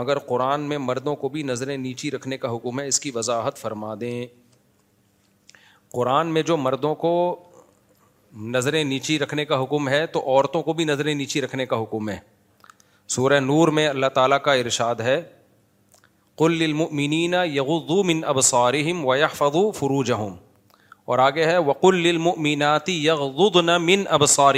مگر 0.00 0.18
قرآن 0.28 0.68
میں 0.68 0.78
مردوں 0.78 1.14
کو 1.22 1.28
بھی 1.28 1.42
نظریں 1.42 1.76
نیچی 1.76 2.10
رکھنے 2.10 2.36
کا 2.44 2.54
حکم 2.54 2.78
ہے 2.80 2.86
اس 2.88 3.00
کی 3.00 3.10
وضاحت 3.14 3.56
فرما 3.58 3.94
دیں 4.00 4.24
قرآن 5.92 6.32
میں 6.34 6.42
جو 6.50 6.56
مردوں 6.66 6.94
کو 7.02 7.12
نظریں 8.56 8.82
نیچی 8.92 9.18
رکھنے 9.18 9.44
کا 9.52 9.62
حکم 9.62 9.88
ہے 9.88 10.04
تو 10.14 10.22
عورتوں 10.34 10.62
کو 10.62 10.72
بھی 10.80 10.84
نظریں 10.84 11.14
نیچی 11.14 11.42
رکھنے 11.42 11.66
کا 11.66 11.82
حکم 11.82 12.08
ہے 12.10 12.18
سورہ 13.18 13.40
نور 13.50 13.68
میں 13.78 13.88
اللہ 13.88 14.14
تعالیٰ 14.20 14.40
کا 14.44 14.52
ارشاد 14.64 15.00
ہے 15.08 15.20
قلم 16.44 16.82
منینا 16.96 17.42
یغن 17.54 18.24
اب 18.34 18.40
سارحم 18.52 19.04
و 19.06 19.70
فروج 19.80 20.12
اور 21.10 21.18
آگے 21.22 21.44
ہے 21.46 21.56
وقل 21.66 21.94
اللم 22.08 22.46
یغضضن 22.90 23.66
نہ 23.66 23.76
من 23.78 24.02
ابسار 24.18 24.54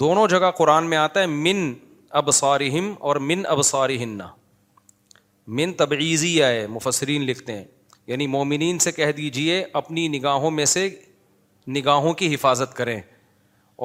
دونوں 0.00 0.26
جگہ 0.28 0.50
قرآن 0.58 0.88
میں 0.90 0.96
آتا 0.98 1.20
ہے 1.20 1.26
من 1.26 1.72
ابسارہم 2.20 2.92
اور 3.08 3.16
من 3.28 3.42
ابسار 3.54 3.90
من 5.58 5.72
تبعیضی 5.80 6.32
آئے 6.42 6.66
مفسرین 6.70 7.22
لکھتے 7.26 7.52
ہیں 7.52 7.64
یعنی 8.06 8.26
مومنین 8.32 8.78
سے 8.86 8.92
کہہ 8.92 9.12
دیجیے 9.16 9.62
اپنی 9.80 10.06
نگاہوں 10.16 10.50
میں 10.50 10.64
سے 10.74 10.88
نگاہوں 11.76 12.12
کی 12.22 12.32
حفاظت 12.34 12.74
کریں 12.76 13.00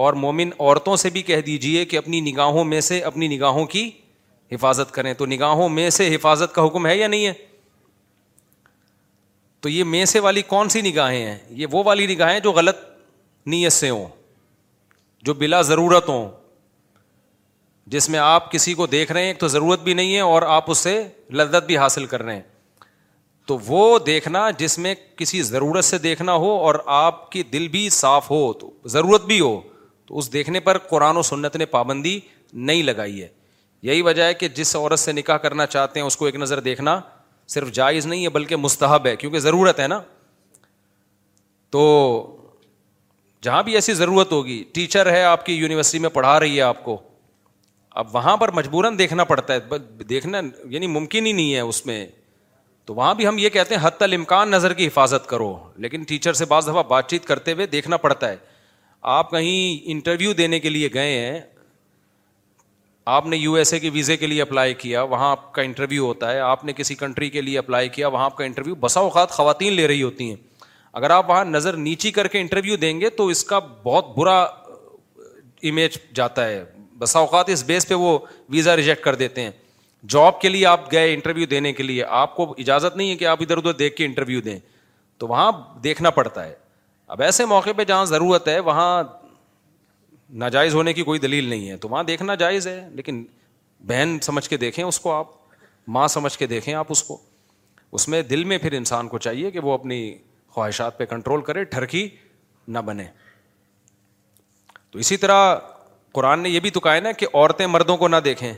اور 0.05 0.13
مومن 0.23 0.49
عورتوں 0.59 0.95
سے 1.03 1.09
بھی 1.13 1.21
کہہ 1.29 1.41
دیجیے 1.45 1.85
کہ 1.93 1.97
اپنی 1.97 2.21
نگاہوں 2.31 2.63
میں 2.73 2.81
سے 2.89 2.99
اپنی 3.11 3.27
نگاہوں 3.35 3.65
کی 3.75 3.89
حفاظت 4.51 4.91
کریں 4.93 5.13
تو 5.21 5.25
نگاہوں 5.25 5.69
میں 5.77 5.89
سے 5.99 6.13
حفاظت 6.15 6.53
کا 6.55 6.65
حکم 6.67 6.87
ہے 6.87 6.97
یا 6.97 7.07
نہیں 7.07 7.25
ہے 7.27 7.33
تو 9.61 9.69
یہ 9.69 9.83
میں 9.93 10.03
سے 10.11 10.19
والی 10.25 10.41
کون 10.51 10.69
سی 10.69 10.81
نگاہیں 10.81 11.25
ہیں 11.25 11.37
یہ 11.55 11.65
وہ 11.71 11.83
والی 11.85 12.05
نگاہیں 12.15 12.39
جو 12.43 12.51
غلط 12.51 12.77
نیت 13.53 13.71
سے 13.73 13.89
ہوں 13.89 14.05
جو 15.25 15.33
بلا 15.41 15.61
ضرورت 15.61 16.07
ہوں 16.09 16.27
جس 17.95 18.09
میں 18.09 18.19
آپ 18.19 18.51
کسی 18.51 18.73
کو 18.73 18.85
دیکھ 18.87 19.11
رہے 19.11 19.25
ہیں 19.25 19.33
تو 19.39 19.47
ضرورت 19.47 19.79
بھی 19.83 19.93
نہیں 19.93 20.15
ہے 20.15 20.19
اور 20.21 20.41
آپ 20.55 20.71
اس 20.71 20.77
سے 20.77 21.01
لذت 21.35 21.65
بھی 21.67 21.77
حاصل 21.77 22.05
کر 22.05 22.23
رہے 22.23 22.35
ہیں 22.35 22.41
تو 23.47 23.57
وہ 23.67 23.97
دیکھنا 24.05 24.49
جس 24.57 24.77
میں 24.79 24.93
کسی 25.17 25.41
ضرورت 25.43 25.85
سے 25.85 25.97
دیکھنا 25.99 26.33
ہو 26.43 26.49
اور 26.65 26.75
آپ 26.97 27.29
کی 27.31 27.43
دل 27.53 27.67
بھی 27.71 27.89
صاف 27.99 28.29
ہو 28.31 28.41
تو 28.59 28.69
ضرورت 28.95 29.25
بھی 29.25 29.39
ہو 29.39 29.59
تو 30.07 30.17
اس 30.17 30.31
دیکھنے 30.33 30.59
پر 30.59 30.77
قرآن 30.89 31.17
و 31.17 31.21
سنت 31.31 31.55
نے 31.55 31.65
پابندی 31.75 32.19
نہیں 32.67 32.83
لگائی 32.83 33.21
ہے 33.21 33.27
یہی 33.89 34.01
وجہ 34.01 34.23
ہے 34.23 34.33
کہ 34.33 34.47
جس 34.55 34.75
عورت 34.75 34.99
سے 34.99 35.11
نکاح 35.11 35.37
کرنا 35.45 35.65
چاہتے 35.65 35.99
ہیں 35.99 36.07
اس 36.07 36.17
کو 36.17 36.25
ایک 36.25 36.35
نظر 36.35 36.59
دیکھنا 36.69 36.99
صرف 37.53 37.71
جائز 37.77 38.05
نہیں 38.05 38.23
ہے 38.23 38.29
بلکہ 38.39 38.55
مستحب 38.65 39.05
ہے 39.07 39.15
کیونکہ 39.21 39.39
ضرورت 39.45 39.79
ہے 39.79 39.87
نا 39.93 39.99
تو 41.75 41.81
جہاں 43.43 43.61
بھی 43.69 43.73
ایسی 43.75 43.93
ضرورت 44.01 44.31
ہوگی 44.31 44.63
ٹیچر 44.73 45.11
ہے 45.11 45.23
آپ 45.23 45.45
کی 45.45 45.53
یونیورسٹی 45.55 45.99
میں 46.05 46.09
پڑھا 46.17 46.39
رہی 46.39 46.55
ہے 46.55 46.61
آپ 46.61 46.83
کو 46.83 46.97
اب 48.01 48.15
وہاں 48.15 48.35
پر 48.43 48.51
مجبوراً 48.59 48.97
دیکھنا 48.97 49.23
پڑتا 49.31 49.53
ہے 49.53 49.77
دیکھنا 50.11 50.41
یعنی 50.75 50.87
ممکن 50.97 51.25
ہی 51.25 51.31
نہیں 51.39 51.53
ہے 51.55 51.59
اس 51.73 51.85
میں 51.85 52.05
تو 52.89 52.93
وہاں 52.95 53.13
بھی 53.15 53.27
ہم 53.27 53.37
یہ 53.37 53.49
کہتے 53.55 53.75
ہیں 53.75 53.81
حتی 53.85 54.03
الامکان 54.05 54.51
نظر 54.51 54.73
کی 54.79 54.87
حفاظت 54.87 55.27
کرو 55.29 55.49
لیکن 55.85 56.03
ٹیچر 56.13 56.33
سے 56.41 56.45
بعض 56.53 56.67
دفعہ 56.69 56.83
بات 56.93 57.09
چیت 57.09 57.25
کرتے 57.31 57.53
ہوئے 57.57 57.65
دیکھنا 57.75 57.97
پڑتا 58.05 58.29
ہے 58.29 58.35
آپ 59.17 59.31
کہیں 59.31 59.91
انٹرویو 59.93 60.33
دینے 60.43 60.59
کے 60.59 60.69
لیے 60.69 60.89
گئے 60.93 61.19
ہیں 61.19 61.39
آپ 63.05 63.25
نے 63.27 63.37
یو 63.37 63.53
ایس 63.55 63.71
اے 63.73 63.79
کے 63.79 63.89
ویزے 63.93 64.15
کے 64.17 64.27
لیے 64.27 64.41
اپلائی 64.41 64.73
کیا 64.81 65.01
وہاں 65.03 65.29
آپ 65.31 65.51
کا 65.53 65.61
انٹرویو 65.61 66.05
ہوتا 66.05 66.31
ہے 66.31 66.39
آپ 66.39 66.65
نے 66.65 66.73
کسی 66.75 66.95
کنٹری 66.95 67.29
کے 67.29 67.41
لیے 67.41 67.57
اپلائی 67.57 67.89
کیا 67.89 68.07
وہاں 68.07 68.25
آپ 68.25 68.35
کا 68.37 68.43
انٹرویو 68.43 68.75
بسا 68.79 68.99
اوقات 68.99 69.31
خواتین 69.31 69.73
لے 69.73 69.87
رہی 69.87 70.03
ہوتی 70.03 70.27
ہیں 70.29 70.35
اگر 70.99 71.09
آپ 71.09 71.29
وہاں 71.29 71.45
نظر 71.45 71.77
نیچی 71.77 72.11
کر 72.11 72.27
کے 72.27 72.39
انٹرویو 72.41 72.75
دیں 72.77 72.99
گے 73.01 73.09
تو 73.09 73.27
اس 73.27 73.43
کا 73.43 73.59
بہت 73.83 74.17
برا 74.17 74.39
امیج 75.63 75.97
جاتا 76.15 76.45
ہے 76.47 76.63
بسا 76.99 77.19
اوقات 77.19 77.49
اس 77.49 77.63
بیس 77.65 77.87
پہ 77.87 77.93
وہ 77.95 78.17
ویزا 78.49 78.75
ریجیکٹ 78.75 79.03
کر 79.03 79.15
دیتے 79.15 79.41
ہیں 79.41 79.51
جاب 80.09 80.39
کے 80.41 80.49
لیے 80.49 80.65
آپ 80.65 80.91
گئے 80.91 81.13
انٹرویو 81.13 81.45
دینے 81.47 81.71
کے 81.73 81.83
لیے 81.83 82.03
آپ 82.07 82.35
کو 82.35 82.53
اجازت 82.57 82.97
نہیں 82.97 83.09
ہے 83.09 83.15
کہ 83.15 83.25
آپ 83.27 83.41
ادھر 83.41 83.57
ادھر 83.57 83.73
دیکھ 83.79 83.95
کے 83.95 84.05
انٹرویو 84.05 84.41
دیں 84.41 84.57
تو 85.19 85.27
وہاں 85.27 85.51
دیکھنا 85.83 86.09
پڑتا 86.09 86.45
ہے 86.45 86.53
اب 87.07 87.21
ایسے 87.21 87.45
موقع 87.45 87.69
پہ 87.77 87.83
جہاں 87.83 88.05
ضرورت 88.05 88.47
ہے 88.47 88.59
وہاں 88.71 89.03
ناجائز 90.39 90.73
ہونے 90.75 90.93
کی 90.93 91.03
کوئی 91.03 91.19
دلیل 91.19 91.47
نہیں 91.49 91.69
ہے 91.69 91.75
تو 91.77 91.89
وہاں 91.89 92.03
دیکھنا 92.03 92.35
جائز 92.35 92.67
ہے 92.67 92.87
لیکن 92.95 93.23
بہن 93.87 94.17
سمجھ 94.23 94.47
کے 94.49 94.57
دیکھیں 94.57 94.83
اس 94.83 94.99
کو 94.99 95.11
آپ 95.13 95.29
ماں 95.95 96.07
سمجھ 96.07 96.37
کے 96.37 96.47
دیکھیں 96.47 96.73
آپ 96.73 96.87
اس 96.91 97.03
کو 97.03 97.17
اس 97.97 98.07
میں 98.09 98.21
دل 98.23 98.43
میں 98.51 98.57
پھر 98.57 98.71
انسان 98.77 99.07
کو 99.07 99.17
چاہیے 99.17 99.51
کہ 99.51 99.59
وہ 99.63 99.73
اپنی 99.73 99.97
خواہشات 100.49 100.97
پہ 100.97 101.05
کنٹرول 101.05 101.41
کرے 101.41 101.63
ٹھرکی 101.73 102.07
نہ 102.75 102.79
بنے 102.85 103.03
تو 104.91 104.99
اسی 104.99 105.17
طرح 105.17 105.55
قرآن 106.13 106.39
نے 106.43 106.49
یہ 106.49 106.59
بھی 106.59 106.69
تو 106.69 106.79
ہے 106.91 106.99
نا 106.99 107.11
کہ 107.19 107.27
عورتیں 107.33 107.65
مردوں 107.67 107.97
کو 107.97 108.07
نہ 108.07 108.15
دیکھیں 108.25 108.51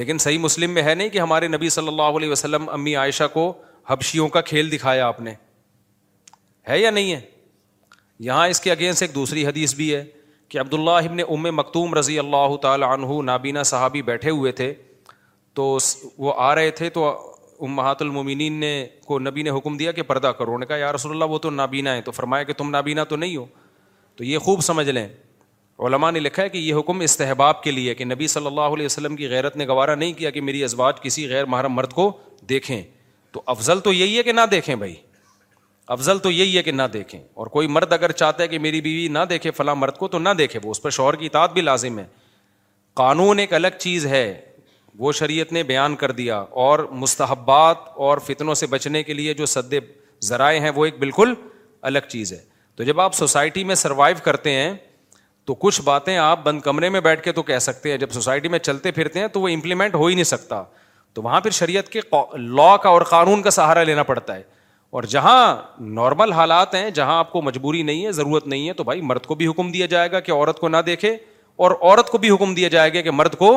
لیکن 0.00 0.18
صحیح 0.18 0.38
مسلم 0.38 0.70
میں 0.74 0.82
ہے 0.82 0.94
نہیں 0.94 1.08
کہ 1.08 1.18
ہمارے 1.20 1.48
نبی 1.48 1.68
صلی 1.70 1.88
اللہ 1.88 2.16
علیہ 2.16 2.30
وسلم 2.30 2.68
امی 2.70 2.94
عائشہ 2.96 3.24
کو 3.34 3.52
حبشیوں 3.88 4.28
کا 4.36 4.40
کھیل 4.50 4.70
دکھایا 4.72 5.06
آپ 5.06 5.20
نے 5.20 5.34
ہے 6.68 6.78
یا 6.78 6.90
نہیں 6.90 7.12
ہے 7.14 7.20
یہاں 8.26 8.46
اس 8.48 8.60
کے 8.60 8.70
اگینسٹ 8.72 9.02
ایک 9.02 9.14
دوسری 9.14 9.46
حدیث 9.46 9.74
بھی 9.74 9.94
ہے 9.94 10.04
کہ 10.48 10.58
عبداللہ 10.60 10.90
ابن 11.10 11.20
ام 11.28 11.42
مکتوم 11.56 11.94
رضی 11.94 12.18
اللہ 12.18 12.56
تعالی 12.62 12.84
عنہ 12.88 13.20
نابینا 13.30 13.62
صحابی 13.72 14.02
بیٹھے 14.02 14.30
ہوئے 14.30 14.52
تھے 14.60 14.72
تو 15.54 15.76
وہ 16.18 16.32
آ 16.40 16.54
رہے 16.54 16.70
تھے 16.80 16.88
تو 16.90 17.08
امہات 17.64 18.02
المومنین 18.02 18.52
نے 18.60 18.72
کو 19.06 19.18
نبی 19.18 19.42
نے 19.42 19.50
حکم 19.56 19.76
دیا 19.76 19.92
کہ 19.92 20.02
پردہ 20.02 20.28
کرو 20.38 20.50
انہوں 20.50 20.58
نے 20.58 20.66
کہا 20.66 20.76
یا 20.76 20.92
رسول 20.92 21.12
اللہ 21.12 21.24
وہ 21.32 21.38
تو 21.38 21.50
نابینا 21.50 21.94
ہے 21.96 22.00
تو 22.02 22.10
فرمایا 22.12 22.42
کہ 22.44 22.52
تم 22.58 22.70
نابینا 22.70 23.04
تو 23.12 23.16
نہیں 23.16 23.36
ہو 23.36 23.44
تو 24.16 24.24
یہ 24.24 24.38
خوب 24.38 24.60
سمجھ 24.64 24.88
لیں 24.88 25.06
علماء 25.86 26.10
نے 26.10 26.20
لکھا 26.20 26.42
ہے 26.42 26.48
کہ 26.48 26.58
یہ 26.58 26.74
حکم 26.78 27.00
استحباب 27.04 27.62
کے 27.62 27.70
لیے 27.70 27.94
کہ 27.94 28.04
نبی 28.04 28.26
صلی 28.34 28.46
اللہ 28.46 28.74
علیہ 28.76 28.86
وسلم 28.86 29.16
کی 29.16 29.28
غیرت 29.30 29.56
نے 29.56 29.66
گوارا 29.66 29.94
نہیں 29.94 30.12
کیا 30.18 30.30
کہ 30.30 30.40
میری 30.40 30.62
ازواج 30.64 31.00
کسی 31.02 31.28
غیر 31.30 31.44
محرم 31.54 31.72
مرد 31.74 31.92
کو 31.92 32.10
دیکھیں 32.48 32.80
تو 33.32 33.42
افضل 33.52 33.80
تو 33.84 33.92
یہی 33.92 34.16
ہے 34.18 34.22
کہ 34.22 34.32
نہ 34.32 34.40
دیکھیں 34.50 34.74
بھائی 34.76 34.94
افضل 35.92 36.18
تو 36.18 36.30
یہی 36.30 36.56
ہے 36.56 36.62
کہ 36.62 36.72
نہ 36.72 36.82
دیکھیں 36.92 37.20
اور 37.34 37.46
کوئی 37.54 37.66
مرد 37.68 37.92
اگر 37.92 38.12
چاہتا 38.12 38.42
ہے 38.42 38.48
کہ 38.48 38.58
میری 38.58 38.80
بیوی 38.80 39.08
نہ 39.12 39.18
دیکھے 39.30 39.50
فلاں 39.56 39.74
مرد 39.74 39.96
کو 39.96 40.08
تو 40.08 40.18
نہ 40.18 40.28
دیکھے 40.38 40.60
وہ 40.64 40.70
اس 40.70 40.82
پر 40.82 40.90
شوہر 40.98 41.16
کی 41.16 41.26
اطاعت 41.26 41.52
بھی 41.52 41.62
لازم 41.62 41.98
ہے 41.98 42.04
قانون 43.02 43.38
ایک 43.38 43.52
الگ 43.54 43.76
چیز 43.78 44.06
ہے 44.06 44.40
وہ 44.98 45.12
شریعت 45.18 45.52
نے 45.52 45.62
بیان 45.68 45.96
کر 45.96 46.10
دیا 46.22 46.36
اور 46.64 46.78
مستحبات 47.02 47.76
اور 48.08 48.18
فتنوں 48.26 48.54
سے 48.54 48.66
بچنے 48.70 49.02
کے 49.02 49.14
لیے 49.14 49.34
جو 49.34 49.46
سدے 49.46 49.80
ذرائع 50.24 50.60
ہیں 50.60 50.70
وہ 50.74 50.84
ایک 50.84 50.98
بالکل 50.98 51.34
الگ 51.90 52.06
چیز 52.08 52.32
ہے 52.32 52.38
تو 52.76 52.84
جب 52.84 53.00
آپ 53.00 53.14
سوسائٹی 53.14 53.64
میں 53.64 53.74
سروائیو 53.74 54.16
کرتے 54.24 54.50
ہیں 54.52 54.72
تو 55.46 55.54
کچھ 55.54 55.80
باتیں 55.84 56.16
آپ 56.16 56.42
بند 56.44 56.60
کمرے 56.62 56.88
میں 56.88 57.00
بیٹھ 57.00 57.22
کے 57.22 57.32
تو 57.32 57.42
کہہ 57.42 57.58
سکتے 57.60 57.90
ہیں 57.90 57.96
جب 57.98 58.10
سوسائٹی 58.12 58.48
میں 58.48 58.58
چلتے 58.58 58.90
پھرتے 58.92 59.20
ہیں 59.20 59.28
تو 59.32 59.40
وہ 59.40 59.48
امپلیمنٹ 59.48 59.94
ہو 59.94 60.06
ہی 60.06 60.14
نہیں 60.14 60.24
سکتا 60.24 60.62
تو 61.14 61.22
وہاں 61.22 61.40
پھر 61.40 61.50
شریعت 61.58 61.88
کے 61.88 62.00
لا 62.38 62.76
کا 62.82 62.88
اور 62.88 63.02
قانون 63.08 63.42
کا 63.42 63.50
سہارا 63.50 63.82
لینا 63.84 64.02
پڑتا 64.02 64.36
ہے 64.36 64.42
اور 64.94 65.02
جہاں 65.12 65.38
نارمل 65.94 66.32
حالات 66.32 66.74
ہیں 66.74 66.90
جہاں 66.96 67.14
آپ 67.18 67.30
کو 67.30 67.40
مجبوری 67.42 67.82
نہیں 67.82 68.04
ہے 68.06 68.10
ضرورت 68.18 68.46
نہیں 68.48 68.68
ہے 68.68 68.72
تو 68.80 68.84
بھائی 68.84 69.00
مرد 69.02 69.24
کو 69.26 69.34
بھی 69.34 69.46
حکم 69.46 69.70
دیا 69.72 69.86
جائے 69.94 70.10
گا 70.10 70.20
کہ 70.26 70.32
عورت 70.32 70.58
کو 70.60 70.68
نہ 70.68 70.76
دیکھے 70.86 71.10
اور 71.64 71.70
عورت 71.80 72.10
کو 72.10 72.18
بھی 72.24 72.30
حکم 72.30 72.52
دیا 72.54 72.68
جائے 72.74 72.92
گا 72.94 73.00
کہ 73.06 73.10
مرد 73.20 73.34
کو 73.38 73.48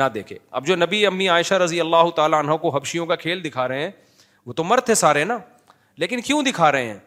نہ 0.00 0.04
دیکھے 0.14 0.36
اب 0.58 0.66
جو 0.66 0.76
نبی 0.76 1.04
امی 1.06 1.28
عائشہ 1.36 1.54
رضی 1.64 1.80
اللہ 1.80 2.10
تعالیٰ 2.16 2.38
عنہ 2.44 2.56
کو 2.62 2.74
حبشیوں 2.76 3.06
کا 3.06 3.16
کھیل 3.22 3.42
دکھا 3.44 3.66
رہے 3.68 3.82
ہیں 3.82 3.90
وہ 4.46 4.52
تو 4.56 4.64
مرد 4.64 4.84
تھے 4.86 4.94
سارے 5.04 5.24
نا 5.30 5.38
لیکن 6.04 6.20
کیوں 6.26 6.42
دکھا 6.50 6.70
رہے 6.72 6.84
ہیں 6.86 6.98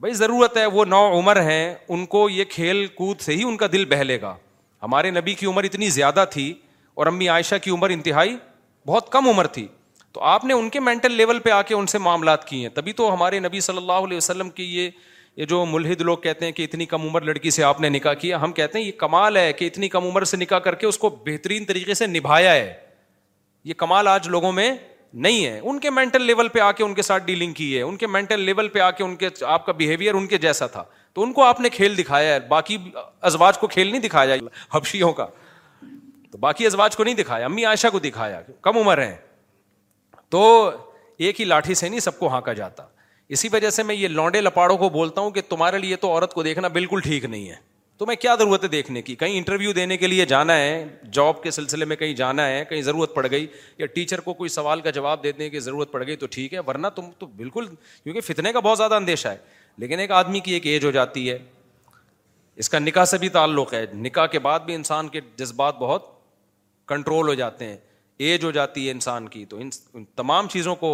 بھائی 0.00 0.14
ضرورت 0.24 0.56
ہے 0.56 0.66
وہ 0.78 0.84
نو 0.84 1.04
عمر 1.18 1.40
ہیں 1.50 1.62
ان 1.88 2.04
کو 2.16 2.28
یہ 2.30 2.44
کھیل 2.50 2.86
کود 2.96 3.20
سے 3.20 3.36
ہی 3.36 3.44
ان 3.48 3.56
کا 3.62 3.66
دل 3.72 3.84
بہلے 3.94 4.20
گا 4.20 4.34
ہمارے 4.82 5.10
نبی 5.10 5.34
کی 5.42 5.46
عمر 5.52 5.64
اتنی 5.70 5.88
زیادہ 6.02 6.24
تھی 6.30 6.52
اور 6.98 7.06
امی 7.06 7.28
عائشہ 7.28 7.54
کی 7.62 7.70
عمر 7.70 7.90
انتہائی 7.98 8.36
بہت 8.86 9.12
کم 9.12 9.28
عمر 9.28 9.46
تھی 9.58 9.66
تو 10.12 10.20
آپ 10.28 10.44
نے 10.44 10.54
ان 10.54 10.68
کے 10.70 10.80
مینٹل 10.80 11.12
لیول 11.14 11.38
پہ 11.40 11.50
آ 11.50 11.60
کے 11.62 11.74
ان 11.74 11.86
سے 11.86 11.98
معاملات 11.98 12.46
کیے 12.48 12.60
ہیں 12.62 12.68
تبھی 12.74 12.92
تو 13.00 13.12
ہمارے 13.12 13.38
نبی 13.40 13.60
صلی 13.60 13.76
اللہ 13.76 14.04
علیہ 14.06 14.16
وسلم 14.16 14.48
کی 14.50 14.64
یہ 14.76 14.88
یہ 15.36 15.44
جو 15.46 15.64
ملحد 15.66 16.00
لوگ 16.00 16.16
کہتے 16.18 16.44
ہیں 16.44 16.52
کہ 16.52 16.62
اتنی 16.64 16.86
کم 16.86 17.02
عمر 17.08 17.20
لڑکی 17.24 17.50
سے 17.50 17.62
آپ 17.64 17.80
نے 17.80 17.88
نکاح 17.88 18.14
کیا 18.22 18.40
ہم 18.42 18.52
کہتے 18.52 18.78
ہیں 18.78 18.84
یہ 18.86 18.92
کمال 18.98 19.36
ہے 19.36 19.52
کہ 19.52 19.64
اتنی 19.64 19.88
کم 19.88 20.04
عمر 20.06 20.24
سے 20.30 20.36
نکاح 20.36 20.58
کر 20.64 20.74
کے 20.82 20.86
اس 20.86 20.98
کو 20.98 21.08
بہترین 21.26 21.64
طریقے 21.64 21.94
سے 21.94 22.06
نبھایا 22.06 22.52
ہے 22.54 22.72
یہ 23.64 23.74
کمال 23.76 24.08
آج 24.08 24.28
لوگوں 24.28 24.52
میں 24.52 24.72
نہیں 25.12 25.44
ہے 25.44 25.58
ان 25.62 25.78
کے 25.80 25.90
مینٹل 25.90 26.22
لیول 26.24 26.48
پہ 26.48 26.58
آ 26.60 26.70
کے 26.72 26.84
ان 26.84 26.94
کے 26.94 27.02
ساتھ 27.02 27.22
ڈیلنگ 27.26 27.52
کی 27.52 27.76
ہے 27.76 27.82
ان 27.82 27.96
کے 27.96 28.06
مینٹل 28.06 28.40
لیول 28.40 28.68
پہ 28.74 28.78
آ 28.80 28.90
کے 28.98 29.04
ان 29.04 29.16
کے 29.22 29.28
آپ 29.46 29.64
کا 29.66 29.72
بہیویئر 29.78 30.14
ان 30.14 30.26
کے 30.26 30.38
جیسا 30.38 30.66
تھا 30.76 30.84
تو 31.14 31.22
ان 31.22 31.32
کو 31.32 31.44
آپ 31.44 31.60
نے 31.60 31.68
کھیل 31.78 31.96
دکھایا 31.98 32.34
ہے 32.34 32.40
باقی 32.48 32.76
ازواج 33.30 33.58
کو 33.58 33.66
کھیل 33.66 33.90
نہیں 33.90 34.00
دکھایا 34.02 34.36
حفشیوں 34.74 35.12
کا 35.12 35.26
تو 36.32 36.38
باقی 36.38 36.66
ازواج 36.66 36.96
کو 36.96 37.04
نہیں 37.04 37.14
دکھایا 37.22 37.44
امی 37.46 37.64
عائشہ 37.64 37.88
کو 37.92 37.98
دکھایا 37.98 38.40
کم 38.62 38.76
عمر 38.78 39.02
ہیں 39.02 39.14
تو 40.30 40.42
ایک 41.18 41.40
ہی 41.40 41.44
لاٹھی 41.44 41.74
سے 41.74 41.88
نہیں 41.88 42.00
سب 42.00 42.18
کو 42.18 42.28
ہانکا 42.32 42.52
جاتا 42.62 42.86
اسی 43.36 43.48
وجہ 43.52 43.70
سے 43.70 43.82
میں 43.82 43.94
یہ 43.94 44.08
لانڈے 44.08 44.40
لپاڑوں 44.40 44.76
کو 44.78 44.88
بولتا 44.98 45.20
ہوں 45.20 45.30
کہ 45.30 45.40
تمہارے 45.48 45.78
لیے 45.78 45.96
تو 46.04 46.10
عورت 46.10 46.32
کو 46.34 46.42
دیکھنا 46.42 46.68
بالکل 46.76 47.00
ٹھیک 47.04 47.24
نہیں 47.24 47.48
ہے 47.48 47.54
تو 47.98 48.06
میں 48.06 48.14
کیا 48.16 48.34
ضرورت 48.38 48.62
ہے 48.64 48.68
دیکھنے 48.68 49.00
کی 49.02 49.14
کہیں 49.22 49.36
انٹرویو 49.38 49.72
دینے 49.72 49.96
کے 49.96 50.06
لیے 50.06 50.24
جانا 50.26 50.56
ہے 50.56 50.84
جاب 51.12 51.42
کے 51.42 51.50
سلسلے 51.50 51.84
میں 51.84 51.96
کہیں 51.96 52.12
جانا 52.16 52.46
ہے 52.48 52.64
کہیں 52.68 52.82
ضرورت 52.82 53.14
پڑ 53.14 53.26
گئی 53.30 53.46
یا 53.78 53.86
ٹیچر 53.94 54.20
کو 54.28 54.32
کوئی 54.34 54.48
سوال 54.50 54.80
کا 54.80 54.90
جواب 54.98 55.22
دینے 55.22 55.48
کی 55.50 55.60
ضرورت 55.60 55.92
پڑ 55.92 56.04
گئی 56.06 56.16
تو 56.16 56.26
ٹھیک 56.36 56.54
ہے 56.54 56.58
ورنہ 56.66 56.86
تم 56.96 57.10
تو 57.18 57.26
بالکل 57.42 57.66
کیونکہ 58.02 58.20
فتنے 58.32 58.52
کا 58.52 58.60
بہت 58.68 58.78
زیادہ 58.78 58.94
اندیشہ 58.94 59.28
ہے 59.28 59.36
لیکن 59.78 60.00
ایک 60.00 60.10
آدمی 60.20 60.40
کی 60.48 60.52
ایک 60.52 60.66
ایج 60.66 60.84
ہو 60.84 60.90
جاتی 60.90 61.28
ہے 61.30 61.38
اس 62.64 62.68
کا 62.68 62.78
نکاح 62.78 63.04
سے 63.10 63.18
بھی 63.18 63.28
تعلق 63.36 63.74
ہے 63.74 63.84
نکاح 63.94 64.26
کے 64.26 64.38
بعد 64.48 64.60
بھی 64.66 64.74
انسان 64.74 65.08
کے 65.08 65.20
جذبات 65.38 65.78
بہت 65.78 66.06
کنٹرول 66.88 67.28
ہو 67.28 67.34
جاتے 67.44 67.64
ہیں 67.68 67.76
ایج 68.28 68.42
ہو 68.44 68.50
جاتی 68.50 68.84
ہے 68.86 68.90
انسان 68.92 69.28
کی 69.28 69.44
تو 69.50 69.58
ان 69.60 70.04
تمام 70.16 70.48
چیزوں 70.54 70.74
کو 70.76 70.90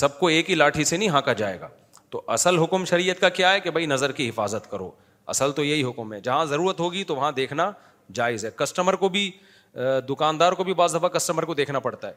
سب 0.00 0.18
کو 0.18 0.26
ایک 0.34 0.50
ہی 0.50 0.54
لاٹھی 0.54 0.84
سے 0.84 0.96
نہیں 0.96 1.08
ہانکا 1.08 1.32
جائے 1.40 1.58
گا 1.60 1.68
تو 2.10 2.20
اصل 2.34 2.58
حکم 2.58 2.84
شریعت 2.90 3.20
کا 3.20 3.28
کیا 3.38 3.52
ہے 3.52 3.60
کہ 3.60 3.70
بھائی 3.70 3.86
نظر 3.92 4.12
کی 4.18 4.28
حفاظت 4.28 4.70
کرو 4.70 4.90
اصل 5.34 5.52
تو 5.52 5.64
یہی 5.64 5.82
حکم 5.84 6.12
ہے 6.14 6.20
جہاں 6.28 6.44
ضرورت 6.52 6.80
ہوگی 6.80 7.02
تو 7.04 7.16
وہاں 7.16 7.30
دیکھنا 7.40 7.70
جائز 8.18 8.44
ہے 8.44 8.50
کسٹمر 8.56 8.96
کو 9.04 9.08
بھی 9.16 9.30
دکاندار 10.08 10.52
کو 10.60 10.64
بھی 10.64 10.74
بعض 10.82 10.94
دفعہ 10.94 11.08
کسٹمر 11.18 11.44
کو 11.44 11.54
دیکھنا 11.60 11.78
پڑتا 11.88 12.08
ہے 12.08 12.14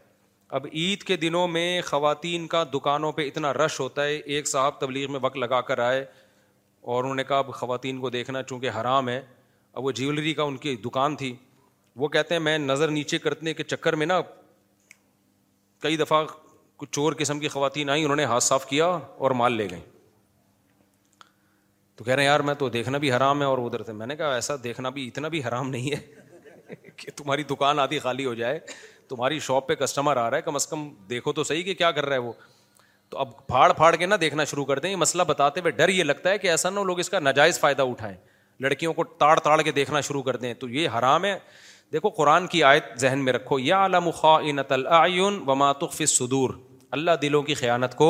اب 0.57 0.65
عید 0.71 1.03
کے 1.03 1.15
دنوں 1.25 1.47
میں 1.55 1.81
خواتین 1.85 2.47
کا 2.47 2.63
دکانوں 2.73 3.11
پہ 3.11 3.27
اتنا 3.27 3.53
رش 3.53 3.79
ہوتا 3.79 4.03
ہے 4.05 4.15
ایک 4.15 4.47
صاحب 4.47 4.79
تبلیغ 4.79 5.11
میں 5.11 5.19
وقت 5.23 5.37
لگا 5.45 5.61
کر 5.71 5.79
آئے 5.87 6.05
اور 6.81 7.03
انہوں 7.03 7.15
نے 7.15 7.23
کہا 7.29 7.37
اب 7.39 7.53
خواتین 7.61 7.99
کو 8.01 8.09
دیکھنا 8.09 8.43
چونکہ 8.49 8.69
حرام 8.79 9.09
ہے 9.09 9.21
اب 9.73 9.85
وہ 9.85 9.91
جیولری 10.01 10.33
کا 10.33 10.43
ان 10.43 10.57
کی 10.57 10.75
دکان 10.85 11.15
تھی 11.15 11.35
وہ 11.97 12.07
کہتے 12.07 12.35
ہیں 12.35 12.39
میں 12.41 12.57
نظر 12.59 12.91
نیچے 12.91 13.17
کرنے 13.17 13.53
کے 13.53 13.63
چکر 13.63 13.93
میں 13.99 14.05
نا 14.05 14.19
کئی 15.81 15.97
دفعہ 15.97 16.23
کچھ 16.77 16.89
چور 16.93 17.13
قسم 17.17 17.39
کی 17.39 17.47
خواتین 17.47 17.89
آئیں 17.89 18.01
انہوں 18.03 18.15
نے 18.15 18.23
ہاتھ 18.31 18.43
صاف 18.43 18.65
کیا 18.69 18.85
اور 18.87 19.31
مال 19.41 19.53
لے 19.57 19.69
گئیں 19.69 19.79
تو 21.95 22.03
کہہ 22.03 22.13
رہے 22.13 22.23
ہیں 22.23 22.29
یار 22.29 22.39
میں 22.47 22.53
تو 22.53 22.69
دیکھنا 22.69 22.97
بھی 23.03 23.11
حرام 23.11 23.39
ہے 23.41 23.45
اور 23.45 23.57
ادھر 23.57 23.83
سے 23.83 23.93
میں 24.01 24.07
نے 24.07 24.15
کہا 24.15 24.33
ایسا 24.33 24.53
دیکھنا 24.63 24.89
بھی 24.97 25.07
اتنا 25.07 25.27
بھی 25.35 25.41
حرام 25.43 25.69
نہیں 25.69 25.95
ہے 25.95 26.75
کہ 26.97 27.11
تمہاری 27.17 27.43
دکان 27.51 27.79
آدھی 27.79 27.99
خالی 27.99 28.25
ہو 28.25 28.33
جائے 28.41 28.59
تمہاری 29.09 29.39
شاپ 29.47 29.67
پہ 29.67 29.75
کسٹمر 29.75 30.17
آ 30.17 30.29
رہا 30.29 30.37
ہے 30.37 30.41
کم 30.41 30.55
از 30.55 30.67
کم 30.67 30.87
دیکھو 31.09 31.33
تو 31.33 31.43
صحیح 31.51 31.63
کہ 31.63 31.73
کیا 31.81 31.91
کر 31.91 32.05
رہا 32.05 32.15
ہے 32.15 32.19
وہ 32.21 32.33
تو 33.09 33.17
اب 33.19 33.29
پھاڑ 33.47 33.71
پھاڑ 33.73 33.95
کے 33.95 34.05
نہ 34.05 34.15
دیکھنا 34.21 34.43
شروع 34.51 34.63
کر 34.65 34.79
دیں 34.85 34.89
یہ 34.89 34.95
مسئلہ 35.05 35.23
بتاتے 35.27 35.59
ہوئے 35.59 35.71
ڈر 35.71 35.89
یہ 35.89 36.03
لگتا 36.03 36.29
ہے 36.29 36.37
کہ 36.37 36.47
ایسا 36.51 36.69
نہ 36.69 36.79
لوگ 36.87 36.99
اس 36.99 37.09
کا 37.09 37.19
ناجائز 37.19 37.59
فائدہ 37.59 37.81
اٹھائیں 37.91 38.15
لڑکیوں 38.65 38.93
کو 38.93 39.03
تاڑ 39.23 39.37
تاڑ 39.43 39.61
کے 39.61 39.71
دیکھنا 39.71 40.01
شروع 40.01 40.21
کر 40.23 40.35
دیں 40.43 40.53
تو 40.63 40.69
یہ 40.69 40.89
حرام 40.97 41.25
ہے 41.25 41.37
دیکھو 41.93 42.09
قرآن 42.15 42.47
کی 42.47 42.61
آیت 42.63 42.83
ذہن 42.99 43.23
میں 43.25 43.33
رکھو 43.33 43.57
یا 43.59 43.85
علام 43.85 44.07
العین 44.77 45.39
وما 45.47 45.71
تخفی 45.83 46.05
صدور 46.13 46.49
اللہ 46.97 47.11
دلوں 47.21 47.43
کی 47.43 47.53
خیانت 47.53 47.95
کو 47.97 48.07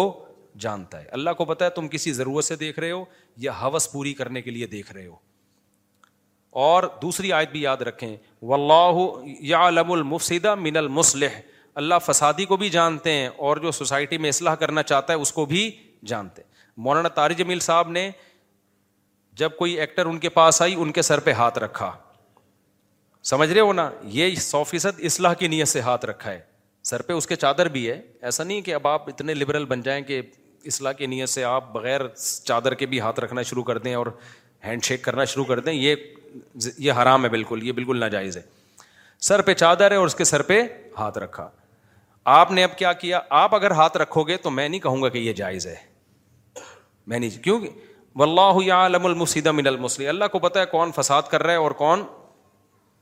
جانتا 0.60 1.02
ہے 1.02 1.08
اللہ 1.18 1.30
کو 1.38 1.45
پتا 1.45 1.66
ہے 1.66 1.70
تم 1.70 1.88
کسی 1.88 2.12
ضرورت 2.20 2.45
سے 2.45 2.56
دیکھ 2.62 2.80
رہے 2.80 2.91
ہو 2.91 3.04
یا 3.45 3.52
حوث 3.62 3.91
پوری 3.91 4.14
کرنے 4.22 4.41
کے 4.41 4.52
لیے 4.52 4.68
دیکھ 4.68 4.91
رہے 4.94 5.06
ہو 5.06 5.16
اور 6.70 6.84
دوسری 7.02 7.32
آیت 7.34 7.52
بھی 7.52 7.62
یاد 7.62 7.82
رکھیں 7.88 8.16
و 8.41 8.54
اللہ 8.54 9.18
یا 9.49 9.68
علم 9.68 9.91
المفصدہ 9.91 10.56
من 10.58 10.78
المسلح 10.78 11.40
اللہ 11.84 11.95
فسادی 12.06 12.45
کو 12.54 12.58
بھی 12.58 12.70
جانتے 12.80 13.12
ہیں 13.14 13.28
اور 13.48 13.58
جو 13.66 13.72
سوسائٹی 13.80 14.18
میں 14.26 14.30
اصلاح 14.30 14.56
کرنا 14.64 14.84
چاہتا 14.84 15.14
ہے 15.14 15.18
اس 15.22 15.32
کو 15.34 15.45
بھی 15.54 15.70
جانتے 16.14 16.41
ہیں 16.41 16.49
مولانا 16.88 17.10
طارج 17.20 17.38
جمیل 17.38 17.60
صاحب 17.70 17.90
نے 17.91 18.10
جب 19.44 19.58
کوئی 19.58 19.80
ایکٹر 19.80 20.06
ان 20.06 20.18
کے 20.20 20.30
پاس 20.40 20.62
آئی 20.62 20.76
ان 20.82 20.91
کے 20.91 21.02
سر 21.02 21.20
پہ 21.28 21.32
ہاتھ 21.41 21.60
رکھا 21.60 21.91
سمجھ 23.28 23.49
رہے 23.52 23.60
ہو 23.62 23.72
نا 23.74 23.90
یہ 24.18 24.36
سو 24.41 24.64
فیصد 24.64 24.99
اصلاح 25.06 25.34
کی 25.40 25.48
نیت 25.48 25.68
سے 25.68 25.80
ہاتھ 25.86 26.06
رکھا 26.06 26.32
ہے 26.32 26.40
سر 26.90 27.02
پہ 27.08 27.14
اس 27.14 27.26
کے 27.28 27.36
چادر 27.36 27.68
بھی 27.70 27.90
ہے 27.90 27.99
ایسا 28.28 28.44
نہیں 28.44 28.62
کہ 28.68 28.74
اب 28.74 28.88
آپ 28.88 29.08
اتنے 29.10 29.34
لبرل 29.34 29.66
بن 29.72 29.82
جائیں 29.88 30.02
کہ 30.12 30.22
اصلاح 30.72 30.91
کی 30.99 31.06
نیت 31.14 31.30
سے 31.30 31.44
آپ 31.44 31.72
بغیر 31.74 32.08
چادر 32.48 32.74
کے 32.80 32.86
بھی 32.94 32.99
ہاتھ 32.99 33.20
رکھنا 33.20 33.41
شروع 33.49 33.64
کر 33.72 33.78
دیں 33.88 33.94
اور 33.95 34.08
ہینڈ 34.66 34.84
شیک 34.84 35.02
کرنا 35.04 35.26
شروع 35.34 35.44
کر 35.45 35.60
دیں 35.66 35.74
یہ 35.74 35.95
یہ 36.86 36.94
حرام 37.02 37.24
ہے 37.24 37.30
بالکل 37.30 37.64
یہ 37.68 37.72
بالکل 37.82 37.99
ناجائز 37.99 38.38
ہے 38.38 38.41
سر 39.30 39.41
پہ 39.49 39.54
چادر 39.64 39.91
ہے 39.91 39.95
اور 39.98 40.06
اس 40.08 40.16
کے 40.16 40.24
سر 40.30 40.41
پہ 40.52 40.62
ہاتھ 40.98 41.18
رکھا 41.24 41.49
آپ 42.40 42.52
نے 42.52 42.64
اب 42.64 42.78
کیا 42.78 42.94
کیا 43.04 43.20
آپ 43.44 43.56
اگر 43.56 43.72
ہاتھ 43.82 43.98
رکھو 43.98 44.24
گے 44.28 44.38
تو 44.45 44.49
میں 44.52 44.70
نہیں 44.70 44.80
کہوں 44.86 45.02
گا 45.04 45.10
کہ 45.10 45.18
یہ 45.18 45.34
جائز 45.44 45.68
ہے 45.68 45.76
میں 47.12 47.20
نہیں 47.20 47.44
کیوں 47.44 47.60
المسیدہ 48.20 49.52
من 49.62 49.68
المسلی 49.68 50.08
اللہ 50.08 50.26
کو 50.32 50.40
پتا 50.48 50.62
ہے 50.62 50.66
کون 50.72 50.91
فساد 50.95 51.32
کر 51.32 51.44
رہا 51.44 51.52
ہے 51.52 51.58
اور 51.68 51.72
کون 51.84 52.04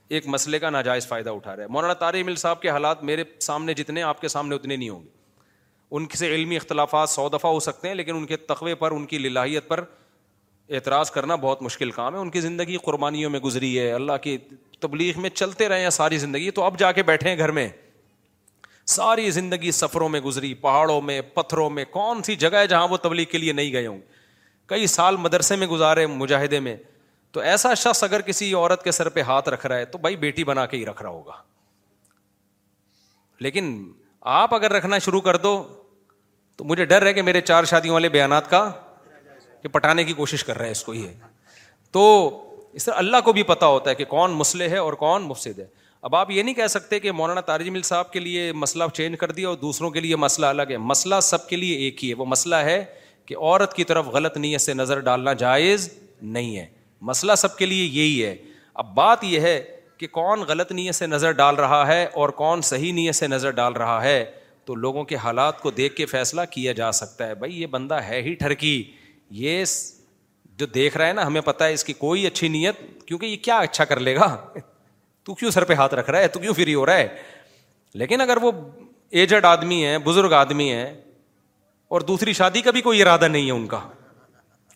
ایک 0.10 0.28
مسئلے 0.30 0.60
کا 0.60 0.70
ناجائز 0.70 1.08
فائدہ 1.08 1.30
اٹھا 1.30 1.56
رہا 1.56 1.64
ہے 1.64 1.68
مولانا 1.72 1.94
طارق 2.00 2.26
مل 2.26 2.36
صاحب 2.38 2.62
کے 2.62 2.70
حالات 2.70 3.04
میرے 3.04 3.24
سامنے 3.42 3.74
جتنے 3.74 4.02
آپ 4.04 4.22
کے 4.22 4.28
سامنے 4.28 4.56
اتنے 4.56 4.76
نہیں 4.76 4.90
ہوں 4.90 5.04
گے 5.04 5.14
ان 5.96 6.06
سے 6.18 6.34
علمی 6.36 6.56
اختلافات 6.58 7.10
سو 7.10 7.28
دفعہ 7.30 7.52
ہو 7.52 7.60
سکتے 7.60 7.88
ہیں 7.88 7.96
لیکن 7.96 8.16
ان 8.16 8.26
کے 8.26 8.38
تقوے 8.38 8.76
پر 8.76 8.92
ان 8.92 9.06
کی 9.06 9.18
للاحیت 9.18 9.68
پر 9.68 9.84
اعتراض 10.70 11.12
کرنا 11.12 11.36
بہت 11.42 11.62
مشکل 11.62 11.92
کام 11.92 12.14
ہے 12.16 12.20
ان 12.20 12.30
کی 12.32 12.42
زندگی 12.42 12.78
قربانیوں 12.84 13.30
میں 13.30 13.40
گزری 13.40 13.78
ہے 13.80 13.92
اللہ 13.94 14.18
کی 14.24 14.38
تبلیغ 14.80 15.20
میں 15.22 15.30
چلتے 15.30 15.68
رہے 15.70 15.82
ہیں 15.82 15.90
ساری 15.98 16.18
زندگی 16.18 16.50
تو 16.52 16.64
اب 16.64 16.80
جا 16.80 16.92
کے 16.92 17.04
بیٹھے 17.10 17.30
ہیں 17.30 17.38
گھر 17.38 17.52
میں 17.58 17.68
ساری 18.96 19.30
زندگی 19.32 19.72
سفروں 19.72 20.10
میں 20.10 20.20
گزری 20.22 20.54
پہاڑوں 20.64 21.00
میں 21.02 21.22
پتھروں 21.34 21.70
میں 21.70 21.86
کون 21.92 22.24
سی 22.24 22.36
جگہ 22.46 22.56
ہے 22.58 22.68
جہاں 22.68 22.88
وہ 22.88 22.98
تبلیغ 23.04 23.26
کے 23.32 23.38
لیے 23.38 23.54
نہیں 23.54 23.72
گئے 23.74 23.88
ہوں 23.88 23.98
گے 23.98 24.14
کئی 24.68 24.88
سال 24.88 25.16
مدرسے 25.20 25.56
میں 25.56 25.68
گزارے 25.68 26.06
مجاہدے 26.08 26.60
میں 26.60 26.76
تو 27.36 27.42
ایسا 27.52 27.74
شخص 27.80 28.04
اگر 28.04 28.22
کسی 28.28 28.52
عورت 28.54 28.84
کے 28.84 28.92
سر 28.92 29.08
پہ 29.16 29.22
ہاتھ 29.30 29.48
رکھ 29.50 29.66
رہا 29.66 29.78
ہے 29.78 29.86
تو 29.94 29.98
بھائی 30.02 30.16
بیٹی 30.18 30.44
بنا 30.50 30.66
کے 30.74 30.78
ہی 30.78 30.86
رکھ 30.86 31.02
رہا 31.02 31.10
ہوگا 31.10 31.32
لیکن 33.46 33.66
آپ 34.34 34.54
اگر 34.56 34.72
رکھنا 34.74 34.98
شروع 35.06 35.20
کر 35.22 35.38
دو 35.46 35.52
تو 36.58 36.64
مجھے 36.66 36.86
ڈر 36.92 37.06
ہے 37.06 37.14
کہ 37.14 37.22
میرے 37.22 37.42
چار 37.42 37.64
شادیوں 37.72 37.94
والے 37.94 38.10
بیانات 38.10 38.50
کا 38.50 38.70
پٹانے 39.72 40.04
کی 40.04 40.14
کوشش 40.18 40.44
کر 40.44 40.58
رہا 40.58 40.66
ہے 40.66 40.72
اس 40.72 40.84
کو 40.84 40.94
یہ 40.94 41.08
تو 41.92 42.02
اس 42.74 42.86
طرح 42.86 42.96
اللہ 42.98 43.22
کو 43.26 43.34
بھی 43.34 43.44
پتا 43.52 43.66
ہوتا 43.76 43.90
ہے 43.90 43.96
کہ 43.96 44.06
کون 44.14 44.32
مسلح 44.42 44.70
ہے 44.72 44.78
اور 44.78 44.94
کون 45.04 45.24
مفصد 45.24 45.60
ہے 45.60 45.66
اب 46.08 46.16
آپ 46.16 46.32
یہ 46.32 46.44
نہیں 46.44 46.54
کہہ 46.56 46.68
سکتے 46.78 47.00
کہ 47.00 47.12
مولانا 47.20 47.42
تارج 47.50 47.70
مل 47.70 47.82
صاحب 47.92 48.12
کے 48.14 48.20
لیے 48.20 48.52
مسئلہ 48.64 48.84
چینج 48.94 49.18
کر 49.20 49.32
دیا 49.42 49.48
اور 49.50 49.58
دوسروں 49.66 49.90
کے 49.92 50.00
لیے 50.06 50.16
مسئلہ 50.26 50.46
الگ 50.56 50.72
ہے 50.72 50.78
مسئلہ 50.96 51.20
سب 51.34 51.48
کے 51.50 51.56
لیے 51.56 51.76
ایک 51.86 52.04
ہی 52.04 52.10
ہے 52.10 52.16
وہ 52.18 52.26
مسئلہ 52.36 52.56
ہے 52.72 52.84
کہ 53.26 53.36
عورت 53.42 53.76
کی 53.76 53.84
طرف 53.92 54.06
غلط 54.16 54.38
نیت 54.38 54.62
سے 54.62 54.74
نظر 54.74 55.00
ڈالنا 55.10 55.34
جائز 55.46 55.90
نہیں 56.22 56.58
ہے 56.58 56.66
مسئلہ 57.10 57.32
سب 57.38 57.58
کے 57.58 57.66
لیے 57.66 57.84
یہی 57.94 58.24
ہے 58.26 58.36
اب 58.82 58.94
بات 58.96 59.24
یہ 59.24 59.40
ہے 59.48 59.56
کہ 59.98 60.08
کون 60.18 60.42
غلط 60.48 60.72
نیت 60.78 60.96
سے 60.96 61.08
نظر 61.08 61.32
ڈال 61.42 61.56
رہا 61.56 61.86
ہے 61.88 62.04
اور 62.22 62.30
کون 62.42 62.62
صحیح 62.70 62.94
نیت 62.94 63.16
سے 63.16 63.28
نظر 63.28 63.52
ڈال 63.60 63.74
رہا 63.82 64.02
ہے 64.04 64.24
تو 64.70 64.76
لوگوں 64.86 65.04
کے 65.12 65.16
حالات 65.24 65.60
کو 65.62 65.72
دیکھ 65.80 65.96
کے 65.96 66.06
فیصلہ 66.14 66.42
کیا 66.52 66.72
جا 66.80 66.92
سکتا 67.00 67.28
ہے 67.28 67.36
بھائی 67.44 67.60
یہ 67.62 67.68
بندہ 67.76 68.00
ہے 68.08 68.22
ہی 68.22 68.34
ٹھرکی 68.36 68.74
یہ 69.42 69.64
جو 70.62 70.66
دیکھ 70.78 70.98
رہا 70.98 71.08
ہے 71.08 71.14
نا 71.14 71.26
ہمیں 71.28 71.40
پتا 71.50 71.68
ہے 71.68 71.74
اس 71.74 71.84
کی 71.84 71.94
کوئی 72.02 72.26
اچھی 72.28 72.48
نیت 72.58 72.76
کیونکہ 73.08 73.26
یہ 73.26 73.36
کیا 73.48 73.58
اچھا 73.68 73.86
کر 73.86 74.00
لے 74.08 74.16
گا 74.16 74.30
تو 75.26 75.34
کیوں 75.42 75.52
سر 75.52 75.64
پہ 75.64 75.74
ہاتھ 75.82 75.94
رکھ 76.00 76.10
رہا 76.10 76.20
ہے 76.22 76.28
تو 76.36 76.40
کیوں 76.40 76.54
فری 76.58 76.76
ہو 76.76 76.86
رہا 76.86 76.98
ہے 76.98 77.08
لیکن 78.02 78.22
اگر 78.22 78.38
وہ 78.42 78.52
ایجڈ 79.22 79.46
آدمی 79.46 79.84
ہے 79.86 79.98
بزرگ 80.10 80.34
آدمی 80.42 80.72
ہے 80.72 80.90
اور 81.96 82.02
دوسری 82.12 82.34
شادی 82.42 82.62
کا 82.68 82.72
بھی 82.78 82.82
کوئی 82.90 83.02
ارادہ 83.02 83.28
نہیں 83.28 83.46
ہے 83.48 83.52
ان 83.60 83.68
کا 83.74 83.80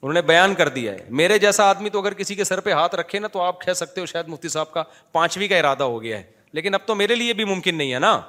انہوں 0.01 0.13
نے 0.13 0.21
بیان 0.21 0.53
کر 0.55 0.69
دیا 0.75 0.91
ہے 0.93 1.05
میرے 1.19 1.37
جیسا 1.39 1.63
آدمی 1.69 1.89
تو 1.89 1.99
اگر 1.99 2.13
کسی 2.17 2.35
کے 2.35 2.43
سر 2.43 2.59
پہ 2.67 2.71
ہاتھ 2.73 2.93
رکھے 2.95 3.19
نا 3.19 3.27
تو 3.31 3.41
آپ 3.41 3.61
کہہ 3.61 3.73
سکتے 3.75 4.01
ہو 4.01 4.05
شاید 4.05 4.27
مفتی 4.27 4.49
صاحب 4.49 4.71
کا 4.71 4.83
پانچویں 5.11 5.47
کا 5.47 5.57
ارادہ 5.57 5.83
ہو 5.83 6.01
گیا 6.03 6.17
ہے 6.17 6.23
لیکن 6.53 6.73
اب 6.75 6.85
تو 6.85 6.95
میرے 6.95 7.15
لیے 7.15 7.33
بھی 7.39 7.45
ممکن 7.45 7.75
نہیں 7.77 7.93
ہے 7.93 7.99
نا 7.99 8.19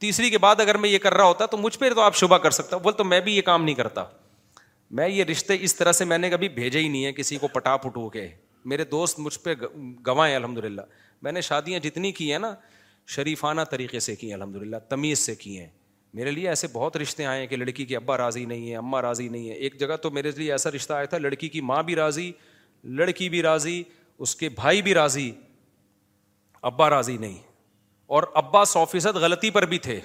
تیسری 0.00 0.30
کے 0.30 0.38
بعد 0.38 0.60
اگر 0.60 0.76
میں 0.76 0.88
یہ 0.88 0.98
کر 1.02 1.14
رہا 1.14 1.24
ہوتا 1.24 1.46
تو 1.46 1.56
مجھ 1.56 1.76
پہ 1.78 1.90
تو 1.94 2.00
آپ 2.00 2.16
شبہ 2.16 2.38
کر 2.38 2.50
سکتا 2.58 2.76
بول 2.76 2.92
تو 2.96 3.04
میں 3.04 3.20
بھی 3.28 3.36
یہ 3.36 3.42
کام 3.42 3.64
نہیں 3.64 3.74
کرتا 3.74 4.04
میں 5.00 5.08
یہ 5.08 5.24
رشتے 5.30 5.56
اس 5.64 5.74
طرح 5.76 5.92
سے 5.92 6.04
میں 6.04 6.18
نے 6.18 6.30
کبھی 6.30 6.48
بھیجے 6.58 6.78
ہی 6.80 6.88
نہیں 6.88 7.04
ہے 7.04 7.12
کسی 7.12 7.36
کو 7.38 7.48
پٹا 7.52 7.76
پٹو 7.76 8.08
کے 8.08 8.26
میرے 8.70 8.84
دوست 8.90 9.18
مجھ 9.20 9.38
پہ 9.42 9.54
گواہ 10.06 10.28
ہیں 10.28 10.36
الحمد 10.36 10.58
للہ 10.64 10.82
میں 11.22 11.32
نے 11.32 11.40
شادیاں 11.40 11.78
جتنی 11.80 12.12
کی 12.12 12.30
ہیں 12.32 12.38
نا 12.38 12.54
شریفانہ 13.14 13.60
طریقے 13.70 14.00
سے 14.00 14.16
کی 14.16 14.26
ہیں 14.26 14.34
الحمد 14.34 14.56
للہ 14.62 14.76
تمیز 14.88 15.18
سے 15.18 15.34
کی 15.34 15.58
ہیں 15.58 15.66
میرے 16.16 16.30
لیے 16.30 16.48
ایسے 16.48 16.66
بہت 16.72 16.96
رشتے 16.96 17.24
آئے 17.26 17.40
ہیں 17.40 17.46
کہ 17.46 17.56
لڑکی 17.56 17.84
کے 17.86 17.96
ابا 17.96 18.16
راضی 18.16 18.44
نہیں 18.50 18.70
ہے 18.70 18.76
اما 18.76 19.00
راضی 19.02 19.26
نہیں 19.28 19.48
ہے 19.50 19.54
ایک 19.66 19.78
جگہ 19.80 19.96
تو 20.02 20.10
میرے 20.18 20.30
لیے 20.36 20.52
ایسا 20.52 20.70
رشتہ 20.74 20.92
آیا 20.92 21.04
تھا 21.14 21.18
لڑکی 21.18 21.48
کی 21.56 21.60
ماں 21.70 21.82
بھی 21.88 21.96
راضی 21.96 22.30
لڑکی 23.00 23.28
بھی 23.28 23.40
راضی 23.42 23.82
اس 24.24 24.34
کے 24.42 24.48
بھائی 24.60 24.80
بھی 24.82 24.94
راضی 24.94 25.30
ابا 26.70 26.88
راضی 26.90 27.16
نہیں 27.24 27.34
اور 28.16 28.22
ابا 28.42 28.64
سو 28.72 28.84
فیصد 28.92 29.16
غلطی 29.24 29.50
پر 29.56 29.66
بھی 29.72 29.78
تھے 29.88 30.00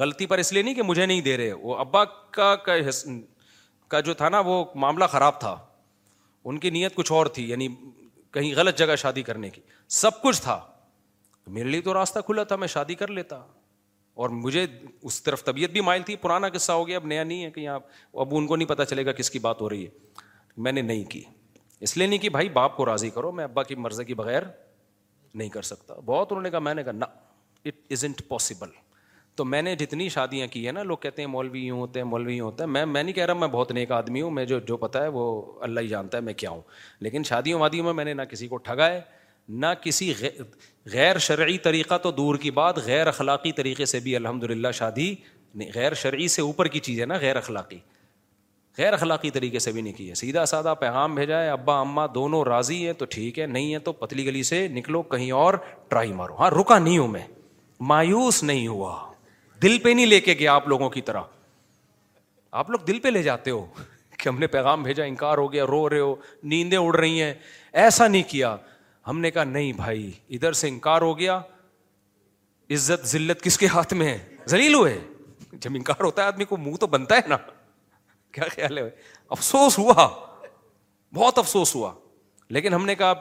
غلطی 0.00 0.26
پر 0.26 0.38
اس 0.38 0.52
لیے 0.52 0.62
نہیں 0.62 0.74
کہ 0.74 0.82
مجھے 0.82 1.06
نہیں 1.06 1.20
دے 1.28 1.36
رہے 1.36 1.52
وہ 1.62 1.76
ابا 1.84 2.04
کا 2.38 2.54
کا 3.88 4.00
جو 4.08 4.14
تھا 4.22 4.28
نا 4.28 4.40
وہ 4.46 4.64
معاملہ 4.84 5.04
خراب 5.10 5.38
تھا 5.40 5.56
ان 6.48 6.58
کی 6.58 6.70
نیت 6.78 6.94
کچھ 6.94 7.12
اور 7.18 7.26
تھی 7.36 7.48
یعنی 7.50 7.68
کہیں 8.34 8.52
غلط 8.56 8.78
جگہ 8.78 8.96
شادی 9.04 9.22
کرنے 9.22 9.50
کی 9.50 9.60
سب 10.02 10.22
کچھ 10.22 10.40
تھا 10.42 10.58
میرے 11.58 11.68
لیے 11.68 11.80
تو 11.88 11.94
راستہ 11.94 12.18
کھلا 12.26 12.42
تھا 12.50 12.56
میں 12.64 12.68
شادی 12.76 12.94
کر 13.02 13.10
لیتا 13.18 13.40
اور 14.14 14.28
مجھے 14.30 14.64
اس 15.08 15.22
طرف 15.22 15.44
طبیعت 15.44 15.70
بھی 15.70 15.80
مائل 15.80 16.02
تھی 16.06 16.16
پرانا 16.16 16.48
قصہ 16.54 16.72
ہو 16.72 16.86
گیا 16.88 16.96
اب 16.96 17.06
نیا 17.06 17.22
نہیں 17.24 17.44
ہے 17.44 17.50
کہ 17.50 17.60
یہاں 17.60 17.78
اب 18.24 18.34
ان 18.36 18.46
کو 18.46 18.56
نہیں 18.56 18.68
پتا 18.68 18.84
چلے 18.84 19.04
گا 19.06 19.12
کس 19.12 19.30
کی 19.30 19.38
بات 19.46 19.60
ہو 19.60 19.68
رہی 19.70 19.84
ہے 19.84 20.22
میں 20.64 20.72
نے 20.72 20.82
نہیں 20.82 21.04
کی 21.10 21.22
اس 21.86 21.96
لیے 21.96 22.06
نہیں 22.06 22.18
کہ 22.18 22.28
بھائی 22.36 22.48
باپ 22.58 22.76
کو 22.76 22.86
راضی 22.86 23.10
کرو 23.10 23.32
میں 23.38 23.44
ابا 23.44 23.62
کی 23.70 23.74
مرضی 23.74 24.04
کے 24.10 24.14
بغیر 24.14 24.42
نہیں 25.34 25.48
کر 25.56 25.62
سکتا 25.72 25.94
بہت 26.04 26.32
انہوں 26.32 26.42
نے 26.42 26.50
کہا 26.50 26.58
میں 26.68 26.74
نے 26.74 26.82
کہا 26.82 26.92
نا 26.92 27.06
اٹ 27.64 27.92
از 27.92 28.04
انٹ 28.04 28.20
پاسبل 28.28 28.68
تو 29.36 29.44
میں 29.44 29.62
نے 29.62 29.74
جتنی 29.76 30.08
شادیاں 30.14 30.46
کی 30.46 30.64
ہیں 30.64 30.72
نا 30.72 30.82
لوگ 30.82 30.96
کہتے 31.04 31.22
ہیں 31.22 31.28
مولوی 31.28 31.60
یوں 31.66 31.78
ہوتے 31.78 32.00
ہیں 32.00 32.06
مولوی 32.06 32.34
یوں 32.36 32.46
ہوتے 32.50 32.64
ہیں 32.64 32.70
میں 32.70 32.84
میں 32.86 33.02
نہیں 33.02 33.14
کہہ 33.14 33.24
رہا 33.26 33.34
میں 33.34 33.48
بہت 33.54 33.72
نیک 33.72 33.92
آدمی 33.92 34.22
ہوں 34.22 34.30
میں 34.30 34.44
جو 34.52 34.76
پتا 34.76 35.02
ہے 35.02 35.08
وہ 35.16 35.24
اللہ 35.68 35.80
ہی 35.80 35.88
جانتا 35.88 36.18
ہے 36.18 36.22
میں 36.22 36.34
کیا 36.42 36.50
ہوں 36.50 36.60
لیکن 37.06 37.22
شادیوں 37.28 37.60
وادیوں 37.60 37.84
میں 37.84 37.92
میں 38.00 38.04
نے 38.04 38.14
نہ 38.14 38.22
کسی 38.30 38.48
کو 38.48 38.56
ٹھگا 38.68 38.88
ہے 38.90 39.00
نہ 39.48 39.66
کسی 39.82 40.12
غیر 40.92 41.18
شرعی 41.18 41.56
طریقہ 41.64 41.94
تو 42.02 42.10
دور 42.12 42.36
کی 42.42 42.50
بات 42.50 42.78
غیر 42.84 43.06
اخلاقی 43.08 43.52
طریقے 43.52 43.84
سے 43.86 44.00
بھی 44.00 44.14
الحمد 44.16 44.44
للہ 44.50 44.70
شادی 44.74 45.14
نہیں 45.54 45.70
غیر 45.74 45.94
شرعی 45.94 46.28
سے 46.28 46.42
اوپر 46.42 46.68
کی 46.68 46.80
چیز 46.80 47.00
ہے 47.00 47.04
نا 47.06 47.16
غیر 47.20 47.36
اخلاقی 47.36 47.78
غیر 48.78 48.92
اخلاقی 48.92 49.30
طریقے 49.30 49.58
سے 49.58 49.72
بھی 49.72 49.82
نہیں 49.82 49.92
کی 49.96 50.08
ہے 50.10 50.14
سیدھا 50.14 50.44
سادہ 50.46 50.74
پیغام 50.80 51.14
بھیجا 51.14 51.40
ہے 51.42 51.48
ابا 51.50 51.78
اماں 51.80 52.06
دونوں 52.14 52.44
راضی 52.44 52.84
ہیں 52.86 52.92
تو 52.98 53.04
ٹھیک 53.10 53.38
ہے 53.38 53.46
نہیں 53.46 53.72
ہے 53.74 53.78
تو 53.88 53.92
پتلی 54.00 54.24
گلی 54.26 54.42
سے 54.42 54.66
نکلو 54.74 55.02
کہیں 55.12 55.30
اور 55.40 55.54
ٹرائی 55.88 56.12
مارو 56.12 56.34
ہاں 56.40 56.50
رکا 56.60 56.78
نہیں 56.78 56.98
ہوں 56.98 57.08
میں 57.08 57.22
مایوس 57.92 58.42
نہیں 58.42 58.66
ہوا 58.68 58.96
دل 59.62 59.78
پہ 59.82 59.88
نہیں 59.88 60.06
لے 60.06 60.20
کے 60.20 60.34
گیا 60.38 60.54
آپ 60.54 60.68
لوگوں 60.68 60.90
کی 60.90 61.00
طرح 61.00 61.22
آپ 62.62 62.70
لوگ 62.70 62.78
دل 62.88 62.98
پہ 63.02 63.08
لے 63.08 63.22
جاتے 63.22 63.50
ہو 63.50 63.64
کہ 64.18 64.28
ہم 64.28 64.38
نے 64.38 64.46
پیغام 64.46 64.82
بھیجا 64.82 65.04
انکار 65.04 65.38
ہو 65.38 65.52
گیا 65.52 65.64
رو 65.66 65.88
رہے 65.90 65.98
ہو 65.98 66.14
نیندیں 66.42 66.78
اڑ 66.78 66.94
رہی 66.96 67.22
ہیں 67.22 67.32
ایسا 67.82 68.06
نہیں 68.08 68.22
کیا 68.28 68.56
ہم 69.06 69.18
نے 69.20 69.30
کہا 69.30 69.44
نہیں 69.44 69.72
بھائی 69.76 70.10
ادھر 70.36 70.52
سے 70.60 70.68
انکار 70.68 71.02
ہو 71.02 71.18
گیا 71.18 71.36
عزت 72.74 73.06
ذلت 73.06 73.42
کس 73.42 73.58
کے 73.58 73.66
ہاتھ 73.74 73.92
میں 73.94 74.06
ہے 74.06 74.18
زلیل 74.52 74.74
ہوئے 74.74 74.98
جب 75.52 75.70
انکار 75.74 76.04
ہوتا 76.04 76.22
ہے 76.22 76.26
آدمی 76.26 76.44
کو 76.52 76.56
منہ 76.56 76.76
تو 76.80 76.86
بنتا 76.94 77.16
ہے 77.16 77.28
نا 77.28 77.36
کیا 78.34 78.44
خیال 78.54 78.78
ہے 78.78 78.88
افسوس 79.36 79.78
ہوا 79.78 80.06
بہت 81.14 81.38
افسوس 81.38 81.74
ہوا 81.74 81.92
لیکن 82.56 82.74
ہم 82.74 82.86
نے 82.86 82.94
کہا 82.94 83.12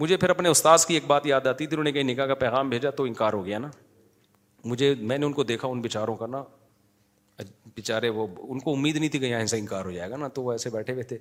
مجھے 0.00 0.16
پھر 0.16 0.30
اپنے 0.30 0.48
استاذ 0.48 0.84
کی 0.86 0.94
ایک 0.94 1.04
بات 1.06 1.26
یاد 1.26 1.46
آتی 1.46 1.66
تھی 1.66 1.74
انہوں 1.76 1.84
نے 1.84 1.92
کہیں 1.92 2.04
نکاح 2.04 2.26
کا 2.26 2.34
پیغام 2.44 2.68
بھیجا 2.68 2.90
تو 2.98 3.04
انکار 3.04 3.32
ہو 3.32 3.44
گیا 3.44 3.58
نا 3.58 3.68
مجھے 4.72 4.94
میں 5.10 5.18
نے 5.18 5.26
ان 5.26 5.32
کو 5.32 5.44
دیکھا 5.44 5.68
ان 5.68 5.80
بیچاروں 5.80 6.14
کا 6.16 6.26
نا 6.26 6.42
بیچارے 7.76 8.08
وہ 8.16 8.26
ان 8.48 8.58
کو 8.60 8.72
امید 8.74 8.96
نہیں 8.96 9.08
تھی 9.10 9.18
کہ 9.18 9.24
یہاں 9.26 9.46
سے 9.52 9.58
انکار 9.58 9.84
ہو 9.84 9.90
جائے 9.90 10.10
گا 10.10 10.16
نا 10.16 10.28
تو 10.38 10.42
وہ 10.42 10.52
ایسے 10.52 10.70
بیٹھے 10.70 10.92
ہوئے 10.92 11.02
تھے 11.12 11.18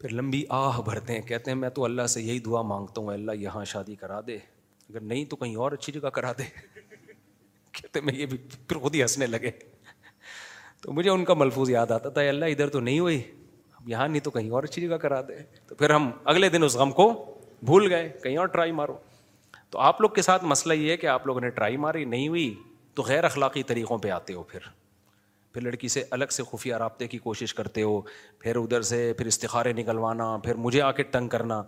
پھر 0.00 0.08
لمبی 0.12 0.42
آہ 0.56 0.80
بھرتے 0.84 1.12
ہیں 1.14 1.20
کہتے 1.28 1.50
ہیں 1.50 1.58
میں 1.58 1.68
تو 1.76 1.84
اللہ 1.84 2.06
سے 2.14 2.22
یہی 2.22 2.38
دعا 2.48 2.60
مانگتا 2.72 3.00
ہوں 3.00 3.12
اللہ 3.12 3.32
یہاں 3.40 3.64
شادی 3.72 3.94
کرا 3.96 4.20
دے 4.26 4.34
اگر 4.90 5.00
نہیں 5.00 5.24
تو 5.30 5.36
کہیں 5.36 5.54
اور 5.64 5.72
اچھی 5.72 5.92
جگہ 5.92 6.08
کرا 6.18 6.32
دے 6.38 6.42
کہتے 7.72 8.00
میں 8.08 8.14
یہ 8.14 8.26
بھی 8.32 8.38
پھر 8.68 8.76
خود 8.78 8.94
ہی 8.94 9.02
ہنسنے 9.02 9.26
لگے 9.26 9.50
تو 10.82 10.92
مجھے 10.92 11.10
ان 11.10 11.24
کا 11.24 11.34
ملفوظ 11.44 11.70
یاد 11.70 11.90
آتا 11.96 12.08
تھا 12.08 12.20
اللہ 12.34 12.52
ادھر 12.56 12.68
تو 12.76 12.80
نہیں 12.80 12.98
ہوئی 13.00 13.20
اب 13.80 13.88
یہاں 13.88 14.08
نہیں 14.08 14.24
تو 14.24 14.30
کہیں 14.30 14.50
اور 14.58 14.62
اچھی 14.68 14.82
جگہ 14.86 14.96
کرا 15.06 15.20
دے 15.28 15.36
تو 15.68 15.74
پھر 15.74 15.94
ہم 15.94 16.10
اگلے 16.34 16.48
دن 16.56 16.62
اس 16.64 16.76
غم 16.82 16.92
کو 17.00 17.10
بھول 17.62 17.92
گئے 17.92 18.08
کہیں 18.22 18.36
اور 18.38 18.46
ٹرائی 18.56 18.72
مارو 18.80 18.96
تو 19.70 19.78
آپ 19.90 20.00
لوگ 20.00 20.10
کے 20.14 20.22
ساتھ 20.22 20.44
مسئلہ 20.54 20.72
یہ 20.74 20.90
ہے 20.92 20.96
کہ 20.96 21.06
آپ 21.16 21.26
لوگوں 21.26 21.40
نے 21.40 21.50
ٹرائی 21.60 21.76
ماری 21.86 22.04
نہیں 22.14 22.28
ہوئی 22.28 22.54
تو 22.94 23.02
غیر 23.06 23.24
اخلاقی 23.24 23.62
طریقوں 23.72 23.98
پہ 24.06 24.10
آتے 24.20 24.34
ہو 24.34 24.42
پھر 24.52 24.60
پھر 25.56 25.62
لڑکی 25.64 25.88
سے 25.88 26.02
الگ 26.10 26.32
سے 26.32 26.42
خفیہ 26.50 26.76
رابطے 26.76 27.06
کی 27.08 27.18
کوشش 27.18 27.52
کرتے 27.54 27.82
ہو 27.82 28.00
پھر 28.38 28.56
ادھر 28.56 28.82
سے 28.88 28.96
پھر 29.18 29.26
استخارے 29.26 29.72
نکلوانا 29.72 30.24
پھر 30.44 30.54
مجھے 30.64 30.80
آ 30.82 30.90
کے 30.92 31.02
تنگ 31.12 31.28
کرنا 31.34 31.62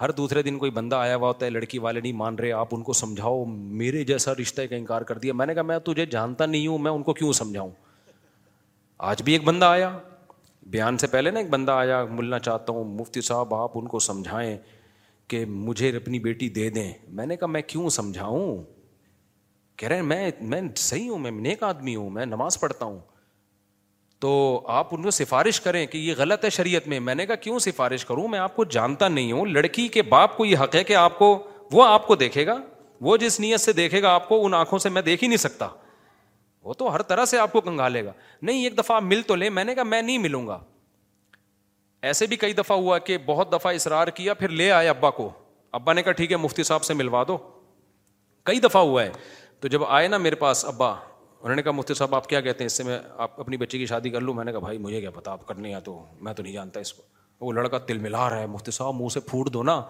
ہر 0.00 0.10
دوسرے 0.20 0.42
دن 0.42 0.58
کوئی 0.58 0.70
بندہ 0.70 0.96
آیا 0.96 1.16
ہوا 1.16 1.28
ہوتا 1.28 1.44
ہے 1.46 1.50
لڑکی 1.50 1.78
والے 1.84 2.00
نہیں 2.00 2.12
مان 2.22 2.34
رہے 2.38 2.50
آپ 2.52 2.74
ان 2.74 2.82
کو 2.88 2.92
سمجھاؤ 3.02 3.44
میرے 3.82 4.02
جیسا 4.04 4.32
رشتہ 4.40 4.62
کا 4.70 4.76
انکار 4.76 5.02
کر 5.10 5.18
دیا 5.18 5.32
میں 5.42 5.46
نے 5.46 5.54
کہا 5.54 5.62
میں 5.70 5.78
تجھے 5.90 6.06
جانتا 6.16 6.46
نہیں 6.46 6.66
ہوں 6.66 6.78
میں 6.86 6.90
ان 6.92 7.02
کو 7.02 7.14
کیوں 7.20 7.32
سمجھاؤں 7.42 7.70
آج 9.10 9.22
بھی 9.24 9.32
ایک 9.32 9.44
بندہ 9.44 9.64
آیا 9.66 9.96
بیان 10.74 10.98
سے 10.98 11.06
پہلے 11.12 11.30
نا 11.30 11.38
ایک 11.40 11.50
بندہ 11.50 11.72
آیا 11.72 12.04
ملنا 12.10 12.38
چاہتا 12.38 12.72
ہوں 12.72 12.92
مفتی 13.00 13.20
صاحب 13.28 13.54
آپ 13.54 13.76
ان 13.78 13.86
کو 13.88 13.98
سمجھائیں 14.08 14.56
کہ 15.28 15.44
مجھے 15.68 15.96
اپنی 15.96 16.18
بیٹی 16.28 16.48
دے 16.58 16.68
دیں 16.70 16.92
میں 17.20 17.26
نے 17.26 17.36
کہا 17.36 17.46
میں 17.58 17.62
کیوں 17.66 17.88
سمجھاؤں 18.00 18.62
کہہ 19.76 19.88
رہے 19.88 19.96
ہیں 19.96 20.02
میں 20.12 20.30
میں 20.40 20.60
صحیح 20.86 21.08
ہوں 21.10 21.18
میں 21.18 21.30
نیک 21.40 21.62
آدمی 21.72 21.96
ہوں 21.96 22.10
میں 22.18 22.26
نماز 22.26 22.58
پڑھتا 22.60 22.84
ہوں 22.86 22.98
تو 24.20 24.28
آپ 24.78 24.88
ان 24.92 25.02
کو 25.02 25.10
سفارش 25.10 25.60
کریں 25.60 25.84
کہ 25.86 25.98
یہ 25.98 26.14
غلط 26.18 26.44
ہے 26.44 26.50
شریعت 26.50 26.86
میں 26.88 26.98
میں 27.00 27.14
نے 27.14 27.26
کہا 27.26 27.34
کیوں 27.42 27.58
سفارش 27.66 28.04
کروں 28.04 28.26
میں 28.28 28.38
آپ 28.38 28.56
کو 28.56 28.64
جانتا 28.76 29.08
نہیں 29.08 29.32
ہوں 29.32 29.46
لڑکی 29.46 29.86
کے 29.96 30.02
باپ 30.14 30.36
کو 30.36 30.44
یہ 30.44 30.56
حق 30.62 30.74
ہے 30.74 30.82
کہ 30.84 30.96
آپ 30.96 31.18
کو 31.18 31.36
وہ 31.72 31.84
آپ 31.86 32.06
کو 32.06 32.14
دیکھے 32.16 32.46
گا 32.46 32.56
وہ 33.08 33.16
جس 33.16 33.38
نیت 33.40 33.60
سے 33.60 33.72
دیکھے 33.72 34.00
گا 34.02 34.12
آپ 34.14 34.28
کو 34.28 34.44
ان 34.46 34.54
آنکھوں 34.54 34.78
سے 34.78 34.88
میں 34.88 35.02
دیکھ 35.02 35.22
ہی 35.24 35.28
نہیں 35.28 35.38
سکتا 35.42 35.68
وہ 36.62 36.74
تو 36.74 36.94
ہر 36.94 37.02
طرح 37.10 37.24
سے 37.24 37.38
آپ 37.38 37.52
کو 37.52 37.60
لے 37.92 38.04
گا 38.04 38.12
نہیں 38.42 38.62
ایک 38.64 38.78
دفعہ 38.78 38.96
آپ 38.96 39.02
مل 39.02 39.22
تو 39.26 39.34
لیں 39.36 39.50
میں 39.50 39.64
نے 39.64 39.74
کہا 39.74 39.82
میں 39.92 40.00
نہیں 40.02 40.18
ملوں 40.18 40.46
گا 40.46 40.58
ایسے 42.08 42.26
بھی 42.26 42.36
کئی 42.36 42.52
دفعہ 42.52 42.76
ہوا 42.78 42.98
کہ 43.06 43.16
بہت 43.26 43.52
دفعہ 43.52 43.72
اصرار 43.74 44.08
کیا 44.16 44.34
پھر 44.40 44.48
لے 44.60 44.70
آئے 44.72 44.88
ابا 44.88 45.10
کو 45.10 45.30
ابا 45.78 45.92
نے 45.92 46.02
کہا 46.02 46.12
ٹھیک 46.20 46.32
ہے 46.32 46.36
مفتی 46.36 46.62
صاحب 46.62 46.84
سے 46.84 46.94
ملوا 46.94 47.22
دو 47.28 47.36
کئی 48.46 48.60
دفعہ 48.60 48.82
ہوا 48.82 49.02
ہے 49.04 49.10
تو 49.60 49.68
جب 49.68 49.84
آئے 49.86 50.08
نا 50.08 50.18
میرے 50.26 50.34
پاس 50.44 50.64
ابا 50.64 50.92
انہوں 51.40 51.56
نے 51.56 51.62
کہا 51.62 51.72
مفتی 51.72 51.94
صاحب 51.94 52.14
آپ 52.14 52.28
کیا 52.28 52.40
کہتے 52.40 52.64
ہیں 52.64 52.66
اس 52.66 52.76
سے 52.76 52.82
میں 52.84 52.98
آپ 53.24 53.38
اپنی 53.40 53.56
بچی 53.56 53.78
کی 53.78 53.86
شادی 53.86 54.10
کر 54.10 54.20
لوں 54.20 54.34
میں 54.34 54.44
نے 54.44 54.52
کہا 54.52 54.58
بھائی 54.60 54.78
مجھے 54.86 55.00
کیا 55.00 55.10
پتا 55.14 55.30
آپ 55.32 55.46
کرنے 55.48 55.70
یا 55.70 55.78
تو 55.84 56.02
میں 56.26 56.32
تو 56.34 56.42
نہیں 56.42 56.52
جانتا 56.52 56.80
اس 56.80 56.92
کو 56.92 57.02
وہ 57.46 57.52
لڑکا 57.52 57.78
تل 57.88 57.98
ملا 57.98 58.28
رہا 58.30 58.38
ہے 58.40 58.46
مفتی 58.54 58.70
صاحب 58.72 58.94
منہ 59.00 59.08
سے 59.14 59.20
پھوٹ 59.28 59.52
دو 59.52 59.62
نا 59.62 59.80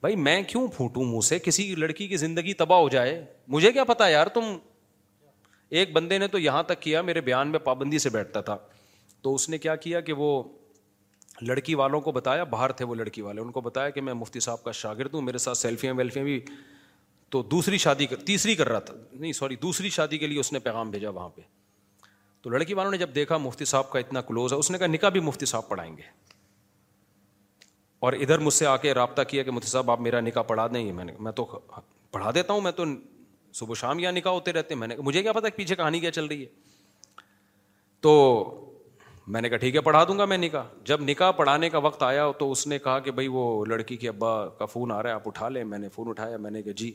بھائی 0.00 0.16
میں 0.16 0.40
کیوں 0.48 0.66
پھوٹوں 0.76 1.04
منہ 1.04 1.20
سے 1.24 1.38
کسی 1.44 1.74
لڑکی 1.78 2.06
کی 2.08 2.16
زندگی 2.16 2.52
تباہ 2.62 2.78
ہو 2.80 2.88
جائے 2.88 3.22
مجھے 3.56 3.72
کیا 3.72 3.84
پتا 3.84 4.08
یار 4.08 4.26
تم 4.34 4.56
ایک 5.78 5.92
بندے 5.92 6.18
نے 6.18 6.26
تو 6.34 6.38
یہاں 6.38 6.62
تک 6.66 6.80
کیا 6.82 7.02
میرے 7.02 7.20
بیان 7.20 7.48
میں 7.50 7.58
پابندی 7.64 7.98
سے 8.04 8.10
بیٹھتا 8.10 8.40
تھا 8.40 8.56
تو 9.22 9.34
اس 9.34 9.48
نے 9.48 9.58
کیا 9.58 9.74
کیا 9.86 10.00
کہ 10.00 10.12
وہ 10.22 10.42
لڑکی 11.48 11.74
والوں 11.80 12.00
کو 12.00 12.12
بتایا 12.12 12.44
باہر 12.54 12.72
تھے 12.78 12.84
وہ 12.84 12.94
لڑکی 12.94 13.20
والے 13.22 13.40
ان 13.40 13.50
کو 13.52 13.60
بتایا 13.60 13.90
کہ 13.96 14.00
میں 14.00 14.14
مفتی 14.14 14.40
صاحب 14.40 14.62
کا 14.64 14.72
شاگرد 14.82 15.14
ہوں 15.14 15.22
میرے 15.22 15.38
ساتھ 15.38 15.58
سیلفیاں 15.58 15.92
ویلفیاں 15.96 16.24
بھی 16.24 16.40
تو 17.30 17.42
دوسری 17.50 17.78
شادی 17.78 18.06
کر 18.06 18.16
تیسری 18.26 18.54
کر 18.56 18.68
رہا 18.68 18.78
تھا 18.88 18.94
نہیں 19.12 19.32
سوری 19.38 19.56
دوسری 19.62 19.88
شادی 19.94 20.18
کے 20.18 20.26
لیے 20.26 20.38
اس 20.40 20.52
نے 20.52 20.58
پیغام 20.66 20.90
بھیجا 20.90 21.10
وہاں 21.10 21.28
پہ 21.34 21.40
تو 22.42 22.50
لڑکی 22.50 22.74
والوں 22.74 22.90
نے 22.90 22.98
جب 22.98 23.14
دیکھا 23.14 23.36
مفتی 23.38 23.64
صاحب 23.64 23.90
کا 23.90 23.98
اتنا 23.98 24.20
کلوز 24.28 24.52
ہے 24.52 24.58
اس 24.58 24.70
نے 24.70 24.78
کہا 24.78 24.86
نکاح 24.86 25.08
بھی 25.16 25.20
مفتی 25.20 25.46
صاحب 25.46 25.68
پڑھائیں 25.68 25.96
گے 25.96 26.02
اور 28.06 28.12
ادھر 28.12 28.38
مجھ 28.38 28.52
سے 28.54 28.66
آ 28.66 28.76
کے 28.86 28.94
رابطہ 28.94 29.22
کیا 29.28 29.42
کہ 29.42 29.50
مفتی 29.50 29.68
صاحب 29.70 29.90
آپ 29.90 30.00
میرا 30.00 30.20
نکاح 30.20 30.42
پڑھا 30.50 30.66
دیں 30.74 30.80
یہ 30.80 30.92
میں 30.92 31.04
نے 31.04 31.12
میں 31.26 31.32
تو 31.36 31.44
پڑھا 32.12 32.30
دیتا 32.34 32.52
ہوں 32.52 32.60
میں 32.60 32.72
تو 32.72 32.84
صبح 33.54 33.74
شام 33.80 33.98
یہاں 33.98 34.12
نکاح 34.12 34.32
ہوتے 34.32 34.52
رہتے 34.52 34.74
ہیں 34.74 34.78
میں 34.80 34.88
نے 34.88 34.96
مجھے 35.04 35.22
کیا 35.22 35.32
پتا 35.32 35.48
پیچھے 35.56 35.74
کہانی 35.76 36.00
کیا 36.00 36.10
چل 36.12 36.26
رہی 36.26 36.40
ہے 36.42 36.78
تو 38.06 38.12
میں 39.34 39.40
نے 39.42 39.48
کہا 39.48 39.56
ٹھیک 39.62 39.74
ہے 39.76 39.80
پڑھا 39.90 40.02
دوں 40.08 40.16
گا 40.18 40.24
میں 40.24 40.38
نکاح 40.38 40.64
جب 40.86 41.00
نکاح 41.08 41.30
پڑھانے 41.40 41.70
کا 41.70 41.78
وقت 41.86 42.02
آیا 42.02 42.24
تو 42.38 42.50
اس 42.50 42.66
نے 42.66 42.78
کہا 42.84 42.98
کہ 43.06 43.10
بھائی 43.18 43.28
وہ 43.32 43.64
لڑکی 43.68 43.96
کے 44.04 44.08
ابا 44.08 44.32
کا 44.58 44.64
فون 44.74 44.92
آ 44.92 45.02
رہا 45.02 45.10
ہے 45.10 45.14
آپ 45.14 45.28
اٹھا 45.28 45.48
لیں 45.48 45.64
میں 45.72 45.78
نے 45.78 45.88
فون 45.94 46.08
اٹھایا 46.08 46.36
میں 46.46 46.50
نے 46.50 46.62
کہا 46.62 46.72
جی 46.76 46.90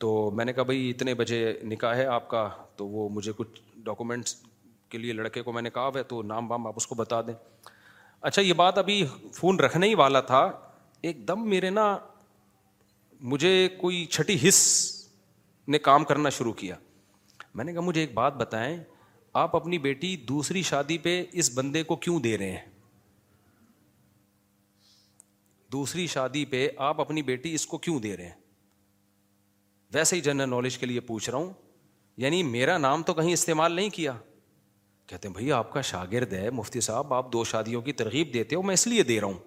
تو 0.00 0.10
میں 0.34 0.44
نے 0.44 0.52
کہا 0.52 0.62
بھائی 0.62 0.88
اتنے 0.90 1.14
بجے 1.14 1.38
نکاح 1.70 1.94
ہے 1.96 2.04
آپ 2.16 2.28
کا 2.28 2.48
تو 2.76 2.86
وہ 2.88 3.08
مجھے 3.16 3.32
کچھ 3.36 3.60
ڈاکومنٹس 3.84 4.34
کے 4.90 4.98
لیے 4.98 5.12
لڑکے 5.12 5.42
کو 5.42 5.52
میں 5.52 5.62
نے 5.62 5.70
کہا 5.70 5.88
ہے 5.96 6.02
تو 6.12 6.20
نام 6.30 6.50
وام 6.50 6.66
آپ 6.66 6.74
اس 6.76 6.86
کو 6.86 6.94
بتا 7.00 7.20
دیں 7.26 7.34
اچھا 8.30 8.42
یہ 8.42 8.52
بات 8.62 8.78
ابھی 8.78 9.04
فون 9.36 9.60
رکھنے 9.60 9.88
ہی 9.88 9.94
والا 10.02 10.20
تھا 10.30 10.40
ایک 11.08 11.26
دم 11.28 11.48
میرے 11.48 11.70
نا 11.70 11.84
مجھے 13.32 13.52
کوئی 13.80 14.04
چھٹی 14.10 14.36
حص 14.48 14.58
نے 15.74 15.78
کام 15.90 16.04
کرنا 16.10 16.28
شروع 16.38 16.52
کیا 16.62 16.76
میں 17.54 17.64
نے 17.64 17.72
کہا 17.72 17.80
مجھے 17.90 18.00
ایک 18.00 18.14
بات 18.14 18.36
بتائیں 18.36 18.76
آپ 19.44 19.56
اپنی 19.56 19.78
بیٹی 19.78 20.16
دوسری 20.28 20.62
شادی 20.72 20.98
پہ 21.08 21.22
اس 21.40 21.50
بندے 21.56 21.82
کو 21.90 21.96
کیوں 22.06 22.18
دے 22.20 22.36
رہے 22.38 22.50
ہیں 22.50 22.66
دوسری 25.72 26.06
شادی 26.16 26.44
پہ 26.54 26.68
آپ 26.90 27.00
اپنی 27.00 27.22
بیٹی 27.22 27.54
اس 27.54 27.66
کو 27.66 27.78
کیوں 27.86 27.98
دے 28.06 28.16
رہے 28.16 28.24
ہیں 28.28 28.39
ویسے 29.94 30.16
ہی 30.16 30.20
جنرل 30.20 30.48
نالج 30.50 30.76
کے 30.78 30.86
لیے 30.86 31.00
پوچھ 31.10 31.28
رہا 31.30 31.38
ہوں 31.38 31.52
یعنی 32.22 32.42
میرا 32.42 32.76
نام 32.78 33.02
تو 33.02 33.14
کہیں 33.14 33.32
استعمال 33.32 33.72
نہیں 33.72 33.88
کیا 33.92 34.12
کہتے 35.06 35.28
ہیں 35.28 35.32
بھائی 35.34 35.50
آپ 35.52 35.72
کا 35.72 35.80
شاگرد 35.90 36.32
ہے 36.32 36.48
مفتی 36.52 36.80
صاحب 36.86 37.14
آپ 37.14 37.32
دو 37.32 37.44
شادیوں 37.52 37.80
کی 37.82 37.92
ترغیب 38.02 38.32
دیتے 38.34 38.56
ہو 38.56 38.62
میں 38.62 38.74
اس 38.74 38.86
لیے 38.86 39.02
دے 39.02 39.20
رہا 39.20 39.26
ہوں 39.28 39.38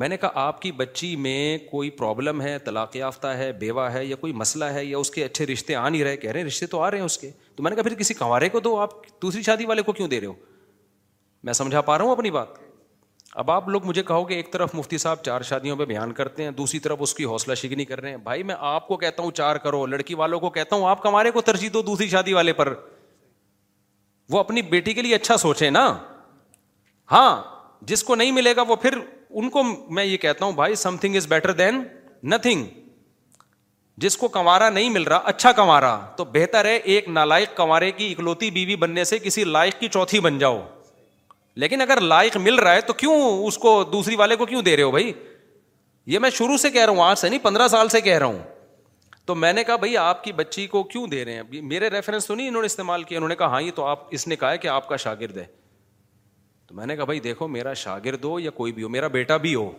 میں 0.00 0.08
نے 0.08 0.16
کہا 0.16 0.30
آپ 0.46 0.60
کی 0.62 0.72
بچی 0.72 1.14
میں 1.26 1.56
کوئی 1.70 1.90
پرابلم 1.90 2.40
ہے 2.42 2.58
طلاق 2.64 2.96
یافتہ 2.96 3.26
ہے 3.36 3.50
بیوہ 3.60 3.88
ہے 3.92 4.04
یا 4.06 4.16
کوئی 4.16 4.32
مسئلہ 4.42 4.64
ہے 4.74 4.84
یا 4.84 4.98
اس 4.98 5.10
کے 5.10 5.24
اچھے 5.24 5.46
رشتے 5.46 5.74
آ 5.76 5.88
نہیں 5.88 6.04
رہے 6.04 6.16
کہہ 6.16 6.30
رہے 6.30 6.40
ہیں 6.40 6.46
رشتے 6.46 6.66
تو 6.74 6.80
آ 6.82 6.90
رہے 6.90 6.98
ہیں 6.98 7.04
اس 7.04 7.18
کے 7.18 7.30
تو 7.56 7.62
میں 7.62 7.70
نے 7.70 7.76
کہا 7.76 7.88
پھر 7.88 7.94
کسی 7.98 8.14
کنوارے 8.14 8.48
کو 8.48 8.60
دو 8.68 8.76
آپ 8.78 8.90
دوسری 9.22 9.42
شادی 9.42 9.66
والے 9.66 9.82
کو 9.82 9.92
کیوں 9.92 10.08
دے 10.08 10.20
رہے 10.20 10.26
ہو 10.26 10.34
میں 11.44 11.52
سمجھا 11.52 11.80
پا 11.88 11.96
رہا 11.98 12.04
ہوں 12.04 12.12
اپنی 12.12 12.30
بات 12.30 12.56
اب 13.40 13.50
آپ 13.50 13.66
لوگ 13.68 13.84
مجھے 13.86 14.02
کہو 14.02 14.24
کہ 14.24 14.34
ایک 14.34 14.50
طرف 14.52 14.74
مفتی 14.74 14.98
صاحب 14.98 15.22
چار 15.24 15.40
شادیوں 15.48 15.74
پہ 15.76 15.84
بیان 15.86 16.12
کرتے 16.12 16.44
ہیں 16.44 16.50
دوسری 16.50 16.78
طرف 16.86 16.98
اس 17.02 17.12
کی 17.14 17.24
حوصلہ 17.24 17.54
شکنی 17.56 17.84
کر 17.84 18.00
رہے 18.00 18.10
ہیں 18.10 18.16
بھائی 18.22 18.42
میں 18.42 18.54
آپ 18.70 18.86
کو 18.88 18.96
کہتا 18.96 19.22
ہوں 19.22 19.30
چار 19.40 19.56
کرو 19.66 19.84
لڑکی 19.86 20.14
والوں 20.22 20.40
کو 20.40 20.48
کہتا 20.50 20.76
ہوں 20.76 20.86
آپ 20.88 21.02
کمارے 21.02 21.30
کو 21.30 21.40
ترجیح 21.50 21.68
دو 21.74 21.82
دوسری 21.90 22.08
شادی 22.08 22.32
والے 22.32 22.52
پر 22.52 22.72
وہ 24.30 24.38
اپنی 24.38 24.62
بیٹی 24.72 24.92
کے 24.94 25.02
لیے 25.02 25.14
اچھا 25.14 25.36
سوچے 25.42 25.68
نا 25.70 25.82
ہاں 27.12 27.30
جس 27.92 28.02
کو 28.04 28.14
نہیں 28.14 28.32
ملے 28.40 28.54
گا 28.56 28.62
وہ 28.68 28.76
پھر 28.82 28.98
ان 29.30 29.48
کو 29.50 29.62
میں 29.94 30.04
یہ 30.04 30.16
کہتا 30.24 30.44
ہوں 30.44 30.52
بھائی 30.52 30.74
something 31.00 31.16
is 31.16 31.26
better 31.28 31.52
than 31.60 31.82
nothing 32.32 32.64
جس 34.02 34.16
کو 34.16 34.28
کنوارا 34.38 34.70
نہیں 34.70 34.90
مل 34.90 35.02
رہا 35.10 35.20
اچھا 35.32 35.52
کنوارا 35.60 35.96
تو 36.16 36.24
بہتر 36.32 36.64
ہے 36.64 36.74
ایک 36.76 37.08
نالائق 37.08 37.56
کنوارے 37.56 37.90
کی 38.00 38.10
اکلوتی 38.12 38.50
بیوی 38.58 38.76
بننے 38.86 39.04
سے 39.12 39.18
کسی 39.24 39.44
لائق 39.44 39.78
کی 39.80 39.88
چوتھی 39.98 40.20
بن 40.28 40.38
جاؤ 40.38 40.60
لیکن 41.62 41.80
اگر 41.80 42.00
لائق 42.00 42.36
مل 42.38 42.54
رہا 42.58 42.72
ہے 42.74 42.80
تو 42.88 42.92
کیوں 43.02 43.14
اس 43.46 43.56
کو 43.58 43.70
دوسری 43.92 44.16
والے 44.16 44.34
کو 44.36 44.46
کیوں 44.46 44.60
دے 44.62 44.74
رہے 44.76 44.82
ہو 44.82 44.90
بھائی 44.90 45.12
یہ 46.12 46.18
میں 46.18 46.30
شروع 46.34 46.56
سے 46.62 46.70
کہہ 46.70 46.84
رہا 46.84 46.92
ہوں 46.92 47.02
آج 47.02 47.18
سے 47.18 47.28
نہیں 47.28 47.42
پندرہ 47.42 47.66
سال 47.68 47.88
سے 47.94 48.00
کہہ 48.00 48.18
رہا 48.18 48.26
ہوں 48.26 48.38
تو 49.26 49.34
میں 49.34 49.52
نے 49.52 49.64
کہا 49.64 49.76
بھائی 49.82 49.96
آپ 50.04 50.22
کی 50.24 50.32
بچی 50.42 50.66
کو 50.76 50.82
کیوں 50.92 51.06
دے 51.06 51.24
رہے 51.24 51.34
ہیں 51.40 51.60
میرے 51.72 51.88
ریفرنس 51.96 52.26
تو 52.26 52.34
نہیں 52.34 52.48
انہوں 52.48 52.62
نے 52.62 52.66
استعمال 52.66 53.02
کیا 53.04 53.18
انہوں 53.18 53.28
نے 53.28 53.34
نے 53.34 53.36
کہا 53.38 53.46
کہا 53.48 53.52
ہاں 53.54 53.62
یہ 53.62 53.70
تو 53.76 53.84
آپ 53.86 53.98
آپ 54.02 54.14
اس 54.18 54.28
ہے 54.28 54.36
کہ 54.62 54.78
کا 54.88 54.96
شاگرد 55.04 55.36
ہے 55.38 55.44
تو 56.66 56.74
میں 56.74 56.86
نے 56.86 56.96
کہا 56.96 57.04
بھائی 57.10 57.20
دیکھو 57.26 57.48
میرا 57.58 57.74
شاگرد 57.84 58.24
ہو 58.24 58.38
یا 58.40 58.50
کوئی 58.62 58.72
بھی 58.78 58.82
ہو 58.82 58.88
میرا 58.94 59.08
بیٹا 59.18 59.36
بھی 59.46 59.54
ہو 59.54 59.70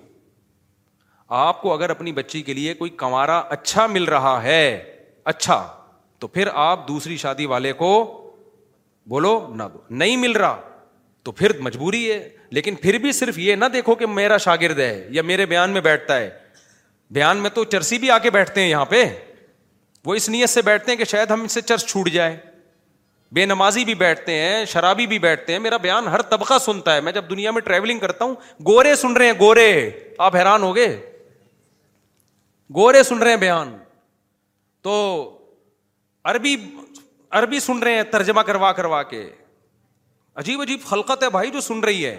آپ 1.45 1.61
کو 1.61 1.73
اگر 1.73 1.89
اپنی 1.89 2.11
بچی 2.21 2.41
کے 2.41 2.53
لیے 2.53 2.73
کوئی 2.73 2.91
کمارا 3.05 3.41
اچھا 3.55 3.87
مل 3.87 4.03
رہا 4.15 4.41
ہے 4.43 4.63
اچھا 5.33 5.65
تو 6.19 6.27
پھر 6.27 6.49
آپ 6.69 6.87
دوسری 6.87 7.17
شادی 7.27 7.45
والے 7.55 7.73
کو 7.81 7.91
بولو 9.13 9.37
نہ 9.55 9.63
نہیں 9.89 10.17
مل 10.17 10.31
رہا 10.35 10.59
تو 11.23 11.31
پھر 11.31 11.57
مجبوری 11.61 12.11
ہے 12.11 12.27
لیکن 12.57 12.75
پھر 12.81 12.97
بھی 12.99 13.11
صرف 13.11 13.37
یہ 13.39 13.55
نہ 13.55 13.65
دیکھو 13.73 13.95
کہ 13.95 14.05
میرا 14.07 14.37
شاگرد 14.45 14.79
ہے 14.79 15.07
یا 15.11 15.21
میرے 15.31 15.45
بیان 15.45 15.69
میں 15.71 15.81
بیٹھتا 15.81 16.17
ہے 16.19 16.29
بیان 17.13 17.37
میں 17.43 17.49
تو 17.53 17.63
چرسی 17.63 17.97
بھی 17.99 18.11
آ 18.11 18.17
کے 18.23 18.29
بیٹھتے 18.31 18.61
ہیں 18.61 18.69
یہاں 18.69 18.85
پہ 18.85 19.03
وہ 20.05 20.13
اس 20.15 20.29
نیت 20.29 20.49
سے 20.49 20.61
بیٹھتے 20.61 20.91
ہیں 20.91 20.97
کہ 20.97 21.05
شاید 21.05 21.31
ہم 21.31 21.43
اس 21.43 21.51
سے 21.51 21.61
چرچ 21.61 21.85
چھوٹ 21.91 22.09
جائے 22.11 22.35
بے 23.33 23.45
نمازی 23.45 23.83
بھی 23.85 23.93
بیٹھتے 23.95 24.33
ہیں 24.39 24.63
شرابی 24.65 25.05
بھی 25.07 25.17
بیٹھتے 25.23 25.53
ہیں 25.53 25.59
میرا 25.59 25.77
بیان 25.81 26.07
ہر 26.07 26.21
طبقہ 26.29 26.57
سنتا 26.65 26.95
ہے 26.95 27.01
میں 27.07 27.11
جب 27.13 27.29
دنیا 27.29 27.51
میں 27.51 27.61
ٹریولنگ 27.61 27.99
کرتا 27.99 28.25
ہوں 28.25 28.35
گورے 28.67 28.95
سن 29.01 29.17
رہے 29.17 29.25
ہیں 29.25 29.33
گورے 29.39 29.67
آپ 30.27 30.35
حیران 30.35 30.63
ہو 30.63 30.75
گئے 30.75 30.95
گورے 32.75 33.03
سن 33.03 33.19
رہے 33.23 33.29
ہیں 33.31 33.37
بیان 33.39 33.75
تو 34.83 34.95
عربی 36.31 36.55
عربی 37.39 37.59
سن 37.59 37.79
رہے 37.83 37.95
ہیں 37.95 38.03
ترجمہ 38.11 38.41
کروا 38.45 38.71
کروا 38.81 39.03
کے 39.13 39.27
عجیب 40.39 40.61
عجیب 40.61 40.79
خلقت 40.89 41.23
ہے 41.23 41.29
بھائی 41.29 41.49
جو 41.51 41.61
سن 41.61 41.79
رہی 41.83 42.05
ہے 42.05 42.15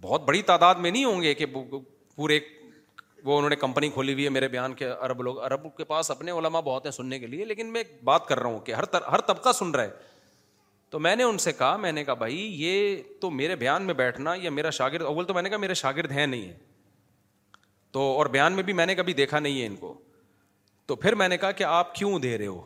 بہت 0.00 0.24
بڑی 0.24 0.40
تعداد 0.50 0.74
میں 0.84 0.90
نہیں 0.90 1.04
ہوں 1.04 1.22
گے 1.22 1.34
کہ 1.34 1.46
پورے 1.54 2.38
وہ 3.24 3.36
انہوں 3.36 3.50
نے 3.50 3.56
کمپنی 3.60 3.88
کھولی 3.90 4.12
ہوئی 4.12 4.24
ہے 4.24 4.30
میرے 4.36 4.48
بیان 4.48 4.74
کے 4.80 4.88
عرب 5.06 5.22
لوگ 5.22 5.38
عرب 5.44 5.64
کے 5.76 5.84
پاس 5.92 6.10
اپنے 6.10 6.30
علما 6.40 6.60
بہت 6.66 6.84
ہیں 6.86 6.90
سننے 6.92 7.18
کے 7.18 7.26
لیے 7.26 7.44
لیکن 7.44 7.72
میں 7.72 7.82
بات 8.10 8.26
کر 8.26 8.38
رہا 8.40 8.50
ہوں 8.50 8.58
کہ 8.66 8.74
ہر 8.74 8.84
ہر 9.12 9.20
طبقہ 9.30 9.52
سن 9.60 9.70
رہا 9.74 9.82
ہے 9.82 10.14
تو 10.90 10.98
میں 11.06 11.14
نے 11.16 11.22
ان 11.24 11.38
سے 11.44 11.52
کہا 11.58 11.76
میں 11.84 11.92
نے 11.92 12.04
کہا 12.04 12.14
بھائی 12.24 12.36
یہ 12.64 12.96
تو 13.20 13.30
میرے 13.40 13.56
بیان 13.64 13.82
میں 13.86 13.94
بیٹھنا 14.02 14.34
یا 14.42 14.50
میرا 14.58 14.70
شاگرد 14.80 15.02
اول 15.12 15.24
تو 15.30 15.34
میں 15.34 15.42
نے 15.42 15.48
کہا 15.50 15.58
میرے 15.64 15.74
شاگرد 15.82 16.12
ہیں 16.18 16.26
نہیں 16.26 16.44
ہیں 16.46 16.56
تو 17.96 18.02
اور 18.18 18.26
بیان 18.36 18.52
میں 18.58 18.62
بھی 18.68 18.72
میں 18.82 18.86
نے 18.86 18.94
کبھی 18.94 19.12
دیکھا 19.22 19.38
نہیں 19.48 19.60
ہے 19.60 19.66
ان 19.66 19.76
کو 19.86 19.94
تو 20.90 20.96
پھر 21.04 21.14
میں 21.22 21.28
نے 21.28 21.36
کہا 21.44 21.50
کہ 21.58 21.64
آپ 21.80 21.94
کیوں 21.94 22.18
دے 22.28 22.36
رہے 22.38 22.46
ہو 22.46 22.62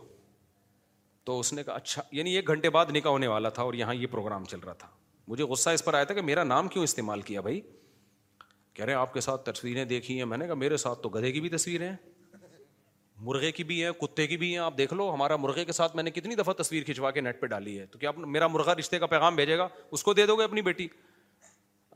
تو 1.30 1.38
اس 1.40 1.52
نے 1.52 1.62
کہا 1.64 1.74
اچھا 1.80 2.02
یعنی 2.12 2.30
ایک 2.36 2.46
گھنٹے 2.52 2.70
بعد 2.76 2.86
نکاح 2.94 3.10
ہونے 3.12 3.26
والا 3.32 3.48
تھا 3.56 3.62
اور 3.62 3.74
یہاں 3.80 3.94
یہ 3.94 4.06
پروگرام 4.10 4.44
چل 4.52 4.60
رہا 4.64 4.72
تھا 4.78 4.86
مجھے 5.32 5.44
غصہ 5.52 5.70
اس 5.78 5.84
پر 5.84 5.94
آیا 5.94 6.04
تھا 6.04 6.14
کہ 6.14 6.20
میرا 6.28 6.44
نام 6.44 6.68
کیوں 6.74 6.84
استعمال 6.84 7.20
کیا 7.28 7.40
بھائی 7.40 7.60
کہہ 8.74 8.84
رہے 8.84 8.92
ہیں 8.92 9.00
آپ 9.00 9.12
کے 9.14 9.20
ساتھ 9.26 9.44
تصویریں 9.50 9.84
دیکھی 9.92 10.16
ہیں 10.18 10.24
میں 10.32 10.38
نے 10.38 10.46
کہا 10.46 10.54
میرے 10.64 10.76
ساتھ 10.84 11.02
تو 11.02 11.08
گدھے 11.16 11.30
کی 11.32 11.40
بھی 11.40 11.48
تصویریں 11.48 11.86
ہیں 11.88 11.94
مرغے 13.28 13.52
کی 13.52 13.64
بھی 13.70 13.82
ہیں 13.84 13.90
کتے 14.00 14.26
کی 14.26 14.36
بھی 14.42 14.50
ہیں 14.52 14.58
آپ 14.64 14.78
دیکھ 14.78 14.94
لو 14.94 15.08
ہمارا 15.14 15.36
مرغے 15.44 15.64
کے 15.64 15.72
ساتھ 15.78 15.96
میں 15.96 16.02
نے 16.04 16.10
کتنی 16.16 16.34
دفعہ 16.42 16.54
تصویر 16.62 16.82
کھنچوا 16.90 17.10
کے 17.16 17.20
نیٹ 17.20 17.40
پہ 17.40 17.46
ڈالی 17.54 17.78
ہے 17.78 17.86
تو 17.94 17.98
کیا 17.98 18.10
میرا 18.36 18.46
مرغہ 18.56 18.74
رشتے 18.80 18.98
کا 18.98 19.06
پیغام 19.14 19.36
بھیجے 19.36 19.58
گا 19.58 19.68
اس 19.98 20.02
کو 20.04 20.14
دے 20.20 20.26
دو 20.26 20.36
گے 20.38 20.44
اپنی 20.50 20.62
بیٹی 20.70 20.88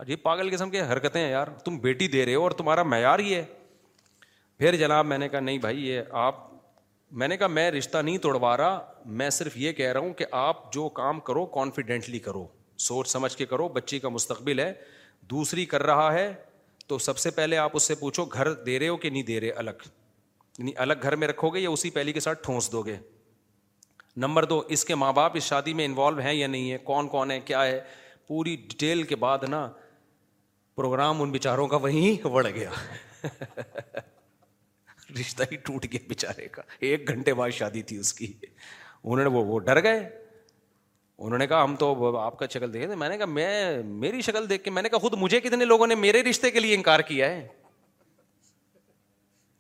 ارے 0.03 0.17
پاگل 0.31 0.51
قسم 0.55 0.71
کے 0.71 0.83
حرکتیں 0.93 1.21
ہیں 1.25 1.31
یار 1.31 1.49
تم 1.65 1.79
بیٹی 1.89 2.09
دے 2.17 2.25
رہے 2.27 2.35
ہو 2.35 2.43
اور 2.43 2.51
تمہارا 2.63 2.83
معیار 2.95 3.19
ہی 3.29 3.35
ہے 3.35 3.45
پھر 4.59 4.77
جناب 4.87 5.07
میں 5.07 5.19
نے 5.19 5.29
کہا 5.29 5.41
نہیں 5.49 5.59
بھائی 5.69 5.87
یہ 5.87 6.03
آپ 6.27 6.53
میں 7.21 7.27
نے 7.29 7.37
کہا 7.37 7.47
میں 7.47 7.71
رشتہ 7.71 7.99
نہیں 7.99 8.17
توڑوا 8.19 8.57
رہا 8.57 8.81
میں 9.19 9.29
صرف 9.31 9.57
یہ 9.57 9.73
کہہ 9.73 9.91
رہا 9.93 10.01
ہوں 10.01 10.13
کہ 10.21 10.25
آپ 10.39 10.73
جو 10.73 10.89
کام 10.97 11.19
کرو 11.27 11.45
کانفیڈینٹلی 11.57 12.19
کرو 12.19 12.47
سوچ 12.87 13.09
سمجھ 13.09 13.37
کے 13.37 13.47
کرو 13.47 13.69
بچی 13.77 13.99
کا 13.99 14.09
مستقبل 14.09 14.59
ہے 14.61 14.73
دوسری 15.31 15.65
کر 15.75 15.83
رہا 15.87 16.13
ہے 16.13 16.33
تو 16.87 16.99
سب 17.05 17.19
سے 17.19 17.31
پہلے 17.37 17.57
آپ 17.57 17.71
اس 17.77 17.83
سے 17.89 17.95
پوچھو 18.01 18.25
گھر 18.25 18.53
دے 18.65 18.79
رہے 18.79 18.89
ہو 18.89 18.97
کہ 19.05 19.11
نہیں 19.11 19.23
دے 19.31 19.39
رہے 19.41 19.51
الگ 19.63 19.85
یعنی 20.59 20.73
الگ 20.85 21.03
گھر 21.03 21.17
میں 21.23 21.29
رکھو 21.29 21.51
گے 21.55 21.61
یا 21.61 21.71
اسی 21.71 21.91
پہلی 21.91 22.13
کے 22.13 22.21
ساتھ 22.21 22.43
ٹھونس 22.45 22.71
دو 22.73 22.83
گے 22.87 22.97
نمبر 24.25 24.45
دو 24.55 24.59
اس 24.77 24.85
کے 24.85 24.95
ماں 24.95 25.13
باپ 25.13 25.37
اس 25.37 25.43
شادی 25.43 25.75
میں 25.75 25.85
انوالو 25.85 26.19
ہیں 26.23 26.35
یا 26.35 26.47
نہیں 26.47 26.71
ہے 26.73 26.79
کون 26.91 27.09
کون 27.15 27.31
ہے 27.31 27.39
کیا 27.45 27.65
ہے 27.67 27.81
پوری 28.27 28.57
ڈیٹیل 28.69 29.03
کے 29.13 29.17
بعد 29.27 29.45
نا 29.49 29.67
پروگرام 30.77 31.23
ان 31.23 31.31
بیچاروں 31.31 31.67
کا 31.69 31.77
وہیں 31.87 32.27
بڑھ 32.27 32.47
گیا 32.55 32.71
رشتہ 35.21 35.43
ہی 35.53 35.57
ٹوٹ 35.69 35.87
گیا 35.93 36.07
بیچارے 36.09 36.49
کا 36.57 36.63
ایک 36.89 37.09
گھنٹے 37.09 37.35
بعد 37.41 37.51
شادی 37.59 37.83
تھی 37.91 37.97
اس 37.99 38.13
کی 38.15 38.33
انہوں 39.05 39.23
نے 39.25 39.31
وہ 39.37 39.45
وہ 39.47 39.59
ڈر 39.69 39.83
گئے 39.83 39.99
انہوں 41.19 41.39
نے 41.39 41.47
کہا 41.47 41.63
ہم 41.65 41.75
تو 41.79 42.17
آپ 42.19 42.39
کا 42.39 42.47
شکل 42.55 42.73
دیکھے 42.73 42.87
تھے 42.89 42.95
میں 43.03 43.09
نے 43.09 43.17
کہا 43.19 43.27
میں 43.35 43.83
میری 44.05 44.21
شکل 44.29 44.49
دیکھ 44.51 44.65
کے 44.65 44.71
میں 44.71 44.83
نے 44.83 44.89
کہا 44.89 44.99
خود 44.99 45.15
مجھے 45.19 45.41
کتنے 45.41 45.65
لوگوں 45.65 45.87
نے 45.87 45.95
میرے 46.05 46.23
رشتے 46.31 46.51
کے 46.51 46.61
لیے 46.61 46.75
انکار 46.75 47.01
کیا 47.11 47.31
ہے 47.31 47.47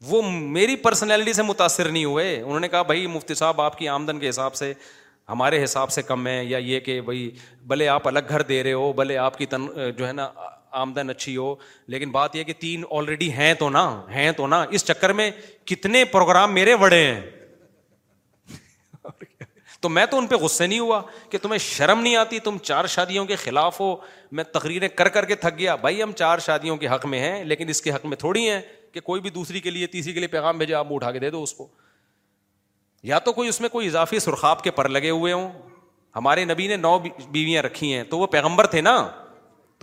وہ 0.07 0.23
میری 0.33 0.75
پرسنالٹی 0.77 1.33
سے 1.33 1.43
متاثر 1.43 1.89
نہیں 1.89 2.05
ہوئے 2.05 2.41
انہوں 2.41 2.61
نے 2.61 2.69
کہا 2.69 2.83
بھائی 2.89 3.07
مفتی 3.13 3.35
صاحب 3.35 3.61
آپ 3.61 3.79
کی 3.79 3.89
آمدن 3.89 4.19
کے 4.21 4.29
حساب 4.29 4.55
سے 4.55 4.73
ہمارے 5.29 5.63
حساب 5.63 5.91
سے 5.91 6.03
کم 6.07 6.27
ہے 6.27 6.43
یا 6.45 6.59
یہ 6.59 6.81
کہ 6.89 7.01
بھائی 7.01 7.31
بھلے 7.71 7.89
آپ 7.89 8.09
الگ 8.09 8.19
گھر 8.29 8.43
دے 8.51 8.63
رہے 8.63 8.73
ہو 8.73 8.93
بھلے 8.97 9.17
آپ 9.19 9.39
کی 9.39 9.47
تن 9.55 9.67
جو 9.99 10.07
ہے 10.07 10.13
نا 10.13 10.29
آمدن 10.81 11.11
اچھی 11.11 11.37
ہو 11.37 11.55
لیکن 11.95 12.11
بات 12.11 12.37
یہ 12.37 12.45
کہ 12.45 12.53
تین 12.61 12.85
آلریڈی 12.99 13.31
ہیں 13.33 13.53
تو 13.59 13.69
نا 13.71 13.85
ہیں 14.15 14.31
تو 14.37 14.47
نا 14.47 14.65
اس 14.79 14.85
چکر 14.85 15.13
میں 15.21 15.31
کتنے 15.73 16.05
پروگرام 16.17 16.55
میرے 16.55 16.77
بڑے 16.77 17.05
ہیں 17.05 17.21
تو 19.81 19.89
میں 19.95 20.05
تو 20.11 20.19
ان 20.19 20.27
پہ 20.27 20.35
غصے 20.43 20.67
نہیں 20.67 20.79
ہوا 20.79 21.01
کہ 21.31 21.39
تمہیں 21.43 21.59
شرم 21.63 22.01
نہیں 22.01 22.17
آتی 22.17 22.39
تم 22.45 22.59
چار 22.63 22.87
شادیوں 22.93 23.25
کے 23.27 23.37
خلاف 23.37 23.81
ہو 23.81 23.95
میں 24.37 24.45
تقریریں 24.53 24.89
کر 25.01 25.09
کر 25.17 25.25
کے 25.31 25.35
تھک 25.43 25.59
گیا 25.59 25.75
بھائی 25.85 26.03
ہم 26.03 26.13
چار 26.17 26.39
شادیوں 26.45 26.77
کے 26.77 26.87
حق 26.89 27.05
میں 27.15 27.19
ہیں 27.21 27.43
لیکن 27.45 27.69
اس 27.69 27.83
کے 27.83 27.91
حق 27.93 28.07
میں 28.13 28.17
تھوڑی 28.23 28.49
ہیں 28.49 28.61
کہ 28.93 29.01
کوئی 29.09 29.21
بھی 29.21 29.31
دوسری 29.31 29.61
کے 29.61 29.71
لیے 29.71 29.87
تیسری 29.97 30.13
کے 30.13 30.21
لیے 30.21 30.29
پیغام 30.37 30.59
بھیجے 30.59 30.75
آپ 30.81 30.93
اٹھا 30.95 31.11
کے 31.13 31.19
دے 31.19 31.31
دو 31.31 31.43
اس 31.43 31.53
کو 31.55 31.67
یا 33.13 33.19
تو 33.27 33.33
کوئی 33.33 33.49
اس 33.49 33.61
میں 33.61 33.69
کوئی 33.69 33.87
اضافی 33.87 34.19
سرخاب 34.19 34.63
کے 34.65 34.71
پر 34.81 34.89
لگے 34.89 35.11
ہوئے 35.11 35.33
ہوں 35.33 35.51
ہمارے 36.17 36.45
نبی 36.45 36.69
نے 36.69 36.77
نو 36.77 36.99
بیویاں 37.09 37.63
رکھی 37.63 37.93
ہیں 37.95 38.03
تو 38.11 38.19
وہ 38.19 38.27
پیغمبر 38.37 38.67
تھے 38.75 38.81
نا 38.81 38.97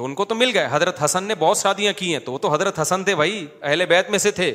تو 0.01 0.05
ان 0.07 0.13
کو 0.19 0.25
تو 0.25 0.35
مل 0.35 0.51
گئے 0.53 0.67
حضرت 0.71 1.03
حسن 1.03 1.23
نے 1.31 1.35
بہت 1.39 1.57
شادیاں 1.57 1.91
کی 1.97 2.11
ہیں 2.11 2.19
تو 2.25 2.31
وہ 2.33 2.37
تو 2.43 2.51
حضرت 2.53 2.79
حسن 2.79 3.03
تھے 3.07 3.13
بھائی 3.15 3.45
اہل 3.61 3.85
بیت 3.89 4.09
میں 4.09 4.19
سے 4.19 4.31
تھے 4.39 4.53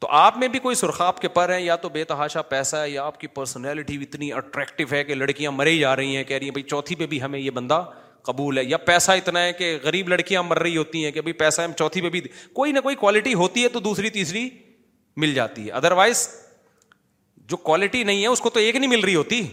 تو 0.00 0.08
آپ 0.18 0.36
میں 0.38 0.48
بھی 0.48 0.58
کوئی 0.66 0.74
سرخاب 0.80 1.18
کے 1.20 1.28
پر 1.34 1.52
ہیں 1.52 1.58
یا 1.60 1.76
تو 1.82 1.88
بے 1.98 2.04
تحاشا 2.12 2.42
پیسہ 2.52 2.76
ہے 2.76 2.88
یا 2.90 3.02
آپ 3.06 3.18
کی 3.20 3.26
پرسنالٹی 3.38 3.96
اتنی 4.02 4.32
اٹریکٹو 4.32 4.84
ہے 4.92 5.02
کہ 5.04 5.14
لڑکیاں 5.14 5.50
مرے 5.52 5.76
جا 5.78 5.94
رہی 5.96 6.16
ہیں 6.16 6.24
کہہ 6.24 6.36
رہی 6.36 6.46
ہیں 6.46 6.52
بھائی 6.52 6.62
چوتھی 6.74 6.94
پہ 7.00 7.06
بھی 7.06 7.20
ہمیں 7.22 7.38
یہ 7.38 7.50
بندہ 7.58 7.82
قبول 8.28 8.58
ہے 8.58 8.64
یا 8.64 8.76
پیسہ 8.92 9.12
اتنا 9.20 9.42
ہے 9.42 9.52
کہ 9.58 9.76
غریب 9.82 10.08
لڑکیاں 10.08 10.42
مر 10.42 10.58
رہی 10.62 10.76
ہوتی 10.76 11.04
ہیں 11.04 11.10
کہ 11.12 11.20
بھائی 11.26 11.32
پیسہ 11.44 11.62
ہم 11.62 11.72
چوتھی 11.78 12.00
پہ 12.00 12.08
بھی 12.16 12.20
کوئی 12.60 12.72
نہ 12.72 12.80
کوئی 12.88 12.96
کوالٹی 13.04 13.34
ہوتی 13.44 13.62
ہے 13.62 13.68
تو 13.76 13.80
دوسری 13.88 14.10
تیسری 14.16 14.48
مل 15.20 15.34
جاتی 15.34 15.66
ہے 15.66 15.72
ادروائز 15.82 16.28
جو 17.52 17.56
کوالٹی 17.70 18.02
نہیں 18.04 18.22
ہے 18.22 18.26
اس 18.28 18.40
کو 18.40 18.50
تو 18.56 18.60
ایک 18.60 18.76
نہیں 18.76 18.90
مل 18.90 19.04
رہی 19.04 19.14
ہوتی 19.14 19.44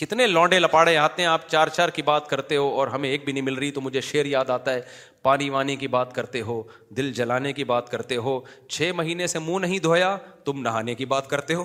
کتنے 0.00 0.26
لونڈے 0.26 0.58
لپاڑے 0.58 0.96
آتے 0.96 1.22
ہیں 1.22 1.28
آپ 1.28 1.48
چار 1.50 1.68
چار 1.76 1.88
کی 1.94 2.02
بات 2.02 2.28
کرتے 2.28 2.56
ہو 2.56 2.68
اور 2.80 2.88
ہمیں 2.88 3.08
ایک 3.08 3.24
بھی 3.24 3.32
نہیں 3.32 3.42
مل 3.44 3.54
رہی 3.54 3.70
تو 3.70 3.80
مجھے 3.80 4.00
شیر 4.00 4.26
یاد 4.26 4.50
آتا 4.50 4.74
ہے 4.74 4.80
پانی 5.22 5.48
وانی 5.50 5.74
کی 5.76 5.88
بات 5.88 6.12
کرتے 6.14 6.40
ہو 6.42 6.62
دل 6.96 7.12
جلانے 7.18 7.52
کی 7.52 7.64
بات 7.72 7.90
کرتے 7.90 8.16
ہو 8.28 8.38
چھ 8.68 8.90
مہینے 8.96 9.26
سے 9.32 9.38
منہ 9.38 9.58
نہیں 9.66 9.78
دھویا 9.86 10.16
تم 10.44 10.60
نہانے 10.62 10.94
کی 10.94 11.04
بات 11.12 11.28
کرتے 11.30 11.54
ہو 11.54 11.64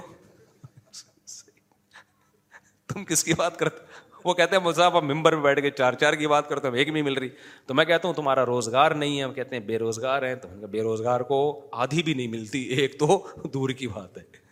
تم 2.93 3.03
کس 3.05 3.23
کی 3.23 3.33
بات 3.37 3.57
کرتے 3.59 3.85
وہ 4.23 4.33
کہتے 4.33 4.55
ہیں 4.55 4.83
آپ 4.83 4.95
ممبر 5.03 5.33
میں 5.35 5.41
بیٹھ 5.43 5.59
کے 5.61 5.69
چار 5.71 5.93
چار 5.99 6.13
کی 6.21 6.27
بات 6.27 6.47
کرتے 6.49 6.67
ہو 6.67 6.73
ایک 6.81 6.91
بھی 6.93 7.01
مل 7.01 7.13
رہی 7.17 7.29
تو 7.67 7.73
میں 7.73 7.85
کہتا 7.85 8.07
ہوں 8.07 8.15
تمہارا 8.15 8.45
روزگار 8.45 8.91
نہیں 9.03 9.17
ہے 9.17 9.23
ہم 9.23 9.33
کہتے 9.33 9.55
ہیں 9.55 9.63
بے 9.67 9.77
روزگار 9.79 10.23
ہیں 10.27 10.35
تو 10.41 10.67
بے 10.71 10.81
روزگار 10.83 11.21
کو 11.33 11.39
آدھی 11.85 12.03
بھی 12.03 12.13
نہیں 12.13 12.27
ملتی 12.27 12.63
ایک 12.81 12.99
تو 12.99 13.23
دور 13.53 13.69
کی 13.81 13.87
بات 13.93 14.17
ہے 14.17 14.45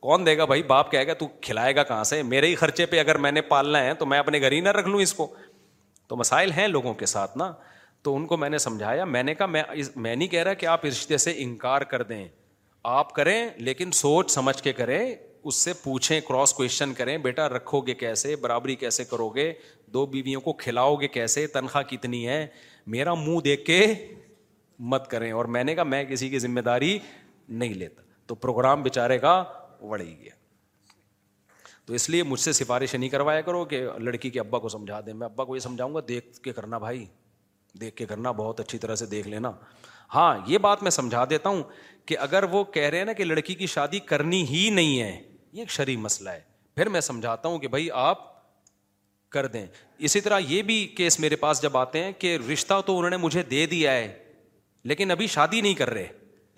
کون 0.00 0.26
دے 0.26 0.36
گا 0.38 0.44
بھائی 0.44 0.62
باپ 0.62 0.90
کہے 0.90 1.06
گا 1.06 1.12
تو 1.18 1.26
کھلائے 1.42 1.74
گا 1.76 1.82
کہاں 1.84 2.02
سے 2.04 2.22
میرے 2.22 2.46
ہی 2.48 2.54
خرچے 2.54 2.86
پہ 2.86 2.98
اگر 3.00 3.16
میں 3.24 3.32
نے 3.32 3.40
پالنا 3.42 3.82
ہے 3.84 3.94
تو 3.98 4.06
میں 4.06 4.18
اپنے 4.18 4.40
گھر 4.40 4.52
ہی 4.52 4.60
نہ 4.60 4.68
رکھ 4.78 4.88
لوں 4.88 5.00
اس 5.02 5.14
کو 5.14 5.26
تو 6.08 6.16
مسائل 6.16 6.52
ہیں 6.56 6.66
لوگوں 6.68 6.92
کے 6.94 7.06
ساتھ 7.06 7.36
نا 7.38 7.52
تو 8.02 8.14
ان 8.16 8.26
کو 8.26 8.36
میں 8.36 8.48
نے 8.50 8.58
سمجھایا 8.58 9.04
میں 9.04 9.22
نے 9.22 9.34
کہا 9.34 9.46
میں 9.46 9.62
نہیں 10.14 10.28
کہہ 10.28 10.42
رہا 10.42 10.54
کہ 10.54 10.66
آپ 10.66 10.84
رشتے 10.84 11.16
سے 11.24 11.32
انکار 11.36 11.80
کر 11.92 12.02
دیں 12.10 12.26
آپ 12.88 13.12
کریں 13.14 13.48
لیکن 13.58 13.90
سوچ 13.92 14.30
سمجھ 14.30 14.62
کے 14.62 14.72
کریں 14.72 15.00
اس 15.00 15.54
سے 15.56 15.72
پوچھیں 15.82 16.20
کراس 16.28 16.52
کوشچن 16.54 16.92
کریں 16.94 17.16
بیٹا 17.22 17.48
رکھو 17.48 17.80
گے 17.86 17.94
کیسے 17.94 18.36
برابری 18.40 18.74
کیسے 18.76 19.04
کرو 19.10 19.28
گے 19.34 19.52
دو 19.94 20.04
بیویوں 20.06 20.40
کو 20.40 20.52
کھلاؤ 20.62 20.94
گے 21.00 21.08
کیسے 21.08 21.46
تنخواہ 21.54 21.82
کتنی 21.90 22.26
ہے 22.28 22.46
میرا 22.96 23.14
منہ 23.14 23.38
دیکھ 23.44 23.64
کے 23.64 23.84
مت 24.90 25.08
کریں 25.10 25.30
اور 25.32 25.44
میں 25.54 25.64
نے 25.64 25.74
کہا 25.74 25.82
میں 25.84 26.04
کسی 26.10 26.28
کی 26.30 26.38
ذمہ 26.38 26.60
داری 26.70 26.98
نہیں 27.48 27.74
لیتا 27.74 28.02
تو 28.26 28.34
پروگرام 28.34 28.82
بےچارے 28.82 29.18
کا 29.18 29.42
ہی 30.00 30.14
گیا 30.22 30.32
تو 31.86 31.94
اس 31.94 32.08
لیے 32.10 32.22
مجھ 32.22 32.40
سے 32.40 32.52
سفارش 32.52 32.94
نہیں 32.94 33.10
کروایا 33.10 33.40
کرو 33.40 33.64
کہ 33.64 33.80
لڑکی 33.98 34.30
کے 34.30 34.40
ابا 34.40 34.58
کو 34.58 34.68
سمجھا 34.68 35.00
دیں 35.06 35.12
میں 35.14 35.26
ابا 35.26 35.44
کو 35.44 35.54
یہ 35.56 35.60
سمجھاؤں 35.60 35.94
گا 35.94 36.00
دیکھ 36.08 36.38
کے 36.42 36.52
کرنا 36.52 36.78
بھائی 36.78 37.04
دیکھ 37.80 37.96
کے 37.96 38.06
کرنا 38.06 38.30
بہت 38.40 38.60
اچھی 38.60 38.78
طرح 38.78 38.94
سے 38.96 39.06
دیکھ 39.06 39.28
لینا 39.28 39.52
ہاں 40.14 40.36
یہ 40.46 40.58
بات 40.66 40.82
میں 40.82 40.90
سمجھا 40.90 41.24
دیتا 41.30 41.48
ہوں 41.48 41.62
کہ 42.06 42.18
اگر 42.20 42.44
وہ 42.50 42.62
کہہ 42.74 42.88
رہے 42.88 42.98
ہیں 42.98 43.04
نا 43.04 43.12
کہ 43.12 43.24
لڑکی 43.24 43.54
کی 43.54 43.66
شادی 43.74 43.98
کرنی 44.12 44.42
ہی 44.50 44.68
نہیں 44.74 45.00
ہے 45.00 45.10
یہ 45.52 45.60
ایک 45.60 45.70
شرعی 45.70 45.96
مسئلہ 45.96 46.30
ہے 46.30 46.40
پھر 46.76 46.88
میں 46.88 47.00
سمجھاتا 47.00 47.48
ہوں 47.48 47.58
کہ 47.58 47.68
بھائی 47.68 47.90
آپ 48.02 48.26
کر 49.32 49.46
دیں 49.54 49.66
اسی 50.08 50.20
طرح 50.20 50.38
یہ 50.48 50.62
بھی 50.70 50.84
کیس 50.96 51.18
میرے 51.20 51.36
پاس 51.36 51.62
جب 51.62 51.76
آتے 51.76 52.04
ہیں 52.04 52.12
کہ 52.18 52.36
رشتہ 52.52 52.80
تو 52.86 52.96
انہوں 52.98 53.10
نے 53.10 53.16
مجھے 53.26 53.42
دے 53.50 53.64
دیا 53.70 53.92
ہے 53.92 54.12
لیکن 54.90 55.10
ابھی 55.10 55.26
شادی 55.26 55.60
نہیں 55.60 55.74
کر 55.74 55.90
رہے 55.90 56.06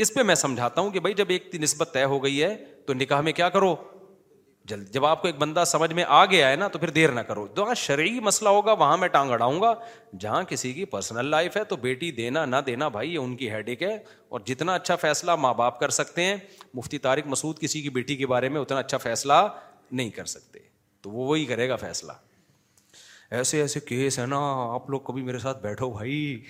اس 0.02 0.12
پہ 0.14 0.22
میں 0.28 0.34
سمجھاتا 0.34 0.80
ہوں 0.80 0.90
کہ 0.90 1.00
بھائی 1.04 1.14
جب 1.14 1.26
ایک 1.30 1.54
نسبت 1.62 1.92
طے 1.94 2.02
ہو 2.10 2.22
گئی 2.24 2.42
ہے 2.42 2.54
تو 2.86 2.94
نکاح 2.94 3.20
میں 3.20 3.32
کیا 3.40 3.48
کرو 3.56 3.74
جلد 4.68 4.88
جب 4.94 5.04
آپ 5.06 5.20
کو 5.22 5.26
ایک 5.28 5.36
بندہ 5.38 5.62
سمجھ 5.66 5.92
میں 5.94 6.04
آ 6.18 6.24
گیا 6.30 6.48
ہے 6.50 6.56
نا 6.56 6.68
تو 6.72 6.78
پھر 6.78 6.90
دیر 6.98 7.12
نہ 7.12 7.20
کرو 7.30 7.46
جہاں 7.56 7.74
شرعی 7.82 8.20
مسئلہ 8.28 8.48
ہوگا 8.58 8.72
وہاں 8.82 8.96
میں 8.98 9.08
ٹانگ 9.16 9.30
اڑاؤں 9.32 9.60
گا 9.62 9.74
جہاں 10.20 10.42
کسی 10.48 10.72
کی 10.72 10.84
پرسنل 10.94 11.26
لائف 11.36 11.56
ہے 11.56 11.64
تو 11.72 11.76
بیٹی 11.84 12.10
دینا 12.22 12.44
نہ 12.46 12.56
دینا 12.66 12.88
بھائی 12.96 13.12
یہ 13.14 13.18
ان 13.18 13.36
کی 13.36 13.50
ہیڈ 13.50 13.68
ایک 13.68 13.82
ہے 13.82 13.94
اور 14.34 14.40
جتنا 14.46 14.74
اچھا 14.80 14.96
فیصلہ 15.06 15.36
ماں 15.44 15.52
باپ 15.62 15.78
کر 15.80 15.88
سکتے 15.98 16.24
ہیں 16.24 16.36
مفتی 16.74 16.98
طارق 17.08 17.26
مسعود 17.34 17.58
کسی 17.60 17.82
کی 17.82 17.90
بیٹی 18.00 18.16
کے 18.16 18.26
بارے 18.34 18.48
میں 18.56 18.60
اتنا 18.60 18.78
اچھا 18.78 18.98
فیصلہ 19.06 19.40
نہیں 19.90 20.10
کر 20.18 20.24
سکتے 20.36 20.58
تو 21.02 21.10
وہ 21.10 21.26
وہی 21.26 21.44
کرے 21.54 21.68
گا 21.68 21.76
فیصلہ 21.86 22.12
ایسے 23.38 23.60
ایسے 23.60 23.80
کیس 23.88 24.18
ہے 24.18 24.26
نا 24.26 24.38
آپ 24.74 24.90
لوگ 24.90 25.00
کبھی 25.10 25.22
میرے 25.22 25.38
ساتھ 25.38 25.62
بیٹھو 25.62 25.90
بھائی 25.96 26.42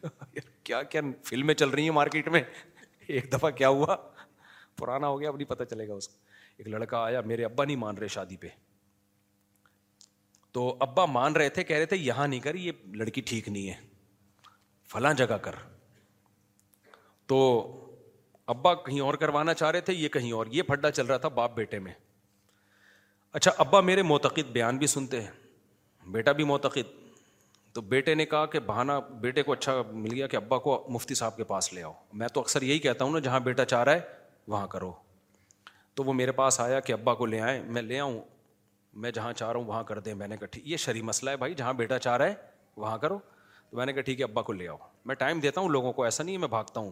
کیا 0.64 0.82
کیا 0.92 1.00
فلمیں 1.28 1.54
چل 1.54 1.68
رہی 1.68 1.82
ہیں 1.84 1.90
مارکیٹ 2.00 2.28
میں 2.32 2.40
ایک 3.14 3.32
دفعہ 3.32 3.50
کیا 3.60 3.68
ہوا 3.68 3.96
پرانا 4.78 5.06
ہو 5.08 5.20
گیا 5.20 5.28
اب 5.28 5.36
نہیں 5.36 5.48
پتا 5.48 5.64
چلے 5.64 5.86
گا 5.88 5.94
اس 5.94 6.08
کا 6.08 6.14
ایک 6.56 6.68
لڑکا 6.68 7.02
آیا 7.04 7.20
میرے 7.30 7.44
ابا 7.44 7.64
نہیں 7.64 7.76
مان 7.84 7.98
رہے 7.98 8.08
شادی 8.14 8.36
پہ 8.40 8.48
تو 10.56 10.68
ابا 10.80 11.04
مان 11.06 11.36
رہے 11.36 11.48
تھے 11.56 11.64
کہہ 11.64 11.76
رہے 11.76 11.86
تھے 11.86 11.96
یہاں 11.96 12.26
نہیں 12.28 12.40
کر 12.40 12.54
یہ 12.66 12.72
لڑکی 13.02 13.20
ٹھیک 13.30 13.48
نہیں 13.48 13.68
ہے 13.68 13.74
فلاں 14.92 15.12
جگہ 15.14 15.36
کر 15.42 15.54
تو 17.32 17.38
ابا 18.54 18.74
کہیں 18.84 19.00
اور 19.06 19.14
کروانا 19.22 19.54
چاہ 19.54 19.70
رہے 19.70 19.80
تھے 19.88 19.94
یہ 19.94 20.08
کہیں 20.16 20.32
اور 20.32 20.46
یہ 20.52 20.62
پھڈا 20.68 20.90
چل 20.90 21.06
رہا 21.06 21.16
تھا 21.24 21.28
باپ 21.40 21.54
بیٹے 21.56 21.78
میں 21.86 21.92
اچھا 23.38 23.50
ابا 23.64 23.80
میرے 23.90 24.02
معتقد 24.12 24.50
بیان 24.52 24.76
بھی 24.78 24.86
سنتے 24.96 25.20
ہیں 25.22 26.10
بیٹا 26.12 26.32
بھی 26.38 26.44
معتقد 26.52 26.96
تو 27.74 27.80
بیٹے 27.88 28.14
نے 28.14 28.24
کہا 28.26 28.44
کہ 28.52 28.60
بہانا 28.66 28.98
بیٹے 29.20 29.42
کو 29.42 29.52
اچھا 29.52 29.74
مل 29.92 30.14
گیا 30.14 30.26
کہ 30.26 30.36
ابا 30.36 30.58
کو 30.58 30.82
مفتی 30.90 31.14
صاحب 31.14 31.36
کے 31.36 31.44
پاس 31.44 31.72
لے 31.72 31.82
آؤ 31.82 31.92
میں 32.20 32.28
تو 32.34 32.40
اکثر 32.40 32.62
یہی 32.62 32.78
کہتا 32.86 33.04
ہوں 33.04 33.12
نا 33.12 33.18
جہاں 33.26 33.40
بیٹا 33.48 33.64
چاہ 33.64 33.82
رہا 33.84 33.92
ہے 33.94 34.00
وہاں 34.48 34.66
کرو 34.74 34.92
تو 35.94 36.04
وہ 36.04 36.12
میرے 36.12 36.32
پاس 36.32 36.60
آیا 36.60 36.78
کہ 36.80 36.92
ابا 36.92 37.14
کو 37.14 37.26
لے 37.26 37.40
آئیں 37.40 37.62
میں 37.74 37.82
لے 37.82 37.98
آؤں 38.00 38.18
میں 39.02 39.10
جہاں 39.12 39.32
چاہ 39.32 39.50
رہا 39.52 39.58
ہوں 39.60 39.66
وہاں 39.66 39.82
کر 39.84 39.98
دیں 40.06 40.14
میں 40.22 40.28
نے 40.28 40.36
کہا 40.36 40.46
ٹھیک 40.50 40.66
یہ 40.68 40.76
شری 40.84 41.02
مسئلہ 41.02 41.30
ہے 41.30 41.36
بھائی 41.36 41.54
جہاں 41.54 41.72
بیٹا 41.80 41.98
چاہ 41.98 42.16
رہا 42.16 42.26
ہے 42.26 42.34
وہاں 42.76 42.96
کرو 42.98 43.18
تو 43.70 43.76
میں 43.76 43.86
نے 43.86 43.92
کہا 43.92 44.02
ٹھیک 44.02 44.20
ہے 44.20 44.24
ابا 44.24 44.42
کو 44.42 44.52
لے 44.52 44.68
آؤ 44.68 44.76
میں 45.06 45.14
ٹائم 45.22 45.40
دیتا 45.40 45.60
ہوں 45.60 45.68
لوگوں 45.68 45.92
کو 45.92 46.02
ایسا 46.04 46.24
نہیں 46.24 46.34
ہے 46.34 46.40
میں 46.40 46.48
بھاگتا 46.48 46.80
ہوں 46.80 46.90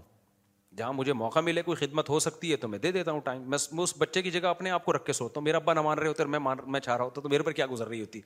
جہاں 0.77 0.93
مجھے 0.93 1.13
موقع 1.13 1.41
ملے 1.41 1.63
کوئی 1.63 1.77
خدمت 1.87 2.09
ہو 2.09 2.19
سکتی 2.21 2.51
ہے 2.51 2.57
تو 2.65 2.69
میں 2.69 2.79
دے 2.79 2.91
دیتا 2.93 3.11
ہوں 3.13 3.21
ٹائم 3.25 3.43
میں 3.51 3.59
اس 3.83 3.95
بچے 3.99 4.23
کی 4.23 4.31
جگہ 4.31 4.47
اپنے 4.49 4.71
آپ 4.71 4.85
کو 4.85 4.93
رکھ 4.93 5.05
کے 5.05 5.13
سوتا 5.13 5.41
ہوں 5.41 5.45
میرا 5.45 5.57
ابا 5.57 5.75
نہ 5.75 5.81
مان 5.83 5.99
رہے 5.99 6.09
ہوتے 6.09 6.25
میں 6.35 6.39
مان 6.47 6.59
میں 6.73 6.81
چاہ 6.81 6.97
رہا 6.97 7.05
ہوتا 7.05 7.21
تو 7.21 7.29
میرے 7.29 7.43
پر 7.43 7.53
کیا 7.61 7.67
گزر 7.71 7.89
رہی 7.89 8.01
ہوتی 8.01 8.21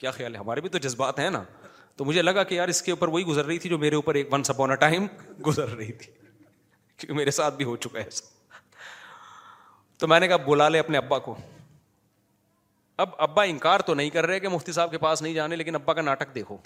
کیا 0.00 0.10
خیال 0.10 0.34
ہے 0.34 0.40
ہمارے 0.40 0.60
بھی 0.60 0.68
تو 0.74 0.78
جذبات 0.88 1.18
ہیں 1.18 1.30
نا 1.30 1.42
تو 1.96 2.04
مجھے 2.04 2.22
لگا 2.22 2.42
کہ 2.50 2.54
یار 2.54 2.68
اس 2.72 2.80
کے 2.82 2.90
اوپر 2.92 3.08
وہی 3.14 3.24
گزر 3.26 3.44
رہی 3.46 3.58
تھی 3.62 3.70
جو 3.70 3.78
میرے 3.78 3.94
اوپر 3.96 4.14
ایک 4.20 4.32
ون 4.32 4.42
سب 4.50 4.62
ٹائم 4.80 5.06
گزر 5.46 5.74
رہی 5.76 5.92
تھی 6.02 6.12
کیونکہ 6.12 7.12
میرے 7.14 7.30
ساتھ 7.38 7.54
بھی 7.56 7.64
ہو 7.64 7.76
چکا 7.86 7.98
ہے 8.00 8.08
تو 9.98 10.06
میں 10.08 10.20
نے 10.20 10.28
کہا 10.28 10.36
بلا 10.46 10.68
لے 10.68 10.78
اپنے 10.78 10.98
ابا 10.98 11.18
کو 11.28 11.34
اب 13.04 13.08
ابا 13.28 13.42
انکار 13.50 13.80
تو 13.88 13.94
نہیں 13.94 14.10
کر 14.14 14.26
رہے 14.26 14.40
کہ 14.40 14.48
مفتی 14.54 14.72
صاحب 14.72 14.90
کے 14.90 14.98
پاس 15.04 15.22
نہیں 15.22 15.34
جانے 15.34 15.56
لیکن 15.56 15.74
ابا 15.74 15.92
کا 15.98 16.02
ناٹک 16.02 16.34
دیکھو 16.34 16.56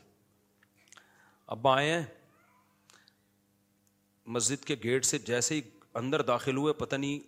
ابا 1.57 1.77
آئے 1.77 1.93
ہیں 1.93 2.03
مسجد 4.37 4.65
کے 4.65 4.77
گیٹ 4.85 5.05
سے 5.05 5.19
جیسے 5.33 5.55
ہی 5.55 5.61
اندر 6.03 6.23
داخل 6.33 6.57
ہوئے 6.57 6.73
پتہ 6.85 6.97
نہیں 6.97 7.19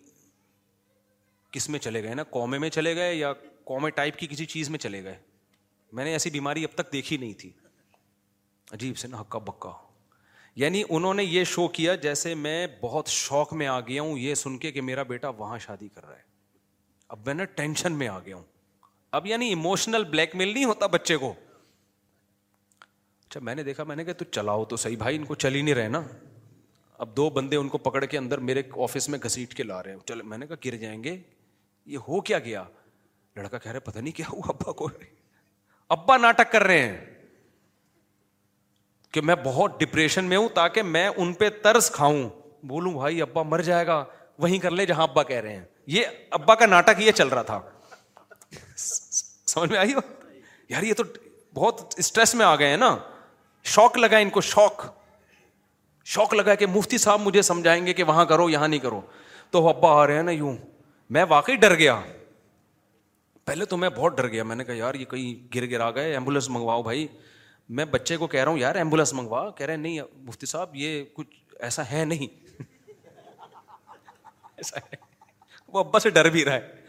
کس 1.54 1.68
میں 1.74 1.78
چلے 1.86 2.02
گئے 2.02 2.14
نا 2.14 2.22
قومے 2.36 2.58
میں 2.64 2.70
چلے 2.78 2.94
گئے 2.96 3.14
یا 3.14 3.32
قومے 3.72 3.90
ٹائپ 4.00 4.16
کی 4.18 4.26
کسی 4.30 4.46
چیز 4.54 4.70
میں 4.70 4.78
چلے 4.78 5.02
گئے 5.04 5.16
میں 5.92 6.04
نے 6.04 6.12
ایسی 6.12 6.30
بیماری 6.30 6.64
اب 6.64 6.76
تک 6.78 6.92
دیکھی 6.92 7.16
نہیں 7.16 7.32
تھی 7.40 7.50
عجیب 8.72 8.96
سے 8.98 9.08
نا 9.08 9.20
ہکا 9.20 9.38
بکا 9.46 9.72
یعنی 10.60 10.82
انہوں 10.88 11.14
نے 11.14 11.24
یہ 11.24 11.44
شو 11.44 11.66
کیا 11.78 11.94
جیسے 12.02 12.34
میں 12.34 12.66
بہت 12.80 13.08
شوق 13.08 13.52
میں 13.52 13.58
میں 13.58 13.66
میں 13.66 13.72
آ 13.72 13.76
آ 13.76 13.80
گیا 13.80 13.88
گیا 13.92 14.02
ہوں 14.02 14.10
ہوں 14.10 14.18
یہ 14.18 14.34
سن 14.34 14.56
کے 14.58 14.70
کہ 14.72 14.80
میرا 14.82 15.02
بیٹا 15.10 15.28
وہاں 15.38 15.58
شادی 15.64 15.88
کر 15.94 16.06
رہا 16.06 16.16
ہے 16.16 16.22
اب 17.16 17.28
اب 17.30 17.40
ٹینشن 17.56 18.00
یعنی 19.26 19.54
بلیک 20.10 20.34
میل 20.36 20.52
نہیں 20.52 20.64
ہوتا 20.64 20.86
بچے 20.94 21.16
کو 21.16 21.32
اچھا 23.26 23.40
میں 23.42 23.54
نے 23.54 23.62
دیکھا 23.64 23.84
میں 23.84 23.96
نے 23.96 24.04
کہا 24.04 24.12
تو 24.18 24.24
چلاؤ 24.30 24.64
تو 24.72 24.76
صحیح 24.76 24.96
بھائی 24.96 25.16
ان 25.16 25.24
کو 25.24 25.34
چل 25.34 25.54
ہی 25.54 25.62
نہیں 25.62 25.74
رہے 25.74 25.88
نا 25.88 26.02
اب 27.04 27.16
دو 27.16 27.28
بندے 27.36 27.56
ان 27.56 27.68
کو 27.68 27.78
پکڑ 27.84 28.04
کے 28.04 28.18
اندر 28.18 28.38
میرے 28.48 28.62
آفس 28.84 29.08
میں 29.08 29.18
گھسیٹ 29.24 29.54
کے 29.54 29.62
لا 29.62 29.82
رہے 29.82 29.92
ہیں 29.92 30.06
چل 30.08 30.22
میں 30.32 30.38
نے 30.38 30.46
کہا 30.46 30.56
گر 30.64 30.76
جائیں 30.84 31.02
گے 31.04 31.16
یہ 31.94 31.98
ہو 32.08 32.20
کیا 32.28 32.38
گیا 32.48 32.64
لڑکا 33.36 33.58
کہہ 33.58 33.72
رہے 33.72 33.80
پتہ 33.90 33.98
نہیں 33.98 34.16
کیا 34.16 34.26
ہوا 34.32 34.48
ابا 34.54 34.72
کو 34.80 34.88
ابا 35.94 36.16
ناٹک 36.18 36.50
کر 36.52 36.62
رہے 36.66 36.78
ہیں 36.80 36.96
کہ 39.12 39.20
میں 39.24 39.34
بہت 39.44 39.78
ڈپریشن 39.80 40.24
میں 40.28 40.36
ہوں 40.36 40.48
تاکہ 40.54 40.82
میں 40.82 41.08
ان 41.16 41.32
پہ 41.42 41.48
ترس 41.62 41.90
کھاؤں 41.90 42.28
بولوں 42.68 42.92
بھائی 42.92 43.22
ابا 43.22 43.42
مر 43.50 43.60
جائے 43.62 43.86
گا 43.86 44.04
وہیں 44.38 44.58
کر 44.58 44.70
لے 44.70 44.86
جہاں 44.86 45.02
ابا 45.02 45.22
کہہ 45.22 45.40
رہے 45.40 45.56
ہیں 45.56 45.64
یہ 45.96 46.04
ابا 46.38 46.54
کا 46.62 46.66
ناٹک 46.66 47.00
یہ 47.00 47.12
چل 47.20 47.28
رہا 47.28 47.42
تھا 47.50 47.60
سمجھ 48.86 49.70
میں 49.70 49.78
آئی 49.78 49.94
ہو 49.94 50.00
یار 50.68 50.82
یہ 50.82 50.94
تو 50.94 51.04
بہت 51.54 51.94
اسٹریس 51.98 52.34
میں 52.34 52.46
آ 52.46 52.54
گئے 52.58 52.68
ہیں 52.68 52.76
نا 52.76 52.96
شوق 53.74 53.96
لگا 53.98 54.16
ان 54.24 54.30
کو 54.30 54.40
شوق 54.48 54.84
شوق 56.14 56.34
لگا 56.34 56.54
کہ 56.54 56.66
مفتی 56.74 56.98
صاحب 56.98 57.20
مجھے 57.20 57.42
سمجھائیں 57.42 57.84
گے 57.86 57.92
کہ 57.94 58.02
وہاں 58.10 58.24
کرو 58.32 58.48
یہاں 58.50 58.68
نہیں 58.68 58.80
کرو 58.80 59.00
تو 59.50 59.66
ابا 59.68 59.92
آ 60.02 60.06
رہے 60.06 60.16
ہیں 60.16 60.22
نا 60.22 60.30
یوں 60.32 60.54
میں 61.16 61.24
واقعی 61.28 61.56
ڈر 61.56 61.74
گیا 61.78 62.00
پہلے 63.47 63.64
تو 63.70 63.77
میں 63.77 63.89
بہت 63.97 64.16
ڈر 64.16 64.27
گیا 64.28 64.43
میں 64.44 64.55
نے 64.56 64.64
کہا 64.64 64.74
یار 64.74 64.94
یہ 64.94 65.05
کہیں 65.10 65.35
گر 65.55 65.64
گر 65.70 65.81
آ 65.81 65.90
گئے 65.94 66.12
ایمبولینس 66.12 66.48
منگواؤ 66.51 66.82
بھائی 66.82 67.06
میں 67.81 67.85
بچے 67.90 68.16
کو 68.16 68.27
کہہ 68.27 68.43
رہا 68.44 68.51
ہوں 68.52 68.59
یار 68.59 68.74
ایمبولینس 68.74 69.12
منگوا 69.14 69.43
کہہ 69.59 69.66
رہے 69.66 69.77
نہیں 69.77 70.01
مفتی 70.28 70.47
صاحب 70.47 70.74
یہ 70.77 71.02
کچھ 71.14 71.36
ایسا 71.68 71.82
ہے 71.90 72.05
نہیں 72.05 72.62
ایسا 74.56 74.81
ہے 74.86 74.97
وہ 75.73 75.78
ابا 75.81 75.98
سے 76.06 76.10
ڈر 76.16 76.28
بھی 76.36 76.44
رہا 76.44 76.55
ہے 76.55 76.85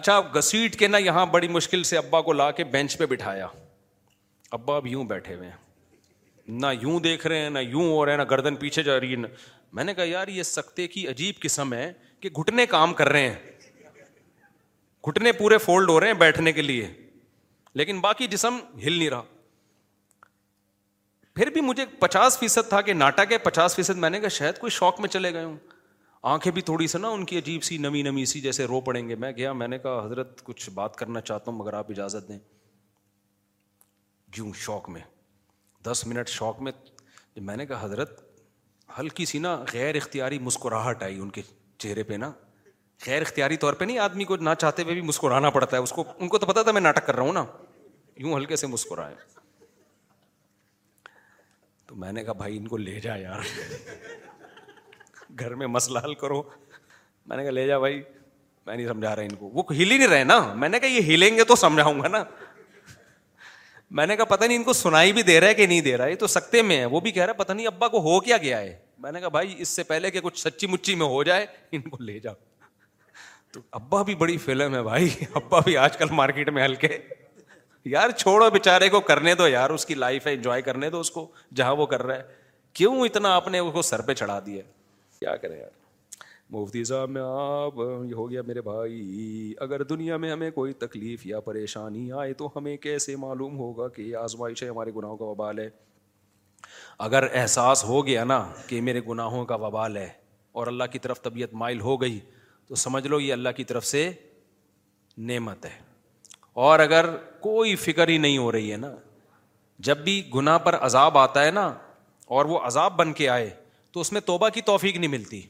اچھا 0.00 0.20
گسیٹ 0.36 0.78
کے 0.78 0.88
نا 0.88 0.98
یہاں 0.98 1.24
بڑی 1.36 1.48
مشکل 1.58 1.82
سے 1.92 1.96
ابا 1.98 2.20
کو 2.28 2.32
لا 2.32 2.50
کے 2.58 2.64
بینچ 2.74 2.98
پہ 2.98 3.06
بٹھایا 3.10 3.46
ابا 4.58 4.76
اب 4.76 4.86
یوں 4.86 5.04
بیٹھے 5.14 5.34
ہوئے 5.34 5.48
ہیں 5.48 6.50
نہ 6.62 6.66
یوں 6.80 6.98
دیکھ 7.00 7.26
رہے 7.26 7.42
ہیں 7.42 7.50
نہ 7.50 7.58
یوں 7.68 7.86
ہو 7.92 8.04
رہے 8.04 8.12
ہیں 8.12 8.18
نہ 8.18 8.24
گردن 8.30 8.56
پیچھے 8.64 8.82
جا 8.82 8.98
رہی 9.00 9.14
ہے 9.22 9.28
میں 9.72 9.84
نے 9.84 9.94
کہا 9.94 10.04
یار 10.04 10.28
یہ 10.28 10.42
سکتے 10.52 10.86
کی 10.94 11.06
عجیب 11.08 11.40
قسم 11.42 11.72
ہے 11.74 11.92
کہ 12.20 12.28
گھٹنے 12.40 12.66
کام 12.76 12.94
کر 12.94 13.08
رہے 13.08 13.28
ہیں 13.28 13.51
گھٹنے 15.08 15.30
پورے 15.32 15.56
فولڈ 15.58 15.88
ہو 15.90 15.98
رہے 16.00 16.06
ہیں 16.06 16.14
بیٹھنے 16.14 16.52
کے 16.52 16.62
لیے 16.62 16.88
لیکن 17.80 18.00
باقی 18.00 18.26
جسم 18.34 18.58
ہل 18.84 18.92
نہیں 18.98 19.08
رہا 19.10 19.22
پھر 21.34 21.50
بھی 21.50 21.60
مجھے 21.60 21.84
پچاس 22.00 22.38
فیصد 22.38 22.68
تھا 22.68 22.80
کہ 22.88 22.92
ناٹک 22.92 23.32
ہے 23.32 23.38
پچاس 23.44 23.76
فیصد 23.76 23.98
میں 23.98 24.10
نے 24.10 24.20
کہا 24.20 24.28
شاید 24.38 24.58
کوئی 24.58 24.70
شوق 24.70 25.00
میں 25.00 25.08
چلے 25.08 25.32
گئے 25.34 25.44
ہوں 25.44 25.56
آنکھیں 26.32 26.50
بھی 26.52 26.62
تھوڑی 26.62 26.86
سا 26.86 26.98
نا 26.98 27.08
ان 27.16 27.24
کی 27.30 27.38
عجیب 27.38 27.62
سی 27.64 27.76
نمی 27.84 28.02
نمی 28.02 28.24
سی 28.32 28.40
جیسے 28.40 28.64
رو 28.72 28.80
پڑیں 28.88 29.08
گے 29.08 29.14
میں 29.24 29.30
گیا 29.36 29.52
میں 29.62 29.68
نے 29.68 29.78
کہا 29.86 30.04
حضرت 30.04 30.42
کچھ 30.44 30.68
بات 30.74 30.96
کرنا 30.96 31.20
چاہتا 31.20 31.50
ہوں 31.50 31.58
مگر 31.58 31.74
آپ 31.78 31.90
اجازت 31.90 32.28
دیں 32.28 32.38
جیوں 34.36 34.52
شوق 34.64 34.88
میں 34.96 35.00
دس 35.90 36.06
منٹ 36.06 36.28
شوق 36.34 36.60
میں 36.68 36.72
میں 37.50 37.56
نے 37.56 37.66
کہا 37.66 37.84
حضرت 37.84 38.20
ہلکی 38.98 39.24
سی 39.26 39.38
نا 39.38 39.54
غیر 39.72 39.94
اختیاری 39.96 40.38
مسکراہٹ 40.50 41.02
آئی 41.02 41.18
ان 41.20 41.30
کے 41.38 41.42
چہرے 41.82 42.02
پہ 42.02 42.14
نا 42.24 42.32
غیر 43.06 43.22
اختیاری 43.22 43.56
طور 43.56 43.72
پہ 43.74 43.84
نہیں 43.84 43.98
آدمی 43.98 44.24
کو 44.24 44.36
نہ 44.36 44.50
چاہتے 44.58 44.82
ہوئے 44.82 44.94
بھی 44.94 45.02
مسکرانا 45.02 45.50
پڑتا 45.50 45.76
ہے 45.76 45.82
اس 45.82 45.90
کو 45.92 46.04
ان 46.18 46.28
کو 46.28 46.38
تو 46.38 46.46
پتا 46.46 46.62
تھا 46.62 46.72
میں 46.72 46.80
ناٹک 46.80 47.06
کر 47.06 47.14
رہا 47.16 47.22
ہوں 47.22 47.32
نا 47.32 47.44
یوں 48.16 48.34
ہلکے 48.36 48.56
سے 48.56 48.66
مسکرائے 48.66 49.14
تو 51.86 51.94
میں 52.04 52.12
نے 52.12 52.24
کہا 52.24 52.32
بھائی 52.32 52.56
ان 52.58 52.68
کو 52.68 52.76
لے 52.76 52.98
جا 53.00 53.14
یار 53.16 53.40
گھر 55.38 55.54
میں 55.54 55.66
مسلح 55.66 56.12
کرو 56.20 56.42
میں 57.26 57.36
نے 57.36 57.42
کہا 57.42 57.50
لے 57.52 57.66
جا 57.66 57.78
بھائی 57.78 58.02
میں 58.66 58.76
نہیں 58.76 58.86
سمجھا 58.86 59.14
رہا 59.16 59.22
ان 59.22 59.34
کو 59.36 59.50
وہ 59.52 59.62
ہل 59.76 59.90
ہی 59.90 59.96
نہیں 59.98 60.08
رہے 60.08 60.24
نا 60.24 60.38
میں 60.64 60.68
نے 60.68 60.78
کہا 60.80 60.88
یہ 60.88 61.12
ہلیں 61.14 61.36
گے 61.36 61.44
تو 61.44 61.54
سمجھاؤں 61.56 62.00
گا 62.02 62.08
نا 62.08 62.22
میں 63.98 64.06
نے 64.06 64.16
کہا 64.16 64.24
پتا 64.24 64.46
نہیں 64.46 64.56
ان 64.58 64.64
کو 64.64 64.72
سنائی 64.72 65.12
بھی 65.12 65.22
دے 65.22 65.38
رہا 65.40 65.48
ہے 65.48 65.54
کہ 65.54 65.66
نہیں 65.66 65.80
دے 65.86 65.96
رہا 65.96 66.04
ہے 66.06 66.14
تو 66.20 66.26
سکتے 66.36 66.62
میں 66.62 66.78
ہے 66.78 66.84
وہ 66.94 67.00
بھی 67.06 67.10
کہہ 67.12 67.24
رہا 67.24 67.32
ہے 67.32 67.38
پتا 67.38 67.52
نہیں 67.54 67.66
ابا 67.66 67.88
کو 67.96 68.00
ہو 68.02 68.18
کیا 68.28 68.36
گیا 68.42 68.60
ہے 68.60 68.76
میں 69.02 69.12
نے 69.12 69.20
کہا 69.20 69.28
بھائی 69.36 69.54
اس 69.62 69.68
سے 69.76 69.82
پہلے 69.84 70.10
کہ 70.10 70.20
کچھ 70.20 70.38
سچی 70.40 70.66
مچی 70.66 70.94
میں 70.94 71.06
ہو 71.08 71.22
جائے 71.30 71.46
ان 71.72 71.80
کو 71.88 72.02
لے 72.02 72.18
جاؤ 72.20 72.34
تو 73.52 73.60
ابا 73.78 74.02
بھی 74.08 74.14
بڑی 74.20 74.36
فلم 74.42 74.74
ہے 74.74 74.82
بھائی 74.82 75.08
ابا 75.36 75.58
بھی 75.64 75.76
آج 75.76 75.96
کل 75.96 76.10
مارکیٹ 76.18 76.48
میں 76.58 76.64
ہلکے 76.64 76.96
یار 77.90 78.10
چھوڑو 78.18 78.48
بےچارے 78.50 78.88
کو 78.88 79.00
کرنے 79.10 79.34
دو 79.34 79.46
یار 79.48 79.70
اس 79.70 79.84
کی 79.86 79.94
لائف 79.94 80.26
ہے 80.26 80.32
انجوائے 80.34 80.62
کرنے 80.68 80.90
دو 80.90 81.00
اس 81.00 81.10
کو 81.10 81.26
جہاں 81.56 81.74
وہ 81.76 81.86
کر 81.86 82.02
رہا 82.06 82.14
ہے 82.16 82.40
کیوں 82.78 82.94
اتنا 83.04 83.34
آپ 83.36 83.48
نے 83.54 83.58
اس 83.58 83.72
کو 83.72 83.82
سر 83.90 84.00
پہ 84.06 84.14
چڑھا 84.22 84.38
صاحب 84.40 84.50
میں 84.56 85.18
کیا 85.20 85.34
کرے 85.36 85.62
ہو 88.14 88.28
گیا 88.30 88.42
میرے 88.46 88.60
بھائی 88.62 89.52
اگر 89.66 89.82
دنیا 89.92 90.16
میں 90.22 90.30
ہمیں 90.32 90.50
کوئی 90.58 90.72
تکلیف 90.84 91.26
یا 91.26 91.40
پریشانی 91.50 92.10
آئے 92.22 92.32
تو 92.42 92.48
ہمیں 92.56 92.76
کیسے 92.86 93.16
معلوم 93.26 93.56
ہوگا 93.58 93.88
کہ 93.98 94.02
یہ 94.02 94.16
آزمائش 94.16 94.62
ہے 94.62 94.68
ہمارے 94.68 94.90
گناہوں 94.96 95.16
کا 95.16 95.24
وبال 95.24 95.58
ہے 95.58 95.68
اگر 97.08 97.26
احساس 97.40 97.84
ہو 97.84 98.04
گیا 98.06 98.24
نا 98.32 98.44
کہ 98.68 98.80
میرے 98.88 99.00
گناہوں 99.08 99.44
کا 99.44 99.54
وبال 99.66 99.96
ہے 99.96 100.08
اور 100.60 100.66
اللہ 100.66 100.84
کی 100.92 100.98
طرف 101.06 101.22
طبیعت 101.22 101.54
مائل 101.64 101.80
ہو 101.80 102.00
گئی 102.00 102.18
تو 102.72 102.76
سمجھ 102.76 103.06
لو 103.06 103.18
یہ 103.20 103.32
اللہ 103.32 103.48
کی 103.56 103.64
طرف 103.70 103.84
سے 103.86 104.00
نعمت 105.30 105.64
ہے 105.66 105.70
اور 106.66 106.78
اگر 106.80 107.06
کوئی 107.40 107.74
فکر 107.76 108.08
ہی 108.08 108.16
نہیں 108.18 108.38
ہو 108.38 108.52
رہی 108.52 108.70
ہے 108.72 108.76
نا 108.84 108.88
جب 109.88 109.96
بھی 110.04 110.14
گناہ 110.34 110.56
پر 110.66 110.76
عذاب 110.86 111.18
آتا 111.18 111.44
ہے 111.44 111.50
نا 111.50 111.66
اور 112.36 112.44
وہ 112.52 112.60
عذاب 112.66 112.96
بن 112.98 113.12
کے 113.18 113.28
آئے 113.28 113.50
تو 113.92 114.00
اس 114.00 114.12
میں 114.12 114.20
توبہ 114.26 114.48
کی 114.54 114.60
توفیق 114.70 114.96
نہیں 114.96 115.10
ملتی 115.16 115.40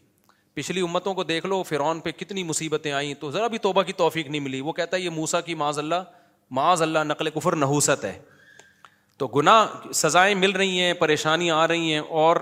پچھلی 0.55 0.81
امتوں 0.89 1.13
کو 1.15 1.25
دیکھ 1.29 1.47
لو 1.53 1.63
فرعون 1.69 2.01
پہ 2.07 2.11
کتنی 2.19 2.43
مصیبتیں 2.51 2.91
آئیں 2.93 3.13
تو 3.21 3.31
ذرا 3.33 3.47
بھی 3.55 3.59
توبہ 3.69 3.83
کی 3.83 3.93
توفیق 4.03 4.29
نہیں 4.29 4.41
ملی 4.49 4.61
وہ 4.61 4.73
کہتا 4.81 4.97
ہے 4.97 5.03
یہ 5.03 5.11
موسا 5.21 5.41
کی 5.49 5.55
معاذ 5.63 5.79
اللہ 5.79 6.03
معاذ 6.59 6.83
اللہ 6.83 7.05
نقل 7.13 7.31
کفر 7.35 7.57
نحوست 7.63 8.05
ہے 8.05 8.19
تو 9.19 9.27
گناہ 9.37 9.91
سزائیں 10.03 10.35
مل 10.43 10.51
رہی 10.63 10.81
ہیں 10.83 10.93
پریشانیاں 11.05 11.61
آ 11.63 11.69
رہی 11.69 11.93
ہیں 11.93 12.01
اور 12.25 12.37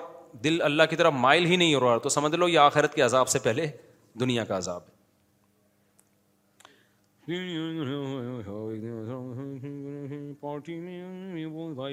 دل 0.45 0.61
اللہ 0.73 0.83
کی 0.91 0.97
طرف 0.97 1.13
مائل 1.27 1.45
ہی 1.47 1.57
نہیں 1.57 1.75
ہو 1.75 1.81
رہا 1.89 1.99
تو 2.03 2.09
سمجھ 2.19 2.35
لو 2.37 2.49
یہ 2.49 2.59
آخرت 2.59 2.95
کے 2.95 3.03
عذاب 3.11 3.29
سے 3.29 3.39
پہلے 3.49 3.67
دنیا 4.21 4.45
کا 4.45 4.57
عذاب 4.59 4.83
ہے 4.89 4.99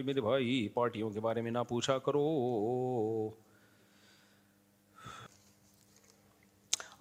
میرے 0.05 0.21
بھائی 0.21 0.67
پارٹیوں 0.73 1.09
کے 1.09 1.19
بارے 1.19 1.41
میں 1.41 1.51
نہ 1.51 1.59
پوچھا 1.69 1.97
کرو 2.05 2.23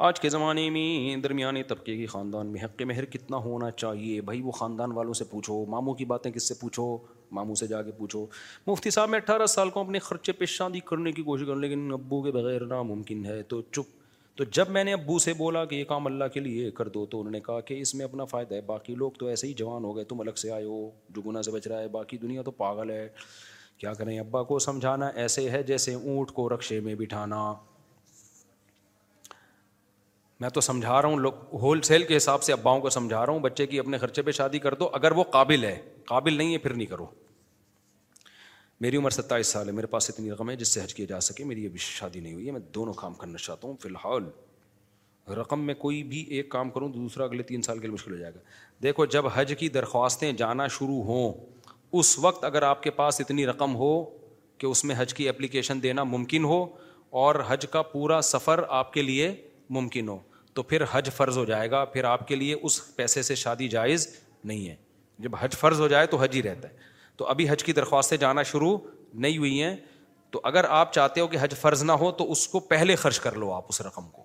آج 0.06 0.18
کے 0.20 0.28
زمانے 0.28 0.68
میں 0.70 1.16
درمیانے 1.22 1.62
طبقے 1.68 1.96
کے 1.96 2.06
خاندان 2.06 2.46
میں 2.52 2.62
حق 2.64 2.82
مہر 2.88 3.04
کتنا 3.12 3.36
ہونا 3.44 3.70
چاہیے 3.70 4.20
بھائی 4.20 4.40
وہ 4.42 4.50
خاندان 4.58 4.92
والوں 4.96 5.14
سے 5.14 5.24
پوچھو 5.30 5.64
ماموں 5.70 5.94
کی 5.94 6.04
باتیں 6.04 6.30
کس 6.32 6.48
سے 6.48 6.54
پوچھو 6.60 6.96
ماموں 7.36 7.54
سے 7.60 7.66
جا 7.66 7.82
کے 7.82 7.90
پوچھو 7.98 8.26
مفتی 8.66 8.90
صاحب 8.96 9.08
میں 9.10 9.18
اٹھارہ 9.18 9.46
سال 9.54 9.70
کو 9.70 9.80
اپنے 9.80 9.98
خرچے 10.08 10.32
پہ 10.40 10.44
شادی 10.58 10.80
کرنے 10.90 11.12
کی 11.12 11.22
کوشش 11.22 11.46
کر 11.46 11.56
لیکن 11.56 11.90
ابو 11.92 12.22
کے 12.22 12.30
بغیر 12.32 12.66
ناممکن 12.66 13.24
ہے 13.26 13.42
تو 13.54 13.62
چپ 13.70 13.96
تو 14.36 14.44
جب 14.54 14.68
میں 14.70 14.82
نے 14.84 14.92
ابو 14.92 15.18
سے 15.18 15.32
بولا 15.34 15.64
کہ 15.64 15.74
یہ 15.74 15.84
کام 15.88 16.06
اللہ 16.06 16.24
کے 16.32 16.40
لیے 16.40 16.70
کر 16.78 16.88
دو 16.94 17.04
تو 17.10 17.18
انہوں 17.20 17.32
نے 17.32 17.40
کہا 17.46 17.60
کہ 17.68 17.74
اس 17.80 17.94
میں 17.94 18.04
اپنا 18.04 18.24
فائدہ 18.32 18.54
ہے 18.54 18.60
باقی 18.66 18.94
لوگ 18.94 19.12
تو 19.18 19.26
ایسے 19.26 19.46
ہی 19.46 19.52
جوان 19.60 19.84
ہو 19.84 19.94
گئے 19.96 20.04
تم 20.10 20.20
الگ 20.20 20.34
سے 20.40 20.50
آئے 20.52 20.64
ہو 20.64 20.80
جو 21.14 21.22
گناہ 21.26 21.42
سے 21.42 21.50
بچ 21.50 21.66
رہا 21.66 21.78
ہے 21.80 21.88
باقی 21.94 22.18
دنیا 22.22 22.42
تو 22.42 22.50
پاگل 22.60 22.90
ہے 22.90 23.08
کیا 23.78 23.92
کریں 23.94 24.18
ابا 24.18 24.42
کو 24.50 24.58
سمجھانا 24.66 25.06
ایسے 25.22 25.48
ہے 25.50 25.62
جیسے 25.70 25.94
اونٹ 25.94 26.30
کو 26.40 26.48
رکشے 26.54 26.80
میں 26.80 26.94
بٹھانا 26.98 27.42
میں 30.40 30.48
تو 30.54 30.60
سمجھا 30.60 31.00
رہا 31.02 31.08
ہوں 31.08 31.16
لوگ 31.18 31.56
ہول 31.62 31.80
سیل 31.90 32.04
کے 32.06 32.16
حساب 32.16 32.42
سے 32.42 32.52
اباؤں 32.52 32.80
کو 32.80 32.90
سمجھا 32.90 33.24
رہا 33.26 33.32
ہوں 33.32 33.40
بچے 33.40 33.66
کی 33.66 33.78
اپنے 33.78 33.98
خرچے 33.98 34.22
پہ 34.22 34.30
شادی 34.42 34.58
کر 34.66 34.74
دو 34.80 34.88
اگر 34.94 35.12
وہ 35.16 35.24
قابل 35.30 35.64
ہے 35.64 35.76
قابل 36.08 36.36
نہیں 36.38 36.52
ہے 36.52 36.58
پھر 36.66 36.74
نہیں 36.74 36.86
کرو 36.86 37.06
میری 38.80 38.96
عمر 38.96 39.10
ستائیس 39.10 39.46
سال 39.52 39.66
ہے 39.66 39.72
میرے 39.72 39.86
پاس 39.90 40.08
اتنی 40.10 40.30
رقم 40.30 40.50
ہے 40.50 40.54
جس 40.56 40.68
سے 40.74 40.80
حج 40.82 40.94
کیا 40.94 41.06
جا 41.08 41.20
سکے 41.26 41.44
میری 41.44 41.64
ابھی 41.66 41.78
شادی 41.82 42.20
نہیں 42.20 42.32
ہوئی 42.32 42.46
ہے 42.46 42.52
میں 42.52 42.60
دونوں 42.74 42.92
کام 42.94 43.14
کرنا 43.20 43.38
چاہتا 43.42 43.68
ہوں 43.68 43.74
فی 43.82 43.88
الحال 43.88 44.24
رقم 45.38 45.64
میں 45.66 45.74
کوئی 45.74 46.02
بھی 46.10 46.20
ایک 46.36 46.48
کام 46.48 46.70
کروں 46.70 46.88
تو 46.92 46.98
دوسرا 46.98 47.24
اگلے 47.24 47.42
تین 47.42 47.62
سال 47.62 47.78
کے 47.78 47.86
لیے 47.86 47.94
مشکل 47.94 48.12
ہو 48.12 48.16
جائے 48.18 48.34
گا 48.34 48.40
دیکھو 48.82 49.04
جب 49.16 49.26
حج 49.34 49.54
کی 49.58 49.68
درخواستیں 49.78 50.30
جانا 50.42 50.66
شروع 50.76 51.02
ہوں 51.04 51.32
اس 52.00 52.18
وقت 52.18 52.44
اگر 52.44 52.62
آپ 52.62 52.82
کے 52.82 52.90
پاس 53.00 53.20
اتنی 53.20 53.46
رقم 53.46 53.74
ہو 53.76 53.90
کہ 54.58 54.66
اس 54.66 54.84
میں 54.84 54.94
حج 54.98 55.14
کی 55.14 55.28
اپلیکیشن 55.28 55.82
دینا 55.82 56.04
ممکن 56.04 56.44
ہو 56.44 56.64
اور 57.24 57.34
حج 57.48 57.66
کا 57.70 57.82
پورا 57.92 58.20
سفر 58.32 58.62
آپ 58.78 58.92
کے 58.92 59.02
لیے 59.02 59.32
ممکن 59.78 60.08
ہو 60.08 60.18
تو 60.54 60.62
پھر 60.62 60.82
حج 60.90 61.08
فرض 61.16 61.38
ہو 61.38 61.44
جائے 61.44 61.70
گا 61.70 61.84
پھر 61.94 62.04
آپ 62.04 62.28
کے 62.28 62.36
لیے 62.36 62.54
اس 62.62 62.80
پیسے 62.96 63.22
سے 63.22 63.34
شادی 63.34 63.68
جائز 63.68 64.06
نہیں 64.44 64.68
ہے 64.68 64.74
جب 65.22 65.36
حج 65.40 65.54
فرض 65.56 65.80
ہو 65.80 65.88
جائے 65.88 66.06
تو 66.06 66.16
حج 66.22 66.36
ہی 66.36 66.42
رہتا 66.42 66.68
ہے 66.68 66.84
تو 67.18 67.26
ابھی 67.28 67.48
حج 67.50 67.64
کی 67.64 67.72
درخواستیں 67.72 68.16
جانا 68.24 68.42
شروع 68.52 68.76
نہیں 69.24 69.38
ہوئی 69.38 69.62
ہیں 69.62 69.76
تو 70.30 70.40
اگر 70.44 70.64
آپ 70.78 70.92
چاہتے 70.92 71.20
ہو 71.20 71.26
کہ 71.26 71.36
حج 71.40 71.54
فرض 71.60 71.82
نہ 71.82 71.92
ہو 72.00 72.10
تو 72.20 72.30
اس 72.32 72.46
کو 72.48 72.60
پہلے 72.72 72.96
خرچ 73.02 73.18
کر 73.26 73.34
لو 73.42 73.52
آپ 73.52 73.64
اس 73.68 73.80
رقم 73.80 74.08
کو 74.12 74.22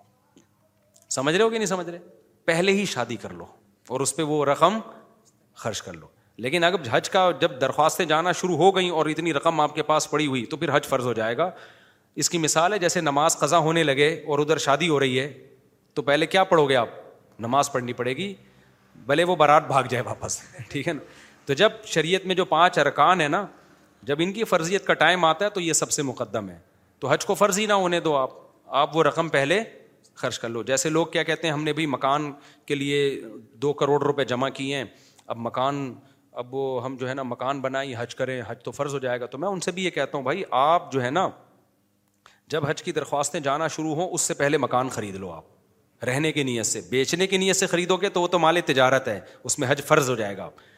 سمجھ 1.17 1.35
رہے 1.35 1.43
ہو 1.43 1.49
کہ 1.49 1.57
نہیں 1.57 1.65
سمجھ 1.67 1.89
رہے 1.89 1.99
پہلے 2.45 2.71
ہی 2.73 2.85
شادی 2.95 3.15
کر 3.21 3.33
لو 3.41 3.45
اور 3.93 3.99
اس 4.01 4.15
پہ 4.15 4.21
وہ 4.31 4.43
رقم 4.45 4.77
خرچ 5.63 5.81
کر 5.81 5.93
لو 5.93 6.07
لیکن 6.43 6.63
اگر 6.63 6.79
حج 6.91 7.09
کا 7.09 7.29
جب 7.39 7.59
درخواستیں 7.61 8.05
جانا 8.05 8.31
شروع 8.41 8.57
ہو 8.57 8.75
گئیں 8.75 8.89
اور 8.99 9.05
اتنی 9.05 9.33
رقم 9.33 9.59
آپ 9.61 9.75
کے 9.75 9.83
پاس 9.83 10.09
پڑی 10.09 10.27
ہوئی 10.27 10.45
تو 10.53 10.57
پھر 10.57 10.75
حج 10.75 10.85
فرض 10.89 11.05
ہو 11.05 11.13
جائے 11.13 11.37
گا 11.37 11.49
اس 12.21 12.29
کی 12.29 12.37
مثال 12.37 12.73
ہے 12.73 12.79
جیسے 12.79 13.01
نماز 13.01 13.37
قضا 13.39 13.57
ہونے 13.65 13.83
لگے 13.83 14.07
اور 14.29 14.39
ادھر 14.39 14.57
شادی 14.67 14.89
ہو 14.89 14.99
رہی 14.99 15.19
ہے 15.19 15.31
تو 15.93 16.01
پہلے 16.07 16.25
کیا 16.27 16.43
پڑھو 16.53 16.67
گے 16.69 16.75
آپ 16.75 16.89
نماز 17.45 17.71
پڑھنی 17.71 17.93
پڑے 17.93 18.15
گی 18.17 18.33
بھلے 19.05 19.23
وہ 19.23 19.35
بارات 19.35 19.67
بھاگ 19.67 19.83
جائے 19.89 20.03
واپس 20.07 20.39
ٹھیک 20.69 20.87
ہے 20.87 20.93
نا 20.93 21.01
تو 21.51 21.55
جب 21.57 21.71
شریعت 21.91 22.25
میں 22.27 22.35
جو 22.35 22.43
پانچ 22.49 22.77
ارکان 22.79 23.21
ہے 23.21 23.27
نا 23.27 23.45
جب 24.09 24.17
ان 24.23 24.31
کی 24.33 24.43
فرضیت 24.51 24.85
کا 24.85 24.93
ٹائم 25.01 25.25
آتا 25.25 25.45
ہے 25.45 25.49
تو 25.53 25.61
یہ 25.61 25.73
سب 25.73 25.89
سے 25.91 26.01
مقدم 26.09 26.47
ہے 26.49 26.57
تو 26.99 27.07
حج 27.09 27.25
کو 27.25 27.33
فرض 27.35 27.59
ہی 27.59 27.65
نہ 27.67 27.73
ہونے 27.73 27.99
دو 27.99 28.15
آپ 28.17 28.29
آپ 28.83 28.95
وہ 28.97 29.03
رقم 29.03 29.29
پہلے 29.29 29.59
خرچ 30.21 30.37
کر 30.39 30.49
لو 30.49 30.61
جیسے 30.69 30.89
لوگ 30.89 31.07
کیا 31.15 31.23
کہتے 31.23 31.47
ہیں 31.47 31.53
ہم 31.53 31.63
نے 31.63 31.73
بھی 31.73 31.85
مکان 31.95 32.31
کے 32.67 32.75
لیے 32.75 33.01
دو 33.61 33.73
کروڑ 33.83 34.01
روپے 34.03 34.25
جمع 34.31 34.49
کیے 34.59 34.75
ہیں 34.75 34.83
اب 34.83 34.89
اب 35.37 35.43
مکان 35.47 35.83
وہ 36.51 36.83
ہم 36.85 36.95
جو 36.99 37.09
ہے 37.09 37.13
نا 37.13 37.23
مکان 37.33 37.61
بنائیں 37.61 37.93
حج 37.99 38.15
کریں 38.21 38.41
حج 38.47 38.63
تو 38.63 38.71
فرض 38.79 38.93
ہو 38.93 38.99
جائے 38.99 39.19
گا 39.21 39.25
تو 39.25 39.37
میں 39.37 39.49
ان 39.49 39.59
سے 39.67 39.71
بھی 39.71 39.83
یہ 39.85 39.89
کہتا 39.99 40.17
ہوں 40.17 40.23
بھائی 40.23 40.43
آپ 40.61 40.91
جو 40.91 41.03
ہے 41.03 41.09
نا 41.09 41.27
جب 42.51 42.65
حج 42.69 42.83
کی 42.83 42.91
درخواستیں 42.91 43.39
جانا 43.39 43.67
شروع 43.75 43.95
ہوں 43.95 44.09
اس 44.13 44.21
سے 44.21 44.33
پہلے 44.43 44.57
مکان 44.67 44.89
خرید 44.97 45.15
لو 45.25 45.31
آپ 45.31 46.03
رہنے 46.07 46.31
کی 46.31 46.43
نیت 46.43 46.65
سے 46.65 46.81
بیچنے 46.89 47.27
کی 47.27 47.37
نیت 47.37 47.55
سے 47.55 47.67
خریدو 47.67 47.97
گے 47.97 48.09
تو 48.09 48.21
وہ 48.21 48.27
تو 48.27 48.39
مال 48.39 48.59
تجارت 48.65 49.07
ہے 49.07 49.19
اس 49.43 49.59
میں 49.59 49.67
حج 49.71 49.81
فرض 49.87 50.09
ہو 50.09 50.15
جائے 50.15 50.37
گا 50.37 50.43
آپ 50.45 50.69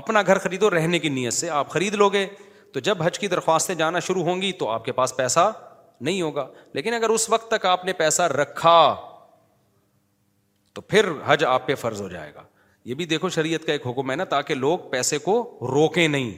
اپنا 0.00 0.22
گھر 0.26 0.38
خریدو 0.38 0.68
رہنے 0.70 0.98
کی 0.98 1.08
نیت 1.08 1.32
سے 1.32 1.48
آپ 1.50 1.68
خرید 1.70 1.94
لو 1.94 2.08
گے 2.12 2.26
تو 2.72 2.80
جب 2.80 3.02
حج 3.02 3.18
کی 3.18 3.28
درخواستیں 3.28 3.74
جانا 3.74 3.98
شروع 4.08 4.22
ہوں 4.24 4.42
گی 4.42 4.52
تو 4.58 4.68
آپ 4.70 4.84
کے 4.84 4.92
پاس 4.92 5.16
پیسہ 5.16 5.50
نہیں 6.00 6.20
ہوگا 6.22 6.46
لیکن 6.74 6.94
اگر 6.94 7.08
اس 7.10 7.28
وقت 7.30 7.50
تک 7.50 7.66
آپ 7.66 7.84
نے 7.84 7.92
پیسہ 7.98 8.22
رکھا 8.40 8.76
تو 10.74 10.80
پھر 10.80 11.08
حج 11.26 11.44
آپ 11.44 11.66
پہ 11.66 11.74
فرض 11.80 12.00
ہو 12.00 12.08
جائے 12.08 12.32
گا 12.34 12.42
یہ 12.84 12.94
بھی 13.00 13.04
دیکھو 13.06 13.28
شریعت 13.28 13.66
کا 13.66 13.72
ایک 13.72 13.86
حکم 13.86 14.10
ہے 14.10 14.16
نا 14.16 14.24
تاکہ 14.30 14.54
لوگ 14.54 14.78
پیسے 14.90 15.18
کو 15.26 15.34
روکیں 15.74 16.06
نہیں 16.08 16.30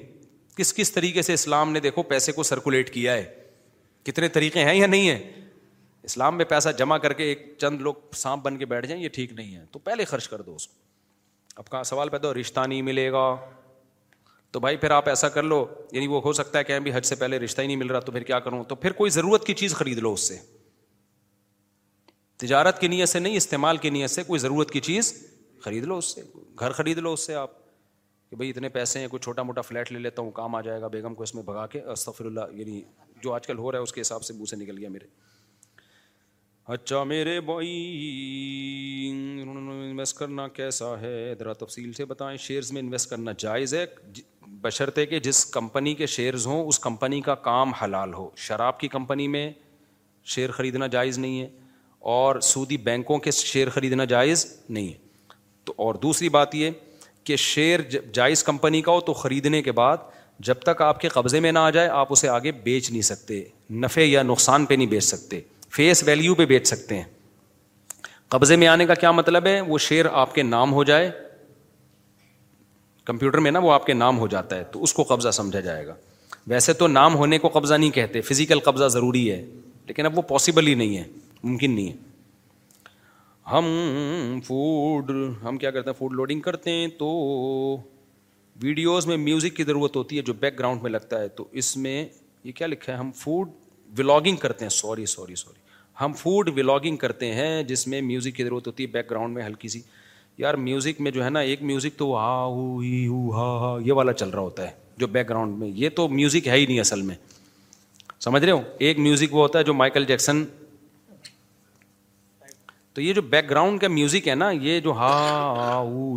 کس 0.56 0.74
کس 0.74 0.92
طریقے 0.92 1.22
سے 1.28 1.34
اسلام 1.34 1.72
نے 1.72 1.80
دیکھو 1.80 2.02
پیسے 2.10 2.32
کو 2.32 2.42
سرکولیٹ 2.42 2.92
کیا 2.94 3.12
ہے 3.14 3.24
کتنے 4.06 4.28
طریقے 4.28 4.64
ہیں 4.64 4.74
یا 4.74 4.86
نہیں 4.86 5.08
ہیں 5.10 5.48
اسلام 6.04 6.36
میں 6.36 6.44
پیسہ 6.44 6.68
جمع 6.78 6.98
کر 7.04 7.12
کے 7.20 7.24
ایک 7.24 7.50
چند 7.58 7.80
لوگ 7.82 7.94
سانپ 8.14 8.42
بن 8.44 8.56
کے 8.58 8.66
بیٹھ 8.74 8.86
جائیں 8.86 9.02
یہ 9.02 9.08
ٹھیک 9.12 9.32
نہیں 9.32 9.54
ہے 9.56 9.64
تو 9.72 9.78
پہلے 9.84 10.04
خرچ 10.12 10.28
کر 10.28 10.40
دو 10.42 10.54
اس 10.54 10.66
کو 10.68 10.74
اب 11.58 11.68
کہاں 11.70 11.82
سوال 11.84 12.08
پیدا 12.08 12.28
ہو 12.28 12.34
رشتہ 12.34 12.60
نہیں 12.66 12.82
ملے 12.82 13.10
گا 13.12 13.26
تو 14.52 14.60
بھائی 14.60 14.76
پھر 14.76 14.90
آپ 14.90 15.08
ایسا 15.08 15.28
کر 15.36 15.42
لو 15.42 15.64
یعنی 15.92 16.06
وہ 16.06 16.20
ہو 16.24 16.32
سکتا 16.32 16.58
ہے 16.58 16.64
کہ 16.64 16.78
حج 16.94 17.04
سے 17.06 17.14
پہلے 17.16 17.38
رشتہ 17.38 17.62
ہی 17.62 17.66
نہیں 17.66 17.76
مل 17.76 17.86
رہا 17.90 18.00
تو 18.08 18.12
پھر 18.12 18.22
کیا 18.22 18.38
کروں 18.40 18.62
تو 18.68 18.74
پھر 18.84 18.92
کوئی 19.00 19.10
ضرورت 19.10 19.44
کی 19.46 19.54
چیز 19.60 19.74
خرید 19.74 19.98
لو 20.06 20.12
اس 20.12 20.28
سے 20.28 20.36
تجارت 22.46 22.80
کی 22.80 22.88
نیت 22.88 23.08
سے 23.08 23.18
نہیں 23.18 23.36
استعمال 23.36 23.76
کی 23.84 23.90
نیت 23.90 24.10
سے 24.10 24.22
کوئی 24.26 24.40
ضرورت 24.40 24.70
کی 24.70 24.80
چیز 24.80 25.12
خرید 25.64 25.84
لو 25.86 25.96
اس 25.98 26.14
سے 26.14 26.22
گھر 26.58 26.72
خرید 26.72 26.98
لو 27.06 27.12
اس 27.12 27.26
سے 27.26 27.34
آپ 27.34 27.50
کہ 28.30 28.36
بھائی 28.36 28.50
اتنے 28.50 28.68
پیسے 28.68 28.98
ہیں 29.00 29.08
کوئی 29.08 29.20
چھوٹا 29.24 29.42
موٹا 29.42 29.60
فلیٹ 29.60 29.92
لے 29.92 29.98
لیتا 29.98 30.22
ہوں 30.22 30.30
کام 30.38 30.54
آ 30.54 30.60
جائے 30.60 30.80
گا 30.80 30.88
بیگم 30.96 31.14
کو 31.14 31.22
اس 31.22 31.34
میں 31.34 31.42
بھگا 31.42 31.66
کے 31.72 31.80
استفر 31.92 32.24
اللہ 32.26 32.54
یعنی 32.58 32.80
جو 33.22 33.32
آج 33.34 33.46
کل 33.46 33.58
ہو 33.58 33.72
رہا 33.72 33.78
ہے 33.78 33.82
اس 33.82 33.92
کے 33.92 34.00
حساب 34.00 34.22
سے 34.24 34.32
بو 34.38 34.46
سے 34.46 34.56
نکل 34.56 34.78
گیا 34.78 34.88
میرے 34.90 35.06
اچھا 36.72 37.02
میرے 37.04 37.40
بھائی 37.46 37.66
انہوں 39.42 39.54
نے 39.60 39.72
انویسٹ 39.90 40.16
کرنا 40.18 40.46
کیسا 40.48 40.86
ہے 41.00 41.34
ذرا 41.38 41.52
تفصیل 41.60 41.92
سے 41.92 42.04
بتائیں 42.12 42.36
شیئرز 42.40 42.70
میں 42.72 42.80
انویسٹ 42.82 43.10
کرنا 43.10 43.32
جائز 43.38 43.74
ہے 43.74 43.84
جی، 44.14 44.22
بشرطے 44.60 45.04
کہ 45.06 45.18
جس 45.26 45.44
کمپنی 45.56 45.94
کے 45.94 46.06
شیئرز 46.14 46.46
ہوں 46.46 46.66
اس 46.68 46.78
کمپنی 46.86 47.20
کا 47.22 47.34
کام 47.48 47.72
حلال 47.82 48.14
ہو 48.14 48.28
شراب 48.46 48.78
کی 48.80 48.88
کمپنی 48.96 49.26
میں 49.34 49.50
شیئر 50.34 50.50
خریدنا 50.56 50.86
جائز 50.96 51.18
نہیں 51.18 51.40
ہے 51.40 51.48
اور 52.16 52.40
سعودی 52.52 52.76
بینکوں 52.86 53.18
کے 53.26 53.30
شیئر 53.30 53.70
خریدنا 53.74 54.04
جائز 54.14 54.46
نہیں 54.68 54.88
ہے 54.88 54.94
تو 55.64 55.72
اور 55.84 55.94
دوسری 56.02 56.28
بات 56.38 56.54
یہ 56.54 56.70
کہ 57.24 57.36
شیئر 57.44 57.80
جائز 58.14 58.44
کمپنی 58.44 58.82
کا 58.82 58.92
ہو 58.92 59.00
تو 59.00 59.12
خریدنے 59.24 59.62
کے 59.62 59.72
بعد 59.82 60.12
جب 60.46 60.58
تک 60.64 60.80
آپ 60.82 61.00
کے 61.00 61.08
قبضے 61.08 61.40
میں 61.40 61.50
نہ 61.52 61.58
آ 61.58 61.70
جائے 61.70 61.88
آپ 61.88 62.12
اسے 62.12 62.28
آگے 62.28 62.52
بیچ 62.62 62.90
نہیں 62.90 63.02
سکتے 63.12 63.42
نفع 63.70 64.00
یا 64.02 64.22
نقصان 64.22 64.64
پہ 64.66 64.74
نہیں 64.74 64.86
بیچ 64.86 65.04
سکتے 65.04 65.40
فیس 65.76 66.02
ویلیو 66.06 66.34
پہ 66.38 66.44
بیچ 66.46 66.66
سکتے 66.66 66.96
ہیں 66.96 67.02
قبضے 68.30 68.56
میں 68.56 68.66
آنے 68.68 68.84
کا 68.86 68.94
کیا 68.94 69.10
مطلب 69.12 69.46
ہے 69.46 69.60
وہ 69.60 69.78
شیئر 69.86 70.06
آپ 70.22 70.34
کے 70.34 70.42
نام 70.42 70.72
ہو 70.72 70.82
جائے 70.90 71.10
کمپیوٹر 73.06 73.38
میں 73.46 73.50
نا 73.50 73.58
وہ 73.62 73.72
آپ 73.72 73.86
کے 73.86 73.92
نام 73.94 74.18
ہو 74.18 74.26
جاتا 74.34 74.56
ہے 74.56 74.64
تو 74.72 74.82
اس 74.82 74.92
کو 74.94 75.02
قبضہ 75.08 75.30
سمجھا 75.38 75.60
جائے 75.60 75.86
گا 75.86 75.94
ویسے 76.50 76.72
تو 76.82 76.86
نام 76.88 77.14
ہونے 77.16 77.38
کو 77.38 77.48
قبضہ 77.54 77.74
نہیں 77.74 77.90
کہتے 77.94 78.20
فزیکل 78.28 78.60
قبضہ 78.64 78.88
ضروری 78.98 79.30
ہے 79.30 79.44
لیکن 79.86 80.06
اب 80.06 80.16
وہ 80.18 80.22
پاسبل 80.28 80.66
ہی 80.66 80.74
نہیں 80.82 80.96
ہے 80.96 81.04
ممکن 81.42 81.74
نہیں 81.74 81.88
ہے 81.88 83.48
ہم 83.52 84.40
فوڈ 84.46 85.10
ہم 85.42 85.56
کیا 85.64 85.70
کرتے 85.70 85.90
ہیں 85.90 85.98
فوڈ 85.98 86.12
لوڈنگ 86.20 86.40
کرتے 86.50 86.70
ہیں 86.74 86.86
تو 86.98 87.08
ویڈیوز 88.62 89.06
میں 89.06 89.16
میوزک 89.26 89.56
کی 89.56 89.64
ضرورت 89.64 89.96
ہوتی 89.96 90.16
ہے 90.16 90.22
جو 90.22 90.32
بیک 90.46 90.58
گراؤنڈ 90.58 90.82
میں 90.82 90.90
لگتا 90.90 91.20
ہے 91.20 91.28
تو 91.40 91.46
اس 91.64 91.76
میں 91.76 92.04
یہ 92.44 92.52
کیا 92.62 92.66
لکھا 92.66 92.92
ہے 92.92 92.98
ہم 92.98 93.10
فوڈ 93.22 93.48
ولاگنگ 93.98 94.36
کرتے 94.46 94.64
ہیں 94.64 94.70
سوری 94.80 95.06
سوری 95.16 95.34
سوری 95.44 95.62
ہم 96.00 96.12
فوڈ 96.18 96.48
ولاگنگ 96.58 96.96
کرتے 96.96 97.32
ہیں 97.34 97.62
جس 97.62 97.86
میں 97.88 98.00
میوزک 98.02 98.34
کی 98.36 98.44
ضرورت 98.44 98.66
ہوتی 98.66 98.82
ہے 98.82 98.88
بیک 98.92 99.10
گراؤنڈ 99.10 99.34
میں 99.36 99.42
ہلکی 99.44 99.68
سی 99.68 99.80
یار 100.38 100.54
میوزک 100.68 101.00
میں 101.00 101.10
جو 101.12 101.24
ہے 101.24 101.28
نا 101.30 101.40
ایک 101.50 101.62
میوزک 101.62 101.98
تو 101.98 102.12
ہا 102.18 102.44
ہو 102.44 103.30
ہا 103.36 103.76
ہا 104.06 104.12
چل 104.12 104.28
رہا 104.28 104.40
ہوتا 104.40 104.66
ہے 104.66 104.72
جو 104.98 105.06
بیک 105.16 105.28
گراؤنڈ 105.28 105.58
میں 105.58 105.68
یہ 105.74 105.88
تو 105.96 106.08
میوزک 106.08 106.48
ہے 106.48 106.56
ہی 106.58 106.66
نہیں 106.66 106.80
اصل 106.80 107.02
میں 107.10 107.14
سمجھ 108.24 108.44
رہے 108.44 108.52
ہو 108.52 108.60
ایک 108.88 108.98
میوزک 108.98 109.34
وہ 109.34 109.42
ہوتا 109.42 109.58
ہے 109.58 109.64
جو 109.64 109.74
مائیکل 109.74 110.04
جیکسن 110.06 110.44
تو 112.94 113.00
یہ 113.00 113.12
جو 113.14 113.22
بیک 113.30 113.48
گراؤنڈ 113.50 113.80
کا 113.80 113.88
میوزک 113.88 114.28
ہے 114.28 114.34
نا 114.34 114.50
یہ 114.50 114.80
جو 114.80 114.92
ہا 114.98 115.12
او 115.78 116.16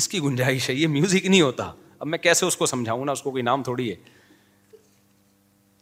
اس 0.00 0.08
کی 0.08 0.18
گنجائش 0.22 0.68
ہے 0.70 0.74
یہ 0.74 0.86
میوزک 0.88 1.26
نہیں 1.26 1.40
ہوتا 1.40 1.70
اب 1.98 2.06
میں 2.06 2.18
کیسے 2.22 2.46
اس 2.46 2.56
کو 2.56 2.66
سمجھاؤں 2.66 3.04
نا 3.04 3.12
اس 3.12 3.22
کو 3.22 3.30
کوئی 3.30 3.42
نام 3.42 3.62
تھوڑی 3.62 3.88
ہے 3.90 3.94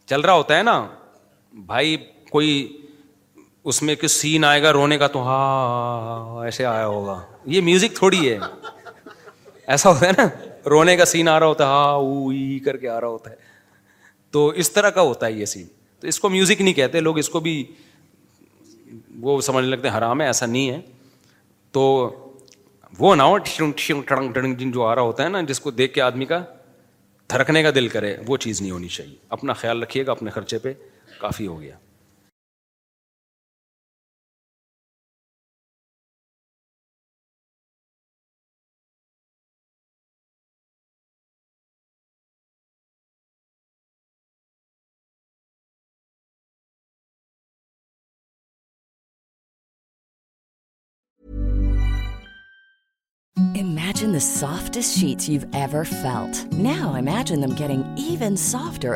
چل 0.09 0.21
رہا 0.21 0.33
ہوتا 0.33 0.57
ہے 0.57 0.63
نا 0.63 0.79
بھائی 1.65 1.97
کوئی 2.29 2.55
اس 3.69 3.81
میں 3.83 3.93
کچھ 4.01 4.11
سین 4.11 4.43
آئے 4.45 4.61
گا 4.63 4.71
رونے 4.73 4.97
کا 4.97 5.07
تو 5.13 5.21
ہاں 5.23 6.43
ایسے 6.45 6.65
آیا 6.65 6.85
ہوگا 6.87 7.19
یہ 7.53 7.61
میوزک 7.61 7.95
تھوڑی 7.95 8.29
ہے 8.33 8.37
ایسا 9.75 9.89
ہوتا 9.89 10.05
ہے 10.07 10.11
نا 10.17 10.25
رونے 10.69 10.95
کا 10.97 11.05
سین 11.13 11.27
آ 11.29 11.39
رہا 11.39 11.45
ہوتا 11.47 11.63
ہے 11.63 11.69
ہاں 11.69 11.91
او 11.93 12.29
ای 12.33 12.59
کر 12.65 12.77
کے 12.83 12.89
آ 12.89 12.99
رہا 13.01 13.07
ہوتا 13.07 13.29
ہے 13.31 13.35
تو 14.31 14.47
اس 14.63 14.71
طرح 14.71 14.89
کا 14.89 15.01
ہوتا 15.09 15.25
ہے 15.25 15.31
یہ 15.31 15.45
سین 15.55 15.65
تو 15.99 16.07
اس 16.07 16.19
کو 16.19 16.29
میوزک 16.29 16.61
نہیں 16.61 16.73
کہتے 16.73 16.99
لوگ 16.99 17.17
اس 17.19 17.29
کو 17.29 17.39
بھی 17.47 17.55
وہ 19.21 19.39
سمجھنے 19.47 19.69
لگتے 19.71 19.87
ہیں 19.89 19.97
حرام 19.97 20.21
ہے 20.21 20.25
ایسا 20.27 20.45
نہیں 20.45 20.69
ہے 20.71 20.79
تو 21.77 21.83
وہ 22.99 23.15
نہ 23.15 23.23
جن 23.49 24.71
جو 24.71 24.85
آ 24.85 24.93
رہا 24.95 25.01
ہوتا 25.01 25.23
ہے 25.23 25.29
نا 25.29 25.41
جس 25.51 25.59
کو 25.59 25.71
دیکھ 25.81 25.93
کے 25.93 26.01
آدمی 26.01 26.25
کا 26.25 26.39
تھرکنے 27.33 27.63
کا 27.63 27.71
دل 27.75 27.87
کرے 27.97 28.15
وہ 28.27 28.37
چیز 28.47 28.61
نہیں 28.61 28.71
ہونی 28.71 28.87
چاہیے 28.97 29.15
اپنا 29.37 29.53
خیال 29.63 29.81
رکھیے 29.83 30.05
گا 30.05 30.11
اپنے 30.11 30.31
خرچے 30.35 30.57
پہ 30.67 30.73
کافی 31.21 31.47
ہو 31.47 31.59
گیا 31.61 31.75
softest 54.21 54.93
cheese 54.99 55.45
felt 55.51 56.53
no 56.53 56.91
imagining 56.97 57.51
even 57.65 58.35
softer 58.37 58.95